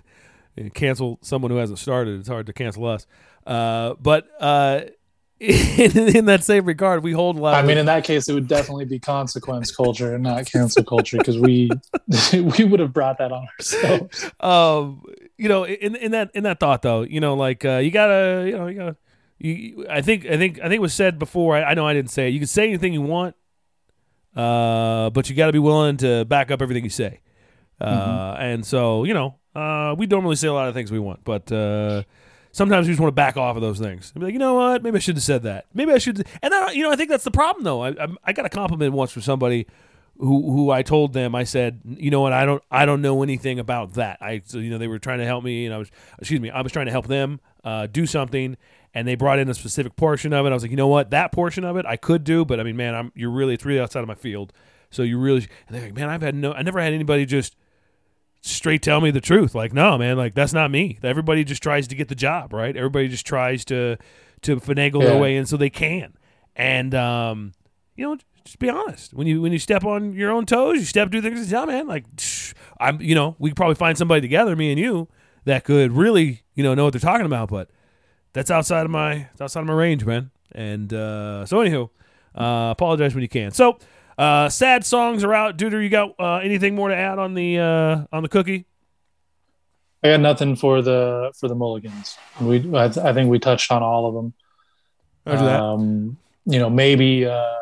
cancel 0.74 1.20
someone 1.22 1.52
who 1.52 1.58
hasn't 1.58 1.80
started. 1.80 2.20
It's 2.20 2.30
hard 2.30 2.46
to 2.48 2.54
cancel 2.54 2.86
us. 2.86 3.08
Uh, 3.46 3.96
but 4.00 4.28
uh, 4.40 4.82
in, 5.40 6.16
in 6.16 6.26
that 6.26 6.44
same 6.44 6.66
regard, 6.66 7.04
we 7.04 7.12
hold 7.12 7.38
a 7.38 7.42
lot. 7.42 7.56
I 7.56 7.66
mean, 7.66 7.78
in 7.78 7.88
that 7.88 8.04
case, 8.04 8.30
it 8.30 8.34
would 8.34 8.48
definitely 8.48 8.86
be 8.86 9.00
consequence 9.00 9.76
culture 9.76 10.14
and 10.14 10.24
not 10.24 10.46
cancel 10.46 10.84
culture 10.84 11.18
because 11.18 11.38
we 11.40 11.70
we 12.34 12.64
would 12.64 12.80
have 12.80 12.94
brought 12.94 13.18
that 13.18 13.32
on 13.32 13.48
ourselves. 13.60 14.30
um, 14.40 15.04
you 15.38 15.50
know, 15.50 15.66
in 15.66 15.96
in 15.96 16.12
that 16.12 16.32
in 16.34 16.44
that 16.44 16.60
thought 16.60 16.82
though, 16.82 17.02
you 17.02 17.20
know, 17.20 17.34
like 17.36 17.66
uh, 17.66 17.78
you 17.78 17.92
gotta, 17.92 18.44
you 18.48 18.58
know, 18.58 18.68
you 18.68 18.76
gotta. 18.80 18.98
You, 19.40 19.86
I 19.90 20.02
think 20.02 20.26
I 20.26 20.38
think 20.38 20.60
I 20.60 20.64
think 20.64 20.76
it 20.76 20.82
was 20.82 20.94
said 20.94 21.20
before. 21.20 21.56
I, 21.58 21.64
I 21.64 21.74
know 21.74 21.86
I 21.86 21.94
didn't 21.94 22.12
say 22.12 22.28
it. 22.28 22.32
You 22.32 22.40
can 22.40 22.48
say 22.48 22.68
anything 22.68 22.94
you 22.94 23.02
want, 23.02 23.36
uh, 24.36 25.10
but 25.10 25.30
you 25.30 25.36
got 25.36 25.48
to 25.48 25.52
be 25.52 25.60
willing 25.60 25.98
to 25.98 26.26
back 26.26 26.52
up 26.52 26.62
everything 26.62 26.84
you 26.84 26.90
say. 26.90 27.20
Uh, 27.82 28.36
And 28.40 28.66
so 28.66 29.04
you 29.04 29.14
know, 29.14 29.36
uh, 29.56 29.96
we 29.98 30.06
normally 30.06 30.36
say 30.36 30.48
a 30.48 30.54
lot 30.54 30.70
of 30.70 30.74
things 30.74 30.92
we 30.92 31.00
want, 31.00 31.24
but 31.26 31.52
uh, 31.52 32.04
sometimes 32.52 32.88
we 32.88 32.94
just 32.94 33.02
want 33.02 33.10
to 33.10 33.16
back 33.16 33.36
off 33.36 33.56
of 33.56 33.62
those 33.62 33.80
things. 33.80 34.12
And 34.14 34.22
be 34.22 34.28
like, 34.28 34.34
you 34.34 34.40
know 34.40 34.54
what? 34.54 34.82
Maybe 34.84 34.96
I 34.98 35.00
should 35.00 35.16
have 35.16 35.24
said 35.24 35.44
that. 35.44 35.66
Maybe 35.74 35.92
I 35.92 35.98
should. 35.98 36.26
And 36.42 36.54
I, 36.54 36.72
you 36.72 36.84
know, 36.84 36.92
I 36.92 36.96
think 36.96 37.10
that's 37.10 37.24
the 37.26 37.32
problem 37.32 37.64
though. 37.66 37.84
I, 37.84 37.90
I, 37.90 38.08
I 38.26 38.34
got 38.34 38.46
a 38.46 38.50
compliment 38.50 38.94
once 38.94 39.12
from 39.12 39.24
somebody 39.24 39.68
who 40.18 40.52
who 40.52 40.72
I 40.72 40.84
told 40.84 41.14
them 41.14 41.36
I 41.36 41.44
said, 41.44 41.82
you 41.86 42.12
know 42.12 42.22
what, 42.22 42.34
I 42.34 42.46
don't 42.46 42.64
I 42.70 42.86
don't 42.86 43.02
know 43.02 43.24
anything 43.24 43.60
about 43.60 43.94
that. 43.94 44.18
I 44.22 44.42
so, 44.46 44.60
you 44.60 44.70
know 44.70 44.78
they 44.78 44.88
were 44.88 45.00
trying 45.00 45.20
to 45.20 45.26
help 45.26 45.44
me 45.44 45.66
and 45.66 45.74
I 45.74 45.78
was 45.78 45.90
excuse 46.20 46.40
me, 46.40 46.50
I 46.50 46.62
was 46.62 46.72
trying 46.72 46.86
to 46.86 46.92
help 46.92 47.08
them 47.08 47.40
uh, 47.64 47.88
do 47.88 48.06
something 48.06 48.58
and 48.94 49.08
they 49.08 49.16
brought 49.16 49.40
in 49.40 49.50
a 49.50 49.54
specific 49.54 49.96
portion 49.96 50.34
of 50.34 50.46
it. 50.46 50.50
I 50.50 50.54
was 50.54 50.64
like, 50.64 50.72
you 50.72 50.78
know 50.78 50.88
what, 50.88 51.10
that 51.12 51.32
portion 51.32 51.64
of 51.64 51.78
it 51.78 51.86
I 51.86 51.98
could 51.98 52.24
do, 52.24 52.46
but 52.46 52.60
I 52.60 52.64
mean, 52.64 52.78
man, 52.78 52.96
I'm 52.96 53.12
you're 53.16 53.32
really 53.32 53.56
it's 53.56 53.66
really 53.66 53.80
outside 53.80 54.02
of 54.02 54.08
my 54.08 54.16
field. 54.16 54.54
So 54.92 55.02
you 55.02 55.18
really 55.18 55.48
and 55.68 55.76
they're 55.76 55.84
like, 55.84 55.96
man, 55.96 56.10
I've 56.10 56.22
had 56.22 56.36
no 56.36 56.54
I 56.54 56.62
never 56.62 56.80
had 56.80 56.94
anybody 56.94 57.26
just 57.26 57.56
straight 58.42 58.84
tell 58.84 59.02
me 59.02 59.10
the 59.10 59.22
truth. 59.22 59.56
Like, 59.56 59.74
no, 59.74 59.98
man, 59.98 60.18
like 60.18 60.36
that's 60.36 60.54
not 60.54 60.70
me. 60.70 61.00
Everybody 61.02 61.44
just 61.44 61.64
tries 61.64 61.88
to 61.88 61.96
get 61.96 62.10
the 62.10 62.16
job, 62.16 62.54
right? 62.54 62.76
Everybody 62.76 63.08
just 63.08 63.26
tries 63.26 63.66
to 63.66 63.98
to 64.44 64.58
finagle 64.58 65.02
their 65.02 65.18
way 65.18 65.36
in 65.38 65.46
so 65.46 65.58
they 65.58 65.70
can. 65.70 66.14
And 66.56 66.94
um, 66.94 67.54
you 67.96 68.06
know, 68.06 68.18
just 68.46 68.60
be 68.60 68.70
honest. 68.70 69.14
When 69.14 69.28
you 69.28 69.42
when 69.42 69.52
you 69.52 69.60
step 69.60 69.84
on 69.86 70.14
your 70.14 70.32
own 70.32 70.46
toes, 70.46 70.80
you 70.80 70.86
step 70.86 71.10
do 71.10 71.22
things. 71.22 71.52
Yeah, 71.52 71.66
man. 71.66 71.88
Like 71.88 72.06
I'm, 72.80 73.02
you 73.02 73.16
know, 73.16 73.36
we 73.40 73.50
could 73.50 73.58
probably 73.58 73.76
find 73.76 73.98
somebody 73.98 74.22
together, 74.22 74.56
me 74.56 74.72
and 74.72 74.80
you, 74.80 75.08
that 75.46 75.64
could 75.64 75.92
really, 75.92 76.44
you 76.54 76.64
know, 76.64 76.74
know 76.74 76.86
what 76.86 76.94
they're 76.94 77.00
talking 77.00 77.26
about. 77.26 77.50
But 77.50 77.70
that's 78.34 78.52
outside 78.52 78.86
of 78.86 78.92
my 78.92 79.28
outside 79.40 79.62
of 79.62 79.68
my 79.68 79.74
range, 79.74 80.06
man. 80.06 80.32
And 80.52 80.94
uh, 80.94 81.46
so, 81.46 81.58
anywho, 81.58 81.90
uh, 82.36 82.72
apologize 82.72 83.16
when 83.16 83.22
you 83.22 83.30
can. 83.30 83.52
So, 83.52 83.78
uh, 84.18 84.50
sad 84.50 84.86
songs 84.86 85.24
are 85.24 85.34
out. 85.34 85.58
Duder, 85.58 85.82
you 85.82 85.90
got 85.90 86.14
uh, 86.20 86.36
anything 86.38 86.76
more 86.76 86.90
to 86.90 86.96
add 86.96 87.20
on 87.20 87.34
the 87.34 87.60
uh, 87.60 88.06
on 88.12 88.24
the 88.24 88.30
cookie? 88.30 88.66
I 90.04 90.10
got 90.10 90.20
nothing 90.20 90.56
for 90.56 90.82
the 90.82 91.32
for 91.40 91.48
the 91.48 91.56
Mulligans. 91.56 92.18
We 92.42 92.76
I, 92.76 92.86
I 92.86 93.14
think 93.14 93.30
we 93.30 93.40
touched 93.40 93.72
on 93.72 93.82
all 93.82 94.06
of 94.06 94.14
them. 94.14 94.34
Um, 95.26 96.18
you 96.46 96.60
know, 96.60 96.70
maybe 96.70 97.26
uh, 97.26 97.56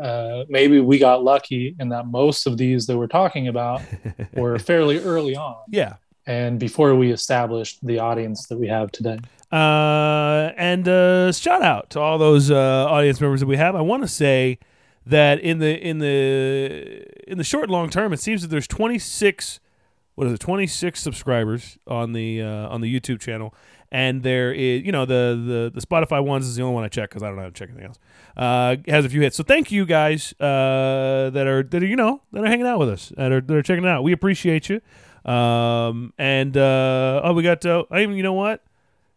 uh, 0.00 0.44
maybe 0.48 0.80
we 0.80 0.98
got 0.98 1.22
lucky 1.24 1.74
in 1.78 1.88
that 1.90 2.06
most 2.06 2.46
of 2.46 2.56
these 2.58 2.86
that 2.86 2.96
we're 2.98 3.06
talking 3.06 3.48
about 3.48 3.80
were 4.34 4.58
fairly 4.58 4.98
early 4.98 5.36
on, 5.36 5.56
Yeah. 5.68 5.94
and 6.26 6.58
before 6.58 6.94
we 6.94 7.10
established 7.12 7.78
the 7.86 7.98
audience 7.98 8.46
that 8.48 8.58
we 8.58 8.68
have 8.68 8.90
today. 8.92 9.18
Uh, 9.52 10.52
and 10.56 10.88
uh, 10.88 11.30
shout 11.32 11.62
out 11.62 11.90
to 11.90 12.00
all 12.00 12.18
those 12.18 12.50
uh, 12.50 12.86
audience 12.88 13.20
members 13.20 13.40
that 13.40 13.46
we 13.46 13.56
have. 13.56 13.76
I 13.76 13.80
want 13.82 14.02
to 14.02 14.08
say 14.08 14.58
that 15.06 15.38
in 15.40 15.58
the 15.58 15.78
in 15.80 15.98
the 16.00 17.30
in 17.30 17.38
the 17.38 17.44
short 17.44 17.64
and 17.64 17.72
long 17.72 17.88
term, 17.90 18.12
it 18.12 18.18
seems 18.20 18.42
that 18.42 18.48
there's 18.48 18.66
26. 18.66 19.60
What 20.16 20.26
is 20.28 20.32
it? 20.32 20.40
26 20.40 21.00
subscribers 21.00 21.78
on 21.86 22.12
the 22.12 22.42
uh, 22.42 22.68
on 22.68 22.80
the 22.80 22.92
YouTube 23.00 23.20
channel, 23.20 23.54
and 23.94 24.22
there 24.24 24.52
is 24.52 24.82
you 24.82 24.90
know 24.92 25.04
the 25.06 25.70
the 25.72 25.80
the 25.80 25.86
Spotify 25.86 26.22
ones 26.22 26.46
is 26.46 26.56
the 26.56 26.62
only 26.62 26.74
one 26.74 26.84
I 26.84 26.88
check 26.88 27.08
because 27.10 27.22
I 27.22 27.28
don't 27.28 27.36
know 27.36 27.42
how 27.42 27.48
to 27.48 27.54
check 27.54 27.68
anything 27.70 27.86
else. 27.86 27.98
Uh, 28.36 28.76
has 28.88 29.04
a 29.04 29.08
few 29.08 29.20
hits. 29.20 29.36
So 29.36 29.44
thank 29.44 29.70
you 29.70 29.86
guys 29.86 30.34
uh, 30.40 31.30
that 31.32 31.46
are 31.46 31.62
that 31.62 31.82
are 31.82 31.86
you 31.86 31.94
know 31.96 32.20
that 32.32 32.42
are 32.42 32.46
hanging 32.46 32.66
out 32.66 32.80
with 32.80 32.88
us 32.88 33.12
that 33.16 33.30
are 33.30 33.40
that 33.40 33.54
are 33.56 33.62
checking 33.62 33.84
it 33.84 33.88
out. 33.88 34.02
We 34.02 34.12
appreciate 34.12 34.68
you. 34.68 34.80
Um, 35.30 36.12
and 36.18 36.56
uh, 36.56 37.20
oh, 37.24 37.32
we 37.32 37.42
got 37.44 37.64
uh, 37.64 37.84
I 37.90 38.02
even 38.02 38.16
you 38.16 38.22
know 38.24 38.32
what 38.34 38.62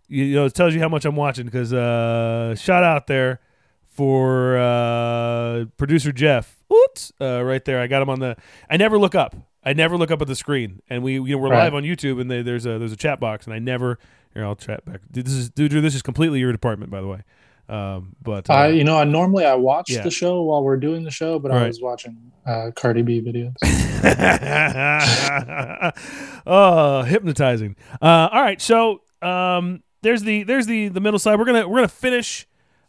you, 0.07 0.23
you 0.25 0.35
know 0.35 0.45
it 0.45 0.53
tells 0.53 0.73
you 0.75 0.79
how 0.79 0.89
much 0.89 1.03
I'm 1.05 1.15
watching 1.15 1.45
because 1.45 1.73
uh, 1.73 2.55
shout 2.55 2.83
out 2.83 3.07
there 3.07 3.41
for 3.87 4.57
uh, 4.57 5.65
producer 5.77 6.11
Jeff. 6.11 6.55
Oops, 6.71 7.11
uh, 7.19 7.43
right 7.43 7.63
there. 7.65 7.79
I 7.81 7.87
got 7.87 8.01
him 8.03 8.09
on 8.09 8.19
the. 8.19 8.35
I 8.69 8.77
never 8.77 8.99
look 8.99 9.15
up. 9.15 9.35
I 9.63 9.73
never 9.73 9.97
look 9.97 10.11
up 10.11 10.21
at 10.21 10.27
the 10.27 10.35
screen, 10.35 10.81
and 10.89 11.03
we 11.03 11.13
you 11.13 11.23
know 11.29 11.37
we're 11.39 11.49
Right. 11.49 11.63
live 11.63 11.73
on 11.73 11.83
YouTube, 11.83 12.21
and 12.21 12.29
they, 12.29 12.41
there's 12.41 12.65
a 12.65 12.77
there's 12.77 12.91
a 12.93 12.97
chat 12.97 13.19
box, 13.19 13.45
and 13.45 13.53
I 13.53 13.59
never. 13.59 13.97
Here, 14.37 14.45
I'll 14.45 14.55
chat 14.55 14.85
back. 14.85 15.01
This 15.09 15.33
is 15.33 15.49
dude. 15.49 15.71
This 15.71 15.95
is 15.95 16.03
completely 16.03 16.39
your 16.39 16.51
department, 16.51 16.91
by 16.91 17.01
the 17.01 17.07
way. 17.07 17.23
Um, 17.67 18.15
but 18.21 18.47
uh, 18.51 18.53
I, 18.53 18.67
you 18.67 18.83
know, 18.83 18.95
I 18.95 19.03
normally 19.03 19.45
I 19.45 19.55
watch 19.55 19.89
Yeah. 19.89 20.03
the 20.03 20.11
show 20.11 20.43
while 20.43 20.63
we're 20.63 20.77
doing 20.77 21.03
the 21.03 21.09
show, 21.09 21.39
but 21.39 21.49
Right. 21.51 21.63
I 21.63 21.67
was 21.67 21.81
watching 21.81 22.31
uh, 22.45 22.69
Cardi 22.75 23.01
B 23.01 23.19
videos. 23.19 23.55
oh, 26.45 27.01
hypnotizing. 27.01 27.75
Uh, 27.99 28.29
all 28.31 28.43
right, 28.43 28.61
so 28.61 29.01
um, 29.23 29.81
there's 30.03 30.21
the 30.21 30.43
there's 30.43 30.67
the 30.67 30.89
the 30.89 31.01
middle 31.01 31.17
side. 31.17 31.39
We're 31.39 31.45
gonna 31.45 31.67
we're 31.67 31.77
gonna 31.77 31.87
finish 31.87 32.45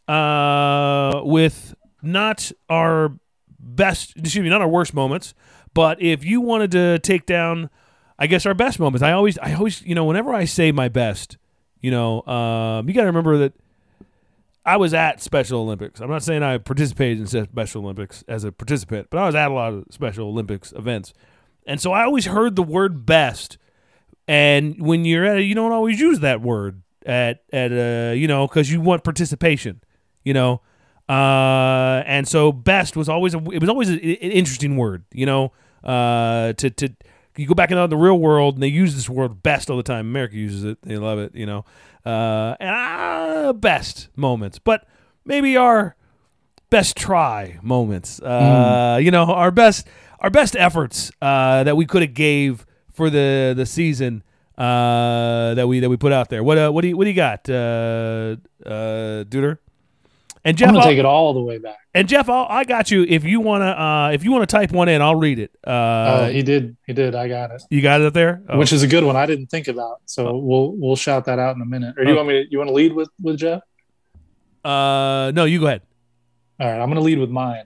uh, 0.07 1.23
with 1.25 1.75
not 2.03 2.53
our 2.69 3.15
best, 3.59 4.19
excuse 4.19 4.43
me, 4.43 4.51
not 4.51 4.61
our 4.61 4.69
worst 4.69 4.93
moments, 4.93 5.33
but 5.73 6.03
if 6.03 6.25
you 6.25 6.43
wanted 6.43 6.73
to 6.73 6.99
take 6.99 7.25
down, 7.25 7.71
I 8.19 8.27
guess 8.27 8.47
our 8.47 8.55
best 8.55 8.81
moments. 8.81 9.03
I 9.03 9.13
always 9.13 9.39
I 9.39 9.55
always 9.55 9.83
you 9.83 9.95
know 9.95 10.05
whenever 10.05 10.35
I 10.35 10.45
say 10.45 10.73
my 10.73 10.89
best, 10.89 11.37
you 11.81 11.91
know, 11.91 12.23
um, 12.27 12.89
you 12.89 12.95
got 12.95 13.03
to 13.03 13.07
remember 13.07 13.39
that. 13.39 13.53
I 14.67 14.77
was 14.77 14.93
at 14.93 15.23
Special 15.23 15.61
Olympics. 15.61 15.99
I'm 15.99 16.11
not 16.11 16.23
saying 16.23 16.43
I 16.43 16.59
participated 16.59 17.21
in 17.33 17.45
Special 17.47 17.83
Olympics 17.85 18.23
as 18.29 18.45
a 18.45 18.53
participant, 18.53 19.07
but 19.09 19.17
I 19.19 19.25
was 19.25 19.35
at 19.35 19.51
a 19.51 19.55
lot 19.55 19.73
of 19.73 19.85
Special 19.91 20.29
Olympics 20.29 20.73
events. 20.73 21.15
And 21.67 21.81
so 21.81 21.93
I 21.93 22.03
always 22.03 22.27
heard 22.27 22.55
the 22.55 22.63
word 22.63 23.07
best. 23.07 23.57
And 24.27 24.79
when 24.79 25.07
you're 25.07 25.25
at 25.25 25.39
it, 25.39 25.45
you 25.45 25.55
don't 25.55 25.73
always 25.73 25.99
use 25.99 26.21
that 26.21 26.43
word 26.43 26.83
at, 27.07 27.45
at 27.51 27.73
uh, 27.73 28.13
you 28.13 28.29
know, 28.29 28.47
because 28.47 28.71
you 28.71 28.83
want 28.83 29.05
participation, 29.05 29.81
you 30.23 30.35
know. 30.35 30.61
Uh, 31.09 32.03
and 32.05 32.29
so 32.29 32.53
best 32.53 32.95
was 32.95 33.09
always, 33.09 33.33
a, 33.35 33.39
it 33.51 33.61
was 33.61 33.71
always 33.71 33.89
a- 33.89 33.95
an 33.95 34.33
interesting 34.33 34.77
word, 34.77 35.05
you 35.15 35.25
know, 35.25 35.51
uh, 35.83 36.53
to, 36.55 36.69
to, 36.69 36.95
you 37.39 37.47
go 37.47 37.55
back 37.55 37.71
into 37.71 37.87
the 37.87 37.97
real 37.97 38.19
world 38.19 38.55
and 38.55 38.63
they 38.63 38.69
use 38.69 38.95
this 38.95 39.09
word 39.09 39.43
best 39.43 39.71
all 39.71 39.77
the 39.77 39.83
time. 39.83 40.07
America 40.09 40.37
uses 40.37 40.65
it. 40.65 40.79
They 40.83 40.97
love 40.97 41.19
it, 41.19 41.35
you 41.35 41.47
know. 41.47 41.65
Uh, 42.05 42.57
and 42.61 42.71
uh, 43.49 43.53
best 43.53 44.09
moments, 44.17 44.59
but 44.59 44.87
maybe 45.25 45.57
our 45.57 45.95
best 46.71 46.97
try 46.97 47.59
moments. 47.63 48.21
Uh, 48.21 48.99
You 49.01 49.11
know, 49.11 49.25
our 49.25 49.51
best 49.51 49.87
our 50.21 50.31
best 50.31 50.57
efforts 50.57 51.13
uh, 51.23 51.65
that 51.65 51.77
we 51.77 51.87
could 51.87 52.03
have 52.03 52.15
gave 52.15 52.67
for 52.93 53.11
the 53.11 53.55
the 53.57 53.67
season 53.67 54.23
uh, 54.57 55.55
that 55.55 55.69
we 55.69 55.81
that 55.81 55.89
we 55.89 55.97
put 55.97 56.13
out 56.13 56.29
there. 56.31 56.43
What 56.43 56.59
uh, 56.59 56.71
what 56.71 56.83
do 56.83 56.89
you 56.89 56.97
what 56.97 57.05
do 57.05 57.11
you 57.11 57.17
got, 57.17 57.49
uh, 57.49 58.37
uh, 58.67 59.25
Duder? 59.25 59.59
And 60.49 60.57
Jeff, 60.57 60.69
I'm 60.69 60.75
gonna 60.75 60.85
I'll- 60.85 60.91
take 60.91 60.99
it 60.99 61.05
all 61.05 61.35
the 61.35 61.41
way 61.43 61.59
back. 61.59 61.79
and 61.95 62.09
Jeff, 62.09 62.29
I'll, 62.31 62.47
I 62.49 62.65
got 62.65 62.91
you. 62.91 63.05
If 63.07 63.23
you 63.25 63.41
wanna, 63.41 63.67
uh, 63.67 64.11
if 64.15 64.25
you 64.25 64.33
wanna 64.33 64.47
type 64.47 64.73
one 64.73 64.89
in, 64.89 65.03
I'll 65.03 65.15
read 65.17 65.39
it. 65.39 65.51
Uh, 65.67 65.71
Uh, 65.71 66.29
he 66.31 66.43
did, 66.43 66.77
he 66.87 66.93
did. 66.95 67.15
I 67.15 67.29
got 67.29 67.51
it, 67.51 67.63
you 67.71 67.83
got 67.83 68.01
it 68.01 68.07
up 68.07 68.15
there. 68.15 68.43
Oh. 68.49 68.57
which 68.59 68.73
is 68.73 68.83
a 68.83 68.87
good 68.87 69.05
one. 69.05 69.15
I 69.17 69.27
didn't 69.27 69.49
think 69.49 69.69
about, 69.69 70.01
so 70.07 70.39
we'll 70.39 70.73
we'll 70.73 70.97
shout 70.97 71.27
that 71.27 71.39
out 71.39 71.55
in 71.57 71.61
a 71.63 71.67
minute. 71.67 71.95
Or 71.99 72.05
do 72.05 72.11
you 72.11 72.15
Oh. 72.17 72.21
want 72.21 72.29
me? 72.29 72.45
To, 72.45 72.51
you 72.51 72.59
want 72.59 72.69
to 72.69 72.75
lead 72.75 72.93
with 72.95 73.11
with 73.21 73.37
Jeff? 73.39 73.61
uh, 74.65 75.33
no, 75.35 75.45
you 75.45 75.61
go 75.61 75.67
ahead. 75.67 75.83
All 76.61 76.67
right, 76.69 76.81
I'm 76.81 76.89
going 76.89 76.97
to 76.97 77.03
lead 77.03 77.19
with 77.19 77.31
mine, 77.31 77.65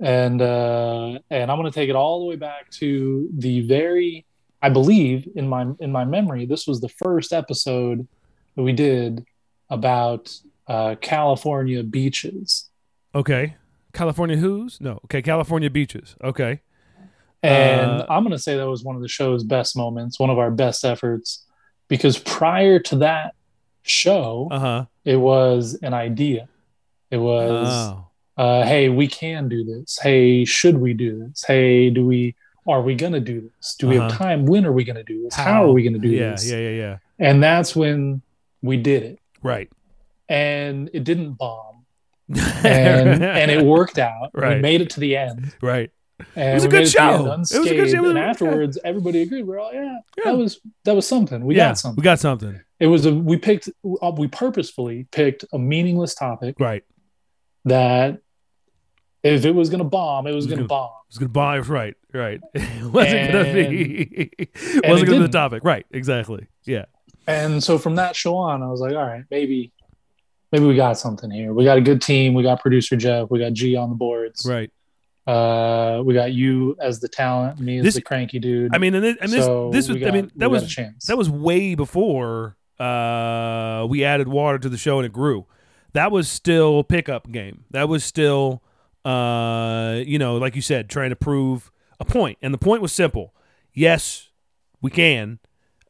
and 0.00 0.40
uh, 0.42 1.18
and 1.30 1.50
I'm 1.50 1.58
going 1.58 1.70
to 1.70 1.74
take 1.74 1.88
it 1.88 1.96
all 1.96 2.20
the 2.20 2.26
way 2.26 2.36
back 2.36 2.70
to 2.80 3.28
the 3.36 3.60
very, 3.60 4.24
I 4.62 4.68
believe 4.70 5.28
in 5.36 5.48
my 5.48 5.66
in 5.80 5.92
my 5.92 6.04
memory, 6.04 6.46
this 6.46 6.66
was 6.66 6.80
the 6.80 6.88
first 6.88 7.32
episode 7.32 8.06
that 8.56 8.62
we 8.62 8.72
did 8.72 9.24
about 9.70 10.32
uh, 10.68 10.94
California 11.00 11.82
beaches, 11.82 12.68
Okay, 13.14 13.56
California 13.92 14.36
who's 14.36 14.80
no? 14.80 15.00
Okay, 15.04 15.22
California 15.22 15.70
beaches. 15.70 16.16
Okay, 16.22 16.60
and 17.42 18.02
Uh, 18.02 18.06
I'm 18.08 18.22
going 18.22 18.32
to 18.32 18.38
say 18.38 18.56
that 18.56 18.68
was 18.68 18.84
one 18.84 18.96
of 18.96 19.02
the 19.02 19.08
show's 19.08 19.44
best 19.44 19.76
moments, 19.76 20.18
one 20.18 20.30
of 20.30 20.38
our 20.38 20.50
best 20.50 20.84
efforts, 20.84 21.44
because 21.88 22.18
prior 22.18 22.78
to 22.80 22.96
that 22.96 23.34
show, 23.82 24.48
uh 24.50 24.58
huh. 24.58 24.84
it 25.04 25.16
was 25.16 25.78
an 25.82 25.94
idea. 25.94 26.48
It 27.10 27.18
was. 27.18 27.68
Oh, 27.68 28.02
uh, 28.36 28.64
hey, 28.66 28.88
we 28.90 29.06
can 29.06 29.48
do 29.48 29.64
this. 29.64 29.98
Hey, 30.02 30.44
should 30.44 30.76
we 30.76 30.92
do 30.92 31.18
this? 31.18 31.44
Hey, 31.46 31.88
do 31.90 32.04
we? 32.04 32.34
Are 32.68 32.82
we 32.82 32.96
gonna 32.96 33.20
do 33.20 33.40
this? 33.40 33.76
Do 33.78 33.86
we 33.88 33.94
have 33.94 34.10
Uh-huh. 34.10 34.18
time? 34.24 34.44
When 34.44 34.66
are 34.66 34.72
we 34.72 34.82
gonna 34.84 35.04
do 35.04 35.22
this? 35.22 35.34
How, 35.36 35.64
are 35.64 35.72
we 35.72 35.84
gonna 35.84 36.00
do 36.00 36.08
yeah, 36.08 36.30
this? 36.32 36.50
Yeah, 36.50 36.58
yeah, 36.58 36.70
yeah. 36.70 36.98
And 37.18 37.40
that's 37.42 37.76
when 37.76 38.22
we 38.60 38.76
did 38.76 39.04
it, 39.04 39.20
Right. 39.42 39.70
And 40.28 40.90
it 40.92 41.04
didn't 41.04 41.32
bomb, 41.34 41.84
and 42.64 43.22
and 43.24 43.50
it 43.50 43.64
worked 43.64 43.98
out. 43.98 44.30
Right. 44.34 44.56
We 44.56 44.62
made 44.62 44.80
it 44.80 44.90
to 44.90 45.00
the 45.00 45.16
end. 45.16 45.54
right. 45.62 45.90
And 46.34 46.54
was 46.54 46.64
a 46.64 46.68
good 46.68 46.78
made 46.78 46.86
it 46.86 46.92
the 46.92 47.00
end 47.02 47.24
show. 47.48 47.56
It 47.56 47.58
was 47.58 47.70
a 47.70 47.74
good 47.74 47.90
show. 47.90 47.98
It 47.98 48.00
was- 48.00 48.10
And 48.10 48.16
yeah. 48.18 48.24
afterwards, 48.30 48.78
everybody 48.84 49.20
agreed. 49.22 49.46
We're 49.46 49.58
all, 49.60 49.70
yeah, 49.74 49.98
Yeah. 50.16 50.24
that 50.24 50.36
was 50.38 50.60
that 50.84 50.94
was 50.94 51.06
something. 51.06 51.44
We 51.44 51.56
yeah, 51.56 51.68
got 51.68 51.78
something. 51.78 52.00
We 52.00 52.04
got 52.04 52.18
something. 52.20 52.60
it 52.80 52.86
was 52.86 53.04
a 53.04 53.14
we 53.14 53.36
picked 53.36 53.68
uh, 54.02 54.12
we 54.16 54.26
purposefully 54.28 55.06
picked 55.12 55.44
a 55.52 55.58
meaningless 55.58 56.14
topic 56.14 56.56
Right. 56.58 56.84
that 57.66 58.20
if 59.22 59.44
it 59.44 59.54
was 59.54 59.68
gonna 59.70 59.84
bomb, 59.84 60.26
it 60.26 60.34
was 60.34 60.46
It 60.46 60.48
was 60.50 60.56
gonna 60.56 60.56
gonna- 60.60 60.68
bomb. 60.68 60.90
It 61.08 61.10
was 61.10 61.18
gonna 61.18 61.28
bomb. 61.28 61.60
Right. 61.62 61.94
Right. 62.14 62.40
It 62.54 62.82
wasn't 62.92 63.32
gonna 63.32 63.52
be. 63.52 64.30
it 64.38 64.88
wasn't 64.88 65.08
gonna 65.08 65.20
be 65.20 65.26
the 65.26 65.28
topic. 65.28 65.64
Right. 65.64 65.84
Exactly. 65.90 66.46
Yeah. 66.64 66.86
And 67.26 67.62
so 67.62 67.76
from 67.76 67.96
that 67.96 68.16
show 68.16 68.36
on, 68.36 68.62
I 68.62 68.68
was 68.68 68.80
like, 68.80 68.92
all 68.94 69.04
right, 69.04 69.24
maybe, 69.30 69.72
maybe 70.52 70.64
we 70.66 70.76
got 70.76 70.98
something 70.98 71.30
here. 71.30 71.52
We 71.52 71.64
got 71.64 71.78
a 71.78 71.80
good 71.80 72.00
team. 72.02 72.34
We 72.34 72.42
got 72.42 72.60
producer 72.60 72.96
Jeff. 72.96 73.30
We 73.30 73.38
got 73.38 73.52
G 73.52 73.76
on 73.76 73.88
the 73.90 73.94
boards. 73.96 74.46
Right. 74.48 74.70
Uh, 75.26 76.02
we 76.04 76.14
got 76.14 76.32
you 76.32 76.76
as 76.80 77.00
the 77.00 77.08
talent, 77.08 77.58
me 77.58 77.78
as 77.78 77.84
This- 77.84 77.94
the 77.96 78.00
cranky 78.02 78.38
dude. 78.38 78.74
I 78.74 78.78
mean, 78.78 78.94
and 78.94 79.02
this, 79.04 79.16
and 79.20 79.32
this, 79.32 79.44
So 79.44 79.70
this 79.72 79.88
was. 79.88 79.98
we 79.98 80.06
I 80.06 80.10
mean, 80.12 80.30
that 80.36 80.50
was 80.50 80.62
a 80.62 80.66
chance. 80.68 81.06
that 81.06 81.18
was 81.18 81.28
way 81.28 81.74
before 81.74 82.56
uh, 82.78 83.84
we 83.88 84.04
added 84.04 84.28
water 84.28 84.58
to 84.58 84.68
the 84.68 84.76
show 84.78 84.98
and 84.98 85.06
it 85.06 85.12
grew. 85.12 85.46
That 85.94 86.12
was 86.12 86.28
still 86.28 86.84
pickup 86.84 87.32
game. 87.32 87.64
That 87.70 87.88
was 87.88 88.04
still, 88.04 88.62
uh, 89.04 90.00
you 90.06 90.18
know, 90.18 90.36
like 90.36 90.54
you 90.54 90.62
said, 90.62 90.88
trying 90.90 91.10
to 91.10 91.16
prove 91.16 91.72
a 91.98 92.04
point. 92.04 92.38
And 92.42 92.52
the 92.54 92.58
point 92.58 92.82
was 92.82 92.92
simple. 92.92 93.34
Yes, 93.72 94.30
we 94.82 94.90
can, 94.90 95.38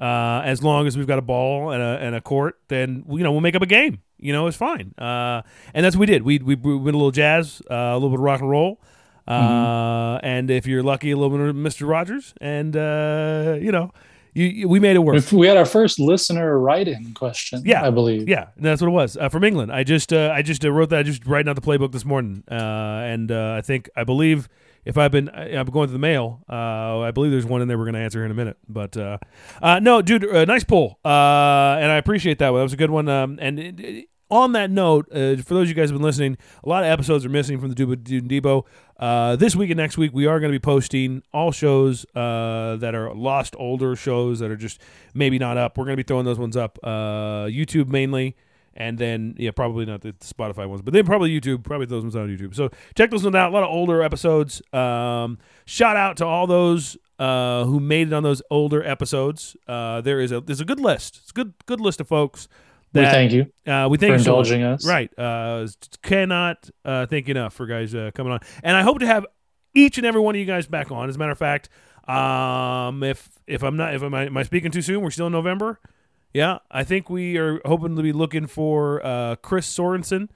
uh, 0.01 0.43
as 0.45 0.63
long 0.63 0.87
as 0.87 0.97
we've 0.97 1.07
got 1.07 1.19
a 1.19 1.23
ball 1.23 1.71
and 1.73 1.83
a, 1.83 1.99
and 2.01 2.15
a 2.15 2.21
court. 2.21 2.59
Then 2.69 3.05
you 3.11 3.19
know 3.25 3.33
we'll 3.33 3.41
make 3.41 3.55
up 3.57 3.63
a 3.63 3.67
game. 3.67 4.01
You 4.19 4.33
know, 4.33 4.47
it's 4.47 4.57
fine. 4.57 4.95
Uh, 4.99 5.43
and 5.75 5.85
that's 5.85 5.95
what 5.97 6.01
we 6.01 6.07
did. 6.07 6.23
We 6.23 6.39
we, 6.39 6.55
we 6.55 6.75
went 6.77 6.95
a 6.95 6.99
little 6.99 7.11
jazz, 7.11 7.61
uh, 7.71 7.75
a 7.75 7.95
little 7.95 8.11
bit 8.11 8.19
of 8.19 8.21
rock 8.25 8.41
and 8.41 8.51
roll. 8.51 8.81
Uh, 9.29 10.19
and 10.23 10.51
if 10.51 10.67
you're 10.67 10.83
lucky, 10.83 11.11
a 11.11 11.17
little 11.17 11.37
bit 11.37 11.49
of 11.49 11.57
Mr. 11.57 11.89
Rogers, 11.89 12.33
and 12.41 12.77
uh, 12.77 13.57
you 13.61 13.73
know, 13.73 13.93
you, 14.35 14.45
you- 14.47 14.69
we 14.69 14.79
made 14.81 14.97
it 14.97 15.01
work. 15.01 15.17
If 15.17 15.33
we 15.33 15.47
had 15.49 15.57
our 15.57 15.65
first 15.67 15.99
listener 15.99 16.59
write-in 16.59 17.13
question. 17.15 17.63
Yeah. 17.65 17.85
I 17.85 17.91
believe. 17.91 18.29
Yeah, 18.29 18.49
and 18.57 18.65
that's 18.65 18.81
what 18.81 18.89
it 18.89 18.93
was 18.93 19.17
uh, 19.17 19.29
from 19.29 19.45
England. 19.45 19.73
I 19.73 19.83
just 19.83 20.13
uh, 20.13 20.33
I 20.35 20.43
just 20.43 20.65
uh, 20.65 20.71
wrote 20.73 20.91
that. 20.91 21.01
I 21.01 21.03
just 21.03 21.27
writing 21.27 21.49
out 21.51 21.57
the 21.57 21.63
playbook 21.63 21.93
this 21.93 22.05
morning, 22.05 22.45
uh, 22.51 22.55
and 22.55 23.31
uh, 23.33 23.55
I 23.59 23.63
think 23.63 23.91
I 23.97 24.05
believe 24.05 24.49
if 24.87 24.97
I've 24.97 25.11
been 25.11 25.29
I've 25.29 25.67
been 25.67 25.73
going 25.73 25.89
to 25.89 25.93
the 25.93 25.99
mail, 25.99 26.43
uh, 26.49 27.01
I 27.01 27.11
believe 27.11 27.33
there's 27.33 27.45
one 27.45 27.61
in 27.61 27.69
there 27.69 27.77
we're 27.77 27.85
going 27.85 27.95
to 27.95 28.01
answer 28.01 28.25
in 28.25 28.31
a 28.31 28.35
minute. 28.35 28.57
But 28.69 28.97
uh, 28.97 29.19
uh, 29.61 29.81
no, 29.81 30.01
dude, 30.01 30.25
uh, 30.25 30.47
nice 30.47 30.65
pull, 30.65 30.99
uh, 31.05 31.09
and 31.79 31.91
I 31.93 31.97
appreciate 31.97 32.39
that 32.39 32.51
one. 32.51 32.61
That 32.61 32.65
was 32.65 32.73
a 32.73 32.77
good 32.79 32.91
one. 32.91 33.09
Um, 33.09 33.39
and 33.43 33.59
it, 33.59 33.81
it- 33.81 34.09
on 34.29 34.51
that 34.55 34.73
note, 34.73 35.07
uh, 35.13 35.37
for 35.37 35.55
those 35.55 35.63
of 35.63 35.69
you 35.69 35.75
guys 35.75 35.89
who've 35.89 35.99
been 36.01 36.05
listening, 36.05 36.37
a 36.65 36.69
lot 36.69 36.83
of 36.83 36.91
episodes 36.91 37.25
are 37.25 37.29
missing 37.29 37.61
from 37.61 37.69
the 37.69 37.77
Dude 37.77 38.03
Dude 38.03 38.29
Debo. 38.29 38.65
Uh, 38.99 39.37
this 39.37 39.55
week 39.55 39.71
and 39.71 39.77
next 39.77 39.97
week, 39.99 40.11
we 40.13 40.27
are 40.27 40.41
going 40.41 40.51
to 40.51 40.59
be 40.59 40.61
posting 40.61 41.23
all 41.33 41.53
shows 41.53 42.05
uh, 42.17 42.75
that 42.75 42.97
are 42.97 43.15
lost, 43.15 43.55
older 43.57 43.95
shows 43.95 44.41
that 44.41 44.51
are 44.51 44.57
just 44.57 44.81
maybe 45.15 45.39
not 45.39 45.57
up. 45.57 45.79
We're 45.79 45.85
going 45.85 45.93
to 45.97 46.03
be 46.03 46.07
throwing 46.07 46.25
those 46.25 46.41
ones 46.41 46.57
up, 46.57 46.77
uh, 46.83 47.45
YouTube 47.47 47.87
mainly, 47.87 48.35
and 48.77 48.99
then 48.99 49.35
yeah, 49.39 49.51
probably 49.51 49.87
not 49.87 50.03
the 50.03 50.13
Spotify 50.13 50.69
ones, 50.69 50.83
but 50.83 50.93
then 50.93 51.05
probably 51.07 51.31
YouTube. 51.31 51.65
Probably 51.65 51.87
those 51.87 52.03
ones 52.03 52.15
on 52.15 52.29
YouTube. 52.29 52.55
So 52.55 52.71
check 52.95 53.11
those 53.11 53.25
ones 53.25 53.35
out. 53.35 53.51
A 53.51 53.55
lot 53.55 53.63
of 53.63 53.71
older 53.71 54.03
episodes. 54.03 54.61
Um, 54.73 55.39
shout 55.65 55.97
out 55.97 56.19
to 56.19 56.27
all 56.27 56.47
those 56.47 56.97
uh, 57.19 57.65
who 57.65 57.81
made 57.81 58.09
it 58.09 58.13
on 58.13 58.23
those 58.23 58.43
older 58.51 58.85
episodes. 58.85 59.57
Uh, 59.67 60.03
there 60.03 60.21
is 60.21 60.31
a 60.31 60.41
there's 60.43 60.61
a 60.61 60.65
good 60.65 60.81
list. 60.81 61.21
It's 61.23 61.31
a 61.31 61.35
good 61.35 61.55
good 61.65 61.81
list 61.81 62.01
of 62.01 62.09
folks. 62.09 62.49
we 62.93 63.01
thank 63.01 63.33
you 63.33 63.51
uh, 63.67 63.89
we 63.91 63.97
for 63.97 64.03
thank 64.03 64.13
you 64.13 64.19
so 64.19 64.37
much. 64.37 64.51
indulging 64.51 64.63
us. 64.63 64.87
Right. 64.87 65.19
Uh, 65.19 65.67
cannot 66.03 66.71
uh, 66.85 67.07
thank 67.07 67.29
you 67.29 67.33
enough 67.33 67.55
for 67.55 67.67
guys 67.67 67.95
uh, 67.95 68.11
coming 68.15 68.33
on. 68.33 68.41
And 68.63 68.77
I 68.77 68.83
hope 68.83 69.01
to 69.01 69.07
have 69.07 69.25
each 69.75 69.97
and 69.97 70.07
every 70.07 70.21
one 70.21 70.35
of 70.35 70.39
you 70.39 70.47
guys 70.47 70.67
back 70.67 70.91
on. 70.91 71.09
As 71.09 71.17
a 71.17 71.19
matter 71.19 71.33
of 71.33 71.39
fact, 71.39 71.71
um, 72.09 73.03
if 73.03 73.31
if 73.47 73.65
I'm 73.65 73.79
not 73.79 73.95
if 73.95 74.03
am 74.03 74.15
I, 74.15 74.27
am 74.27 74.37
I 74.37 74.43
speaking 74.43 74.71
too 74.71 74.83
soon? 74.83 75.01
We're 75.01 75.11
still 75.11 75.27
in 75.27 75.33
November. 75.33 75.81
Yeah, 76.37 76.59
I 76.71 76.85
think 76.85 77.09
we 77.09 77.39
are 77.39 77.63
hoping 77.65 77.97
to 77.97 78.03
be 78.03 78.13
looking 78.13 78.47
for 78.47 79.01
uh, 79.03 79.37
Chris 79.37 79.67
Sorensen 79.75 80.29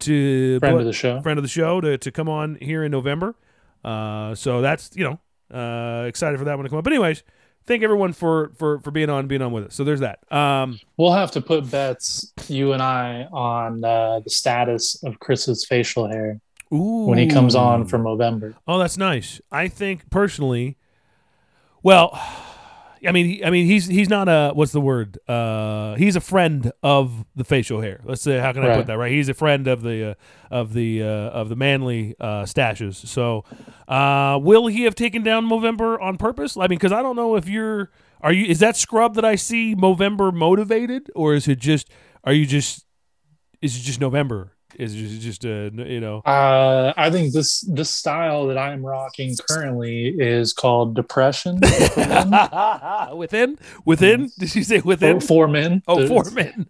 to 0.00 0.58
Friend 0.58 0.80
of 0.80 0.84
the 0.84 0.92
show. 0.92 1.20
friend 1.20 1.38
of 1.38 1.44
the 1.44 1.48
show 1.48 1.80
to, 1.80 1.96
to 1.96 2.10
come 2.10 2.28
on 2.28 2.56
here 2.60 2.82
in 2.82 2.90
November. 2.90 3.36
Uh, 3.84 4.34
so 4.34 4.60
that's 4.60 4.90
you 4.96 5.04
know 5.04 5.56
uh, 5.56 6.06
excited 6.06 6.40
for 6.40 6.44
that 6.46 6.56
one 6.56 6.64
to 6.64 6.70
come 6.70 6.78
up. 6.78 6.82
But 6.82 6.92
anyways, 6.92 7.22
thank 7.66 7.84
everyone 7.84 8.12
for 8.14 8.50
for 8.56 8.80
for 8.80 8.90
being 8.90 9.08
on 9.08 9.28
being 9.28 9.42
on 9.42 9.52
with 9.52 9.66
us. 9.66 9.76
So 9.76 9.84
there's 9.84 10.00
that. 10.00 10.18
Um, 10.32 10.80
We'll 10.96 11.12
have 11.12 11.30
to 11.30 11.40
put 11.40 11.70
bets, 11.70 12.32
you 12.48 12.72
and 12.72 12.82
I, 12.82 13.28
on 13.32 13.84
uh, 13.84 14.18
the 14.24 14.30
status 14.30 15.00
of 15.04 15.20
Chris's 15.20 15.64
facial 15.64 16.08
hair 16.08 16.40
ooh, 16.72 17.06
when 17.06 17.16
he 17.16 17.28
comes 17.28 17.54
on 17.54 17.86
for 17.86 17.98
November. 17.98 18.56
Oh, 18.66 18.80
that's 18.80 18.98
nice. 18.98 19.40
I 19.52 19.68
think 19.68 20.10
personally, 20.10 20.78
well, 21.84 22.20
I 23.06 23.12
mean, 23.12 23.26
he- 23.26 23.44
I 23.44 23.50
mean, 23.50 23.66
he's 23.66 23.86
he's 23.86 24.08
not 24.08 24.28
a 24.28 24.52
what's 24.54 24.72
the 24.72 24.80
word? 24.80 25.18
Uh, 25.28 25.94
he's 25.96 26.16
a 26.16 26.20
friend 26.20 26.72
of 26.82 27.24
the 27.36 27.44
facial 27.44 27.80
hair. 27.80 28.00
Let's 28.04 28.22
say, 28.22 28.38
how 28.38 28.52
can 28.52 28.62
I 28.64 28.68
put 28.76 28.86
that 28.86 28.98
right? 28.98 29.12
He's 29.12 29.28
a 29.28 29.34
friend 29.34 29.66
of 29.66 29.82
the 29.82 30.10
uh, 30.10 30.14
of 30.50 30.72
the 30.72 31.02
uh, 31.02 31.06
of 31.06 31.48
the 31.48 31.56
manly 31.56 32.14
uh, 32.20 32.42
stashes. 32.44 32.94
So, 33.06 33.44
uh, 33.88 34.38
will 34.42 34.66
he 34.68 34.84
have 34.84 34.94
taken 34.94 35.22
down 35.22 35.46
Movember 35.48 36.00
on 36.00 36.16
purpose? 36.16 36.56
I 36.56 36.62
mean, 36.62 36.78
because 36.78 36.92
I 36.92 37.02
don't 37.02 37.16
know 37.16 37.36
if 37.36 37.48
you're 37.48 37.90
are 38.20 38.32
you 38.32 38.46
is 38.46 38.58
that 38.60 38.76
scrub 38.76 39.14
that 39.16 39.24
I 39.24 39.34
see 39.36 39.74
Movember 39.76 40.32
motivated, 40.32 41.10
or 41.14 41.34
is 41.34 41.46
it 41.48 41.58
just 41.58 41.90
are 42.24 42.32
you 42.32 42.46
just 42.46 42.86
is 43.60 43.76
it 43.76 43.80
just 43.80 44.00
November? 44.00 44.52
Is 44.78 44.94
just, 44.94 45.20
just 45.20 45.44
uh, 45.44 45.70
you 45.84 46.00
know? 46.00 46.18
Uh, 46.24 46.92
I 46.96 47.10
think 47.10 47.32
this 47.32 47.60
this 47.60 47.90
style 47.90 48.46
that 48.48 48.58
I'm 48.58 48.84
rocking 48.84 49.34
currently 49.48 50.08
is 50.08 50.52
called 50.52 50.94
depression 50.94 51.60
within, 53.16 53.58
within. 53.84 54.30
Did 54.38 54.54
you 54.54 54.64
say 54.64 54.80
within? 54.80 55.20
for, 55.20 55.26
for 55.26 55.48
men. 55.48 55.82
Oh, 55.86 56.00
The- 56.02 56.08
four 56.08 56.24
men. 56.30 56.66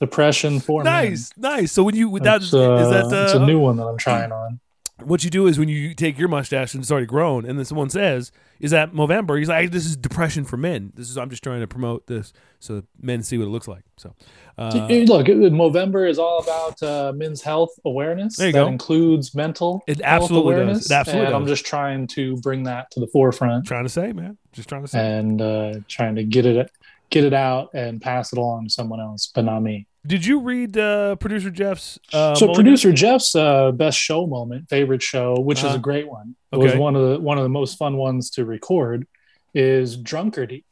depression 0.00 0.60
for 0.60 0.84
men. 0.84 0.92
nice, 0.92 1.30
nice. 1.36 1.72
So 1.72 1.82
when 1.82 1.96
you 1.96 2.08
with 2.08 2.22
that 2.22 2.40
That's, 2.40 2.46
is 2.46 2.54
uh, 2.54 2.88
that 2.90 3.04
uh, 3.12 3.24
it's 3.24 3.34
a 3.34 3.44
new 3.44 3.58
one 3.58 3.76
that 3.78 3.84
I'm 3.86 3.98
trying 3.98 4.30
on. 4.32 4.60
What 5.02 5.24
you 5.24 5.30
do 5.30 5.46
is 5.46 5.58
when 5.58 5.68
you 5.68 5.94
take 5.94 6.18
your 6.18 6.28
mustache 6.28 6.74
and 6.74 6.82
it's 6.82 6.90
already 6.90 7.06
grown, 7.06 7.44
and 7.44 7.58
then 7.58 7.64
someone 7.64 7.90
says, 7.90 8.32
"Is 8.60 8.70
that 8.72 8.92
Movember?" 8.92 9.38
He's 9.38 9.48
like, 9.48 9.70
"This 9.70 9.86
is 9.86 9.96
depression 9.96 10.44
for 10.44 10.56
men. 10.56 10.92
This 10.94 11.08
is 11.08 11.16
I'm 11.16 11.30
just 11.30 11.42
trying 11.42 11.60
to 11.60 11.66
promote 11.66 12.06
this 12.06 12.32
so 12.58 12.82
men 13.00 13.22
see 13.22 13.38
what 13.38 13.44
it 13.44 13.50
looks 13.50 13.68
like." 13.68 13.84
So, 13.96 14.14
uh, 14.56 14.88
Look, 14.90 15.26
Movember 15.26 16.08
is 16.08 16.18
all 16.18 16.40
about 16.40 16.82
uh, 16.82 17.12
men's 17.14 17.42
health 17.42 17.70
awareness. 17.84 18.36
There 18.36 18.48
you 18.48 18.52
that 18.54 18.64
go. 18.64 18.68
includes 18.68 19.34
mental. 19.34 19.82
It 19.86 20.00
absolutely 20.02 20.54
does. 20.54 20.60
awareness, 20.62 20.90
It 20.90 20.94
absolutely 20.94 21.26
and 21.26 21.34
I'm 21.36 21.46
just 21.46 21.64
trying 21.64 22.06
to 22.08 22.36
bring 22.38 22.64
that 22.64 22.90
to 22.92 23.00
the 23.00 23.06
forefront 23.08 23.66
trying 23.66 23.84
to 23.84 23.88
say, 23.90 24.12
man, 24.12 24.36
just 24.52 24.68
trying 24.68 24.82
to 24.82 24.88
say. 24.88 24.98
and 25.18 25.40
uh, 25.40 25.74
trying 25.88 26.16
to 26.16 26.24
get 26.24 26.44
it 26.46 26.70
get 27.10 27.24
it 27.24 27.32
out 27.32 27.70
and 27.74 28.00
pass 28.00 28.32
it 28.32 28.38
along 28.38 28.64
to 28.64 28.70
someone 28.70 29.00
else, 29.00 29.30
but 29.34 29.44
not 29.44 29.60
me. 29.60 29.86
Did 30.08 30.24
you 30.24 30.40
read 30.40 30.76
uh, 30.78 31.16
producer 31.16 31.50
Jeff's? 31.50 31.98
Uh, 32.12 32.34
so, 32.34 32.46
Mulligan? 32.46 32.64
producer 32.64 32.92
Jeff's 32.92 33.34
uh, 33.36 33.70
best 33.72 33.98
show 33.98 34.26
moment, 34.26 34.68
favorite 34.68 35.02
show, 35.02 35.38
which 35.38 35.58
is 35.58 35.64
Uh-huh. 35.66 35.76
a 35.76 35.78
great 35.78 36.08
one, 36.08 36.34
it 36.52 36.56
was 36.56 36.74
one 36.74 36.96
of 36.96 37.02
the 37.10 37.20
one 37.20 37.36
of 37.38 37.42
the 37.44 37.48
most 37.50 37.76
fun 37.78 37.96
ones 37.96 38.30
to 38.30 38.44
record, 38.44 39.06
is 39.54 39.96
Drunkardy, 39.96 40.64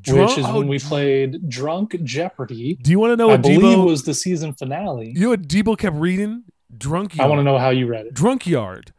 Drunk- 0.00 0.30
which 0.30 0.38
is 0.38 0.46
oh, 0.46 0.58
when 0.58 0.68
we 0.68 0.78
played 0.78 1.48
Drunk 1.48 2.02
Jeopardy. 2.02 2.74
Do 2.80 2.90
you 2.90 2.98
want 2.98 3.12
to 3.12 3.16
know 3.16 3.28
I 3.28 3.32
what 3.34 3.42
believe 3.42 3.78
was 3.80 4.02
the 4.04 4.14
season 4.14 4.54
finale. 4.54 5.10
you 5.14 5.20
know 5.20 5.28
what 5.30 5.42
Debo 5.42 5.76
kept 5.78 5.96
reading? 5.96 6.44
Drunk 6.76 7.20
I 7.20 7.26
want 7.26 7.38
to 7.40 7.44
know 7.44 7.58
how 7.58 7.70
you 7.70 7.86
read 7.86 8.06
it. 8.06 8.14
Drunk 8.14 8.46
yard, 8.46 8.92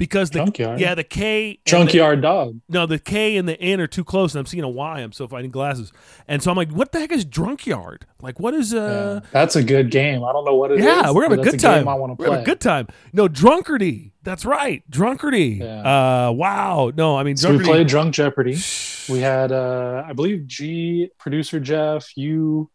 because 0.00 0.30
the 0.30 0.40
Junkyard. 0.40 0.80
yeah 0.80 0.96
the 0.96 1.04
K 1.04 1.60
and 1.72 1.88
the- 1.88 2.16
Dog. 2.20 2.60
No, 2.68 2.86
the 2.86 2.98
K 2.98 3.36
and 3.36 3.48
the 3.48 3.60
N 3.60 3.80
are 3.80 3.86
too 3.86 4.02
close, 4.02 4.34
and 4.34 4.40
I'm 4.40 4.46
seeing 4.46 4.64
a 4.64 4.68
Y. 4.68 4.98
I'm 5.00 5.12
so 5.12 5.28
finding 5.28 5.52
glasses, 5.52 5.92
and 6.26 6.42
so 6.42 6.50
I'm 6.50 6.56
like, 6.56 6.70
"What 6.72 6.90
the 6.90 6.98
heck 7.00 7.12
is 7.12 7.24
drunk 7.24 7.66
yard? 7.66 8.06
Like, 8.20 8.40
what 8.40 8.54
is 8.54 8.74
uh?" 8.74 9.20
Yeah, 9.22 9.28
that's 9.30 9.54
a 9.54 9.62
good 9.62 9.90
game. 9.90 10.24
I 10.24 10.32
don't 10.32 10.44
know 10.44 10.56
what 10.56 10.72
it 10.72 10.80
is. 10.80 10.84
Yeah, 10.84 11.12
we're 11.12 11.22
having 11.22 11.38
a 11.38 11.42
good 11.44 11.60
time. 11.60 11.86
I 11.86 11.94
want 11.94 12.18
to 12.18 12.22
We're 12.22 12.30
having 12.30 12.44
play. 12.44 12.52
a 12.52 12.54
good 12.56 12.60
time. 12.60 12.88
No, 13.12 13.28
drunkardy. 13.28 14.10
That's 14.22 14.44
right, 14.44 14.82
drunkardy. 14.90 15.60
Yeah. 15.60 16.26
Uh, 16.28 16.32
wow. 16.32 16.90
No, 16.94 17.16
I 17.16 17.22
mean, 17.22 17.36
So 17.36 17.56
we 17.56 17.64
played 17.64 17.86
Drunk 17.86 18.14
Jeopardy. 18.14 18.56
We 19.08 19.18
had, 19.18 19.50
uh, 19.50 20.04
I 20.06 20.12
believe, 20.12 20.46
G, 20.46 21.10
producer 21.18 21.58
Jeff, 21.58 22.16
you, 22.16 22.70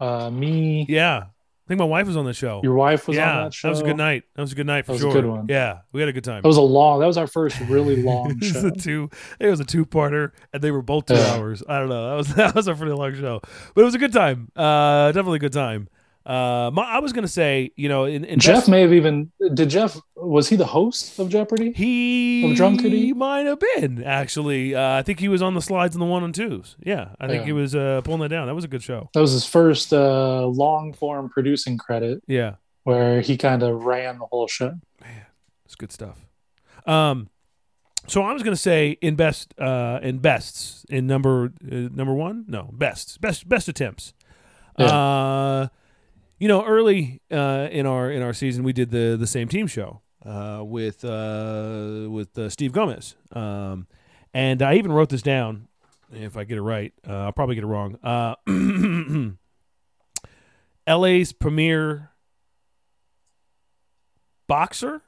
uh, 0.00 0.30
me, 0.30 0.86
yeah, 0.88 1.24
I 1.66 1.68
think 1.68 1.80
my 1.80 1.84
wife 1.84 2.06
was 2.06 2.16
on 2.16 2.24
the 2.24 2.32
show. 2.32 2.60
your 2.62 2.74
wife 2.74 3.08
was 3.08 3.16
yeah, 3.16 3.38
on 3.38 3.44
that 3.46 3.54
show. 3.54 3.68
was 3.70 3.80
a 3.80 3.84
good 3.84 3.96
night. 3.96 4.22
That 4.36 4.42
was 4.42 4.52
a 4.52 4.54
good 4.54 4.66
night 4.68 4.86
for 4.86 4.92
That 4.92 4.92
was 4.92 5.02
a 5.02 5.04
sure. 5.06 5.12
good 5.14 5.26
one. 5.26 5.46
Yeah, 5.48 5.78
we 5.92 6.00
had 6.00 6.08
a 6.08 6.12
good 6.12 6.22
time. 6.22 6.42
That 6.42 6.48
was 6.48 6.56
a 6.58 6.60
long. 6.62 7.00
That 7.00 7.06
was 7.06 7.18
our 7.18 7.26
first 7.26 7.58
really 7.62 7.96
long 8.04 8.30
it 8.30 8.36
was 8.40 8.52
show. 8.52 8.68
a 8.68 8.70
two. 8.70 9.10
It 9.40 9.48
was 9.48 9.58
a 9.58 9.64
two-parter, 9.64 10.30
and 10.52 10.62
they 10.62 10.70
were 10.70 10.82
both 10.82 11.06
two 11.06 11.14
Yeah. 11.14 11.34
hours. 11.34 11.64
I 11.68 11.80
don't 11.80 11.88
know. 11.88 12.08
That 12.10 12.16
was 12.16 12.34
that 12.36 12.54
was 12.54 12.68
a 12.68 12.74
pretty 12.76 12.92
long 12.92 13.14
show, 13.16 13.40
but 13.74 13.80
it 13.80 13.84
was 13.84 13.94
a 13.96 13.98
good 13.98 14.12
time. 14.12 14.52
Uh, 14.54 15.08
definitely 15.10 15.36
a 15.36 15.40
good 15.40 15.52
time. 15.52 15.88
Uh, 16.26 16.72
my, 16.72 16.82
I 16.82 16.98
was 16.98 17.12
gonna 17.12 17.28
say, 17.28 17.70
you 17.76 17.88
know, 17.88 18.04
in, 18.04 18.24
in 18.24 18.40
Jeff 18.40 18.56
best- 18.56 18.68
may 18.68 18.80
have 18.80 18.92
even. 18.92 19.30
Did 19.54 19.70
Jeff? 19.70 19.96
Was 20.16 20.48
he 20.48 20.56
the 20.56 20.66
host 20.66 21.18
of 21.20 21.28
Jeopardy? 21.28 21.70
He 21.72 22.50
Of 22.50 22.56
Drunkity? 22.56 23.12
might 23.12 23.46
have 23.46 23.60
been 23.76 24.02
actually. 24.02 24.74
Uh, 24.74 24.94
I 24.98 25.02
think 25.02 25.20
he 25.20 25.28
was 25.28 25.40
on 25.40 25.54
the 25.54 25.62
slides 25.62 25.94
in 25.94 26.00
the 26.00 26.06
one 26.06 26.24
and 26.24 26.34
twos. 26.34 26.74
Yeah, 26.82 27.10
I 27.20 27.28
think 27.28 27.42
Yeah. 27.42 27.46
he 27.46 27.52
was 27.52 27.76
uh, 27.76 28.00
pulling 28.02 28.22
that 28.22 28.30
down. 28.30 28.48
That 28.48 28.56
was 28.56 28.64
a 28.64 28.68
good 28.68 28.82
show. 28.82 29.08
That 29.14 29.20
was 29.20 29.30
his 29.30 29.46
first 29.46 29.92
uh, 29.92 30.46
long 30.46 30.92
form 30.94 31.28
producing 31.28 31.78
credit, 31.78 32.22
Yeah, 32.26 32.56
where 32.82 33.20
he 33.20 33.36
kind 33.36 33.62
of 33.62 33.84
ran 33.84 34.18
the 34.18 34.26
whole 34.26 34.48
show. 34.48 34.74
Man, 35.00 35.26
it's 35.64 35.76
good 35.76 35.92
stuff. 35.92 36.26
Um, 36.86 37.28
so 38.08 38.22
I 38.22 38.32
was 38.32 38.42
gonna 38.42 38.56
say 38.56 38.98
in 39.00 39.14
best 39.14 39.54
uh, 39.60 40.00
in 40.02 40.18
bests 40.18 40.84
in 40.88 41.06
number 41.06 41.52
uh, 41.64 41.74
number 41.94 42.14
one. 42.14 42.46
No, 42.48 42.70
best 42.72 43.20
best 43.20 43.48
best 43.48 43.68
attempts. 43.68 44.12
Uh, 44.76 45.68
you 46.38 46.48
know, 46.48 46.64
early 46.64 47.20
uh, 47.30 47.68
in 47.70 47.86
our 47.86 48.10
in 48.10 48.22
our 48.22 48.32
season, 48.32 48.64
we 48.64 48.72
did 48.72 48.90
the 48.90 49.16
the 49.18 49.26
same 49.26 49.48
team 49.48 49.66
show 49.66 50.02
uh, 50.24 50.62
with 50.64 51.04
uh, 51.04 52.06
with 52.10 52.36
uh, 52.38 52.48
Steve 52.50 52.72
Gomez, 52.72 53.16
um, 53.32 53.86
and 54.34 54.62
I 54.62 54.74
even 54.74 54.92
wrote 54.92 55.08
this 55.08 55.22
down. 55.22 55.68
If 56.12 56.36
I 56.36 56.44
get 56.44 56.58
it 56.58 56.62
right, 56.62 56.92
uh, 57.08 57.24
I'll 57.24 57.32
probably 57.32 57.56
get 57.56 57.64
it 57.64 57.68
wrong. 57.68 57.98
Uh, 58.02 58.36
LA's 60.88 61.32
premier 61.32 62.10
boxer. 64.46 65.02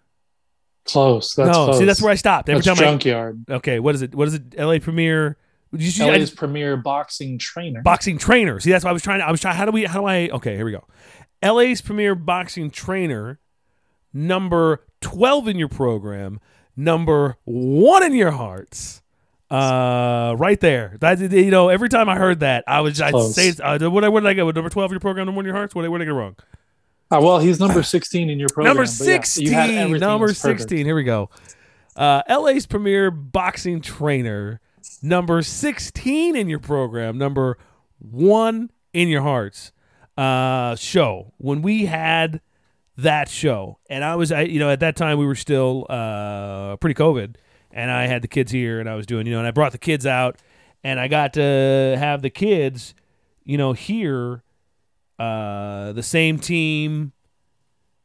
Close. 0.84 1.34
That's 1.34 1.56
no, 1.56 1.66
close. 1.66 1.78
see, 1.78 1.84
that's 1.84 2.00
where 2.00 2.10
I 2.10 2.14
stopped 2.14 2.48
every 2.48 2.62
That's 2.62 2.78
time. 2.78 2.98
Junkyard. 2.98 3.44
I, 3.48 3.52
okay, 3.54 3.78
what 3.78 3.94
is 3.94 4.02
it? 4.02 4.14
What 4.14 4.26
is 4.26 4.34
it? 4.34 4.58
LA 4.58 4.78
premier. 4.78 5.36
You 5.70 6.04
I 6.04 6.08
LA's 6.08 6.20
just- 6.30 6.36
premier 6.36 6.78
boxing 6.78 7.38
trainer. 7.38 7.82
boxing 7.82 8.16
trainer. 8.16 8.58
See, 8.58 8.70
that's 8.70 8.84
why 8.84 8.90
I 8.90 8.94
was 8.94 9.02
trying. 9.02 9.20
To, 9.20 9.26
I 9.26 9.30
was 9.30 9.40
trying. 9.40 9.54
How 9.54 9.66
do 9.66 9.72
we? 9.72 9.84
How 9.84 10.00
do 10.00 10.06
I? 10.06 10.30
Okay, 10.30 10.56
here 10.56 10.64
we 10.64 10.72
go. 10.72 10.84
LA's 11.42 11.80
premier 11.80 12.14
boxing 12.14 12.70
trainer, 12.70 13.38
number 14.12 14.84
twelve 15.00 15.48
in 15.48 15.58
your 15.58 15.68
program, 15.68 16.40
number 16.76 17.36
one 17.44 18.02
in 18.02 18.14
your 18.14 18.32
hearts. 18.32 19.02
Uh, 19.50 20.34
right 20.38 20.60
there. 20.60 20.96
That 21.00 21.20
you 21.20 21.50
know, 21.50 21.70
every 21.70 21.88
time 21.88 22.08
I 22.08 22.16
heard 22.16 22.40
that, 22.40 22.64
I 22.66 22.82
was 22.82 23.00
I'd 23.00 23.14
say, 23.32 23.54
uh, 23.62 23.78
what, 23.88 24.12
what 24.12 24.20
did 24.20 24.28
I 24.28 24.34
get? 24.34 24.44
with 24.44 24.56
Number 24.56 24.68
twelve 24.70 24.90
in 24.90 24.94
your 24.94 25.00
program, 25.00 25.26
number 25.26 25.38
one 25.38 25.46
in 25.46 25.48
your 25.48 25.56
hearts. 25.56 25.74
What 25.74 25.82
did, 25.82 25.88
what 25.88 25.98
did 25.98 26.04
I 26.04 26.10
get 26.10 26.14
wrong? 26.14 26.36
Ah, 27.10 27.20
well, 27.20 27.38
he's 27.38 27.58
number 27.58 27.82
16 27.82 28.28
in 28.28 28.38
your 28.38 28.50
program. 28.50 28.76
number 28.76 28.82
but 28.82 28.98
yeah, 29.00 29.04
you 29.04 29.16
sixteen. 29.16 29.98
number 29.98 30.34
sixteen. 30.34 30.84
Here 30.84 30.94
we 30.94 31.04
go. 31.04 31.30
Uh, 31.96 32.22
LA's 32.28 32.66
premier 32.66 33.10
boxing 33.10 33.80
trainer, 33.80 34.60
number 35.02 35.40
sixteen 35.42 36.36
in 36.36 36.48
your 36.48 36.58
program, 36.58 37.16
number 37.16 37.56
one 37.98 38.70
in 38.92 39.08
your 39.08 39.22
hearts. 39.22 39.72
Uh, 40.18 40.74
show 40.74 41.32
when 41.38 41.62
we 41.62 41.86
had 41.86 42.40
that 42.96 43.28
show, 43.28 43.78
and 43.88 44.02
I 44.02 44.16
was, 44.16 44.32
I 44.32 44.40
you 44.42 44.58
know, 44.58 44.68
at 44.68 44.80
that 44.80 44.96
time 44.96 45.16
we 45.18 45.24
were 45.26 45.36
still 45.36 45.86
uh 45.88 46.76
pretty 46.78 46.94
COVID, 47.00 47.36
and 47.70 47.88
I 47.90 48.06
had 48.08 48.22
the 48.22 48.28
kids 48.28 48.50
here, 48.50 48.80
and 48.80 48.88
I 48.90 48.96
was 48.96 49.06
doing, 49.06 49.26
you 49.26 49.32
know, 49.32 49.38
and 49.38 49.46
I 49.46 49.52
brought 49.52 49.70
the 49.70 49.78
kids 49.78 50.04
out, 50.06 50.36
and 50.82 50.98
I 50.98 51.06
got 51.06 51.34
to 51.34 51.94
have 51.98 52.22
the 52.22 52.30
kids, 52.30 52.94
you 53.44 53.56
know, 53.56 53.74
hear 53.74 54.42
uh 55.20 55.92
the 55.92 56.02
same 56.02 56.38
team 56.40 57.12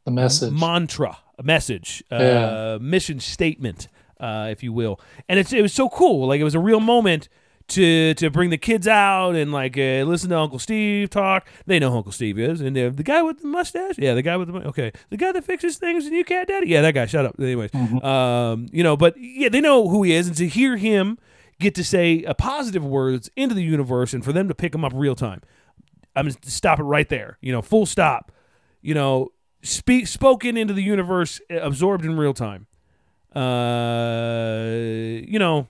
The 0.04 0.12
message. 0.12 0.52
mantra, 0.52 1.18
a 1.36 1.42
message, 1.42 2.04
uh, 2.12 2.16
Yeah. 2.20 2.78
mission 2.80 3.18
statement, 3.18 3.88
uh, 4.20 4.48
if 4.52 4.62
you 4.62 4.72
will. 4.72 5.00
And 5.28 5.40
it's, 5.40 5.52
it 5.52 5.62
was 5.62 5.72
so 5.72 5.88
cool. 5.88 6.28
Like 6.28 6.40
it 6.40 6.44
was 6.44 6.54
a 6.54 6.60
real 6.60 6.80
moment 6.80 7.28
to 7.68 8.14
to 8.14 8.30
bring 8.30 8.50
the 8.50 8.58
kids 8.58 8.86
out 8.86 9.34
and 9.34 9.52
like 9.52 9.76
uh, 9.78 10.04
listen 10.04 10.30
to 10.30 10.38
Uncle 10.38 10.58
Steve 10.58 11.10
talk. 11.10 11.46
They 11.66 11.78
know 11.78 11.90
who 11.90 11.98
Uncle 11.98 12.12
Steve 12.12 12.38
is, 12.38 12.60
and 12.60 12.76
uh, 12.76 12.90
the 12.90 13.02
guy 13.02 13.22
with 13.22 13.40
the 13.40 13.48
mustache, 13.48 13.96
yeah, 13.98 14.14
the 14.14 14.22
guy 14.22 14.36
with 14.36 14.52
the 14.52 14.68
okay, 14.68 14.92
the 15.10 15.16
guy 15.16 15.32
that 15.32 15.44
fixes 15.44 15.78
things 15.78 16.06
and 16.06 16.14
you 16.14 16.24
cat 16.24 16.48
daddy, 16.48 16.68
yeah, 16.68 16.82
that 16.82 16.92
guy. 16.92 17.06
Shut 17.06 17.24
up. 17.24 17.36
Anyways, 17.38 17.74
um, 17.74 18.68
you 18.72 18.82
know, 18.82 18.96
but 18.96 19.14
yeah, 19.16 19.48
they 19.48 19.60
know 19.60 19.88
who 19.88 20.02
he 20.02 20.12
is, 20.12 20.26
and 20.26 20.36
to 20.36 20.46
hear 20.46 20.76
him 20.76 21.18
get 21.58 21.74
to 21.76 21.84
say 21.84 22.24
uh, 22.24 22.34
positive 22.34 22.84
words 22.84 23.30
into 23.36 23.54
the 23.54 23.62
universe, 23.62 24.12
and 24.12 24.24
for 24.24 24.32
them 24.32 24.48
to 24.48 24.54
pick 24.54 24.74
him 24.74 24.84
up 24.84 24.92
real 24.94 25.14
time, 25.14 25.40
I'm 26.14 26.26
gonna 26.26 26.36
stop 26.42 26.78
it 26.78 26.84
right 26.84 27.08
there. 27.08 27.38
You 27.40 27.52
know, 27.52 27.62
full 27.62 27.86
stop. 27.86 28.30
You 28.82 28.94
know, 28.94 29.32
speak 29.62 30.06
spoken 30.06 30.56
into 30.56 30.74
the 30.74 30.82
universe, 30.82 31.40
uh, 31.50 31.56
absorbed 31.56 32.04
in 32.04 32.16
real 32.16 32.34
time. 32.34 32.66
Uh, 33.34 34.66
you 35.26 35.38
know, 35.38 35.68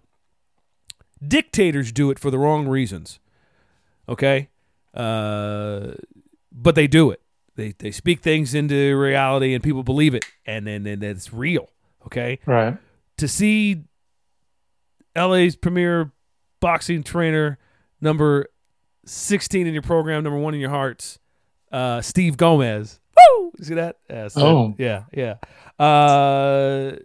dictators 1.28 1.92
do 1.92 2.10
it 2.10 2.18
for 2.18 2.30
the 2.30 2.38
wrong 2.38 2.66
reasons. 2.68 3.18
Okay, 4.08 4.48
uh, 4.94 5.92
but 6.52 6.74
they 6.74 6.86
do 6.86 7.10
it. 7.10 7.20
They 7.56 7.74
they 7.78 7.90
speak 7.90 8.20
things 8.20 8.54
into 8.54 8.96
reality, 8.98 9.54
and 9.54 9.62
people 9.62 9.82
believe 9.82 10.14
it, 10.14 10.24
and 10.46 10.66
then 10.66 10.86
and, 10.86 11.02
it's 11.02 11.32
real. 11.32 11.70
Okay, 12.06 12.38
Right. 12.46 12.76
to 13.16 13.26
see 13.28 13.84
LA's 15.16 15.56
premier 15.56 16.12
boxing 16.60 17.02
trainer, 17.02 17.58
number 18.00 18.46
16 19.06 19.66
in 19.66 19.72
your 19.72 19.82
program, 19.82 20.24
number 20.24 20.38
one 20.38 20.54
in 20.54 20.60
your 20.60 20.70
hearts, 20.70 21.18
uh, 21.72 22.00
Steve 22.00 22.36
Gomez. 22.36 23.00
Woo! 23.16 23.52
You 23.58 23.64
see 23.64 23.74
that? 23.74 23.96
Yeah, 24.10 24.28
so- 24.28 24.46
Oh. 24.46 24.74
yeah, 24.78 25.04
yeah. 25.12 25.34
Uh, 25.78 26.96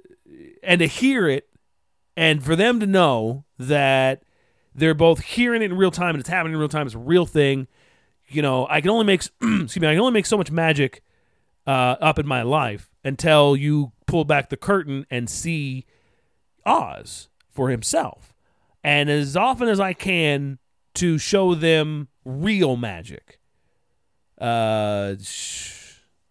and 0.64 0.80
to 0.80 0.88
hear 0.88 1.28
it, 1.28 1.48
and 2.20 2.44
for 2.44 2.54
them 2.54 2.82
to 2.82 2.86
know 2.86 3.46
that 3.58 4.24
they're 4.76 4.94
both 4.94 5.22
hearing 5.22 5.62
it 5.62 5.72
in 5.72 5.78
real 5.78 5.90
time 5.90 6.16
and 6.16 6.20
it's 6.20 6.28
happening 6.28 6.52
in 6.52 6.60
real 6.60 6.68
time, 6.68 6.86
it's 6.86 6.94
a 6.94 7.00
real 7.00 7.26
thing. 7.26 7.66
You 8.28 8.41
know, 8.41 8.68
I 8.70 8.82
can 8.82 8.90
only 8.90 9.06
make 9.06 9.22
excuse 9.41 9.80
me, 9.80 9.88
I 9.88 9.94
can 9.94 10.02
only 10.02 10.12
make 10.12 10.26
so 10.26 10.38
much 10.38 10.52
magic 10.52 11.02
uh, 11.66 11.96
up 12.02 12.20
in 12.20 12.28
my 12.28 12.41
life 12.41 12.90
until 13.06 13.56
you 13.56 13.94
pull 14.06 14.26
back 14.26 14.50
the 14.50 14.58
curtain 14.58 15.06
and 15.10 15.30
see 15.30 15.86
Oz 16.66 17.30
for 17.52 17.70
himself. 17.70 18.34
And 18.84 19.10
as 19.10 19.38
often 19.38 19.70
as 19.70 19.80
I 19.80 19.94
can 19.94 20.60
to 20.96 21.18
show 21.18 21.56
them 21.56 22.10
real 22.26 22.76
magic. 22.76 23.40
Uh 24.38 25.16
sh- 25.22 25.78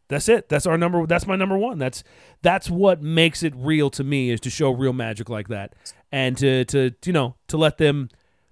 that's 0.09 0.29
it. 0.29 0.49
That's 0.49 0.67
our 0.67 0.79
number 0.79 1.07
that's 1.07 1.27
my 1.27 1.37
number 1.37 1.57
1. 1.57 1.79
That's 1.79 2.03
that's 2.43 2.71
what 2.71 3.03
makes 3.03 3.43
it 3.43 3.55
real 3.57 3.91
to 3.91 4.05
me 4.05 4.31
is 4.31 4.41
to 4.41 4.51
show 4.51 4.71
real 4.71 4.93
magic 4.93 5.29
like 5.29 5.49
that 5.49 5.75
and 6.11 6.37
to 6.39 6.65
to 6.67 6.93
you 7.05 7.13
know, 7.13 7.37
to 7.49 7.57
let 7.57 7.79
them 7.79 8.09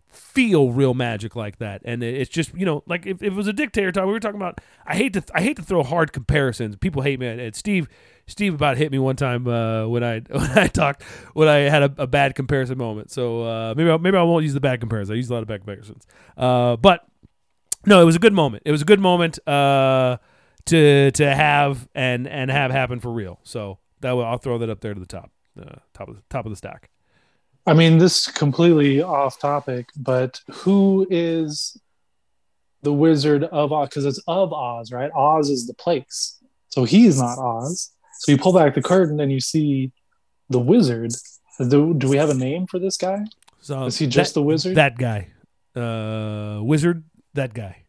feel 0.09 0.71
real 0.73 0.95
magic 0.95 1.37
like 1.37 1.59
that. 1.59 1.83
And 1.85 2.03
it's 2.03 2.31
just, 2.31 2.55
you 2.55 2.65
know, 2.65 2.83
like 2.87 3.07
if, 3.07 3.23
if 3.23 3.33
it 3.33 3.37
was 3.37 3.47
a 3.47 3.53
dictator 3.53 3.93
talk, 3.93 4.07
we 4.07 4.13
were 4.13 4.21
talking 4.21 4.41
about 4.41 4.61
I 4.87 4.97
hate 4.97 5.13
to 5.15 5.23
I 5.35 5.43
hate 5.43 5.57
to 5.57 5.63
throw 5.63 5.83
hard 5.83 6.13
comparisons. 6.13 6.77
People 6.77 7.03
hate 7.03 7.21
me. 7.21 7.27
And 7.27 7.55
Steve 7.55 7.89
Steve 8.27 8.55
about 8.55 8.77
hit 8.77 8.91
me 8.91 8.99
one 8.99 9.17
time 9.17 9.47
uh, 9.47 9.87
when 9.87 10.03
I 10.03 10.21
when 10.31 10.59
I 10.59 10.67
talked 10.67 11.03
when 11.35 11.49
I 11.49 11.59
had 11.71 11.83
a, 11.83 11.95
a 11.99 12.07
bad 12.07 12.35
comparison 12.35 12.79
moment. 12.79 13.11
So 13.11 13.43
uh, 13.43 13.75
maybe 13.77 13.91
I, 13.91 13.97
maybe 13.99 14.17
I 14.17 14.23
won't 14.23 14.43
use 14.43 14.55
the 14.55 14.61
bad 14.61 14.81
comparison. 14.81 15.15
I 15.15 15.17
use 15.17 15.31
a 15.31 15.35
lot 15.35 15.43
of 15.43 15.49
bad 15.49 15.61
comparisons. 15.61 16.07
Uh, 16.37 16.77
but 16.77 17.07
no, 17.85 18.01
it 18.03 18.05
was 18.05 18.17
a 18.17 18.21
good 18.21 18.33
moment. 18.33 18.65
It 18.67 18.73
was 18.73 18.83
a 18.83 18.87
good 18.87 19.01
moment 19.01 19.39
uh, 19.49 20.17
to 20.67 21.11
to 21.13 21.35
have 21.35 21.89
and 21.95 22.27
and 22.27 22.51
have 22.51 22.71
happen 22.71 23.01
for 23.01 23.13
real. 23.13 23.41
So 23.43 23.79
that 24.01 24.13
will, 24.13 24.25
I'll 24.25 24.39
throw 24.39 24.59
that 24.59 24.71
up 24.71 24.81
there 24.81 24.95
to 24.95 25.01
the 25.01 25.07
top, 25.07 25.31
uh, 25.61 25.77
top 25.95 26.09
of 26.09 26.17
the 26.17 26.23
top 26.29 26.47
of 26.47 26.51
the 26.51 26.57
stack. 26.57 26.91
I 27.67 27.75
mean, 27.75 27.99
this 27.99 28.29
is 28.29 28.33
completely 28.33 29.03
off 29.03 29.41
topic, 29.41 29.89
but 29.97 30.41
who 30.51 31.07
is 31.11 31.77
the 32.83 32.93
Wizard 32.93 33.43
of 33.45 33.73
Oz? 33.73 33.89
Because 33.89 34.05
it's 34.05 34.21
of 34.29 34.53
Oz, 34.53 34.93
right? 34.93 35.11
Oz 35.13 35.51
is 35.51 35.67
the 35.67 35.75
place. 35.75 36.39
So 36.69 36.85
he's 36.85 37.21
not 37.21 37.39
Oz. 37.39 37.91
So 38.21 38.33
you 38.33 38.39
pull 38.39 38.53
back 38.53 38.75
the 38.75 38.83
curtain 38.83 39.19
and 39.21 39.33
you 39.33 39.41
see 39.41 39.93
the 40.49 40.59
wizard. 40.59 41.13
Do, 41.59 41.95
do 41.95 42.09
we 42.09 42.17
have 42.17 42.31
a 42.31 42.35
name 42.35 42.67
for 42.67 42.79
this 42.79 42.97
guy? 42.97 43.25
So 43.61 43.87
Is 43.87 43.99
he 43.99 44.07
just 44.07 44.35
that, 44.35 44.41
the 44.41 44.45
wizard? 44.45 44.77
That 44.77 44.97
guy, 44.97 45.29
uh, 45.75 46.63
wizard. 46.63 47.05
That 47.35 47.53
guy. 47.53 47.83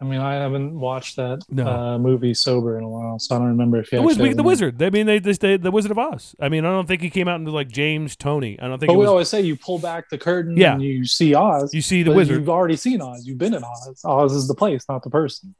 I 0.00 0.04
mean, 0.04 0.20
I 0.20 0.34
haven't 0.34 0.78
watched 0.78 1.16
that 1.16 1.40
No. 1.50 1.66
uh, 1.66 1.98
movie 1.98 2.32
sober 2.32 2.78
in 2.78 2.84
a 2.84 2.88
while, 2.88 3.18
so 3.18 3.34
I 3.34 3.38
don't 3.38 3.48
remember 3.48 3.78
if 3.80 3.88
he 3.88 3.96
The, 3.96 4.02
wiz- 4.02 4.14
actually 4.16 4.28
has 4.28 4.36
the 4.36 4.42
wizard. 4.44 4.80
I 4.82 4.90
mean, 4.90 5.06
they, 5.06 5.18
they, 5.18 5.32
they 5.32 5.56
the 5.56 5.72
Wizard 5.72 5.90
of 5.90 5.98
Oz. 5.98 6.36
I 6.40 6.48
mean, 6.48 6.64
I 6.64 6.70
don't 6.70 6.86
think 6.86 7.02
he 7.02 7.10
came 7.10 7.26
out 7.26 7.40
into 7.40 7.50
like 7.50 7.66
James 7.68 8.14
Tony. 8.14 8.60
I 8.60 8.68
don't 8.68 8.78
think 8.78 8.88
But 8.88 8.94
we 8.94 9.00
was. 9.00 9.08
always 9.08 9.28
say 9.28 9.40
you 9.40 9.56
pull 9.56 9.80
back 9.80 10.08
the 10.08 10.16
curtain 10.18 10.56
Yeah. 10.56 10.74
and 10.74 10.82
you 10.82 11.04
see 11.04 11.34
Oz. 11.34 11.74
You 11.74 11.82
see 11.82 12.04
the 12.04 12.12
wizard. 12.12 12.36
You've 12.38 12.48
already 12.48 12.76
seen 12.76 13.00
Oz. 13.02 13.26
You've 13.26 13.38
been 13.38 13.54
in 13.54 13.64
Oz. 13.64 14.00
Oz 14.04 14.32
is 14.34 14.46
the 14.46 14.54
place, 14.54 14.84
not 14.88 15.02
the 15.02 15.10
person. 15.10 15.56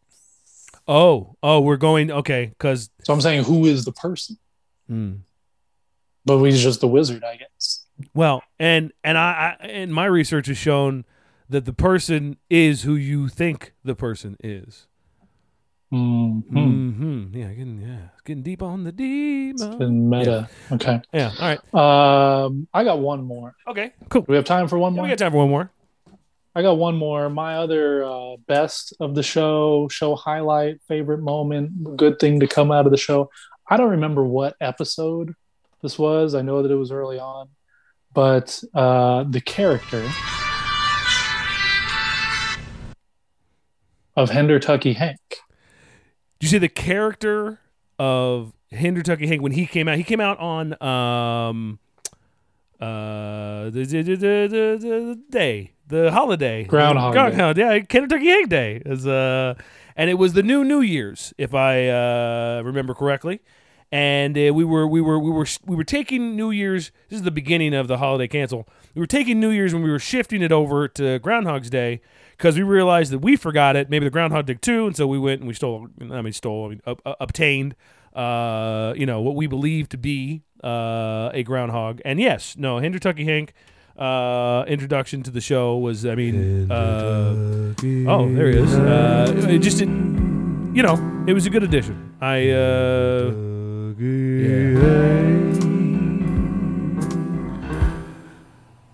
Oh, 0.86 1.34
oh, 1.42 1.60
we're 1.60 1.76
going 1.76 2.10
okay 2.12 2.46
because 2.46 2.90
So 3.02 3.12
I'm 3.12 3.20
saying, 3.20 3.42
who 3.44 3.64
is 3.66 3.84
the 3.84 3.92
person? 3.92 4.38
But 6.24 6.42
he's 6.44 6.62
just 6.62 6.80
the 6.80 6.88
wizard, 6.88 7.24
I 7.24 7.36
guess. 7.36 7.84
well, 8.14 8.42
and 8.58 8.92
and 9.02 9.16
I, 9.18 9.56
I 9.60 9.66
and 9.66 9.92
my 9.92 10.04
research 10.04 10.46
has 10.46 10.56
shown 10.58 11.04
that 11.48 11.64
the 11.64 11.72
person 11.72 12.36
is 12.50 12.82
who 12.82 12.94
you 12.94 13.28
think 13.28 13.72
the 13.84 13.94
person 13.94 14.36
is. 14.42 14.86
Mhm. 15.92 16.42
Mm-hmm. 16.52 17.36
Yeah, 17.38 17.48
getting 17.48 17.80
yeah, 17.80 18.08
it's 18.12 18.20
getting 18.22 18.42
deep 18.42 18.62
on 18.62 18.84
the 18.84 18.92
deep. 18.92 19.56
Been 19.78 20.10
meta. 20.10 20.48
Okay. 20.70 21.00
Yeah. 21.14 21.32
All 21.40 21.48
right. 21.72 22.44
Um, 22.44 22.68
I 22.74 22.84
got 22.84 22.98
one 22.98 23.22
more. 23.24 23.54
Okay. 23.66 23.92
Cool. 24.10 24.22
Do 24.22 24.26
we 24.28 24.36
have 24.36 24.44
time 24.44 24.68
for 24.68 24.78
one 24.78 24.92
Yeah, 24.92 24.96
more? 24.96 25.02
we 25.04 25.08
got 25.08 25.18
time 25.18 25.30
for 25.32 25.38
one 25.38 25.48
more. 25.48 25.70
I 26.54 26.60
got 26.62 26.74
one 26.76 26.96
more. 26.96 27.30
My 27.30 27.56
other 27.56 28.04
uh, 28.04 28.36
best 28.46 28.92
of 29.00 29.14
the 29.14 29.22
show, 29.22 29.88
show 29.88 30.14
highlight, 30.14 30.82
favorite 30.88 31.20
moment, 31.20 31.96
good 31.96 32.18
thing 32.18 32.40
to 32.40 32.46
come 32.46 32.70
out 32.70 32.84
of 32.84 32.90
the 32.90 32.98
show. 32.98 33.30
I 33.70 33.76
don't 33.78 33.90
remember 33.90 34.24
what 34.24 34.56
episode 34.60 35.34
this 35.82 35.98
was. 35.98 36.34
I 36.34 36.42
know 36.42 36.62
that 36.62 36.70
it 36.70 36.74
was 36.74 36.90
early 36.90 37.18
on, 37.18 37.48
but 38.12 38.62
uh, 38.74 39.24
the 39.24 39.40
character 39.40 40.06
of 44.18 44.30
Hendertucky 44.30 44.96
Hank. 44.96 45.36
You 46.40 46.48
see 46.48 46.58
the 46.58 46.68
character 46.68 47.60
of 48.00 48.52
Hendertucky 48.72 49.28
Hank 49.28 49.42
when 49.42 49.52
he 49.52 49.64
came 49.64 49.86
out? 49.86 49.96
He 49.96 50.02
came 50.02 50.20
out 50.20 50.38
on 50.40 50.82
um 50.82 51.78
uh 52.80 53.70
the 53.70 53.84
the, 53.84 54.02
the, 54.02 54.16
the, 54.16 55.18
day 55.30 55.72
the 55.86 56.10
holiday 56.10 56.64
Groundhog 56.64 57.14
Day. 57.14 57.20
Groundhog 57.20 57.58
yeah 57.58 57.78
Kentucky 57.80 58.26
Hank 58.26 58.48
Day 58.48 58.82
is 58.84 59.06
uh 59.06 59.54
and 59.96 60.10
it 60.10 60.14
was 60.14 60.32
the 60.32 60.42
new 60.42 60.64
New 60.64 60.80
Year's 60.80 61.32
if 61.38 61.54
I 61.54 61.88
uh 61.88 62.62
remember 62.64 62.94
correctly 62.94 63.40
and 63.90 64.36
uh, 64.36 64.52
we 64.52 64.64
were 64.64 64.86
we 64.86 65.00
were 65.00 65.18
we 65.18 65.30
were 65.30 65.46
we 65.64 65.76
were 65.76 65.84
taking 65.84 66.34
New 66.34 66.50
Year's 66.50 66.90
this 67.08 67.18
is 67.18 67.24
the 67.24 67.30
beginning 67.30 67.72
of 67.72 67.86
the 67.86 67.98
holiday 67.98 68.26
cancel 68.26 68.68
we 68.94 69.00
were 69.00 69.06
taking 69.06 69.38
New 69.38 69.50
Year's 69.50 69.72
when 69.72 69.82
we 69.84 69.90
were 69.90 69.98
shifting 70.00 70.42
it 70.42 70.50
over 70.50 70.88
to 70.88 71.20
Groundhog's 71.20 71.70
Day 71.70 72.00
because 72.38 72.56
we 72.56 72.62
realized 72.62 73.12
that 73.12 73.18
we 73.18 73.36
forgot 73.36 73.76
it 73.76 73.90
maybe 73.90 74.06
the 74.06 74.10
Groundhog 74.10 74.46
did 74.46 74.62
too 74.62 74.86
and 74.86 74.96
so 74.96 75.06
we 75.06 75.18
went 75.18 75.40
and 75.40 75.48
we 75.48 75.52
stole 75.54 75.88
I 76.00 76.22
mean 76.22 76.32
stole 76.32 76.66
I 76.66 76.68
mean, 76.70 76.80
ob- 76.86 77.02
ob- 77.04 77.16
obtained 77.20 77.74
uh, 78.14 78.94
you 78.96 79.04
know 79.04 79.20
what 79.20 79.34
we 79.36 79.46
believe 79.46 79.88
to 79.90 79.98
be 79.98 80.42
uh, 80.64 81.30
a 81.32 81.42
groundhog. 81.44 82.00
And 82.04 82.18
yes, 82.18 82.56
no, 82.56 82.76
Hendertucky 82.78 83.24
Hank 83.24 83.52
uh, 83.96 84.64
introduction 84.66 85.22
to 85.24 85.30
the 85.30 85.40
show 85.40 85.76
was, 85.76 86.04
I 86.06 86.14
mean, 86.16 86.70
uh, 86.70 87.34
oh, 88.08 88.34
there 88.34 88.48
he 88.50 88.58
is. 88.58 88.74
Uh, 88.74 89.46
it 89.48 89.58
just, 89.60 89.80
it, 89.80 89.88
you 89.88 90.82
know, 90.82 91.24
it 91.28 91.32
was 91.32 91.46
a 91.46 91.50
good 91.50 91.62
addition. 91.62 92.14
I, 92.20 92.50
uh, 92.50 93.30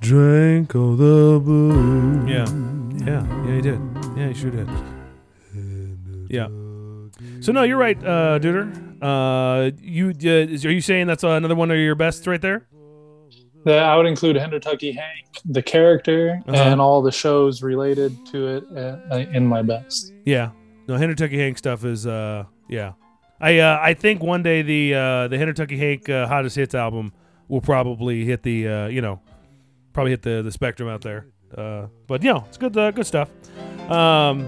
Drink 0.01 0.75
all 0.75 0.97
the 0.97 1.41
booze. 1.43 2.29
yeah, 2.29 2.45
yeah, 3.07 3.45
yeah, 3.47 3.55
he 3.55 3.61
did. 3.61 3.81
Yeah, 4.17 4.29
he 4.29 4.35
sure 4.35 4.51
did. 4.51 4.69
Yeah. 6.31 6.49
So 7.41 7.53
no, 7.53 7.63
you're 7.63 7.79
right, 7.79 7.99
uh, 7.99 8.39
Duder. 8.39 8.73
Uh, 9.03 9.71
you 9.81 10.09
uh, 10.09 10.53
is, 10.53 10.65
are 10.65 10.73
you 10.73 10.81
saying 10.81 11.07
that's 11.07 11.23
uh, 11.25 11.31
another 11.31 11.55
one 11.55 11.71
of 11.71 11.77
your 11.77 11.95
best 11.95 12.27
right 12.27 12.41
there? 12.41 12.67
That 13.65 13.79
I 13.83 13.97
would 13.97 14.07
include 14.07 14.37
Hendertucky 14.37 14.95
Hank, 14.95 15.27
the 15.45 15.63
character, 15.63 16.43
Uh-huh. 16.47 16.57
and 16.63 16.81
all 16.81 17.01
the 17.03 17.13
shows 17.13 17.63
related 17.63 18.15
to 18.27 18.47
it 18.57 18.65
uh, 18.77 19.17
in 19.33 19.47
my 19.47 19.63
best. 19.63 20.13
Yeah. 20.25 20.51
No, 20.87 20.97
Hendertucky 20.97 21.39
Hank 21.39 21.57
stuff 21.59 21.85
is 21.85 22.07
uh 22.07 22.45
yeah. 22.69 22.93
I 23.41 23.59
uh, 23.59 23.79
I 23.81 23.95
think 23.95 24.23
one 24.23 24.43
day 24.43 24.63
the 24.63 24.95
uh, 24.95 25.29
the 25.29 25.37
Hendertucky 25.37 25.79
Hank 25.79 26.09
uh, 26.09 26.27
hottest 26.27 26.57
hits 26.57 26.75
album 26.75 27.13
will 27.49 27.61
probably 27.61 28.25
hit 28.25 28.43
the 28.43 28.69
uh, 28.69 28.87
you 28.89 29.01
know 29.01 29.21
probably 29.93 30.11
hit 30.13 30.23
the 30.23 30.43
the 30.43 30.53
spectrum 30.53 30.89
out 30.89 31.03
there. 31.03 31.27
Uh, 31.57 31.87
but 32.07 32.23
you 32.23 32.33
know 32.33 32.45
it's 32.49 32.59
good 32.59 32.77
uh, 32.77 32.91
good 32.91 33.07
stuff. 33.07 33.31
Um, 33.89 34.47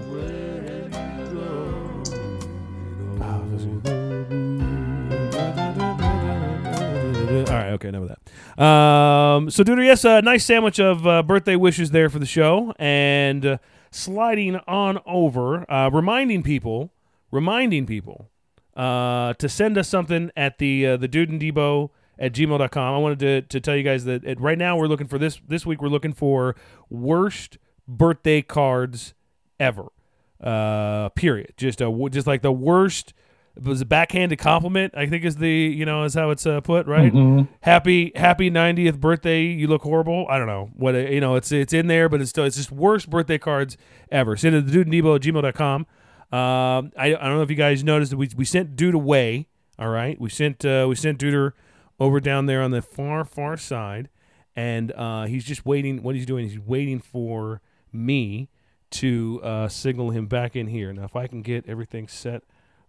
all 7.45 7.53
right, 7.53 7.71
okay, 7.73 7.89
enough 7.89 8.03
of 8.03 8.09
that. 8.09 8.63
Um, 8.63 9.49
so, 9.49 9.63
Duder, 9.63 9.85
yes, 9.85 10.03
a 10.05 10.21
nice 10.21 10.45
sandwich 10.45 10.79
of 10.79 11.05
uh, 11.05 11.23
birthday 11.23 11.55
wishes 11.55 11.91
there 11.91 12.09
for 12.09 12.19
the 12.19 12.25
show, 12.25 12.73
and 12.79 13.45
uh, 13.45 13.57
sliding 13.91 14.57
on 14.67 14.99
over, 15.05 15.69
uh, 15.71 15.89
reminding 15.91 16.43
people, 16.43 16.91
reminding 17.31 17.85
people 17.85 18.29
uh, 18.75 19.33
to 19.33 19.49
send 19.49 19.77
us 19.77 19.87
something 19.87 20.31
at 20.35 20.57
the 20.57 20.85
uh, 20.87 20.97
the 20.97 21.07
Dude 21.07 21.29
and 21.29 21.41
Debo 21.41 21.89
at 22.19 22.33
gmail.com. 22.33 22.95
I 22.95 22.97
wanted 22.97 23.19
to, 23.19 23.41
to 23.43 23.59
tell 23.59 23.75
you 23.75 23.83
guys 23.83 24.05
that 24.05 24.25
at, 24.25 24.39
right 24.39 24.57
now 24.57 24.77
we're 24.77 24.87
looking 24.87 25.07
for 25.07 25.17
this 25.17 25.39
this 25.47 25.65
week. 25.65 25.81
We're 25.81 25.89
looking 25.89 26.13
for 26.13 26.55
worst 26.89 27.57
birthday 27.87 28.41
cards 28.41 29.13
ever. 29.59 29.87
Uh, 30.41 31.09
period. 31.09 31.53
Just 31.57 31.81
a 31.81 32.09
just 32.11 32.27
like 32.27 32.41
the 32.41 32.51
worst. 32.51 33.13
It 33.55 33.63
was 33.63 33.81
a 33.81 33.85
backhanded 33.85 34.37
compliment. 34.37 34.93
I 34.95 35.07
think 35.07 35.25
is 35.25 35.37
the 35.37 35.49
you 35.49 35.83
know 35.83 36.03
is 36.03 36.13
how 36.13 36.29
it's 36.29 36.45
uh, 36.45 36.61
put 36.61 36.85
right. 36.85 37.11
Mhm. 37.11 37.47
Happy 37.61 38.11
happy 38.15 38.51
90th 38.51 38.99
birthday. 38.99 39.41
You 39.45 39.65
look 39.67 39.81
horrible. 39.81 40.27
I 40.29 40.37
don't 40.37 40.45
know 40.45 40.69
what 40.75 40.93
you 40.93 41.19
know. 41.19 41.35
It's 41.35 41.51
it's 41.51 41.73
in 41.73 41.87
there, 41.87 42.07
but 42.07 42.21
it's 42.21 42.29
still 42.29 42.43
it's 42.43 42.55
just 42.57 42.71
worst 42.71 43.09
birthday 43.09 43.39
cards 43.39 43.77
ever. 44.11 44.37
Send 44.37 44.55
it 44.55 44.61
to 44.67 44.71
dude 44.71 44.85
and 44.85 44.93
Debo 44.93 45.15
at 45.15 45.21
gmail.com. 45.23 45.87
Um, 46.29 46.91
I, 46.97 47.07
I 47.07 47.09
don't 47.09 47.37
know 47.37 47.41
if 47.41 47.49
you 47.49 47.55
guys 47.55 47.83
noticed 47.83 48.11
that 48.11 48.17
we, 48.17 48.29
we 48.35 48.43
sent 48.45 48.75
Dude 48.75 48.93
away. 48.93 49.47
All 49.79 49.87
right, 49.89 50.19
we 50.21 50.29
sent 50.29 50.63
uh, 50.65 50.85
we 50.87 50.93
sent 50.95 51.17
Duder 51.19 51.53
over 51.99 52.19
down 52.19 52.45
there 52.45 52.61
on 52.61 52.71
the 52.71 52.81
far 52.81 53.25
far 53.25 53.57
side, 53.57 54.09
and 54.55 54.91
uh, 54.93 55.25
he's 55.25 55.43
just 55.43 55.65
waiting. 55.65 56.03
What 56.03 56.15
he's 56.15 56.25
doing, 56.25 56.47
he's 56.47 56.59
waiting 56.59 56.99
for 56.99 57.61
me 57.91 58.49
to 58.89 59.41
uh, 59.43 59.67
signal 59.67 60.11
him 60.11 60.27
back 60.27 60.55
in 60.55 60.67
here. 60.67 60.93
Now, 60.93 61.03
if 61.03 61.15
I 61.15 61.27
can 61.27 61.41
get 61.41 61.67
everything 61.67 62.07
set 62.07 62.43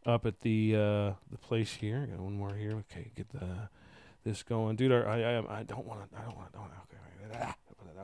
up 0.06 0.26
at 0.26 0.40
the 0.40 0.74
uh, 0.74 1.12
the 1.30 1.38
place 1.40 1.74
here, 1.74 2.06
got 2.06 2.20
one 2.20 2.34
more 2.34 2.54
here. 2.54 2.82
Okay, 2.90 3.10
get 3.16 3.28
the 3.30 3.68
this 4.24 4.42
going, 4.42 4.76
dude. 4.76 4.92
I 4.92 5.36
I, 5.38 5.60
I 5.60 5.62
don't 5.62 5.86
want 5.86 6.10
to. 6.10 6.18
I 6.18 6.22
don't 6.22 6.36
want 6.36 6.52
to. 6.52 6.58
Okay, 6.58 7.54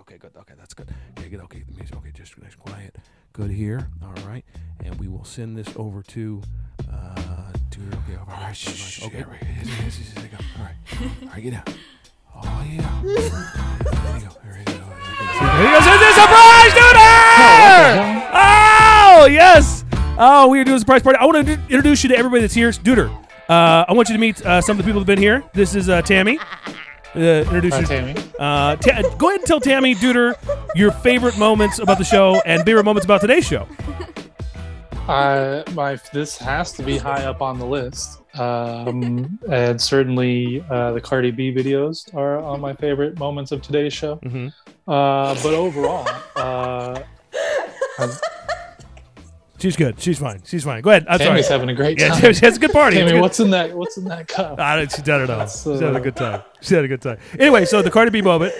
okay, 0.00 0.18
good. 0.18 0.32
Okay, 0.36 0.54
that's 0.58 0.74
good. 0.74 0.88
Okay, 1.18 1.28
good. 1.28 1.40
Okay, 1.40 1.62
the 1.66 1.72
music. 1.76 1.96
Okay, 1.96 2.10
just 2.12 2.38
nice, 2.42 2.54
quiet. 2.54 2.96
Good 3.32 3.50
here. 3.50 3.88
All 4.02 4.26
right, 4.26 4.44
and 4.84 4.98
we 4.98 5.08
will 5.08 5.24
send 5.24 5.56
this 5.56 5.68
over 5.76 6.02
to. 6.02 6.42
Uh, 6.90 7.52
dude. 7.70 7.94
Okay, 7.94 8.16
all 8.18 8.26
right, 8.26 8.56
shh, 8.56 9.02
okay, 9.04 9.24
right. 9.24 9.42
Yes, 9.64 9.98
go. 10.16 10.22
All 10.58 10.64
right, 10.64 10.74
all 11.22 11.28
right, 11.28 11.42
get 11.42 11.50
down. 11.52 11.64
Oh 12.34 12.66
yeah. 12.68 13.00
There 13.84 14.18
you 14.18 14.24
go. 14.24 14.36
There 14.42 14.58
you 14.58 14.64
go. 14.64 14.64
There 14.64 14.64
you 14.64 14.64
go. 14.64 14.94
It's 15.56 15.86
a 15.86 16.12
surprise, 16.20 16.72
Duder! 16.72 18.24
Oh 18.32 19.26
yes. 19.30 19.84
Oh, 20.18 20.48
we 20.48 20.58
are 20.60 20.64
doing 20.64 20.76
a 20.76 20.80
surprise 20.80 21.02
party. 21.02 21.18
I 21.18 21.24
want 21.26 21.46
to 21.46 21.52
introduce 21.52 22.02
you 22.02 22.08
to 22.10 22.16
everybody 22.16 22.40
that's 22.42 22.54
here. 22.54 22.70
Duder, 22.70 23.10
uh, 23.48 23.84
I 23.88 23.92
want 23.92 24.08
you 24.08 24.14
to 24.14 24.20
meet 24.20 24.44
uh, 24.44 24.60
some 24.60 24.78
of 24.78 24.84
the 24.84 24.88
people 24.88 25.00
that 25.00 25.10
have 25.10 25.16
been 25.16 25.22
here. 25.22 25.44
This 25.52 25.74
is 25.74 25.88
uh, 25.88 26.02
Tammy. 26.02 26.38
Uh, 27.16 27.20
introduce 27.20 27.74
Hi, 27.74 27.80
you. 27.80 27.86
Tammy. 27.86 28.14
Uh, 28.38 28.76
Ta- 28.76 29.02
go 29.18 29.28
ahead 29.28 29.40
and 29.40 29.46
tell 29.46 29.60
Tammy 29.60 29.94
Duder 29.94 30.34
your 30.74 30.90
favorite 30.90 31.38
moments 31.38 31.78
about 31.78 31.98
the 31.98 32.04
show 32.04 32.40
and 32.44 32.64
favorite 32.64 32.84
moments 32.84 33.04
about 33.04 33.20
today's 33.20 33.46
show. 33.46 33.68
Uh, 35.06 35.62
my 35.74 35.98
this 36.12 36.36
has 36.38 36.72
to 36.72 36.82
be 36.82 36.96
high 36.96 37.24
up 37.24 37.42
on 37.42 37.58
the 37.58 37.66
list, 37.66 38.20
um, 38.38 39.38
and 39.50 39.80
certainly 39.80 40.64
uh, 40.70 40.92
the 40.92 41.00
Cardi 41.00 41.30
B 41.30 41.54
videos 41.54 42.12
are 42.14 42.38
on 42.38 42.60
my 42.60 42.72
favorite 42.74 43.18
moments 43.18 43.52
of 43.52 43.60
today's 43.62 43.92
show. 43.92 44.16
Mhm. 44.24 44.52
Uh, 44.88 45.34
but 45.42 45.52
overall, 45.54 46.08
uh, 46.36 46.98
She's 49.64 49.76
good. 49.76 49.98
She's 49.98 50.18
fine. 50.18 50.42
She's 50.44 50.62
fine. 50.62 50.82
Go 50.82 50.90
ahead. 50.90 51.06
I'm 51.08 51.18
Tammy's 51.18 51.46
sorry. 51.46 51.58
having 51.60 51.70
a 51.70 51.74
great 51.74 51.98
Yeah, 51.98 52.08
time. 52.10 52.34
she 52.34 52.44
has 52.44 52.58
a 52.58 52.60
good 52.60 52.70
party. 52.70 52.98
Tammy, 52.98 53.12
good. 53.12 53.22
what's 53.22 53.40
in 53.40 53.48
that? 53.52 53.74
What's 53.74 53.96
in 53.96 54.04
that 54.04 54.28
cup? 54.28 54.60
I 54.60 54.76
don't, 54.76 54.92
she, 54.92 54.98
I 55.00 55.04
don't 55.06 55.26
know. 55.26 55.38
That's, 55.38 55.62
She's 55.62 55.80
having 55.80 55.96
a 55.96 56.00
uh, 56.00 56.02
good 56.02 56.16
time. 56.16 56.42
She's 56.60 56.68
had 56.68 56.84
a 56.84 56.88
good 56.88 57.00
time. 57.00 57.16
Anyway, 57.38 57.64
so 57.64 57.80
the 57.80 57.90
Cardi 57.90 58.10
B 58.10 58.20
moment. 58.20 58.52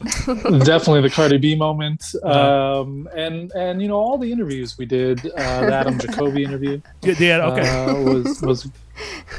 Definitely 0.26 1.02
the 1.02 1.10
Cardi 1.14 1.38
B 1.38 1.54
moment, 1.54 2.02
Uh-huh. 2.24 2.80
um, 2.80 3.08
and 3.14 3.52
and 3.52 3.80
you 3.80 3.86
know 3.86 3.98
all 4.00 4.18
the 4.18 4.32
interviews 4.32 4.76
we 4.76 4.84
did. 4.84 5.24
Uh, 5.24 5.60
the 5.66 5.74
Adam 5.74 5.96
Jacoby 5.96 6.42
interview 6.42 6.80
Yeah, 7.02 7.14
yeah, 7.20 7.46
okay. 7.46 7.68
uh, 7.68 7.94
was 8.02 8.42
was. 8.42 8.68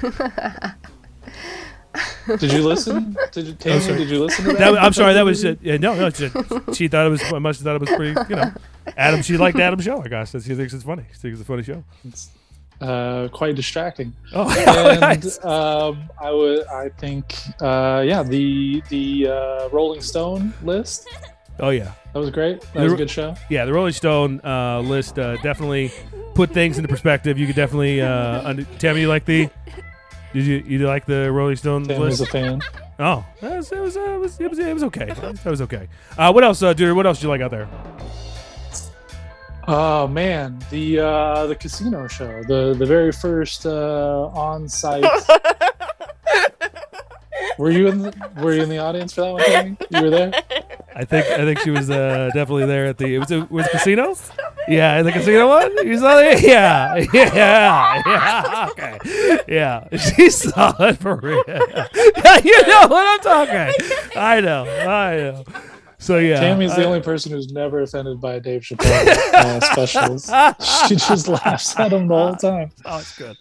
Did 2.27 2.53
you 2.53 2.61
listen? 2.61 3.18
Did 3.31 3.47
you, 3.47 3.53
Tammy, 3.53 3.97
did 3.97 4.09
you 4.09 4.23
listen 4.23 4.45
to 4.45 4.53
that? 4.53 4.59
That, 4.59 4.81
I'm 4.81 4.93
sorry. 4.93 5.13
That 5.13 5.26
was 5.26 5.43
uh, 5.43 5.55
yeah, 5.61 5.77
no, 5.77 5.95
no. 5.95 6.09
She, 6.09 6.30
she 6.73 6.88
thought 6.88 7.07
it 7.07 7.09
was. 7.09 7.22
I 7.34 7.39
must 7.39 7.59
have 7.59 7.65
thought 7.65 7.76
it 7.76 7.81
was 7.81 7.89
pretty. 7.89 8.30
You 8.30 8.35
know, 8.38 8.51
Adam. 8.97 9.22
She 9.22 9.38
liked 9.38 9.59
Adam's 9.59 9.84
show. 9.84 10.01
I 10.01 10.07
guess 10.07 10.31
she 10.31 10.55
thinks 10.55 10.73
it's 10.73 10.84
funny. 10.84 11.03
She 11.11 11.18
thinks 11.18 11.39
it's 11.39 11.41
a 11.41 11.45
funny 11.45 11.63
show. 11.63 11.84
uh, 12.81 13.27
quite 13.30 13.55
distracting. 13.55 14.13
Oh, 14.34 14.49
and 14.49 15.01
nice. 15.01 15.43
um, 15.43 16.09
I 16.19 16.31
would, 16.31 16.65
I 16.68 16.89
think, 16.89 17.35
uh, 17.59 18.03
yeah, 18.05 18.23
the 18.23 18.81
the 18.89 19.27
uh, 19.27 19.69
Rolling 19.69 20.01
Stone 20.01 20.53
list 20.63 21.07
oh 21.61 21.69
yeah, 21.69 21.91
that 22.13 22.19
was 22.19 22.30
great. 22.30 22.61
That 22.73 22.84
was 22.84 22.93
a 22.93 22.97
good 22.97 23.09
show. 23.09 23.35
yeah. 23.49 23.65
The 23.65 23.73
Rolling 23.73 23.93
Stone 23.93 24.41
uh, 24.43 24.80
list 24.80 25.18
uh, 25.18 25.38
definitely 25.38 25.91
put 26.34 26.51
things 26.51 26.77
into 26.77 26.89
perspective. 26.89 27.39
You 27.39 27.47
could 27.47 27.55
definitely. 27.55 28.01
Uh, 28.01 28.47
under, 28.47 28.63
Tammy, 28.80 29.01
you 29.01 29.07
like 29.07 29.26
the? 29.26 29.49
Did 30.34 30.45
you 30.45 30.64
you 30.66 30.88
like 30.88 31.06
the 31.06 31.32
Rolling 31.32 31.58
Stone 31.58 31.86
Tammy's 31.86 32.20
list? 32.20 32.22
a 32.22 32.26
fan. 32.26 32.62
Oh, 32.99 33.26
that 33.41 33.58
was, 33.58 33.72
it 33.72 33.80
was, 33.80 33.98
uh, 33.98 34.02
it 34.02 34.20
was 34.20 34.40
it 34.40 34.49
was 34.49 34.60
it 34.60 34.74
was 34.74 34.84
okay. 34.84 35.06
That 35.06 35.45
was 35.45 35.62
okay. 35.62 35.88
Uh, 36.18 36.32
what 36.32 36.44
else, 36.44 36.62
uh, 36.64 36.74
dude? 36.74 36.95
What 36.95 37.06
else 37.06 37.18
did 37.18 37.24
you 37.24 37.30
like 37.30 37.41
out 37.41 37.52
there? 37.52 37.68
Oh 39.68 40.08
man, 40.08 40.60
the 40.70 40.99
uh, 40.99 41.45
the 41.48 41.56
casino 41.56 42.08
show, 42.08 42.44
the 42.44 42.74
the 42.78 42.86
very 42.86 43.12
first 43.12 43.66
uh, 43.66 44.30
on 44.34 44.68
site. 44.68 45.03
were 47.58 47.72
you 47.72 47.88
in 47.88 47.99
the 47.99 48.32
Were 48.38 48.53
you 48.53 48.64
in 48.64 48.70
the 48.70 48.80
audience 48.80 49.14
for 49.14 49.22
that 49.22 49.34
one? 49.34 49.44
Tammy? 49.44 49.78
You 49.91 50.02
were 50.03 50.10
there. 50.10 50.32
I 50.95 51.06
think 51.06 51.26
I 51.28 51.45
think 51.45 51.60
she 51.60 51.72
was 51.72 51.90
uh, 51.90 52.30
definitely 52.34 52.66
there 52.66 52.86
at 52.86 52.98
the. 52.98 53.16
It 53.16 53.20
was 53.20 53.32
a, 53.32 53.48
was 53.49 53.66
it 53.66 53.72
casino. 53.72 54.16
Yeah, 54.67 54.99
in 54.99 55.05
the 55.05 55.11
casino 55.11 55.47
one. 55.47 55.85
You 55.88 55.97
saw 55.97 56.19
it? 56.19 56.41
Yeah, 56.51 56.95
yeah, 57.13 58.01
yeah. 58.05 58.67
Okay, 58.71 59.39
yeah. 59.47 59.88
She 59.97 60.29
saw 60.29 60.75
it 60.83 60.97
for 60.99 61.15
real. 61.17 61.43
Yeah, 61.47 62.38
you 62.43 62.67
know 62.67 62.88
what 62.88 63.05
I'm 63.07 63.19
talking. 63.19 63.73
I 64.15 64.41
know, 64.41 64.65
I 64.65 65.15
know. 65.17 65.43
So 65.97 66.17
yeah, 66.17 66.39
Tammy's 66.39 66.75
the 66.75 66.81
I- 66.81 66.85
only 66.85 67.01
person 67.01 67.31
who's 67.31 67.51
never 67.51 67.81
offended 67.81 68.19
by 68.21 68.33
a 68.35 68.39
Dave 68.39 68.61
Chappelle 68.61 69.07
uh, 69.33 69.59
specials. 69.61 70.25
She 70.88 70.95
just 70.95 71.27
laughs 71.27 71.77
at 71.79 71.93
him 71.93 72.07
the 72.07 72.15
whole 72.15 72.35
time. 72.35 72.71
Oh, 72.85 72.97
it's 72.99 73.17
good. 73.17 73.38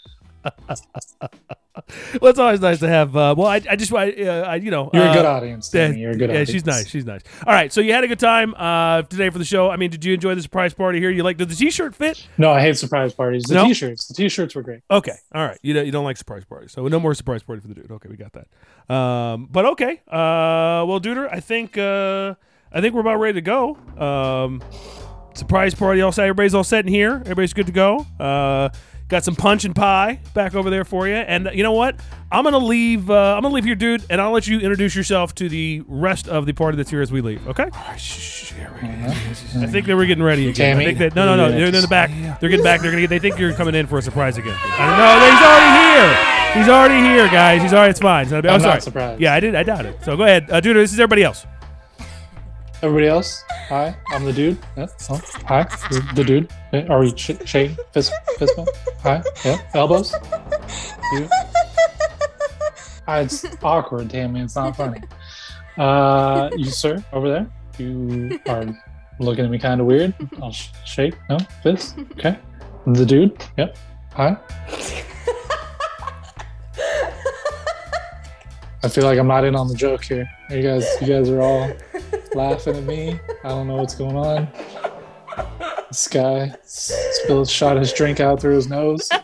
Well, 2.21 2.31
it's 2.31 2.39
always 2.39 2.61
nice 2.61 2.79
to 2.81 2.89
have. 2.89 3.17
Uh, 3.17 3.35
well, 3.37 3.47
I, 3.49 3.61
I 3.71 3.77
just, 3.77 3.93
I, 3.93 4.11
uh, 4.13 4.43
I, 4.43 4.55
you 4.57 4.71
know, 4.71 4.91
You're 4.93 5.07
a 5.09 5.13
good 5.13 5.25
uh, 5.25 5.31
audience, 5.33 5.71
Yeah, 5.73 5.89
You're 5.91 6.11
a 6.13 6.17
good 6.17 6.31
audience. 6.31 6.31
yeah, 6.31 6.33
audience. 6.33 6.51
she's 6.51 6.67
nice. 6.67 6.89
She's 6.89 7.05
nice. 7.05 7.23
All 7.47 7.53
right, 7.53 7.73
so 7.73 7.81
you 7.81 7.93
had 7.93 8.05
a 8.05 8.09
good 8.09 8.19
time 8.19 8.55
uh, 8.55 9.03
today 9.03 9.31
for 9.31 9.39
the 9.39 9.45
show. 9.45 9.71
I 9.71 9.77
mean, 9.77 9.91
did 9.91 10.05
you 10.05 10.15
enjoy 10.15 10.35
the 10.35 10.43
surprise 10.43 10.75
party 10.75 11.01
here? 11.01 11.11
You 11.11 11.23
like? 11.23 11.37
Did 11.37 11.49
the 11.49 11.55
T-shirt 11.57 11.95
fit? 11.95 12.27
No, 12.39 12.51
I 12.51 12.61
hate 12.61 12.77
surprise 12.79 13.13
parties. 13.15 13.45
The 13.45 13.55
No? 13.55 13.67
t-shirts. 13.67 14.07
The 14.09 14.15
t-shirts 14.15 14.55
were 14.55 14.63
great. 14.63 14.81
Okay, 14.91 15.17
all 15.35 15.47
right. 15.47 15.59
You 15.63 15.75
don't, 15.75 15.87
you 15.87 15.93
don't 15.93 16.05
like 16.05 16.17
surprise 16.17 16.45
parties, 16.45 16.73
so 16.73 16.87
no 16.89 17.01
more 17.01 17.15
surprise 17.15 17.43
party 17.43 17.61
for 17.61 17.69
the 17.69 17.75
dude. 17.75 17.91
Okay, 17.91 18.09
we 18.09 18.17
got 18.17 18.33
that. 18.33 18.95
Um, 18.95 19.49
but 19.51 19.65
okay. 19.67 20.01
Uh, 20.09 20.85
well, 20.87 21.01
Duder, 21.01 21.29
I 21.33 21.41
think 21.41 21.79
uh, 21.79 22.35
I 22.73 22.81
think 22.81 22.95
we're 22.95 23.01
about 23.01 23.17
ready 23.21 23.35
to 23.35 23.41
go. 23.41 23.77
Um, 23.99 24.63
surprise 25.35 25.75
party 25.75 26.01
all 26.03 26.13
set. 26.13 26.25
Everybody's 26.25 26.55
all 26.55 26.65
set 26.65 26.87
in 26.87 26.93
here. 26.93 27.15
Everybody's 27.21 27.53
good 27.53 27.67
to 27.67 27.73
go. 27.73 28.07
Uh, 28.19 28.69
got 29.11 29.25
some 29.25 29.35
punch 29.35 29.65
and 29.67 29.77
pie 29.77 30.21
back 30.33 30.55
over 30.55 30.71
there 30.71 30.85
for 30.85 31.07
you. 31.07 31.15
And 31.15 31.49
uh, 31.49 31.51
you 31.51 31.63
know 31.63 31.73
what? 31.73 32.01
I'm 32.33 32.45
gonna 32.45 32.59
leave. 32.59 33.11
Uh, 33.11 33.35
I'm 33.37 33.43
gonna 33.43 33.55
leave 33.55 33.65
here, 33.65 33.75
dude, 33.75 34.05
and 34.09 34.21
I'll 34.21 34.31
let 34.31 34.47
you 34.47 34.61
introduce 34.61 34.95
yourself 34.95 35.35
to 35.35 35.49
the 35.49 35.83
rest 35.87 36.29
of 36.29 36.47
the 36.47 36.53
party 36.53 36.77
that's 36.77 36.89
here 36.89 37.03
as 37.03 37.11
we 37.11 37.21
leave. 37.21 37.47
Okay? 37.49 37.69
I 37.75 37.97
think 39.67 39.87
they 39.87 39.95
were 39.95 40.07
getting 40.07 40.23
ready 40.23 40.49
again. 40.49 40.77
Tammy? 40.77 40.85
I 40.85 40.87
think 40.87 40.99
that 41.01 41.15
no, 41.15 41.27
no, 41.27 41.37
no. 41.37 41.51
They're 41.51 41.67
in 41.67 41.73
the 41.73 41.89
back. 41.89 42.11
They're 42.41 42.49
getting 42.49 42.65
back. 42.65 42.81
They're 42.81 42.93
gonna 42.93 43.03
get. 43.03 43.11
They 43.11 43.19
think 43.19 43.39
you're 43.39 43.53
coming 43.53 43.75
in 43.75 43.87
for 43.87 43.99
a 43.99 44.03
surprise 44.03 44.39
again. 44.39 44.57
I 44.57 44.87
don't 44.87 44.97
know. 44.97 45.27
He's 45.29 45.43
already 45.45 45.71
here. 45.85 46.37
He's 46.55 46.69
already 46.69 47.01
here, 47.01 47.27
guys. 47.29 47.63
He's 47.63 47.73
already. 47.73 47.91
It's 47.91 48.01
fine. 48.01 48.29
So, 48.29 48.39
I'm 48.39 48.47
I'm 48.47 48.61
sorry. 48.61 48.75
not 48.75 48.83
surprised. 48.83 49.21
Yeah, 49.21 49.35
I 49.35 49.41
did. 49.41 49.55
I 49.57 49.65
doubt 49.65 49.87
it. 49.87 50.03
So 50.05 50.17
go 50.17 50.23
ahead, 50.23 50.51
uh, 50.51 50.61
dude. 50.61 50.77
This 50.77 50.93
is 50.93 51.01
everybody 51.01 51.25
else. 51.25 51.47
Everybody 52.83 53.09
else, 53.09 53.45
hi. 53.69 53.95
I'm 54.11 54.25
the 54.25 54.33
dude. 54.33 54.57
Yeah. 54.77 54.87
Oh, 55.11 55.21
hi. 55.45 55.63
The 56.15 56.25
dude. 56.25 56.51
Are 56.91 57.01
we 57.01 57.15
sh- 57.17 57.33
shake 57.45 57.73
fist 57.93 58.13
fist 58.39 58.57
bump? 58.57 58.69
Hi. 59.03 59.23
Yeah. 59.45 59.59
Elbows. 59.75 60.15
You. 61.13 61.29
Ah, 63.07 63.19
it's 63.19 63.45
awkward, 63.63 64.09
Tammy. 64.09 64.41
It's 64.41 64.57
not 64.57 64.77
funny. 64.77 65.01
Uh, 65.77 66.49
you, 66.57 66.65
sir, 66.67 67.05
over 67.13 67.29
there. 67.29 67.47
You 67.79 68.41
are 68.47 68.65
looking 69.19 69.45
at 69.45 69.51
me 69.51 69.59
kind 69.59 69.81
of 69.81 69.87
weird. 69.87 70.15
I'll 70.41 70.53
sh- 70.53 70.69
shake. 70.87 71.15
No 71.29 71.39
fist. 71.63 71.97
Okay. 72.13 72.39
The 72.87 73.05
dude. 73.05 73.45
Yep. 73.59 73.77
Hi. 74.15 74.37
I 78.83 78.89
feel 78.89 79.05
like 79.05 79.19
I'm 79.19 79.27
not 79.27 79.45
in 79.45 79.55
on 79.55 79.69
the 79.69 79.75
joke 79.75 80.05
here. 80.05 80.29
You 80.51 80.63
guys, 80.63 80.87
you 81.01 81.07
guys 81.07 81.29
are 81.29 81.41
all 81.41 81.71
laughing 82.35 82.77
at 82.77 82.85
me. 82.85 83.21
I 83.45 83.49
don't 83.49 83.69
know 83.69 83.77
what's 83.77 83.95
going 83.95 84.17
on. 84.17 84.49
This 85.89 86.09
guy 86.09 86.55
spilled, 86.65 87.49
shot 87.49 87.77
his 87.77 87.93
drink 87.93 88.21
out 88.21 88.41
through 88.41 88.55
his 88.55 88.69
nose. 88.69 89.11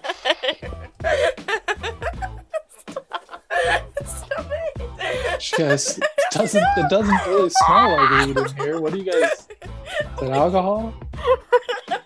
guys 5.56 5.98
it 5.98 6.04
doesn't 6.32 6.64
it 6.76 6.90
doesn't 6.90 7.26
really 7.26 7.50
smell 7.50 7.96
like 7.96 8.26
weed 8.26 8.36
in 8.36 8.56
here. 8.56 8.80
What 8.80 8.92
do 8.92 8.98
you 8.98 9.04
guys? 9.04 9.48
Is 9.62 10.20
that 10.20 10.30
alcohol? 10.30 10.94
You 11.88 11.96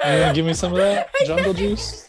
gonna 0.00 0.34
give 0.34 0.46
me 0.46 0.54
some 0.54 0.72
of 0.72 0.78
that 0.78 1.10
jungle 1.26 1.52
juice? 1.52 2.08